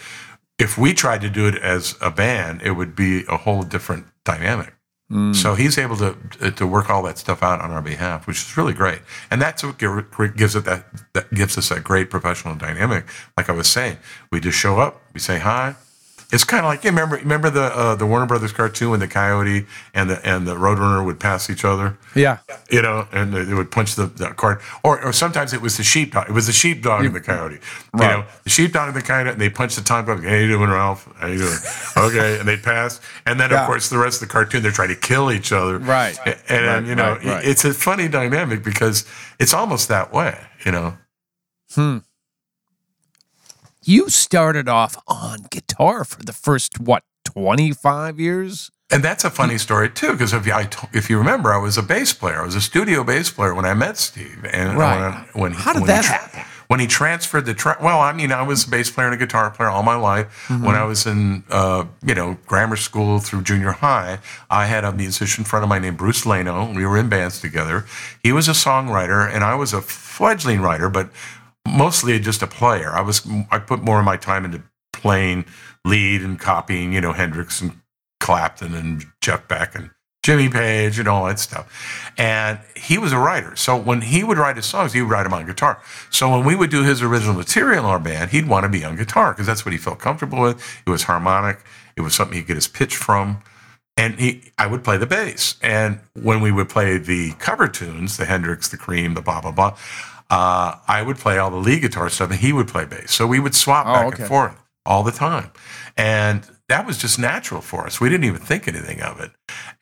if 0.59 0.79
we 0.79 0.95
tried 0.95 1.21
to 1.23 1.31
do 1.31 1.47
it 1.47 1.57
as 1.57 1.97
a 2.01 2.11
band, 2.11 2.63
it 2.63 2.73
would 2.73 2.97
be 2.97 3.25
a 3.29 3.37
whole 3.37 3.63
different 3.63 4.07
dynamic. 4.25 4.75
Mm. 5.11 5.37
So 5.37 5.55
he's 5.55 5.79
able 5.79 5.97
to 5.99 6.17
uh, 6.41 6.51
to 6.51 6.67
work 6.67 6.91
all 6.91 7.03
that 7.05 7.17
stuff 7.17 7.43
out 7.43 7.61
on 7.61 7.71
our 7.71 7.83
behalf, 7.83 8.27
which 8.27 8.43
is 8.43 8.57
really 8.57 8.73
great, 8.73 9.01
and 9.31 9.41
that's 9.41 9.63
what 9.63 9.79
gives 9.79 10.57
it 10.57 10.65
that 10.65 10.87
that 11.13 11.33
gives 11.33 11.57
us 11.57 11.69
that 11.69 11.85
great 11.85 12.11
professional 12.11 12.57
dynamic. 12.57 13.05
Like 13.37 13.49
I 13.49 13.53
was 13.53 13.69
saying, 13.69 13.99
we 14.33 14.41
just 14.41 14.59
show 14.59 14.81
up, 14.81 15.01
we 15.15 15.21
say 15.21 15.39
hi. 15.39 15.77
It's 16.33 16.43
kind 16.43 16.65
of 16.65 16.69
like 16.71 16.83
you 16.83 16.91
remember 16.91 17.17
remember 17.17 17.51
the 17.51 17.63
uh, 17.65 17.95
the 17.95 18.05
Warner 18.05 18.27
Brothers 18.27 18.53
cartoon 18.53 18.91
when 18.91 19.01
the 19.01 19.07
coyote 19.07 19.65
and 19.95 20.11
the 20.11 20.27
and 20.29 20.45
the 20.47 20.57
roadrunner 20.57 21.05
would 21.05 21.21
pass 21.21 21.49
each 21.49 21.65
other, 21.65 21.97
Yeah. 22.17 22.39
you 22.69 22.83
know, 22.83 23.07
and 23.13 23.33
they 23.33 23.55
would 23.55 23.71
punch 23.71 23.95
the, 23.95 24.07
the 24.07 24.31
card, 24.31 24.61
or 24.83 25.01
or 25.05 25.13
sometimes 25.13 25.53
it 25.53 25.61
was 25.63 25.77
the 25.77 25.85
sheepdog. 25.85 26.29
It 26.29 26.33
was 26.33 26.49
the 26.49 26.53
sheepdog 26.53 27.05
and 27.05 27.15
the 27.15 27.21
coyote. 27.21 27.55
You 27.55 27.61
Right. 27.95 28.11
know, 28.19 28.25
the 28.43 28.51
sheepdog 28.51 28.89
and 28.89 28.97
the 28.97 29.03
coyote, 29.07 29.29
and 29.31 29.41
they 29.41 29.49
punch 29.51 29.77
the 29.77 29.83
time 29.83 30.05
clock. 30.05 30.25
How 30.25 30.35
you 30.35 30.49
doing, 30.49 30.69
Ralph? 30.69 31.09
How 31.17 31.29
you 31.29 31.39
doing? 31.39 31.59
okay, 31.97 32.41
and 32.41 32.49
they 32.49 32.57
pass, 32.57 33.01
and 33.25 33.39
then 33.39 33.51
Yeah. 33.51 33.61
of 33.61 33.67
course 33.69 33.89
the 33.89 33.99
rest 33.99 34.21
of 34.21 34.29
the 34.29 34.33
cartoon 34.33 34.63
they're 34.65 34.73
trying 34.73 34.89
to 34.89 34.97
kill 34.97 35.31
each 35.31 35.53
other. 35.53 35.79
Right. 35.79 36.19
And, 36.27 36.37
and, 36.49 36.67
Right, 36.67 36.85
you 36.87 36.95
know, 36.97 37.19
right, 37.25 37.45
it's 37.45 37.65
a 37.65 37.73
funny 37.73 38.09
dynamic 38.09 38.65
because 38.65 39.05
it's 39.39 39.55
almost 39.55 39.87
that 39.89 40.13
way. 40.13 40.37
You 40.65 40.73
know. 40.73 40.97
You 43.89 44.09
started 44.11 44.69
off 44.69 44.97
on 45.07 45.47
guitar 45.49 46.03
for 46.05 46.21
the 46.21 46.33
first 46.33 46.81
what 46.81 47.05
25 47.25 48.19
years? 48.19 48.73
And 48.91 49.01
that's 49.05 49.25
a 49.25 49.31
funny 49.31 49.59
story 49.59 49.89
too, 49.91 50.11
because 50.11 50.33
if 50.33 50.45
you, 50.45 50.53
I 50.55 50.69
if 50.93 51.09
you 51.09 51.19
remember, 51.19 51.53
I 51.53 51.59
was 51.59 51.79
a 51.79 51.85
bass 51.85 52.13
player. 52.13 52.41
I 52.43 52.45
was 52.45 52.57
a 52.57 52.61
studio 52.61 53.05
bass 53.05 53.31
player 53.31 53.55
when 53.55 53.65
I 53.65 53.75
met 53.75 53.97
Steve. 53.97 54.45
And 54.53 54.77
Right. 54.77 55.25
when, 55.35 55.43
when 55.43 55.53
How 55.53 55.73
did 55.73 55.83
when 55.83 55.87
that 55.89 56.05
he 56.05 56.11
happen? 56.11 56.41
When 56.67 56.81
he 56.81 56.89
transferred 56.89 57.47
the 57.47 57.55
tra- 57.55 57.79
well, 57.81 58.01
I 58.01 58.13
mean, 58.13 58.33
I 58.33 58.43
was 58.43 58.67
a 58.67 58.71
bass 58.71 58.91
player 58.91 59.07
and 59.07 59.15
a 59.15 59.25
guitar 59.25 59.53
player 59.53 59.69
all 59.69 59.85
my 59.85 59.95
life. 59.95 60.47
Mm-hmm. 60.49 60.65
When 60.65 60.75
I 60.75 60.83
was 60.83 61.07
in 61.07 61.45
uh, 61.49 61.85
you 62.05 62.15
know 62.17 62.39
grammar 62.47 62.75
school 62.75 63.21
through 63.21 63.43
junior 63.43 63.71
high, 63.71 64.19
I 64.51 64.67
had 64.67 64.83
a 64.83 64.91
musician 64.93 65.45
friend 65.45 65.63
of 65.63 65.69
mine 65.69 65.83
named 65.83 65.97
Bruce 65.97 66.27
Leno. 66.27 66.73
We 66.73 66.85
were 66.85 66.99
in 66.99 67.09
bands 67.09 67.41
together. 67.41 67.87
He 68.21 68.33
was 68.33 68.49
a 68.49 68.53
songwriter, 68.53 69.33
and 69.33 69.45
I 69.45 69.55
was 69.55 69.73
a 69.73 69.81
fledgling 69.81 70.61
writer, 70.61 70.89
but 70.91 71.11
mostly 71.67 72.19
just 72.19 72.43
a 72.43 72.47
player. 72.47 72.91
I 72.93 73.01
was 73.01 73.27
I 73.51 73.59
put 73.59 73.83
more 73.83 73.99
of 73.99 74.05
my 74.05 74.17
time 74.17 74.45
into 74.45 74.63
playing 74.93 75.45
lead 75.85 76.23
and 76.23 76.39
copying, 76.39 76.93
you 76.93 77.01
know, 77.01 77.13
Hendrix 77.13 77.61
and 77.61 77.81
Clapton 78.21 78.75
and 78.75 79.05
Jeff 79.21 79.47
Beck 79.47 79.75
and 79.75 79.91
Jimmy 80.27 80.49
Page 80.49 80.99
and 80.99 81.07
all 81.07 81.27
that 81.27 81.39
stuff. 81.39 82.13
And 82.19 82.59
he 82.75 82.99
was 82.99 83.13
a 83.13 83.19
writer. 83.19 83.55
So 83.55 83.77
when 83.77 84.01
he 84.01 84.25
would 84.25 84.39
write 84.39 84.57
his 84.57 84.67
songs, 84.67 84.93
he 84.93 85.01
would 85.01 85.11
write 85.11 85.23
them 85.23 85.33
on 85.33 85.47
guitar. 85.47 85.81
So 86.11 86.29
when 86.31 86.45
we 86.45 86.57
would 86.57 86.71
do 86.71 86.83
his 86.83 87.01
original 87.01 87.35
material 87.35 87.85
in 87.85 87.85
our 87.85 88.01
band, 88.01 88.33
he'd 88.33 88.49
want 88.49 88.65
to 88.65 88.69
be 88.69 88.85
on 88.85 88.97
guitar 88.97 89.33
because 89.33 89.47
that's 89.47 89.65
what 89.65 89.71
he 89.71 89.79
felt 89.79 90.01
comfortable 90.01 90.41
with. 90.41 90.61
It 90.85 90.91
was 90.91 91.05
harmonic. 91.05 91.61
It 91.97 92.01
was 92.01 92.15
something 92.15 92.37
he'd 92.37 92.49
get 92.49 92.57
his 92.57 92.67
pitch 92.67 92.97
from. 92.97 93.41
And 93.97 94.19
he, 94.19 94.51
I 94.59 94.67
would 94.67 94.83
play 94.83 94.97
the 94.99 95.07
bass. 95.07 95.55
And 95.63 96.01
when 96.15 96.41
we 96.41 96.51
would 96.51 96.69
play 96.69 96.99
the 96.99 97.33
cover 97.39 97.69
tunes, 97.69 98.17
the 98.17 98.25
Hendrix, 98.25 98.69
the 98.69 98.77
Cream, 98.77 99.15
the 99.15 99.23
blah, 99.23 99.41
blah, 99.41 99.53
blah, 99.53 99.77
uh, 100.31 100.77
I 100.89 101.03
would 101.03 101.19
play 101.19 101.39
all 101.39 101.51
the 101.51 101.57
lead 101.57 101.83
guitar 101.83 102.09
stuff 102.09 102.31
and 102.31 102.39
he 102.41 102.53
would 102.53 102.69
play 102.69 102.85
bass. 102.85 103.13
So 103.13 103.27
we 103.27 103.41
would 103.41 103.55
swap 103.55 103.87
Oh, 103.87 103.93
back 103.93 104.07
okay. 104.09 104.23
and 104.23 104.29
forth 104.29 104.57
all 104.85 105.03
the 105.03 105.13
time. 105.13 105.51
And 105.97 106.47
that 106.69 106.87
was 106.87 106.99
just 106.99 107.19
natural 107.19 107.61
for 107.61 107.87
us. 107.87 108.01
We 108.01 108.09
didn't 108.09 108.25
even 108.25 108.41
think 108.41 108.67
anything 108.67 109.01
of 109.03 109.21
it. 109.21 109.31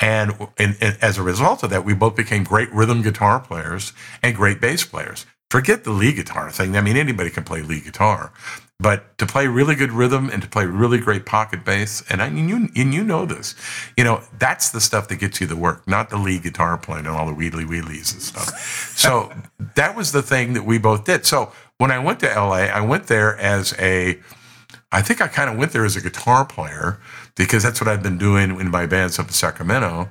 And, 0.01 0.33
and, 0.59 0.77
and 0.81 0.99
as 1.01 1.17
a 1.19 1.23
result 1.23 1.63
of 1.63 1.71
that, 1.71 1.85
we 1.85 1.95
both 1.95 2.15
became 2.15 2.45
great 2.45 2.71
rhythm 2.73 3.03
guitar 3.03 3.41
players 3.41 3.93
and 4.23 4.37
great 4.37 4.61
bass 4.61 4.85
players. 4.85 5.25
Forget 5.51 5.85
the 5.85 5.91
lead 5.93 6.17
guitar 6.17 6.51
thing. 6.51 6.77
I 6.77 6.81
mean, 6.81 6.97
anybody 6.97 7.31
can 7.31 7.45
play 7.45 7.63
lead 7.63 7.85
guitar. 7.85 8.33
But 8.81 9.17
to 9.19 9.27
play 9.27 9.47
really 9.47 9.77
good 9.77 9.93
rhythm 9.93 10.29
and 10.29 10.43
to 10.43 10.49
play 10.49 10.67
really 10.67 10.99
great 10.99 11.25
pocket 11.25 11.65
bass, 11.65 12.03
and 12.11 12.21
I 12.21 12.29
mean, 12.29 12.49
you 12.49 12.57
and 12.75 12.93
you 12.93 13.05
know 13.05 13.25
this, 13.25 13.55
you 13.97 14.03
know 14.03 14.23
that's 14.39 14.71
the 14.71 14.81
stuff 14.81 15.09
that 15.09 15.17
gets 15.17 15.41
you 15.41 15.47
the 15.47 15.57
work, 15.57 15.87
not 15.87 16.11
the 16.11 16.17
lead 16.17 16.43
guitar 16.43 16.77
playing 16.77 17.07
and 17.07 17.15
all 17.15 17.27
the 17.27 17.35
wheedly 17.35 17.65
wheedlies 17.65 18.13
and 18.13 18.23
stuff. 18.23 18.91
So 19.05 19.31
that 19.75 19.97
was 19.97 20.13
the 20.13 20.23
thing 20.23 20.55
that 20.55 20.65
we 20.65 20.79
both 20.79 21.05
did. 21.05 21.27
So 21.27 21.53
when 21.77 21.91
I 21.91 21.99
went 21.99 22.21
to 22.21 22.27
LA, 22.27 22.69
I 22.73 22.81
went 22.81 23.07
there 23.09 23.37
as 23.37 23.75
a, 23.79 24.19
I 24.93 25.03
think 25.03 25.21
I 25.21 25.29
kind 25.29 25.51
of 25.51 25.59
went 25.59 25.73
there 25.73 25.85
as 25.85 25.95
a 25.95 26.01
guitar 26.01 26.47
player 26.47 27.01
because 27.35 27.63
that's 27.63 27.81
what 27.81 27.89
I'd 27.89 28.03
been 28.03 28.17
doing 28.17 28.59
in 28.59 28.71
my 28.71 28.87
bands 28.87 29.19
up 29.19 29.27
in 29.27 29.33
Sacramento. 29.33 30.09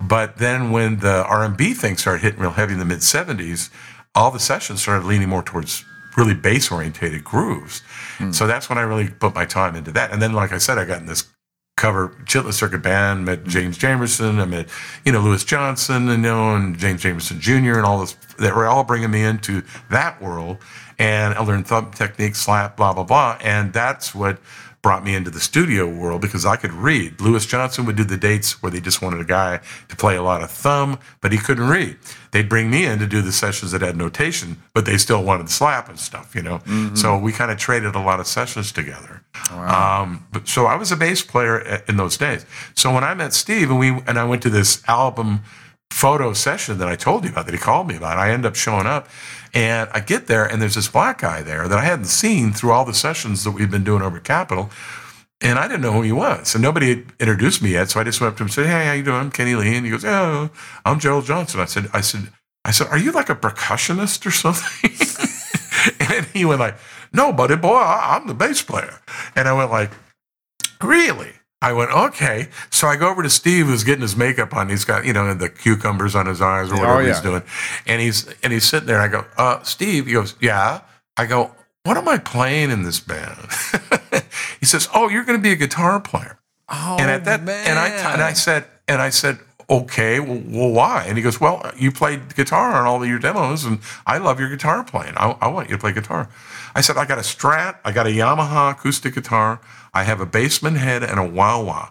But 0.00 0.38
then 0.38 0.70
when 0.70 1.00
the 1.00 1.24
R&B 1.26 1.74
thing 1.74 1.96
started 1.96 2.22
hitting 2.22 2.40
real 2.40 2.52
heavy 2.52 2.72
in 2.72 2.78
the 2.78 2.84
mid 2.84 3.00
70s, 3.00 3.68
all 4.14 4.30
the 4.30 4.38
sessions 4.38 4.80
started 4.80 5.06
leaning 5.06 5.28
more 5.28 5.42
towards 5.42 5.84
really 6.16 6.34
bass 6.34 6.70
orientated 6.70 7.24
grooves. 7.24 7.82
Hmm. 8.20 8.32
So 8.32 8.46
that's 8.46 8.68
when 8.68 8.78
I 8.78 8.82
really 8.82 9.08
put 9.08 9.34
my 9.34 9.44
time 9.44 9.74
into 9.76 9.92
that. 9.92 10.12
And 10.12 10.20
then, 10.20 10.32
like 10.32 10.52
I 10.52 10.58
said, 10.58 10.78
I 10.78 10.84
got 10.84 11.00
in 11.00 11.06
this 11.06 11.28
cover 11.76 12.08
Chitlin 12.24 12.52
Circuit 12.52 12.82
Band, 12.82 13.24
met 13.24 13.40
hmm. 13.40 13.48
James 13.48 13.78
Jamerson, 13.78 14.40
I 14.40 14.44
met, 14.44 14.68
you 15.04 15.12
know, 15.12 15.20
Louis 15.20 15.42
Johnson, 15.44 16.08
you 16.08 16.16
know, 16.18 16.54
and 16.54 16.78
James 16.78 17.02
Jamerson 17.02 17.40
Jr. 17.40 17.78
and 17.78 17.86
all 17.86 18.00
this, 18.00 18.16
that 18.38 18.54
were 18.54 18.66
all 18.66 18.84
bringing 18.84 19.10
me 19.10 19.22
into 19.22 19.62
that 19.90 20.20
world. 20.20 20.58
And 20.98 21.34
I 21.34 21.42
learned 21.42 21.66
thumb 21.66 21.90
technique, 21.92 22.36
slap, 22.36 22.76
blah, 22.76 22.92
blah, 22.92 23.04
blah. 23.04 23.38
And 23.40 23.72
that's 23.72 24.14
what 24.14 24.38
brought 24.82 25.04
me 25.04 25.14
into 25.14 25.30
the 25.30 25.40
studio 25.40 25.86
world 25.86 26.22
because 26.22 26.46
I 26.46 26.56
could 26.56 26.72
read. 26.72 27.20
Louis 27.20 27.44
Johnson 27.44 27.84
would 27.84 27.96
do 27.96 28.04
the 28.04 28.16
dates 28.16 28.62
where 28.62 28.72
they 28.72 28.80
just 28.80 29.02
wanted 29.02 29.20
a 29.20 29.24
guy 29.24 29.60
to 29.88 29.96
play 29.96 30.16
a 30.16 30.22
lot 30.22 30.42
of 30.42 30.50
thumb, 30.50 30.98
but 31.20 31.32
he 31.32 31.38
couldn't 31.38 31.68
read. 31.68 31.98
They'd 32.30 32.48
bring 32.48 32.70
me 32.70 32.86
in 32.86 32.98
to 33.00 33.06
do 33.06 33.20
the 33.20 33.32
sessions 33.32 33.72
that 33.72 33.82
had 33.82 33.96
notation, 33.96 34.62
but 34.72 34.86
they 34.86 34.96
still 34.96 35.22
wanted 35.22 35.48
the 35.48 35.52
slap 35.52 35.88
and 35.88 35.98
stuff, 35.98 36.34
you 36.34 36.42
know. 36.42 36.60
So 36.94 37.18
we 37.18 37.32
kind 37.32 37.50
of 37.50 37.58
traded 37.58 37.94
a 37.94 38.00
lot 38.00 38.20
of 38.20 38.26
sessions 38.26 38.72
together. 38.72 39.22
Um, 40.04 40.26
but 40.32 40.48
so 40.48 40.64
I 40.66 40.76
was 40.76 40.90
a 40.92 40.96
bass 40.96 41.22
player 41.22 41.82
in 41.88 41.96
those 41.96 42.16
days. 42.16 42.46
So 42.74 42.92
when 42.94 43.04
I 43.04 43.12
met 43.14 43.34
Steve 43.34 43.68
and 43.70 43.78
we 43.78 43.88
and 44.06 44.18
I 44.18 44.24
went 44.24 44.42
to 44.42 44.50
this 44.50 44.82
album 44.88 45.42
photo 45.90 46.32
session 46.32 46.78
that 46.78 46.88
I 46.88 46.94
told 46.94 47.24
you 47.24 47.30
about 47.30 47.46
that 47.46 47.52
he 47.52 47.58
called 47.58 47.88
me 47.88 47.96
about, 47.96 48.16
I 48.16 48.30
end 48.30 48.46
up 48.46 48.54
showing 48.54 48.86
up 48.86 49.08
and 49.52 49.90
I 49.92 50.00
get 50.00 50.26
there 50.26 50.44
and 50.44 50.60
there's 50.62 50.74
this 50.74 50.88
black 50.88 51.20
guy 51.20 51.42
there 51.42 51.66
that 51.68 51.78
I 51.78 51.84
hadn't 51.84 52.06
seen 52.06 52.52
through 52.52 52.72
all 52.72 52.84
the 52.84 52.94
sessions 52.94 53.44
that 53.44 53.50
we've 53.52 53.70
been 53.70 53.84
doing 53.84 54.02
over 54.02 54.18
at 54.18 54.24
Capitol. 54.24 54.70
And 55.42 55.58
I 55.58 55.68
didn't 55.68 55.80
know 55.80 55.92
who 55.92 56.02
he 56.02 56.12
was. 56.12 56.54
And 56.54 56.62
nobody 56.62 56.88
had 56.90 57.04
introduced 57.18 57.62
me 57.62 57.70
yet. 57.70 57.90
So 57.90 57.98
I 57.98 58.04
just 58.04 58.20
went 58.20 58.32
up 58.32 58.36
to 58.36 58.42
him 58.42 58.46
and 58.46 58.52
said, 58.52 58.66
Hey, 58.66 58.84
how 58.86 58.92
you 58.92 59.02
doing? 59.02 59.16
I'm 59.16 59.30
Kenny 59.30 59.54
Lee. 59.54 59.76
And 59.76 59.86
he 59.86 59.90
goes, 59.90 60.04
Oh, 60.04 60.50
I'm 60.84 61.00
Gerald 61.00 61.24
Johnson. 61.24 61.60
I 61.60 61.64
said, 61.64 61.88
I 61.94 62.02
said, 62.02 62.28
I 62.64 62.72
said, 62.72 62.88
Are 62.88 62.98
you 62.98 63.10
like 63.10 63.30
a 63.30 63.34
percussionist 63.34 64.26
or 64.26 64.30
something? 64.30 64.90
and 66.16 66.26
he 66.26 66.44
went 66.44 66.60
like, 66.60 66.76
No, 67.12 67.32
buddy 67.32 67.56
boy, 67.56 67.78
I'm 67.78 68.26
the 68.26 68.34
bass 68.34 68.60
player. 68.62 69.00
And 69.34 69.48
I 69.48 69.54
went 69.54 69.70
like, 69.70 69.90
Really? 70.82 71.32
I 71.62 71.72
went, 71.74 71.90
okay. 71.90 72.48
So 72.70 72.88
I 72.88 72.96
go 72.96 73.10
over 73.10 73.22
to 73.22 73.28
Steve, 73.28 73.66
who's 73.66 73.84
getting 73.84 74.00
his 74.00 74.16
makeup 74.16 74.54
on. 74.54 74.70
He's 74.70 74.84
got, 74.84 75.04
you 75.04 75.12
know, 75.12 75.34
the 75.34 75.50
cucumbers 75.50 76.14
on 76.14 76.26
his 76.26 76.40
eyes 76.40 76.70
or 76.70 76.76
whatever 76.76 77.02
oh, 77.02 77.06
he's 77.06 77.20
doing. 77.20 77.42
And 77.86 78.00
he's 78.00 78.26
and 78.42 78.52
he's 78.52 78.64
sitting 78.64 78.86
there. 78.86 79.00
And 79.00 79.14
I 79.14 79.20
go, 79.20 79.26
uh, 79.36 79.62
Steve. 79.62 80.06
He 80.06 80.14
goes, 80.14 80.36
yeah. 80.40 80.80
I 81.18 81.26
go, 81.26 81.54
what 81.84 81.98
am 81.98 82.08
I 82.08 82.16
playing 82.16 82.70
in 82.70 82.82
this 82.82 82.98
band? 82.98 83.36
he 84.60 84.66
says, 84.66 84.88
oh, 84.94 85.08
you're 85.10 85.24
going 85.24 85.38
to 85.38 85.42
be 85.42 85.52
a 85.52 85.56
guitar 85.56 86.00
player. 86.00 86.38
Oh, 86.68 86.96
and 86.98 87.10
at 87.10 87.24
that, 87.24 87.42
man. 87.42 87.66
and 87.66 87.78
I 87.78 87.88
and 87.88 88.22
I 88.22 88.32
said, 88.32 88.64
and 88.88 89.02
I 89.02 89.10
said, 89.10 89.38
okay, 89.70 90.18
well, 90.18 90.42
well, 90.46 90.70
why? 90.70 91.04
And 91.06 91.16
he 91.16 91.22
goes, 91.22 91.40
well, 91.40 91.70
you 91.76 91.92
played 91.92 92.34
guitar 92.34 92.72
on 92.72 92.86
all 92.86 93.02
of 93.02 93.08
your 93.08 93.20
demos, 93.20 93.64
and 93.64 93.78
I 94.04 94.18
love 94.18 94.40
your 94.40 94.48
guitar 94.48 94.82
playing. 94.82 95.14
I, 95.16 95.36
I 95.40 95.48
want 95.48 95.70
you 95.70 95.76
to 95.76 95.80
play 95.80 95.92
guitar. 95.92 96.28
I 96.74 96.80
said, 96.80 96.96
I 96.96 97.04
got 97.06 97.18
a 97.18 97.22
Strat, 97.22 97.78
I 97.84 97.92
got 97.92 98.06
a 98.06 98.10
Yamaha 98.10 98.72
acoustic 98.72 99.14
guitar, 99.14 99.60
I 99.94 100.02
have 100.02 100.20
a 100.20 100.26
Bassman 100.26 100.76
head 100.76 101.02
and 101.02 101.18
a 101.18 101.24
wah 101.24 101.62
wah. 101.62 101.90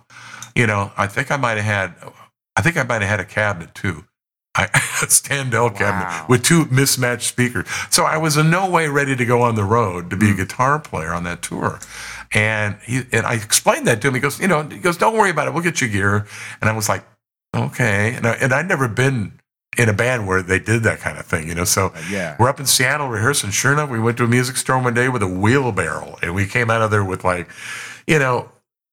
You 0.55 0.67
know, 0.67 0.91
I 0.97 1.07
think 1.07 1.31
I 1.31 1.37
might 1.37 1.57
have 1.57 1.65
had, 1.65 2.13
I 2.55 2.61
think 2.61 2.75
I 2.77 2.83
might 2.83 3.01
have 3.01 3.09
had 3.09 3.19
a 3.19 3.25
cabinet 3.25 3.73
too. 3.73 4.05
I, 4.55 4.63
a 5.01 5.05
Standel 5.05 5.75
cabinet 5.75 6.27
with 6.27 6.43
two 6.43 6.65
mismatched 6.65 7.29
speakers. 7.29 7.67
So 7.89 8.03
I 8.03 8.17
was 8.17 8.35
in 8.35 8.49
no 8.49 8.69
way 8.69 8.87
ready 8.87 9.15
to 9.15 9.25
go 9.25 9.41
on 9.41 9.55
the 9.55 9.63
road 9.63 10.09
to 10.09 10.17
be 10.17 10.31
a 10.31 10.33
mm. 10.33 10.37
guitar 10.37 10.79
player 10.79 11.13
on 11.13 11.23
that 11.23 11.41
tour. 11.41 11.79
And 12.33 12.75
he 12.85 13.03
and 13.11 13.25
I 13.25 13.35
explained 13.35 13.87
that 13.87 14.01
to 14.01 14.09
him. 14.09 14.15
He 14.15 14.19
goes, 14.19 14.39
you 14.39 14.47
know, 14.47 14.63
he 14.63 14.79
goes, 14.79 14.97
don't 14.97 15.15
worry 15.15 15.29
about 15.29 15.47
it. 15.47 15.53
We'll 15.53 15.63
get 15.63 15.81
you 15.81 15.87
gear. 15.87 16.27
And 16.61 16.69
I 16.69 16.73
was 16.73 16.89
like, 16.89 17.03
okay. 17.55 18.13
And 18.15 18.27
I, 18.27 18.31
and 18.33 18.53
I'd 18.53 18.67
never 18.67 18.87
been 18.87 19.33
in 19.77 19.87
a 19.89 19.93
band 19.93 20.27
where 20.27 20.41
they 20.41 20.59
did 20.59 20.83
that 20.83 20.99
kind 20.99 21.17
of 21.17 21.25
thing, 21.25 21.47
you 21.47 21.55
know. 21.55 21.63
So 21.63 21.87
uh, 21.87 22.01
yeah. 22.09 22.35
we're 22.39 22.49
up 22.49 22.59
in 22.59 22.65
Seattle 22.65 23.07
rehearsing. 23.07 23.51
Sure 23.51 23.73
enough, 23.73 23.89
we 23.89 23.99
went 23.99 24.17
to 24.17 24.23
a 24.23 24.27
music 24.27 24.57
store 24.57 24.81
one 24.81 24.93
day 24.93 25.09
with 25.09 25.21
a 25.23 25.27
wheelbarrow, 25.27 26.17
and 26.21 26.33
we 26.35 26.45
came 26.45 26.69
out 26.69 26.81
of 26.81 26.91
there 26.91 27.03
with 27.05 27.23
like, 27.23 27.49
you 28.07 28.19
know, 28.19 28.51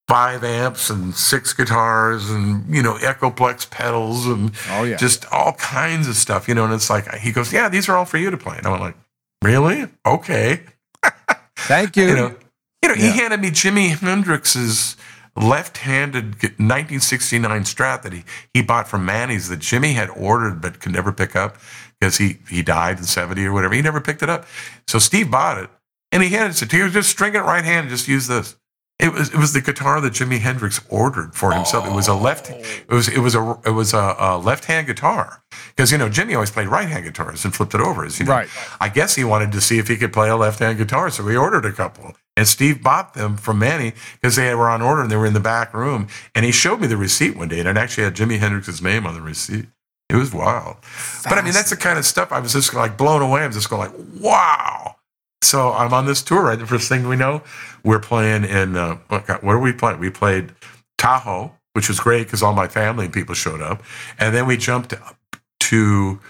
five 0.08 0.44
amps 0.44 0.88
and 0.90 1.14
six 1.16 1.52
guitars 1.52 2.30
and 2.30 2.72
you 2.72 2.80
know 2.80 2.94
Echoplex 2.98 3.68
pedals 3.68 4.24
and 4.26 4.52
Oh 4.70 4.84
yeah. 4.84 4.96
just 4.96 5.24
all 5.32 5.54
kinds 5.54 6.06
of 6.08 6.14
stuff, 6.14 6.46
you 6.46 6.54
know. 6.54 6.64
And 6.64 6.72
it's 6.74 6.88
like 6.90 7.12
he 7.16 7.32
goes, 7.32 7.52
"Yeah, 7.52 7.68
these 7.68 7.88
are 7.88 7.96
all 7.96 8.04
for 8.04 8.18
you 8.18 8.30
to 8.30 8.36
play." 8.36 8.56
And 8.58 8.66
I 8.66 8.70
went 8.70 8.82
like, 8.82 8.96
"Really? 9.42 9.86
Okay." 10.06 10.60
Thank 11.56 11.96
you. 11.96 12.06
You 12.08 12.14
know, 12.14 12.36
you 12.82 12.88
know, 12.90 12.94
Yeah. 12.94 13.10
he 13.12 13.18
handed 13.18 13.40
me 13.40 13.50
Jimi 13.50 13.96
Hendrix's 13.98 14.96
left-handed 15.36 16.42
1969 16.42 17.62
Strat 17.62 18.02
that 18.02 18.12
he 18.12 18.24
he 18.52 18.62
bought 18.62 18.88
from 18.88 19.04
Manny's 19.04 19.48
that 19.48 19.60
Jimi 19.60 19.94
had 19.94 20.10
ordered 20.10 20.60
but 20.60 20.80
could 20.80 20.92
never 20.92 21.12
pick 21.12 21.36
up 21.36 21.58
because 22.00 22.18
he 22.18 22.38
he 22.48 22.62
died 22.62 22.98
in 22.98 23.04
70 23.04 23.44
or 23.44 23.52
whatever. 23.52 23.74
He 23.74 23.82
never 23.82 24.00
picked 24.00 24.22
it 24.22 24.30
up. 24.30 24.46
So 24.86 24.98
Steve 24.98 25.30
bought 25.30 25.58
it 25.58 25.70
and 26.12 26.22
he 26.22 26.30
handed 26.30 26.60
it 26.60 26.70
to 26.70 26.76
him. 26.76 26.90
Just 26.90 27.10
string 27.10 27.34
it 27.34 27.40
right 27.40 27.64
hand. 27.64 27.88
Just 27.88 28.08
use 28.08 28.26
this. 28.26 28.56
It 28.98 29.12
was 29.12 29.28
it 29.28 29.36
was 29.36 29.52
the 29.52 29.60
guitar 29.60 30.00
that 30.00 30.14
Jimi 30.14 30.38
Hendrix 30.38 30.80
ordered 30.88 31.34
for 31.34 31.52
himself. 31.52 31.86
It 31.86 31.92
was 31.92 32.08
a 32.08 32.14
left. 32.14 32.50
It 32.50 32.88
was 32.88 33.08
it 33.08 33.18
was 33.18 33.34
a 33.34 33.58
it 33.66 33.72
was 33.72 33.92
a, 33.92 34.16
a 34.18 34.38
left 34.38 34.64
hand 34.64 34.86
guitar 34.86 35.42
because 35.68 35.92
you 35.92 35.98
know 35.98 36.08
Jimi 36.08 36.32
always 36.32 36.50
played 36.50 36.68
right 36.68 36.88
hand 36.88 37.04
guitars 37.04 37.44
and 37.44 37.54
flipped 37.54 37.74
it 37.74 37.80
over. 37.82 38.06
As 38.06 38.18
you 38.18 38.24
know. 38.24 38.32
Right. 38.32 38.48
I 38.80 38.88
guess 38.88 39.14
he 39.14 39.22
wanted 39.22 39.52
to 39.52 39.60
see 39.60 39.78
if 39.78 39.88
he 39.88 39.98
could 39.98 40.14
play 40.14 40.30
a 40.30 40.36
left 40.36 40.60
hand 40.60 40.78
guitar, 40.78 41.10
so 41.10 41.28
he 41.28 41.36
ordered 41.36 41.66
a 41.66 41.72
couple. 41.72 42.14
And 42.36 42.46
Steve 42.46 42.82
bought 42.82 43.14
them 43.14 43.36
from 43.36 43.58
Manny 43.58 43.94
because 44.14 44.36
they 44.36 44.54
were 44.54 44.68
on 44.68 44.82
order 44.82 45.02
and 45.02 45.10
they 45.10 45.16
were 45.16 45.26
in 45.26 45.32
the 45.32 45.40
back 45.40 45.72
room. 45.72 46.08
And 46.34 46.44
he 46.44 46.52
showed 46.52 46.80
me 46.80 46.86
the 46.86 46.96
receipt 46.96 47.36
one 47.36 47.48
day, 47.48 47.60
and 47.60 47.68
it 47.68 47.76
actually 47.76 48.04
had 48.04 48.14
Jimi 48.14 48.38
Hendrix's 48.38 48.82
name 48.82 49.06
on 49.06 49.14
the 49.14 49.22
receipt. 49.22 49.66
It 50.08 50.16
was 50.16 50.32
wild. 50.32 50.76
But 51.24 51.38
I 51.38 51.42
mean, 51.42 51.52
that's 51.52 51.70
the 51.70 51.76
kind 51.76 51.98
of 51.98 52.04
stuff 52.04 52.30
I 52.30 52.38
was 52.38 52.52
just 52.52 52.74
like 52.74 52.96
blown 52.96 53.22
away. 53.22 53.42
I'm 53.42 53.52
just 53.52 53.68
going 53.68 53.90
like, 53.90 54.20
wow. 54.20 54.96
So 55.42 55.72
I'm 55.72 55.92
on 55.92 56.06
this 56.06 56.22
tour, 56.22 56.42
right? 56.44 56.58
The 56.58 56.66
first 56.66 56.88
thing 56.88 57.08
we 57.08 57.16
know, 57.16 57.42
we're 57.82 58.00
playing 58.00 58.44
in 58.44 58.76
uh, 58.76 58.96
what 59.08 59.28
are 59.28 59.58
we 59.58 59.72
playing? 59.72 59.98
We 59.98 60.10
played 60.10 60.52
Tahoe, 60.98 61.52
which 61.72 61.88
was 61.88 61.98
great 62.00 62.24
because 62.24 62.42
all 62.42 62.52
my 62.52 62.68
family 62.68 63.06
and 63.06 63.14
people 63.14 63.34
showed 63.34 63.60
up, 63.60 63.82
and 64.18 64.34
then 64.34 64.46
we 64.46 64.56
jumped 64.56 64.92
up 64.92 65.16
to 65.60 66.20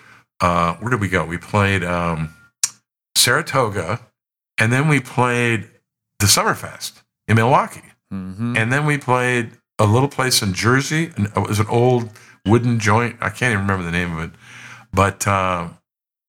uh, 0.41 0.75
where 0.75 0.91
did 0.91 1.01
we 1.01 1.09
go? 1.09 1.25
We 1.25 1.39
played 1.39 1.85
um, 1.85 2.35
Saratoga, 3.15 4.01
and 4.59 4.73
then 4.73 4.89
we 4.89 5.01
played 5.01 5.69
the 6.19 6.27
Summerfest 6.27 7.03
in 7.29 7.37
Milwaukee, 7.37 7.83
Mhm. 8.13 8.57
and 8.57 8.73
then 8.73 8.87
we 8.87 8.99
played 8.99 9.53
a 9.79 9.85
little 9.87 10.09
place 10.09 10.43
in 10.43 10.55
Jersey, 10.55 11.13
and 11.17 11.27
it 11.27 11.37
was 11.49 11.59
an 11.61 11.67
old 11.69 12.11
wooden 12.47 12.79
joint. 12.79 13.17
I 13.21 13.29
can't 13.31 13.53
even 13.53 13.63
remember 13.67 13.85
the 13.85 13.91
name 13.93 14.17
of 14.17 14.25
it, 14.25 14.31
but 14.93 15.27
uh, 15.27 15.69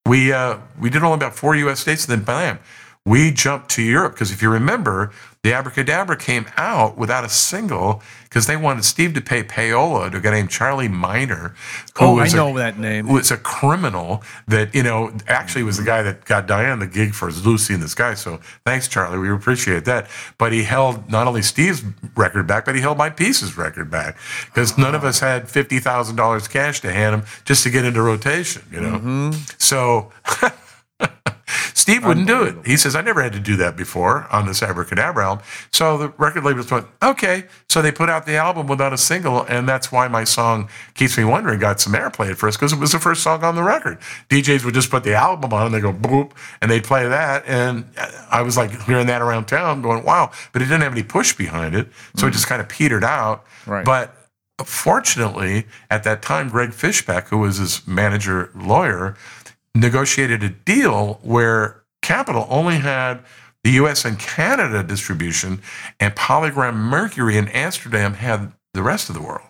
we 0.05 0.33
uh, 0.33 0.57
we 0.77 0.89
did 0.89 1.03
only 1.03 1.15
about 1.15 1.35
four 1.35 1.55
U.S. 1.55 1.79
states, 1.79 2.07
and 2.07 2.17
then 2.19 2.25
bam, 2.25 2.59
we 3.05 3.31
jumped 3.31 3.69
to 3.71 3.81
Europe 3.81 4.13
because 4.13 4.31
if 4.31 4.41
you 4.41 4.49
remember, 4.49 5.11
the 5.47 5.53
Abracadabra 5.53 6.17
came 6.17 6.45
out 6.57 6.97
without 6.97 7.23
a 7.23 7.29
single 7.29 8.03
because 8.25 8.47
they 8.47 8.57
wanted 8.57 8.83
Steve 8.83 9.13
to 9.13 9.21
pay 9.21 9.41
payola 9.43 10.11
to 10.11 10.17
a 10.17 10.19
guy 10.19 10.31
named 10.31 10.49
Charlie 10.49 10.89
Minor, 10.89 11.55
who 11.97 12.05
Oh, 12.05 12.17
I 12.19 12.23
was 12.23 12.33
a- 12.33 12.53
that 12.57 12.77
name. 12.77 13.07
was 13.07 13.31
a 13.31 13.37
criminal 13.37 14.21
that 14.49 14.75
you 14.75 14.83
know 14.83 15.13
actually 15.25 15.63
was 15.63 15.77
the 15.77 15.85
guy 15.85 16.01
that 16.03 16.25
got 16.25 16.47
Diane 16.47 16.79
the 16.79 16.85
gig 16.85 17.13
for 17.13 17.31
Lucy 17.31 17.73
and 17.73 17.81
this 17.81 17.95
guy. 17.95 18.13
So 18.13 18.41
thanks, 18.65 18.89
Charlie. 18.89 19.17
We 19.19 19.31
appreciate 19.31 19.85
that. 19.85 20.09
But 20.37 20.51
he 20.51 20.63
held 20.63 21.09
not 21.09 21.27
only 21.27 21.41
Steve's 21.41 21.81
record 22.17 22.45
back, 22.45 22.65
but 22.65 22.75
he 22.75 22.81
held 22.81 22.97
my 22.97 23.09
pieces 23.09 23.55
record 23.57 23.89
back 23.89 24.17
because 24.47 24.77
none 24.77 24.95
of 24.95 25.05
us 25.05 25.21
had 25.21 25.49
fifty 25.49 25.79
thousand 25.79 26.17
dollars 26.17 26.49
cash 26.49 26.81
to 26.81 26.91
hand 26.91 27.15
him 27.15 27.23
just 27.45 27.63
to 27.63 27.69
get 27.69 27.85
into 27.85 28.01
rotation. 28.01 28.63
You 28.69 28.81
know, 28.81 28.97
mm-hmm. 28.99 29.31
so. 29.57 30.11
Steve 31.87 32.03
wouldn't 32.03 32.27
do 32.27 32.43
it. 32.43 32.65
He 32.65 32.75
says, 32.75 32.95
I 32.97 33.01
never 33.01 33.23
had 33.23 33.31
to 33.31 33.39
do 33.39 33.55
that 33.57 33.77
before 33.77 34.27
on 34.29 34.45
this 34.45 34.61
Abracadabra 34.61 35.23
album. 35.23 35.45
So 35.71 35.97
the 35.97 36.09
record 36.17 36.43
labels 36.43 36.69
went, 36.69 36.85
okay. 37.01 37.45
So 37.69 37.81
they 37.81 37.93
put 37.93 38.09
out 38.09 38.25
the 38.25 38.35
album 38.35 38.67
without 38.67 38.91
a 38.91 38.97
single, 38.97 39.43
and 39.43 39.69
that's 39.69 39.89
why 39.89 40.09
my 40.09 40.25
song 40.25 40.67
Keeps 40.95 41.17
Me 41.17 41.23
Wondering 41.23 41.59
got 41.59 41.79
some 41.79 41.93
airplay 41.93 42.31
at 42.31 42.37
first, 42.37 42.59
because 42.59 42.73
it 42.73 42.79
was 42.79 42.91
the 42.91 42.99
first 42.99 43.23
song 43.23 43.41
on 43.43 43.55
the 43.55 43.63
record. 43.63 43.99
DJs 44.29 44.65
would 44.65 44.73
just 44.73 44.91
put 44.91 45.05
the 45.05 45.13
album 45.13 45.53
on, 45.53 45.67
and 45.67 45.75
they 45.75 45.79
go 45.79 45.93
boop, 45.93 46.31
and 46.61 46.69
they'd 46.69 46.83
play 46.83 47.07
that. 47.07 47.45
And 47.45 47.85
I 48.29 48.41
was 48.41 48.57
like 48.57 48.81
hearing 48.81 49.07
that 49.07 49.21
around 49.21 49.45
town, 49.45 49.81
going, 49.81 50.03
wow. 50.03 50.31
But 50.51 50.61
it 50.61 50.65
didn't 50.65 50.81
have 50.81 50.91
any 50.91 51.03
push 51.03 51.31
behind 51.33 51.73
it. 51.73 51.87
So 52.17 52.27
it 52.27 52.31
mm. 52.31 52.33
just 52.33 52.47
kind 52.47 52.59
of 52.59 52.67
petered 52.67 53.05
out. 53.05 53.45
Right. 53.65 53.85
But 53.85 54.13
fortunately, 54.65 55.67
at 55.89 56.03
that 56.03 56.21
time, 56.21 56.49
Greg 56.49 56.73
Fishback, 56.73 57.27
who 57.27 57.37
was 57.37 57.57
his 57.57 57.87
manager 57.87 58.49
lawyer, 58.55 59.15
negotiated 59.79 60.43
a 60.43 60.49
deal 60.49 61.19
where 61.23 61.83
Capitol 62.01 62.47
only 62.49 62.77
had 62.77 63.19
the 63.63 63.71
US 63.71 64.05
and 64.05 64.17
Canada 64.17 64.83
distribution, 64.83 65.61
and 65.99 66.15
Polygram 66.15 66.75
Mercury 66.75 67.37
in 67.37 67.47
Amsterdam 67.49 68.13
had 68.13 68.53
the 68.73 68.83
rest 68.83 69.09
of 69.09 69.15
the 69.15 69.21
world. 69.21 69.47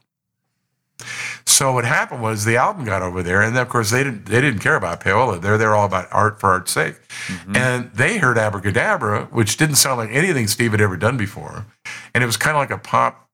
So 1.45 1.73
what 1.73 1.85
happened 1.85 2.21
was 2.21 2.43
the 2.43 2.57
album 2.57 2.85
got 2.85 3.01
over 3.01 3.21
there, 3.21 3.41
and 3.41 3.55
of 3.57 3.69
course 3.69 3.91
they 3.91 4.03
didn't 4.03 4.25
they 4.25 4.41
didn't 4.41 4.59
care 4.59 4.75
about 4.75 5.01
payola. 5.01 5.39
They're 5.41 5.57
they're 5.57 5.75
all 5.75 5.85
about 5.85 6.07
art 6.11 6.39
for 6.39 6.49
art's 6.49 6.71
sake. 6.71 6.95
Mm-hmm. 7.27 7.55
And 7.55 7.91
they 7.93 8.17
heard 8.17 8.37
Abracadabra, 8.37 9.25
which 9.25 9.57
didn't 9.57 9.75
sound 9.75 9.99
like 9.99 10.09
anything 10.11 10.47
Steve 10.47 10.71
had 10.71 10.81
ever 10.81 10.97
done 10.97 11.17
before, 11.17 11.65
and 12.13 12.23
it 12.23 12.27
was 12.27 12.37
kind 12.37 12.57
of 12.57 12.61
like 12.61 12.71
a 12.71 12.77
pop, 12.77 13.26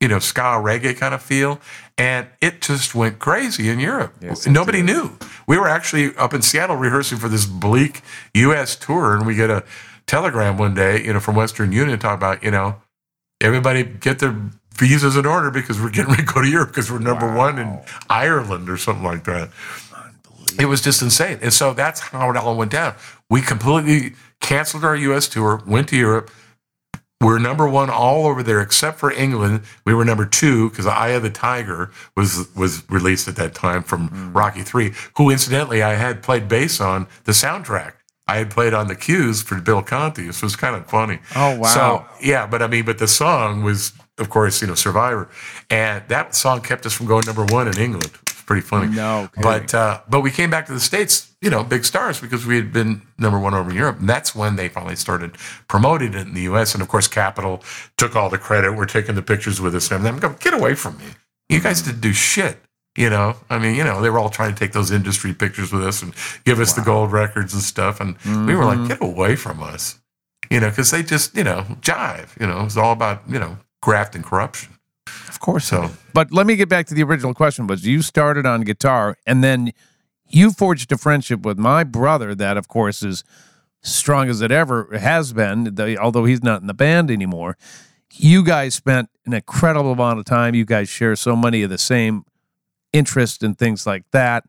you 0.00 0.08
know, 0.08 0.18
ska 0.18 0.40
reggae 0.40 0.96
kind 0.96 1.14
of 1.14 1.22
feel, 1.22 1.60
and 1.98 2.26
it 2.40 2.62
just 2.62 2.94
went 2.94 3.18
crazy 3.18 3.68
in 3.68 3.78
Europe. 3.78 4.14
Yes, 4.20 4.46
Nobody 4.46 4.82
knew. 4.82 5.18
We 5.46 5.58
were 5.58 5.68
actually 5.68 6.16
up 6.16 6.32
in 6.32 6.42
Seattle 6.42 6.76
rehearsing 6.76 7.18
for 7.18 7.28
this 7.28 7.44
bleak 7.44 8.02
U.S. 8.34 8.76
tour, 8.76 9.14
and 9.14 9.26
we 9.26 9.34
get 9.34 9.50
a 9.50 9.64
telegram 10.06 10.56
one 10.56 10.74
day, 10.74 11.04
you 11.04 11.12
know, 11.12 11.20
from 11.20 11.36
Western 11.36 11.72
Union 11.72 11.98
talking 11.98 12.16
about, 12.16 12.42
you 12.42 12.50
know, 12.50 12.76
everybody 13.40 13.84
get 13.84 14.18
their 14.18 14.34
visas 14.74 15.16
in 15.16 15.26
order 15.26 15.50
because 15.50 15.80
we're 15.80 15.90
getting 15.90 16.10
ready 16.10 16.24
to 16.24 16.32
go 16.32 16.42
to 16.42 16.48
Europe 16.48 16.70
because 16.70 16.90
we're 16.90 16.98
number 16.98 17.32
one 17.32 17.58
in 17.58 17.78
Ireland 18.08 18.68
or 18.68 18.76
something 18.76 19.04
like 19.04 19.24
that. 19.24 19.50
It 20.58 20.66
was 20.66 20.80
just 20.80 21.00
insane. 21.00 21.38
And 21.42 21.52
so 21.52 21.72
that's 21.74 22.00
how 22.00 22.30
it 22.30 22.36
all 22.36 22.56
went 22.56 22.72
down. 22.72 22.94
We 23.28 23.40
completely 23.40 24.14
canceled 24.40 24.84
our 24.84 24.96
US 24.96 25.28
tour, 25.28 25.62
went 25.66 25.88
to 25.88 25.96
Europe. 25.96 26.30
We're 27.20 27.38
number 27.38 27.68
one 27.68 27.90
all 27.90 28.26
over 28.26 28.42
there 28.42 28.62
except 28.62 28.98
for 28.98 29.12
England. 29.12 29.62
We 29.84 29.92
were 29.92 30.06
number 30.06 30.24
two 30.24 30.70
because 30.70 30.86
Eye 30.86 31.08
of 31.08 31.22
the 31.22 31.30
Tiger 31.30 31.90
was 32.16 32.48
was 32.56 32.82
released 32.88 33.28
at 33.28 33.36
that 33.36 33.54
time 33.54 33.82
from 33.82 34.08
mm. 34.08 34.34
Rocky 34.34 34.62
Three, 34.62 34.94
who 35.18 35.28
incidentally 35.28 35.82
I 35.82 35.94
had 35.94 36.22
played 36.22 36.48
bass 36.48 36.80
on 36.80 37.06
the 37.24 37.32
soundtrack. 37.32 37.92
I 38.26 38.36
had 38.36 38.50
played 38.50 38.72
on 38.72 38.86
the 38.86 38.94
cues 38.94 39.42
for 39.42 39.60
Bill 39.60 39.82
Conti. 39.82 40.28
This 40.28 40.40
was 40.40 40.54
kind 40.56 40.76
of 40.76 40.86
funny. 40.86 41.18
Oh, 41.34 41.58
wow. 41.58 41.68
So 41.68 42.06
yeah, 42.22 42.46
but 42.46 42.62
I 42.62 42.68
mean, 42.68 42.84
but 42.84 42.98
the 42.98 43.08
song 43.08 43.64
was, 43.64 43.92
of 44.18 44.30
course, 44.30 44.62
you 44.62 44.68
know, 44.68 44.74
Survivor, 44.74 45.28
and 45.68 46.04
that 46.08 46.34
song 46.34 46.60
kept 46.62 46.86
us 46.86 46.92
from 46.94 47.06
going 47.06 47.26
number 47.26 47.44
one 47.44 47.68
in 47.68 47.76
England. 47.76 48.12
Pretty 48.50 48.66
funny. 48.66 48.88
No 48.88 49.28
kidding. 49.32 49.42
but 49.44 49.72
uh, 49.72 50.00
but 50.08 50.22
we 50.22 50.32
came 50.32 50.50
back 50.50 50.66
to 50.66 50.72
the 50.72 50.80
states, 50.80 51.32
you 51.40 51.50
know, 51.50 51.62
big 51.62 51.84
stars 51.84 52.20
because 52.20 52.44
we 52.44 52.56
had 52.56 52.72
been 52.72 53.02
number 53.16 53.38
one 53.38 53.54
over 53.54 53.70
in 53.70 53.76
Europe, 53.76 54.00
and 54.00 54.08
that's 54.08 54.34
when 54.34 54.56
they 54.56 54.68
finally 54.68 54.96
started 54.96 55.36
promoting 55.68 56.14
it 56.14 56.26
in 56.26 56.34
the 56.34 56.40
U.S. 56.42 56.74
And 56.74 56.82
of 56.82 56.88
course, 56.88 57.06
Capitol 57.06 57.62
took 57.96 58.16
all 58.16 58.28
the 58.28 58.38
credit. 58.38 58.72
We're 58.72 58.86
taking 58.86 59.14
the 59.14 59.22
pictures 59.22 59.60
with 59.60 59.76
us, 59.76 59.88
and 59.92 60.04
I'm 60.04 60.18
going, 60.18 60.34
get 60.40 60.52
away 60.52 60.74
from 60.74 60.98
me. 60.98 61.04
You 61.48 61.60
guys 61.60 61.80
didn't 61.82 62.00
do 62.00 62.12
shit. 62.12 62.58
You 62.98 63.08
know, 63.08 63.36
I 63.48 63.60
mean, 63.60 63.76
you 63.76 63.84
know, 63.84 64.00
they 64.02 64.10
were 64.10 64.18
all 64.18 64.30
trying 64.30 64.52
to 64.52 64.58
take 64.58 64.72
those 64.72 64.90
industry 64.90 65.32
pictures 65.32 65.70
with 65.72 65.86
us 65.86 66.02
and 66.02 66.12
give 66.44 66.58
us 66.58 66.72
the 66.72 66.82
gold 66.82 67.12
records 67.12 67.54
and 67.54 67.62
stuff. 67.62 68.00
And 68.00 68.16
we 68.48 68.56
were 68.56 68.64
like, 68.64 68.88
get 68.88 69.00
away 69.00 69.36
from 69.36 69.62
us, 69.62 70.00
you 70.50 70.58
know, 70.58 70.70
because 70.70 70.90
they 70.90 71.04
just, 71.04 71.36
you 71.36 71.44
know, 71.44 71.66
jive. 71.82 72.30
You 72.40 72.48
know, 72.48 72.64
it's 72.64 72.76
all 72.76 72.90
about, 72.90 73.22
you 73.28 73.38
know, 73.38 73.58
graft 73.80 74.16
and 74.16 74.24
corruption. 74.24 74.74
Of 75.06 75.40
course. 75.40 75.66
So, 75.66 75.90
But 76.12 76.32
let 76.32 76.46
me 76.46 76.56
get 76.56 76.68
back 76.68 76.86
to 76.86 76.94
the 76.94 77.02
original 77.02 77.34
question 77.34 77.66
was 77.66 77.86
you 77.86 78.02
started 78.02 78.46
on 78.46 78.62
guitar 78.62 79.16
and 79.26 79.42
then 79.42 79.72
you 80.28 80.52
forged 80.52 80.92
a 80.92 80.98
friendship 80.98 81.42
with 81.44 81.58
my 81.58 81.82
brother 81.84 82.34
that 82.34 82.56
of 82.56 82.68
course 82.68 83.02
is 83.02 83.24
strong 83.82 84.28
as 84.28 84.40
it 84.42 84.52
ever 84.52 84.88
has 84.98 85.32
been, 85.32 85.74
although 85.98 86.24
he's 86.24 86.42
not 86.42 86.60
in 86.60 86.66
the 86.66 86.74
band 86.74 87.10
anymore. 87.10 87.56
You 88.12 88.44
guys 88.44 88.74
spent 88.74 89.08
an 89.24 89.32
incredible 89.32 89.92
amount 89.92 90.18
of 90.18 90.24
time. 90.24 90.54
You 90.54 90.64
guys 90.64 90.88
share 90.88 91.16
so 91.16 91.34
many 91.34 91.62
of 91.62 91.70
the 91.70 91.78
same 91.78 92.24
interests 92.92 93.42
and 93.42 93.56
things 93.58 93.86
like 93.86 94.04
that. 94.10 94.44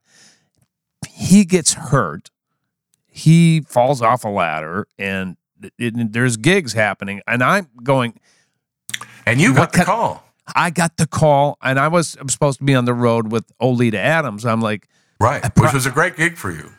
He 1.07 1.45
gets 1.45 1.73
hurt. 1.73 2.29
He 3.07 3.61
falls 3.61 4.01
off 4.01 4.23
a 4.23 4.29
ladder, 4.29 4.87
and 4.97 5.37
it, 5.61 5.73
it- 5.77 6.11
there's 6.13 6.37
gigs 6.37 6.73
happening. 6.73 7.21
And 7.27 7.43
I'm 7.43 7.67
going. 7.83 8.19
And 9.25 9.39
you 9.39 9.53
got 9.53 9.71
the 9.73 9.83
call. 9.85 10.23
I 10.55 10.69
got 10.69 10.97
the 10.97 11.07
call, 11.07 11.57
and 11.61 11.79
I 11.79 11.87
was 11.87 12.17
I'm 12.19 12.29
supposed 12.29 12.59
to 12.59 12.63
be 12.65 12.75
on 12.75 12.85
the 12.85 12.93
road 12.93 13.31
with 13.31 13.45
Oleta 13.59 13.99
Adams. 13.99 14.45
I'm 14.45 14.61
like, 14.61 14.87
Right. 15.19 15.41
pro- 15.55 15.65
Which 15.65 15.73
was 15.73 15.85
a 15.85 15.91
great 15.91 16.15
gig 16.17 16.37
for 16.37 16.51
you. 16.51 16.71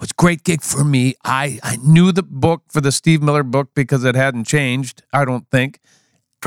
was 0.00 0.10
a 0.10 0.14
great 0.14 0.42
gig 0.44 0.62
for 0.62 0.84
me. 0.84 1.14
I 1.24 1.58
I 1.62 1.76
knew 1.76 2.12
the 2.12 2.22
book 2.22 2.62
for 2.68 2.80
the 2.80 2.92
Steve 2.92 3.22
Miller 3.22 3.42
book 3.42 3.68
because 3.74 4.04
it 4.04 4.14
hadn't 4.14 4.44
changed. 4.44 5.02
I 5.12 5.24
don't 5.24 5.48
think. 5.50 5.80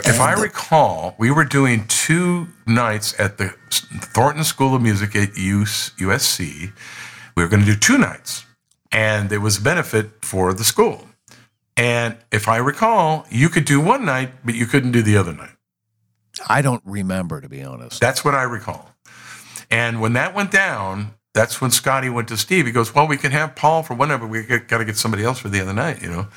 If 0.05 0.19
I 0.19 0.33
uh, 0.33 0.41
recall, 0.41 1.15
we 1.17 1.31
were 1.31 1.43
doing 1.45 1.85
two 1.87 2.47
nights 2.67 3.15
at 3.19 3.39
the 3.39 3.49
Thornton 4.13 4.43
School 4.43 4.75
of 4.75 4.81
Music 4.83 5.15
at 5.15 5.29
USC. 5.33 6.71
We 7.35 7.43
were 7.43 7.49
going 7.49 7.63
to 7.65 7.71
do 7.73 7.75
two 7.75 7.97
nights, 7.97 8.45
and 8.91 9.29
there 9.29 9.41
was 9.41 9.57
a 9.57 9.61
benefit 9.61 10.23
for 10.23 10.53
the 10.53 10.63
school. 10.63 11.07
And 11.75 12.17
if 12.31 12.47
I 12.47 12.57
recall, 12.57 13.25
you 13.31 13.49
could 13.49 13.65
do 13.65 13.79
one 13.81 14.05
night, 14.05 14.31
but 14.45 14.53
you 14.55 14.65
couldn't 14.67 14.91
do 14.91 15.01
the 15.01 15.17
other 15.17 15.33
night. 15.33 15.56
I 16.47 16.61
don't 16.61 16.81
remember 16.85 17.41
to 17.41 17.49
be 17.49 17.63
honest. 17.63 17.99
That's 17.99 18.23
what 18.25 18.33
I 18.33 18.43
recall. 18.43 18.91
And 19.69 19.99
when 20.01 20.13
that 20.13 20.33
went 20.33 20.51
down, 20.51 21.13
that's 21.33 21.61
when 21.61 21.69
Scotty 21.71 22.09
went 22.09 22.27
to 22.29 22.37
Steve. 22.37 22.65
He 22.65 22.71
goes, 22.71 22.95
"Well, 22.95 23.07
we 23.07 23.17
can 23.17 23.31
have 23.31 23.55
Paul 23.55 23.83
for 23.83 23.93
one 23.93 24.09
night, 24.09 24.21
we 24.23 24.43
got 24.43 24.79
to 24.79 24.85
get 24.85 24.97
somebody 24.97 25.23
else 25.23 25.39
for 25.39 25.49
the 25.49 25.61
other 25.61 25.73
night," 25.73 26.01
you 26.01 26.09
know. 26.09 26.27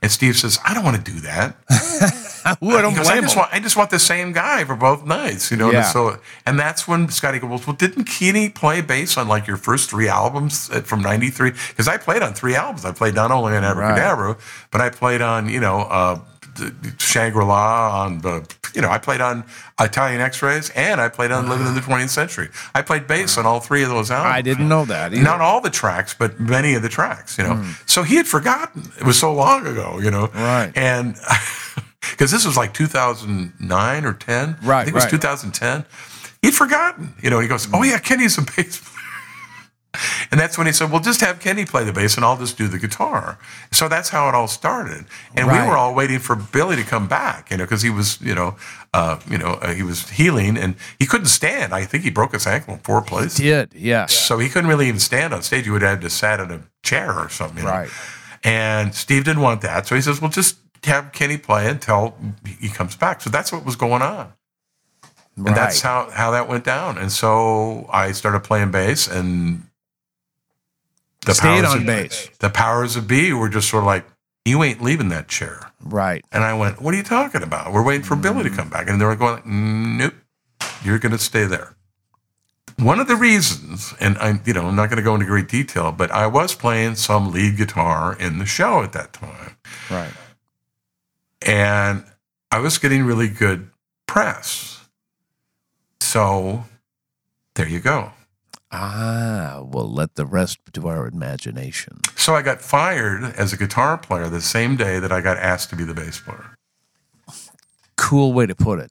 And 0.00 0.12
Steve 0.12 0.36
says, 0.36 0.58
"I 0.64 0.74
don't 0.74 0.84
want 0.84 0.96
to 1.04 1.12
do 1.12 1.20
that. 1.20 1.56
Ooh, 2.62 2.76
I 2.76 2.82
don't 2.82 2.94
goes, 2.94 3.08
I 3.08 3.20
just 3.20 3.34
him. 3.34 3.40
want 3.40 3.52
I 3.52 3.58
just 3.58 3.76
want 3.76 3.90
the 3.90 3.98
same 3.98 4.32
guy 4.32 4.64
for 4.64 4.76
both 4.76 5.04
nights, 5.04 5.50
you 5.50 5.56
know. 5.56 5.70
Yeah. 5.70 5.78
And 5.78 5.86
so 5.86 6.18
and 6.46 6.58
that's 6.58 6.86
when 6.86 7.08
Scotty 7.08 7.38
goes, 7.38 7.66
well, 7.66 7.74
didn't 7.74 8.04
Kenny 8.04 8.48
play 8.48 8.80
bass 8.80 9.16
on 9.16 9.28
like 9.28 9.46
your 9.46 9.56
first 9.56 9.90
three 9.90 10.08
albums 10.08 10.70
uh, 10.70 10.82
from 10.82 11.00
'93? 11.00 11.50
Because 11.50 11.88
I 11.88 11.96
played 11.96 12.22
on 12.22 12.34
three 12.34 12.54
albums. 12.54 12.84
I 12.84 12.92
played 12.92 13.14
not 13.14 13.30
only 13.30 13.56
on 13.56 13.64
Abracadabra, 13.64 14.36
but 14.70 14.80
I 14.80 14.90
played 14.90 15.20
on 15.22 15.48
you 15.48 15.60
know 15.60 15.80
uh, 15.80 16.20
Shangri 16.98 17.44
La 17.44 18.04
on 18.04 18.20
the 18.20 18.48
you 18.74 18.82
know 18.82 18.88
I 18.88 18.98
played 18.98 19.20
on 19.20 19.44
Italian 19.80 20.20
X-Rays 20.20 20.70
and 20.70 21.00
I 21.00 21.08
played 21.08 21.30
on 21.30 21.44
uh-huh. 21.44 21.52
Living 21.52 21.66
in 21.68 21.74
the 21.74 21.80
20th 21.80 22.10
Century. 22.10 22.48
I 22.74 22.82
played 22.82 23.06
bass 23.06 23.36
uh-huh. 23.36 23.46
on 23.48 23.52
all 23.54 23.60
three 23.60 23.82
of 23.82 23.88
those 23.90 24.10
albums. 24.10 24.34
I 24.34 24.42
didn't 24.42 24.68
know 24.68 24.84
that. 24.86 25.12
Either. 25.12 25.22
Not 25.22 25.40
all 25.40 25.60
the 25.60 25.70
tracks, 25.70 26.14
but 26.14 26.38
many 26.40 26.74
of 26.74 26.82
the 26.82 26.88
tracks, 26.88 27.38
you 27.38 27.44
know. 27.44 27.54
Hmm. 27.56 27.70
So 27.86 28.02
he 28.02 28.16
had 28.16 28.26
forgotten. 28.26 28.90
It 28.98 29.04
was 29.04 29.18
so 29.18 29.32
long 29.32 29.66
ago, 29.66 29.98
you 30.00 30.10
know. 30.10 30.28
Right. 30.34 30.72
And 30.74 31.16
because 32.10 32.30
this 32.30 32.44
was 32.44 32.56
like 32.56 32.74
2009 32.74 34.04
or 34.04 34.12
10. 34.12 34.56
I 34.62 34.66
Right, 34.66 34.84
think 34.84 34.88
it 34.88 34.94
was 34.94 35.04
right. 35.04 35.10
2010. 35.10 35.84
He'd 36.42 36.54
forgotten, 36.54 37.14
you 37.22 37.30
know. 37.30 37.40
He 37.40 37.48
goes, 37.48 37.68
"Oh 37.72 37.82
yeah, 37.82 37.98
Kenny's 37.98 38.36
a 38.36 38.42
bass 38.56 38.78
player." 38.78 38.93
And 40.30 40.40
that's 40.40 40.56
when 40.58 40.66
he 40.66 40.72
said, 40.72 40.90
"Well, 40.90 41.00
just 41.00 41.20
have 41.20 41.40
Kenny 41.40 41.64
play 41.64 41.84
the 41.84 41.92
bass, 41.92 42.16
and 42.16 42.24
I'll 42.24 42.36
just 42.36 42.56
do 42.58 42.68
the 42.68 42.78
guitar." 42.78 43.38
So 43.72 43.88
that's 43.88 44.08
how 44.10 44.28
it 44.28 44.34
all 44.34 44.48
started. 44.48 45.04
And 45.36 45.46
Right. 45.48 45.62
we 45.62 45.68
were 45.68 45.76
all 45.76 45.94
waiting 45.94 46.18
for 46.18 46.34
Billy 46.36 46.76
to 46.76 46.82
come 46.84 47.06
back, 47.06 47.50
you 47.50 47.56
know, 47.56 47.64
because 47.64 47.82
he 47.82 47.90
was, 47.90 48.20
you 48.20 48.34
know, 48.34 48.56
uh, 48.92 49.18
you 49.28 49.38
know, 49.38 49.54
uh, 49.62 49.72
he 49.74 49.82
was 49.82 50.08
healing, 50.10 50.56
and 50.56 50.74
he 50.98 51.06
couldn't 51.06 51.26
stand. 51.28 51.72
I 51.74 51.84
think 51.84 52.04
he 52.04 52.10
broke 52.10 52.32
his 52.32 52.46
ankle 52.46 52.74
in 52.74 52.80
four 52.80 53.02
places. 53.02 53.38
He 53.38 53.44
Did 53.44 53.72
yeah. 53.74 54.06
So 54.06 54.38
he 54.38 54.48
couldn't 54.48 54.68
really 54.68 54.88
even 54.88 55.00
stand 55.00 55.32
on 55.34 55.42
stage. 55.42 55.64
He 55.64 55.70
would 55.70 55.82
have 55.82 56.00
to 56.00 56.10
sat 56.10 56.40
in 56.40 56.50
a 56.50 56.60
chair 56.82 57.12
or 57.18 57.28
something. 57.28 57.58
you 57.58 57.64
know? 57.64 57.70
Right. 57.70 57.90
And 58.42 58.94
Steve 58.94 59.24
didn't 59.24 59.42
want 59.42 59.62
that. 59.62 59.86
So 59.86 59.94
he 59.94 60.02
says, 60.02 60.20
well, 60.20 60.30
just 60.30 60.56
have 60.84 61.12
Kenny 61.12 61.38
play 61.38 61.66
until 61.68 62.14
he 62.60 62.68
comes 62.68 62.94
back. 62.94 63.22
So 63.22 63.30
that's 63.30 63.50
what 63.50 63.64
was 63.64 63.74
going 63.76 64.02
on. 64.02 64.32
And 65.36 65.46
that's 65.56 65.80
how, 65.80 66.10
how 66.10 66.30
that 66.32 66.46
went 66.48 66.62
down. 66.64 66.96
And 66.98 67.10
so 67.10 67.88
I 67.92 68.12
started 68.12 68.40
playing 68.44 68.70
bass 68.70 69.08
and 69.08 69.63
the 71.24 71.34
Stayed 71.34 71.62
powers 71.62 71.74
on 71.74 71.80
of, 71.80 71.86
bass. 71.86 72.30
The 72.38 72.50
powers 72.50 72.96
of 72.96 73.08
B 73.08 73.32
were 73.32 73.48
just 73.48 73.68
sort 73.68 73.82
of 73.82 73.86
like, 73.86 74.06
you 74.44 74.62
ain't 74.62 74.82
leaving 74.82 75.08
that 75.08 75.28
chair. 75.28 75.70
Right. 75.82 76.24
And 76.30 76.44
I 76.44 76.54
went, 76.54 76.80
what 76.82 76.92
are 76.94 76.96
you 76.96 77.02
talking 77.02 77.42
about? 77.42 77.72
We're 77.72 77.84
waiting 77.84 78.04
for 78.04 78.16
Billy 78.16 78.42
to 78.42 78.50
mm. 78.50 78.56
come 78.56 78.68
back. 78.68 78.88
And 78.88 79.00
they 79.00 79.04
were 79.04 79.16
going, 79.16 79.42
nope, 79.96 80.14
you're 80.84 80.98
going 80.98 81.12
to 81.12 81.18
stay 81.18 81.44
there. 81.44 81.76
One 82.78 82.98
of 82.98 83.06
the 83.06 83.16
reasons, 83.16 83.94
and 84.00 84.18
I'm, 84.18 84.42
you 84.44 84.52
know, 84.52 84.66
I'm 84.66 84.74
not 84.76 84.90
going 84.90 84.96
to 84.96 85.02
go 85.02 85.14
into 85.14 85.26
great 85.26 85.48
detail, 85.48 85.92
but 85.92 86.10
I 86.10 86.26
was 86.26 86.54
playing 86.54 86.96
some 86.96 87.30
lead 87.30 87.56
guitar 87.56 88.16
in 88.18 88.38
the 88.38 88.46
show 88.46 88.82
at 88.82 88.92
that 88.92 89.12
time. 89.12 89.56
Right. 89.90 90.12
And 91.40 92.04
I 92.50 92.58
was 92.58 92.78
getting 92.78 93.04
really 93.04 93.28
good 93.28 93.70
press. 94.06 94.86
So 96.00 96.64
there 97.54 97.68
you 97.68 97.80
go. 97.80 98.12
Ah, 98.76 99.62
we'll 99.64 99.88
let 99.88 100.16
the 100.16 100.26
rest 100.26 100.58
to 100.72 100.88
our 100.88 101.06
imagination. 101.06 102.00
So 102.16 102.34
I 102.34 102.42
got 102.42 102.60
fired 102.60 103.22
as 103.36 103.52
a 103.52 103.56
guitar 103.56 103.96
player 103.96 104.28
the 104.28 104.40
same 104.40 104.74
day 104.74 104.98
that 104.98 105.12
I 105.12 105.20
got 105.20 105.36
asked 105.36 105.70
to 105.70 105.76
be 105.76 105.84
the 105.84 105.94
bass 105.94 106.18
player. 106.18 106.56
Cool 107.96 108.32
way 108.32 108.46
to 108.46 108.54
put 108.56 108.80
it. 108.80 108.90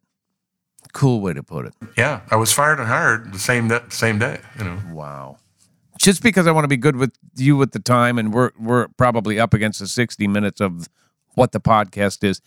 Cool 0.93 1.19
way 1.19 1.33
to 1.33 1.43
put 1.43 1.65
it. 1.65 1.73
Yeah, 1.97 2.21
I 2.31 2.37
was 2.37 2.53
fired 2.53 2.79
and 2.79 2.87
hired 2.87 3.33
the 3.33 3.39
same 3.39 3.69
same 3.89 4.19
day. 4.19 4.39
You 4.57 4.63
know, 4.63 4.79
Wow. 4.93 5.37
Just 5.99 6.23
because 6.23 6.47
I 6.47 6.51
want 6.51 6.63
to 6.63 6.69
be 6.69 6.77
good 6.77 6.95
with 6.95 7.11
you 7.35 7.61
at 7.61 7.73
the 7.73 7.79
time, 7.79 8.17
and 8.17 8.33
we're 8.33 8.51
we're 8.57 8.87
probably 8.97 9.37
up 9.37 9.53
against 9.53 9.79
the 9.79 9.87
sixty 9.87 10.27
minutes 10.27 10.61
of 10.61 10.87
what 11.35 11.51
the 11.51 11.59
podcast 11.59 12.23
is. 12.23 12.41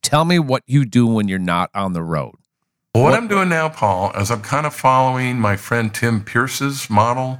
Tell 0.00 0.24
me 0.24 0.38
what 0.38 0.62
you 0.66 0.86
do 0.86 1.06
when 1.06 1.28
you're 1.28 1.38
not 1.38 1.68
on 1.74 1.92
the 1.92 2.02
road. 2.02 2.36
Well, 2.94 3.04
what, 3.04 3.10
What- 3.12 3.18
I'm 3.18 3.28
doing 3.28 3.48
now, 3.48 3.68
Paul, 3.68 4.12
is 4.12 4.30
I'm 4.30 4.42
kind 4.42 4.66
of 4.66 4.74
following 4.74 5.38
my 5.38 5.56
friend 5.56 5.94
Tim 5.94 6.24
Pierce's 6.24 6.90
model. 6.90 7.38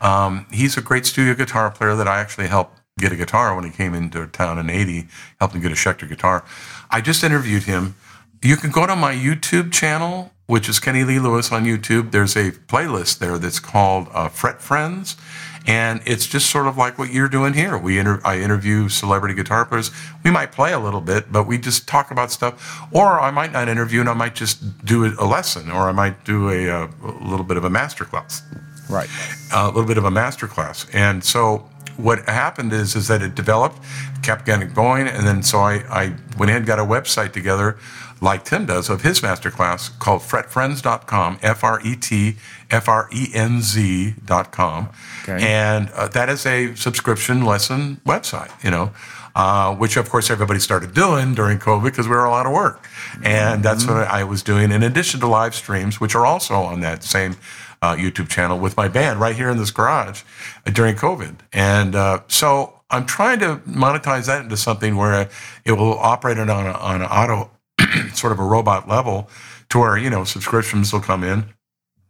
Um, 0.00 0.46
he's 0.50 0.76
a 0.76 0.82
great 0.82 1.06
studio 1.06 1.34
guitar 1.34 1.70
player 1.70 1.94
that 1.96 2.08
I 2.08 2.20
actually 2.20 2.48
helped 2.48 2.78
get 2.98 3.12
a 3.12 3.16
guitar 3.16 3.54
when 3.54 3.64
he 3.64 3.70
came 3.70 3.94
into 3.94 4.26
town 4.26 4.58
in 4.58 4.68
80, 4.68 5.06
helped 5.38 5.54
him 5.54 5.62
get 5.62 5.72
a 5.72 5.74
Schecter 5.74 6.06
guitar. 6.08 6.44
I 6.90 7.00
just 7.00 7.24
interviewed 7.24 7.62
him. 7.62 7.94
You 8.42 8.56
can 8.56 8.70
go 8.70 8.86
to 8.86 8.94
my 8.96 9.14
YouTube 9.14 9.72
channel, 9.72 10.32
which 10.50 10.68
is 10.68 10.80
Kenny 10.80 11.04
Lee 11.04 11.20
Lewis 11.20 11.52
on 11.52 11.64
YouTube. 11.64 12.10
There's 12.10 12.34
a 12.34 12.50
playlist 12.50 13.20
there 13.20 13.38
that's 13.38 13.60
called 13.60 14.08
uh, 14.12 14.28
Fret 14.28 14.60
Friends. 14.60 15.16
And 15.64 16.00
it's 16.06 16.26
just 16.26 16.50
sort 16.50 16.66
of 16.66 16.76
like 16.76 16.98
what 16.98 17.12
you're 17.12 17.28
doing 17.28 17.52
here. 17.52 17.78
We 17.78 17.98
inter- 17.98 18.20
I 18.24 18.40
interview 18.40 18.88
celebrity 18.88 19.34
guitar 19.34 19.64
players. 19.64 19.92
We 20.24 20.30
might 20.32 20.50
play 20.50 20.72
a 20.72 20.80
little 20.80 21.02
bit, 21.02 21.30
but 21.30 21.46
we 21.46 21.56
just 21.58 21.86
talk 21.86 22.10
about 22.10 22.32
stuff. 22.32 22.82
Or 22.90 23.20
I 23.20 23.30
might 23.30 23.52
not 23.52 23.68
interview, 23.68 24.00
and 24.00 24.08
I 24.08 24.14
might 24.14 24.34
just 24.34 24.84
do 24.84 25.04
a 25.04 25.24
lesson, 25.24 25.70
or 25.70 25.88
I 25.88 25.92
might 25.92 26.24
do 26.24 26.50
a, 26.50 26.68
uh, 26.68 26.88
a 27.04 27.24
little 27.24 27.44
bit 27.44 27.56
of 27.56 27.64
a 27.64 27.70
master 27.70 28.04
class 28.04 28.42
Right. 28.88 29.08
a 29.52 29.66
little 29.66 29.84
bit 29.84 29.98
of 29.98 30.04
a 30.04 30.10
master 30.10 30.48
class. 30.48 30.84
And 30.92 31.22
so 31.22 31.68
what 31.96 32.26
happened 32.28 32.72
is 32.72 32.96
is 32.96 33.06
that 33.08 33.22
it 33.22 33.36
developed, 33.36 33.78
kept 34.22 34.46
getting 34.46 34.72
going, 34.72 35.06
and 35.06 35.26
then 35.26 35.42
so 35.42 35.58
I, 35.58 35.84
I 35.90 36.14
went 36.38 36.50
ahead 36.50 36.62
and 36.62 36.66
got 36.66 36.80
a 36.80 36.84
website 36.84 37.32
together 37.32 37.76
like 38.20 38.44
Tim 38.44 38.66
does 38.66 38.90
of 38.90 39.02
his 39.02 39.20
masterclass 39.20 39.96
called 39.98 40.22
fretfrenz.com, 40.22 41.38
F 41.42 41.64
R 41.64 41.80
E 41.84 41.96
T 41.96 42.36
F 42.70 42.88
R 42.88 43.08
E 43.12 43.28
N 43.32 43.60
Z.com. 43.60 44.90
Okay. 45.22 45.38
And 45.44 45.90
uh, 45.90 46.08
that 46.08 46.28
is 46.28 46.46
a 46.46 46.74
subscription 46.74 47.44
lesson 47.44 48.00
website, 48.06 48.52
you 48.62 48.70
know, 48.70 48.92
uh, 49.34 49.74
which 49.74 49.96
of 49.96 50.08
course 50.10 50.30
everybody 50.30 50.60
started 50.60 50.94
doing 50.94 51.34
during 51.34 51.58
COVID 51.58 51.84
because 51.84 52.06
we 52.06 52.14
were 52.14 52.26
all 52.26 52.34
out 52.34 52.46
of 52.46 52.52
work. 52.52 52.86
And 53.22 53.62
that's 53.62 53.86
what 53.86 53.96
I 53.96 54.24
was 54.24 54.42
doing 54.42 54.72
in 54.72 54.82
addition 54.82 55.20
to 55.20 55.26
live 55.26 55.54
streams, 55.54 56.00
which 56.00 56.14
are 56.14 56.26
also 56.26 56.54
on 56.54 56.80
that 56.80 57.02
same 57.02 57.36
uh, 57.82 57.94
YouTube 57.94 58.28
channel 58.28 58.58
with 58.58 58.76
my 58.76 58.88
band 58.88 59.20
right 59.20 59.34
here 59.34 59.48
in 59.48 59.56
this 59.56 59.70
garage 59.70 60.22
during 60.64 60.94
COVID. 60.94 61.36
And 61.52 61.94
uh, 61.94 62.20
so 62.28 62.80
I'm 62.90 63.06
trying 63.06 63.38
to 63.40 63.56
monetize 63.66 64.26
that 64.26 64.42
into 64.42 64.56
something 64.56 64.96
where 64.96 65.28
it 65.64 65.72
will 65.72 65.98
operate 65.98 66.38
on 66.38 66.50
a, 66.50 66.52
on 66.52 67.02
an 67.02 67.08
auto, 67.08 67.50
sort 68.14 68.32
of 68.32 68.38
a 68.38 68.44
robot 68.44 68.88
level 68.88 69.28
to 69.70 69.78
where, 69.78 69.96
you 69.96 70.10
know, 70.10 70.24
subscriptions 70.24 70.92
will 70.92 71.00
come 71.00 71.24
in. 71.24 71.44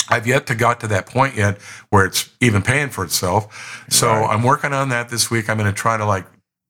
I've 0.09 0.27
yet 0.27 0.47
to 0.49 0.55
got 0.55 0.81
to 0.81 0.89
that 0.89 1.07
point 1.07 1.37
yet 1.37 1.59
where 1.91 2.05
it's 2.05 2.31
even 2.41 2.63
paying 2.63 2.89
for 2.91 3.05
itself. 3.05 3.85
So 3.91 4.09
Right. 4.09 4.31
I'm 4.31 4.43
working 4.43 4.73
on 4.73 4.89
that 4.89 5.09
this 5.09 5.31
week. 5.31 5.49
I'm 5.49 5.57
going 5.57 5.73
to 5.73 5.77
try 5.77 5.97
to 5.97 6.05
like 6.05 6.27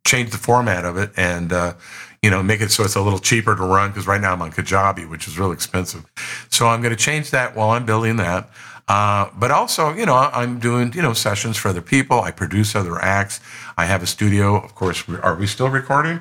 change 0.07 0.31
the 0.31 0.39
format 0.39 0.85
of 0.85 0.97
it 0.97 1.11
and, 1.17 1.53
uh, 1.53 1.75
you 2.23 2.31
know, 2.31 2.43
make 2.43 2.61
it 2.61 2.71
so 2.71 2.85
it's 2.85 2.97
a 2.97 3.01
little 3.01 3.19
cheaper 3.19 3.57
to 3.57 3.63
run 3.63 3.91
because 3.91 4.07
right 4.07 4.21
now 4.21 4.33
I'm 4.35 4.43
on 4.43 4.53
Kajabi, 4.53 5.09
which 5.09 5.27
is 5.27 5.39
real 5.39 5.53
expensive. 5.53 6.05
So 6.51 6.67
I'm 6.69 6.83
going 6.83 6.95
to 6.95 7.03
change 7.03 7.31
that 7.31 7.57
while 7.57 7.71
I'm 7.71 7.87
building 7.87 8.17
that. 8.17 8.51
Uh, 8.89 9.31
but 9.39 9.51
also, 9.53 9.95
you 9.95 10.05
know, 10.05 10.17
I'm 10.17 10.59
doing, 10.59 10.93
you 10.95 11.01
know, 11.01 11.13
sessions 11.13 11.57
for 11.57 11.69
other 11.69 11.81
people. 11.81 12.21
I 12.21 12.33
produce 12.33 12.75
other 12.75 13.01
acts. 13.01 13.41
I 13.79 13.87
have 13.87 14.03
a 14.03 14.07
studio. 14.07 14.57
Of 14.57 14.75
course, 14.75 15.09
are 15.09 15.37
we 15.37 15.47
still 15.47 15.69
recording? 15.69 16.21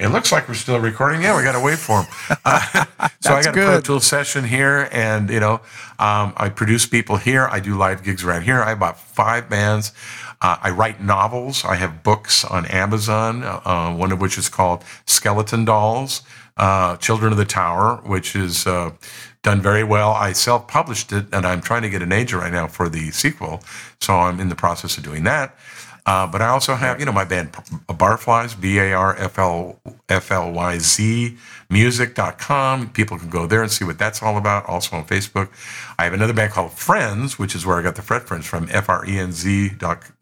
It 0.00 0.08
looks 0.08 0.32
like 0.32 0.48
we're 0.48 0.54
still 0.54 0.80
recording. 0.80 1.20
Yeah, 1.20 1.36
we 1.36 1.42
got 1.42 1.52
to 1.52 1.60
wait 1.60 1.78
for 1.78 2.02
him. 2.02 2.06
Uh, 2.42 2.86
so 3.20 3.34
I 3.34 3.42
got 3.42 3.48
a 3.48 3.52
Pro 3.52 3.76
good. 3.76 3.84
Tool 3.84 4.00
session 4.00 4.44
here, 4.44 4.88
and 4.92 5.28
you 5.28 5.40
know, 5.40 5.54
um, 5.98 6.32
I 6.36 6.50
produce 6.54 6.86
people 6.86 7.16
here. 7.16 7.46
I 7.50 7.60
do 7.60 7.76
live 7.76 8.02
gigs 8.02 8.24
around 8.24 8.42
here. 8.42 8.62
I 8.62 8.70
have 8.70 8.78
about 8.78 8.98
five 8.98 9.48
bands. 9.50 9.92
Uh, 10.40 10.56
I 10.62 10.70
write 10.70 11.02
novels. 11.02 11.64
I 11.64 11.74
have 11.74 12.02
books 12.02 12.44
on 12.44 12.64
Amazon, 12.66 13.42
uh, 13.44 13.94
one 13.94 14.10
of 14.10 14.20
which 14.20 14.38
is 14.38 14.48
called 14.48 14.84
Skeleton 15.06 15.66
Dolls, 15.66 16.22
uh, 16.56 16.96
Children 16.96 17.32
of 17.32 17.38
the 17.38 17.44
Tower, 17.44 17.96
which 18.04 18.34
is 18.34 18.66
uh, 18.66 18.92
done 19.42 19.60
very 19.60 19.84
well. 19.84 20.12
I 20.12 20.32
self 20.32 20.66
published 20.66 21.12
it, 21.12 21.26
and 21.32 21.46
I'm 21.46 21.60
trying 21.60 21.82
to 21.82 21.90
get 21.90 22.00
an 22.02 22.12
agent 22.12 22.42
right 22.42 22.52
now 22.52 22.66
for 22.68 22.88
the 22.88 23.10
sequel. 23.10 23.62
So 24.00 24.14
I'm 24.14 24.40
in 24.40 24.48
the 24.48 24.56
process 24.56 24.96
of 24.96 25.04
doing 25.04 25.24
that. 25.24 25.54
Uh, 26.10 26.26
but 26.26 26.42
I 26.42 26.48
also 26.48 26.74
have, 26.74 26.98
you 26.98 27.06
know, 27.06 27.12
my 27.12 27.24
band 27.24 27.52
Barflyz, 27.52 28.60
B 28.60 28.80
A 28.80 28.92
R 28.92 29.14
F 29.16 29.38
L 29.38 29.78
F 30.08 30.32
L 30.32 30.50
Y 30.50 30.78
Z, 30.78 31.36
music.com. 31.68 32.90
People 32.90 33.16
can 33.16 33.30
go 33.30 33.46
there 33.46 33.62
and 33.62 33.70
see 33.70 33.84
what 33.84 33.96
that's 33.96 34.20
all 34.20 34.36
about. 34.36 34.66
Also 34.66 34.96
on 34.96 35.04
Facebook. 35.04 35.50
I 36.00 36.04
have 36.04 36.12
another 36.12 36.32
band 36.32 36.50
called 36.50 36.72
Frenz, 36.72 37.38
which 37.38 37.54
is 37.54 37.64
where 37.64 37.78
I 37.78 37.82
got 37.82 37.94
the 37.94 38.02
Fret 38.02 38.24
Friends 38.24 38.44
from, 38.44 38.66
F 38.72 38.88
R 38.88 39.06
E 39.06 39.20
N 39.20 39.30
Z 39.30 39.70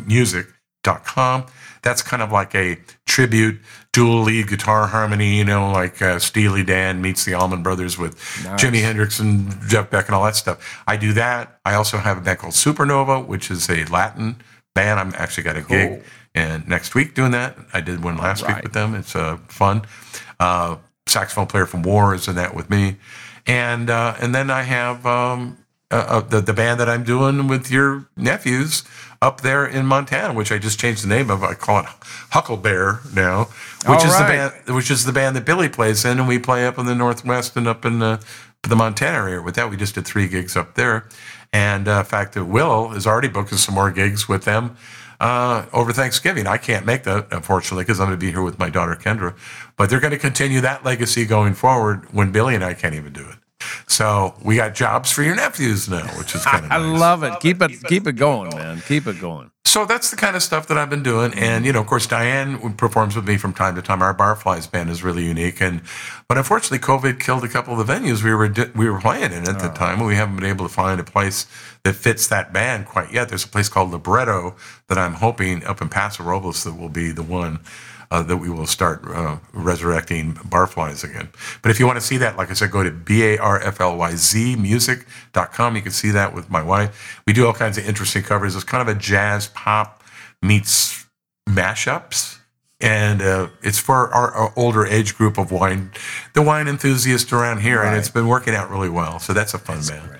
music.com. 0.04 1.46
That's 1.80 2.02
kind 2.02 2.22
of 2.22 2.30
like 2.32 2.54
a 2.54 2.76
tribute, 3.06 3.58
dual 3.94 4.24
lead 4.24 4.48
guitar 4.48 4.88
harmony, 4.88 5.38
you 5.38 5.44
know, 5.46 5.72
like 5.72 6.02
uh, 6.02 6.18
Steely 6.18 6.64
Dan 6.64 7.00
meets 7.00 7.24
the 7.24 7.32
Allman 7.32 7.62
Brothers 7.62 7.96
with 7.96 8.14
Nice. 8.44 8.62
Jimi 8.62 8.82
Hendrix 8.82 9.20
and 9.20 9.56
Jeff 9.66 9.88
Beck 9.88 10.04
and 10.04 10.14
all 10.14 10.24
that 10.24 10.36
stuff. 10.36 10.82
I 10.86 10.98
do 10.98 11.14
that. 11.14 11.60
I 11.64 11.72
also 11.72 11.96
have 11.96 12.18
a 12.18 12.20
band 12.20 12.40
called 12.40 12.52
Supernova, 12.52 13.26
which 13.26 13.50
is 13.50 13.70
a 13.70 13.86
Latin 13.86 14.36
band. 14.74 15.00
I'm 15.00 15.12
actually 15.16 15.44
got 15.44 15.56
a 15.56 15.62
gig 15.62 16.02
and 16.34 16.66
next 16.68 16.94
week 16.94 17.14
doing 17.14 17.32
that. 17.32 17.56
I 17.72 17.80
did 17.80 18.02
one 18.04 18.16
last 18.16 18.42
Right. 18.42 18.56
week 18.56 18.64
with 18.64 18.72
them. 18.72 18.94
It's 18.94 19.16
uh, 19.16 19.38
fun. 19.48 19.82
Uh, 20.38 20.76
saxophone 21.06 21.46
player 21.46 21.66
from 21.66 21.82
War 21.82 22.14
is 22.14 22.28
in 22.28 22.36
that 22.36 22.54
with 22.54 22.68
me, 22.70 22.96
and 23.46 23.88
uh, 23.90 24.14
and 24.20 24.34
then 24.34 24.50
I 24.50 24.62
have 24.62 25.04
um, 25.06 25.58
uh, 25.90 25.94
uh, 26.08 26.20
the 26.20 26.40
the 26.40 26.52
band 26.52 26.78
that 26.80 26.88
I'm 26.88 27.02
doing 27.02 27.48
with 27.48 27.70
your 27.70 28.06
nephews 28.16 28.84
up 29.20 29.40
there 29.40 29.66
in 29.66 29.84
Montana, 29.86 30.32
which 30.34 30.52
I 30.52 30.58
just 30.58 30.78
changed 30.78 31.02
the 31.02 31.08
name 31.08 31.30
of. 31.30 31.42
I 31.42 31.54
call 31.54 31.80
it 31.80 31.86
Hucklebear 32.30 33.12
now, 33.14 33.44
which 33.86 34.00
All 34.00 34.04
is 34.04 34.12
right. 34.12 34.26
the 34.26 34.32
band 34.66 34.76
which 34.76 34.90
is 34.90 35.04
the 35.04 35.12
band 35.12 35.34
that 35.36 35.44
Billy 35.44 35.68
plays 35.68 36.04
in, 36.04 36.18
and 36.18 36.28
we 36.28 36.38
play 36.38 36.66
up 36.66 36.78
in 36.78 36.86
the 36.86 36.94
Northwest 36.94 37.56
and 37.56 37.66
up 37.66 37.84
in 37.84 37.98
the, 38.00 38.20
the 38.68 38.76
Montana 38.76 39.16
area. 39.18 39.42
With 39.42 39.54
that, 39.56 39.70
we 39.70 39.76
just 39.76 39.94
did 39.94 40.04
three 40.06 40.28
gigs 40.28 40.56
up 40.56 40.74
there, 40.74 41.08
and 41.52 41.88
uh, 41.88 42.00
in 42.00 42.04
fact, 42.04 42.34
that 42.34 42.44
Will 42.44 42.92
is 42.92 43.06
already 43.06 43.28
booking 43.28 43.58
some 43.58 43.74
more 43.74 43.90
gigs 43.90 44.28
with 44.28 44.44
them 44.44 44.76
uh, 45.20 45.66
over 45.72 45.92
Thanksgiving. 45.92 46.46
I 46.46 46.58
can't 46.58 46.86
make 46.86 47.04
that 47.04 47.28
unfortunately 47.30 47.84
because 47.84 48.00
I'm 48.00 48.06
going 48.06 48.18
to 48.18 48.24
be 48.24 48.30
here 48.30 48.42
with 48.42 48.58
my 48.58 48.70
daughter 48.70 48.94
Kendra, 48.94 49.36
but 49.76 49.90
they're 49.90 50.00
going 50.00 50.12
to 50.12 50.18
continue 50.18 50.60
that 50.60 50.84
legacy 50.84 51.24
going 51.24 51.54
forward 51.54 52.12
when 52.12 52.32
Billy 52.32 52.54
and 52.54 52.64
I 52.64 52.74
can't 52.74 52.94
even 52.94 53.12
do 53.12 53.26
it. 53.28 53.36
So 53.88 54.34
we 54.44 54.56
got 54.56 54.74
jobs 54.74 55.10
for 55.10 55.22
your 55.22 55.34
nephews 55.34 55.88
now, 55.88 56.06
which 56.18 56.34
is 56.34 56.44
kind 56.44 56.64
of 56.64 56.70
I 56.70 56.78
nice. 56.78 57.00
love 57.00 57.22
it. 57.24 57.40
Keep 57.40 57.62
it 57.62 57.72
keep 57.88 58.06
it 58.06 58.12
going, 58.12 58.54
man. 58.54 58.80
Keep 58.86 59.08
it 59.08 59.20
going. 59.20 59.50
So 59.68 59.84
that's 59.84 60.10
the 60.10 60.16
kind 60.16 60.34
of 60.34 60.42
stuff 60.42 60.66
that 60.68 60.78
I've 60.78 60.88
been 60.88 61.02
doing, 61.02 61.34
and 61.34 61.66
you 61.66 61.74
know, 61.74 61.82
of 61.82 61.86
course, 61.86 62.06
Diane 62.06 62.72
performs 62.72 63.14
with 63.14 63.28
me 63.28 63.36
from 63.36 63.52
time 63.52 63.74
to 63.74 63.82
time. 63.82 64.00
Our 64.00 64.14
Barflyz 64.14 64.70
band 64.70 64.88
is 64.88 65.02
really 65.02 65.26
unique, 65.26 65.60
and 65.60 65.82
but 66.26 66.38
unfortunately, 66.38 66.78
COVID 66.78 67.20
killed 67.20 67.44
a 67.44 67.48
couple 67.48 67.78
of 67.78 67.86
the 67.86 67.92
venues 67.92 68.24
we 68.24 68.32
were 68.32 68.50
we 68.74 68.88
were 68.88 68.98
playing 68.98 69.32
in 69.32 69.46
at 69.46 69.58
the 69.58 69.70
oh. 69.70 69.74
time. 69.74 70.02
We 70.02 70.14
haven't 70.14 70.36
been 70.36 70.46
able 70.46 70.66
to 70.66 70.72
find 70.72 70.98
a 70.98 71.04
place 71.04 71.46
that 71.84 71.96
fits 71.96 72.28
that 72.28 72.50
band 72.50 72.86
quite 72.86 73.12
yet. 73.12 73.28
There's 73.28 73.44
a 73.44 73.48
place 73.48 73.68
called 73.68 73.90
Libretto 73.90 74.56
that 74.88 74.96
I'm 74.96 75.14
hoping 75.14 75.62
up 75.64 75.82
in 75.82 75.90
Paso 75.90 76.24
Robles 76.24 76.64
that 76.64 76.72
will 76.72 76.88
be 76.88 77.12
the 77.12 77.22
one. 77.22 77.60
Uh, 78.10 78.22
that 78.22 78.38
we 78.38 78.48
will 78.48 78.66
start 78.66 79.02
uh, 79.06 79.36
resurrecting 79.52 80.32
Barflyz 80.36 81.04
again. 81.04 81.28
But 81.60 81.70
if 81.70 81.78
you 81.78 81.86
want 81.86 81.98
to 82.00 82.06
see 82.06 82.16
that, 82.16 82.38
like 82.38 82.50
I 82.50 82.54
said, 82.54 82.70
go 82.70 82.82
to 82.82 82.90
B 82.90 83.22
A 83.22 83.36
R 83.36 83.60
F 83.60 83.82
L 83.82 83.98
Y 83.98 84.12
Z 84.14 84.56
music.com. 84.56 85.76
You 85.76 85.82
can 85.82 85.92
see 85.92 86.10
that 86.12 86.34
with 86.34 86.48
my 86.48 86.62
wife. 86.62 87.20
We 87.26 87.34
do 87.34 87.46
all 87.46 87.52
kinds 87.52 87.76
of 87.76 87.86
interesting 87.86 88.22
covers. 88.22 88.54
It's 88.54 88.64
kind 88.64 88.88
of 88.88 88.96
a 88.96 88.98
jazz 88.98 89.48
pop 89.48 90.02
meets 90.40 91.06
mashups. 91.48 92.38
And 92.80 93.20
uh, 93.20 93.48
it's 93.62 93.78
for 93.78 94.08
our, 94.14 94.30
our 94.30 94.52
older 94.56 94.86
age 94.86 95.16
group 95.16 95.36
of 95.36 95.50
wine, 95.50 95.90
the 96.34 96.42
wine 96.42 96.68
enthusiasts 96.68 97.32
around 97.32 97.60
here, 97.60 97.82
and 97.82 97.96
it's 97.96 98.08
been 98.08 98.28
working 98.28 98.54
out 98.54 98.70
really 98.70 98.88
well. 98.88 99.18
So 99.18 99.32
that's 99.32 99.52
a 99.52 99.58
fun 99.58 99.80
band. 99.86 100.16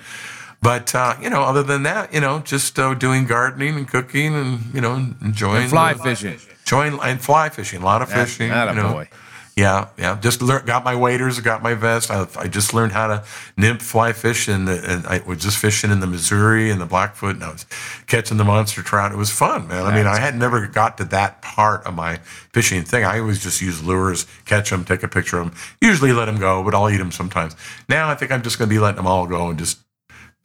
But 0.61 0.93
uh, 0.93 1.15
you 1.21 1.29
know, 1.29 1.41
other 1.41 1.63
than 1.63 1.83
that, 1.83 2.13
you 2.13 2.19
know, 2.19 2.39
just 2.39 2.77
uh, 2.77 2.93
doing 2.95 3.25
gardening 3.25 3.77
and 3.77 3.87
cooking, 3.87 4.35
and 4.35 4.59
you 4.73 4.81
know, 4.81 4.95
enjoying 5.21 5.69
Fly 5.69 5.93
the- 5.93 6.03
fishing. 6.03 6.37
Enjoying 6.71 6.99
and 7.01 7.19
fly 7.19 7.49
fishing, 7.49 7.81
a 7.81 7.85
lot 7.85 8.03
of 8.03 8.11
fishing. 8.11 8.51
Atta 8.51 8.71
you 8.71 8.81
know. 8.81 8.93
boy. 8.93 9.09
Yeah, 9.55 9.89
yeah. 9.97 10.17
Just 10.21 10.41
learn, 10.41 10.65
got 10.65 10.83
my 10.85 10.95
waders, 10.95 11.39
got 11.41 11.63
my 11.63 11.73
vest. 11.73 12.11
I, 12.11 12.27
I 12.37 12.47
just 12.47 12.75
learned 12.75 12.91
how 12.91 13.07
to 13.07 13.23
nymph 13.57 13.81
fly 13.81 14.13
fish, 14.13 14.47
and, 14.47 14.67
the, 14.67 14.81
and 14.87 15.05
I 15.07 15.21
was 15.25 15.39
just 15.39 15.57
fishing 15.57 15.91
in 15.91 15.99
the 15.99 16.07
Missouri 16.07 16.69
and 16.69 16.79
the 16.79 16.85
Blackfoot, 16.85 17.35
and 17.35 17.43
I 17.43 17.49
was 17.51 17.65
catching 18.05 18.37
the 18.37 18.45
monster 18.45 18.83
trout. 18.83 19.11
It 19.11 19.17
was 19.17 19.31
fun, 19.31 19.67
man. 19.67 19.85
I 19.85 19.95
mean, 19.95 20.05
I 20.05 20.19
had 20.19 20.35
never 20.35 20.67
got 20.67 20.97
to 20.99 21.05
that 21.05 21.41
part 21.41 21.85
of 21.85 21.95
my 21.95 22.17
fishing 22.53 22.83
thing. 22.83 23.03
I 23.03 23.19
always 23.19 23.41
just 23.41 23.61
use 23.61 23.83
lures, 23.83 24.27
catch 24.45 24.69
them, 24.69 24.85
take 24.85 25.01
a 25.01 25.09
picture 25.09 25.39
of 25.39 25.49
them. 25.49 25.59
Usually 25.81 26.13
let 26.13 26.25
them 26.25 26.37
go, 26.37 26.63
but 26.63 26.75
I'll 26.75 26.89
eat 26.89 26.97
them 26.97 27.11
sometimes. 27.11 27.55
Now 27.89 28.09
I 28.09 28.15
think 28.15 28.31
I'm 28.31 28.43
just 28.43 28.59
going 28.59 28.69
to 28.69 28.73
be 28.73 28.79
letting 28.79 28.97
them 28.97 29.07
all 29.07 29.25
go 29.25 29.49
and 29.49 29.57
just 29.57 29.79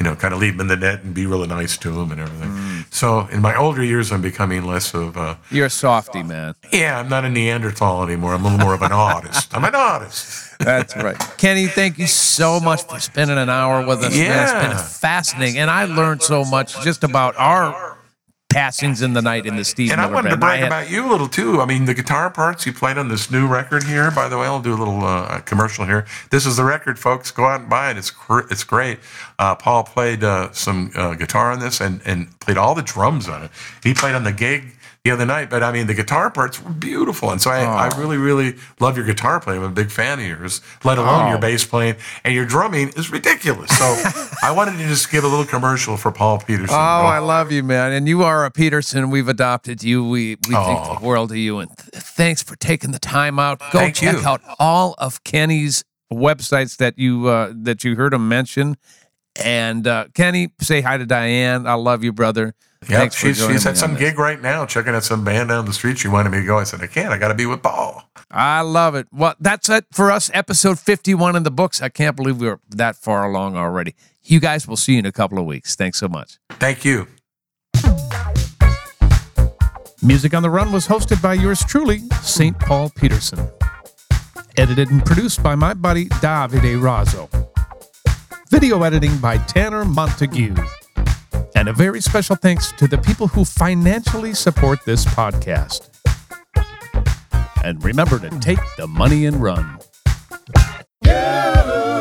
you 0.04 0.10
know, 0.10 0.16
kind 0.16 0.34
of 0.34 0.40
leave 0.40 0.58
them 0.58 0.70
in 0.70 0.78
the 0.80 0.86
net 0.86 1.02
and 1.02 1.14
be 1.14 1.24
really 1.24 1.46
nice 1.48 1.78
to 1.78 1.90
them 1.90 2.12
and 2.12 2.20
everything. 2.20 2.50
Mm. 2.50 2.84
So 2.94 3.26
in 3.28 3.40
my 3.40 3.56
older 3.56 3.82
years, 3.82 4.12
I'm 4.12 4.20
becoming 4.20 4.64
less 4.66 4.92
of 4.92 5.16
a, 5.16 5.38
You're 5.50 5.66
a 5.66 5.70
softy, 5.70 6.22
man. 6.22 6.54
yeah, 6.70 6.98
I'm 7.00 7.08
not 7.08 7.24
a 7.24 7.30
Neanderthal 7.30 8.02
anymore. 8.02 8.34
I'm 8.34 8.42
a 8.42 8.44
little 8.44 8.58
more 8.58 8.74
of 8.74 8.82
an 8.82 8.92
artist. 8.92 9.56
I'm 9.56 9.64
an 9.64 9.74
artist. 9.74 10.58
That's 10.58 10.94
right. 10.96 11.18
Kenny, 11.38 11.66
thank 11.68 11.98
you 11.98 12.06
so 12.06 12.60
much 12.60 12.82
for 12.84 13.00
spending 13.00 13.38
an 13.38 13.48
hour 13.48 13.86
with 13.86 14.04
us. 14.04 14.14
man. 14.14 14.42
It's 14.42 14.52
Yeah. 14.52 14.68
been 14.68 14.76
fascinating. 14.76 15.58
And 15.58 15.70
I 15.70 15.86
learned 15.86 16.22
so 16.22 16.44
much 16.44 16.78
just 16.82 17.02
about 17.02 17.34
our 17.38 17.93
passings 18.54 19.02
in 19.02 19.12
the 19.12 19.20
night 19.22 19.46
in 19.46 19.56
the 19.56 19.64
Steve 19.64 19.90
And 19.90 20.00
I 20.00 20.06
wanted 20.06 20.30
to 20.30 20.36
Band. 20.36 20.44
I 20.44 20.58
brag 20.58 20.66
about 20.66 20.90
you 20.90 21.06
a 21.06 21.10
little 21.10 21.28
too. 21.28 21.60
I 21.60 21.66
mean, 21.66 21.84
the 21.84 21.94
guitar 21.94 22.30
parts 22.30 22.64
you 22.64 22.72
played 22.72 22.96
on 22.96 23.08
this 23.08 23.30
new 23.30 23.46
record 23.46 23.84
here. 23.84 24.10
By 24.10 24.28
the 24.28 24.38
way, 24.38 24.46
I'll 24.46 24.62
do 24.62 24.72
a 24.72 24.76
little 24.76 25.04
uh, 25.04 25.40
commercial 25.40 25.84
here. 25.84 26.06
This 26.30 26.46
is 26.46 26.56
the 26.56 26.64
record, 26.64 26.98
folks. 26.98 27.30
Go 27.30 27.46
out 27.46 27.60
and 27.62 27.68
buy 27.68 27.90
it. 27.90 27.98
It's 27.98 28.10
gr- 28.10 28.46
it's 28.50 28.64
great. 28.64 28.98
Uh, 29.38 29.54
Paul 29.54 29.82
played 29.82 30.22
uh, 30.22 30.52
some 30.52 30.92
uh, 30.94 31.14
guitar 31.14 31.50
on 31.52 31.58
this 31.58 31.80
and 31.80 32.00
and 32.04 32.38
played 32.40 32.56
all 32.56 32.74
the 32.74 32.82
drums 32.82 33.28
on 33.28 33.42
it. 33.44 33.50
He 33.82 33.92
played 33.92 34.14
on 34.14 34.24
the 34.24 34.32
gig 34.32 34.76
the 35.04 35.10
other 35.10 35.26
night, 35.26 35.50
but 35.50 35.62
I 35.62 35.70
mean, 35.70 35.86
the 35.86 35.92
guitar 35.92 36.30
parts 36.30 36.62
were 36.64 36.70
beautiful. 36.70 37.30
And 37.30 37.38
so 37.38 37.50
I, 37.50 37.60
I 37.88 37.98
really, 37.98 38.16
really 38.16 38.54
love 38.80 38.96
your 38.96 39.04
guitar 39.04 39.38
playing. 39.38 39.62
I'm 39.62 39.68
a 39.70 39.72
big 39.74 39.90
fan 39.90 40.18
of 40.18 40.24
yours, 40.24 40.62
let 40.82 40.96
alone 40.96 41.26
Oh. 41.26 41.28
your 41.28 41.38
bass 41.38 41.62
playing. 41.62 41.96
And 42.24 42.34
your 42.34 42.46
drumming 42.46 42.88
is 42.96 43.12
ridiculous. 43.12 43.68
So 43.76 43.84
I 44.42 44.50
wanted 44.50 44.78
to 44.78 44.88
just 44.88 45.10
give 45.10 45.22
a 45.22 45.28
little 45.28 45.44
commercial 45.44 45.98
for 45.98 46.10
Paul 46.10 46.38
Peterson. 46.38 46.74
Oh, 46.74 46.78
I 46.78 47.18
love 47.18 47.52
you, 47.52 47.62
man. 47.62 47.92
And 47.92 48.08
you 48.08 48.22
are 48.22 48.46
a 48.46 48.50
Peterson. 48.50 49.10
We've 49.10 49.28
adopted 49.28 49.82
you. 49.84 50.08
We 50.08 50.36
we 50.48 50.54
Oh. 50.56 50.64
think 50.86 51.00
the 51.00 51.06
world 51.06 51.32
of 51.32 51.36
you. 51.36 51.58
And 51.58 51.70
th- 51.76 52.02
thanks 52.02 52.42
for 52.42 52.56
taking 52.56 52.92
the 52.92 52.98
time 52.98 53.38
out. 53.38 53.58
Go 53.58 53.80
Thank 53.80 53.96
check 53.96 54.22
you. 54.22 54.26
out 54.26 54.40
all 54.58 54.94
of 54.96 55.22
Kenny's 55.22 55.84
websites 56.10 56.78
that 56.78 56.98
you 56.98 57.26
uh, 57.28 57.52
that 57.54 57.84
you 57.84 57.94
heard 57.96 58.14
him 58.14 58.26
mention. 58.26 58.78
And 59.44 59.86
uh, 59.86 60.06
Kenny, 60.14 60.48
say 60.62 60.80
hi 60.80 60.96
to 60.96 61.04
Diane. 61.04 61.66
I 61.66 61.74
love 61.74 62.02
you, 62.04 62.12
brother. 62.12 62.54
Yeah, 62.88 62.98
Thanks 62.98 63.16
she's, 63.16 63.38
joining 63.38 63.56
she's 63.56 63.64
me 63.64 63.70
at 63.70 63.72
on 63.72 63.76
some 63.76 63.92
this. 63.94 64.00
gig 64.00 64.18
right 64.18 64.40
now, 64.40 64.66
checking 64.66 64.94
out 64.94 65.04
some 65.04 65.24
band 65.24 65.48
down 65.48 65.64
the 65.64 65.72
street. 65.72 65.98
She 65.98 66.08
wanted 66.08 66.30
me 66.30 66.40
to 66.40 66.46
go. 66.46 66.58
I 66.58 66.64
said, 66.64 66.80
I 66.82 66.86
can't. 66.86 67.12
I 67.12 67.18
got 67.18 67.28
to 67.28 67.34
be 67.34 67.46
with 67.46 67.62
Paul. 67.62 68.02
I 68.30 68.60
love 68.62 68.94
it. 68.94 69.06
Well, 69.12 69.34
that's 69.40 69.68
it 69.68 69.86
for 69.92 70.10
us. 70.10 70.30
Episode 70.34 70.78
51 70.78 71.36
in 71.36 71.42
the 71.42 71.50
books. 71.50 71.80
I 71.82 71.88
can't 71.88 72.16
believe 72.16 72.40
we're 72.40 72.60
that 72.70 72.96
far 72.96 73.24
along 73.24 73.56
already. 73.56 73.94
You 74.22 74.40
guys 74.40 74.66
will 74.66 74.76
see 74.76 74.92
you 74.94 74.98
in 75.00 75.06
a 75.06 75.12
couple 75.12 75.38
of 75.38 75.44
weeks. 75.44 75.76
Thanks 75.76 75.98
so 75.98 76.08
much. 76.08 76.38
Thank 76.50 76.84
you. 76.84 77.06
Music 80.02 80.34
on 80.34 80.42
the 80.42 80.50
Run 80.50 80.70
was 80.72 80.86
hosted 80.86 81.22
by 81.22 81.34
yours 81.34 81.64
truly, 81.64 82.00
St. 82.22 82.58
Paul 82.60 82.90
Peterson. 82.90 83.48
Edited 84.56 84.90
and 84.90 85.04
produced 85.04 85.42
by 85.42 85.54
my 85.54 85.72
buddy 85.74 86.06
Davide 86.20 86.78
Razzo. 86.80 87.28
Video 88.50 88.82
editing 88.82 89.16
by 89.18 89.38
Tanner 89.38 89.84
Montague. 89.84 90.54
And 91.54 91.68
a 91.68 91.72
very 91.72 92.00
special 92.00 92.36
thanks 92.36 92.72
to 92.72 92.88
the 92.88 92.98
people 92.98 93.28
who 93.28 93.44
financially 93.44 94.34
support 94.34 94.84
this 94.84 95.04
podcast. 95.04 95.88
And 97.62 97.82
remember 97.82 98.18
to 98.18 98.30
take 98.40 98.58
the 98.76 98.86
money 98.86 99.26
and 99.26 99.40
run. 99.42 99.78
Yeah. 101.04 101.93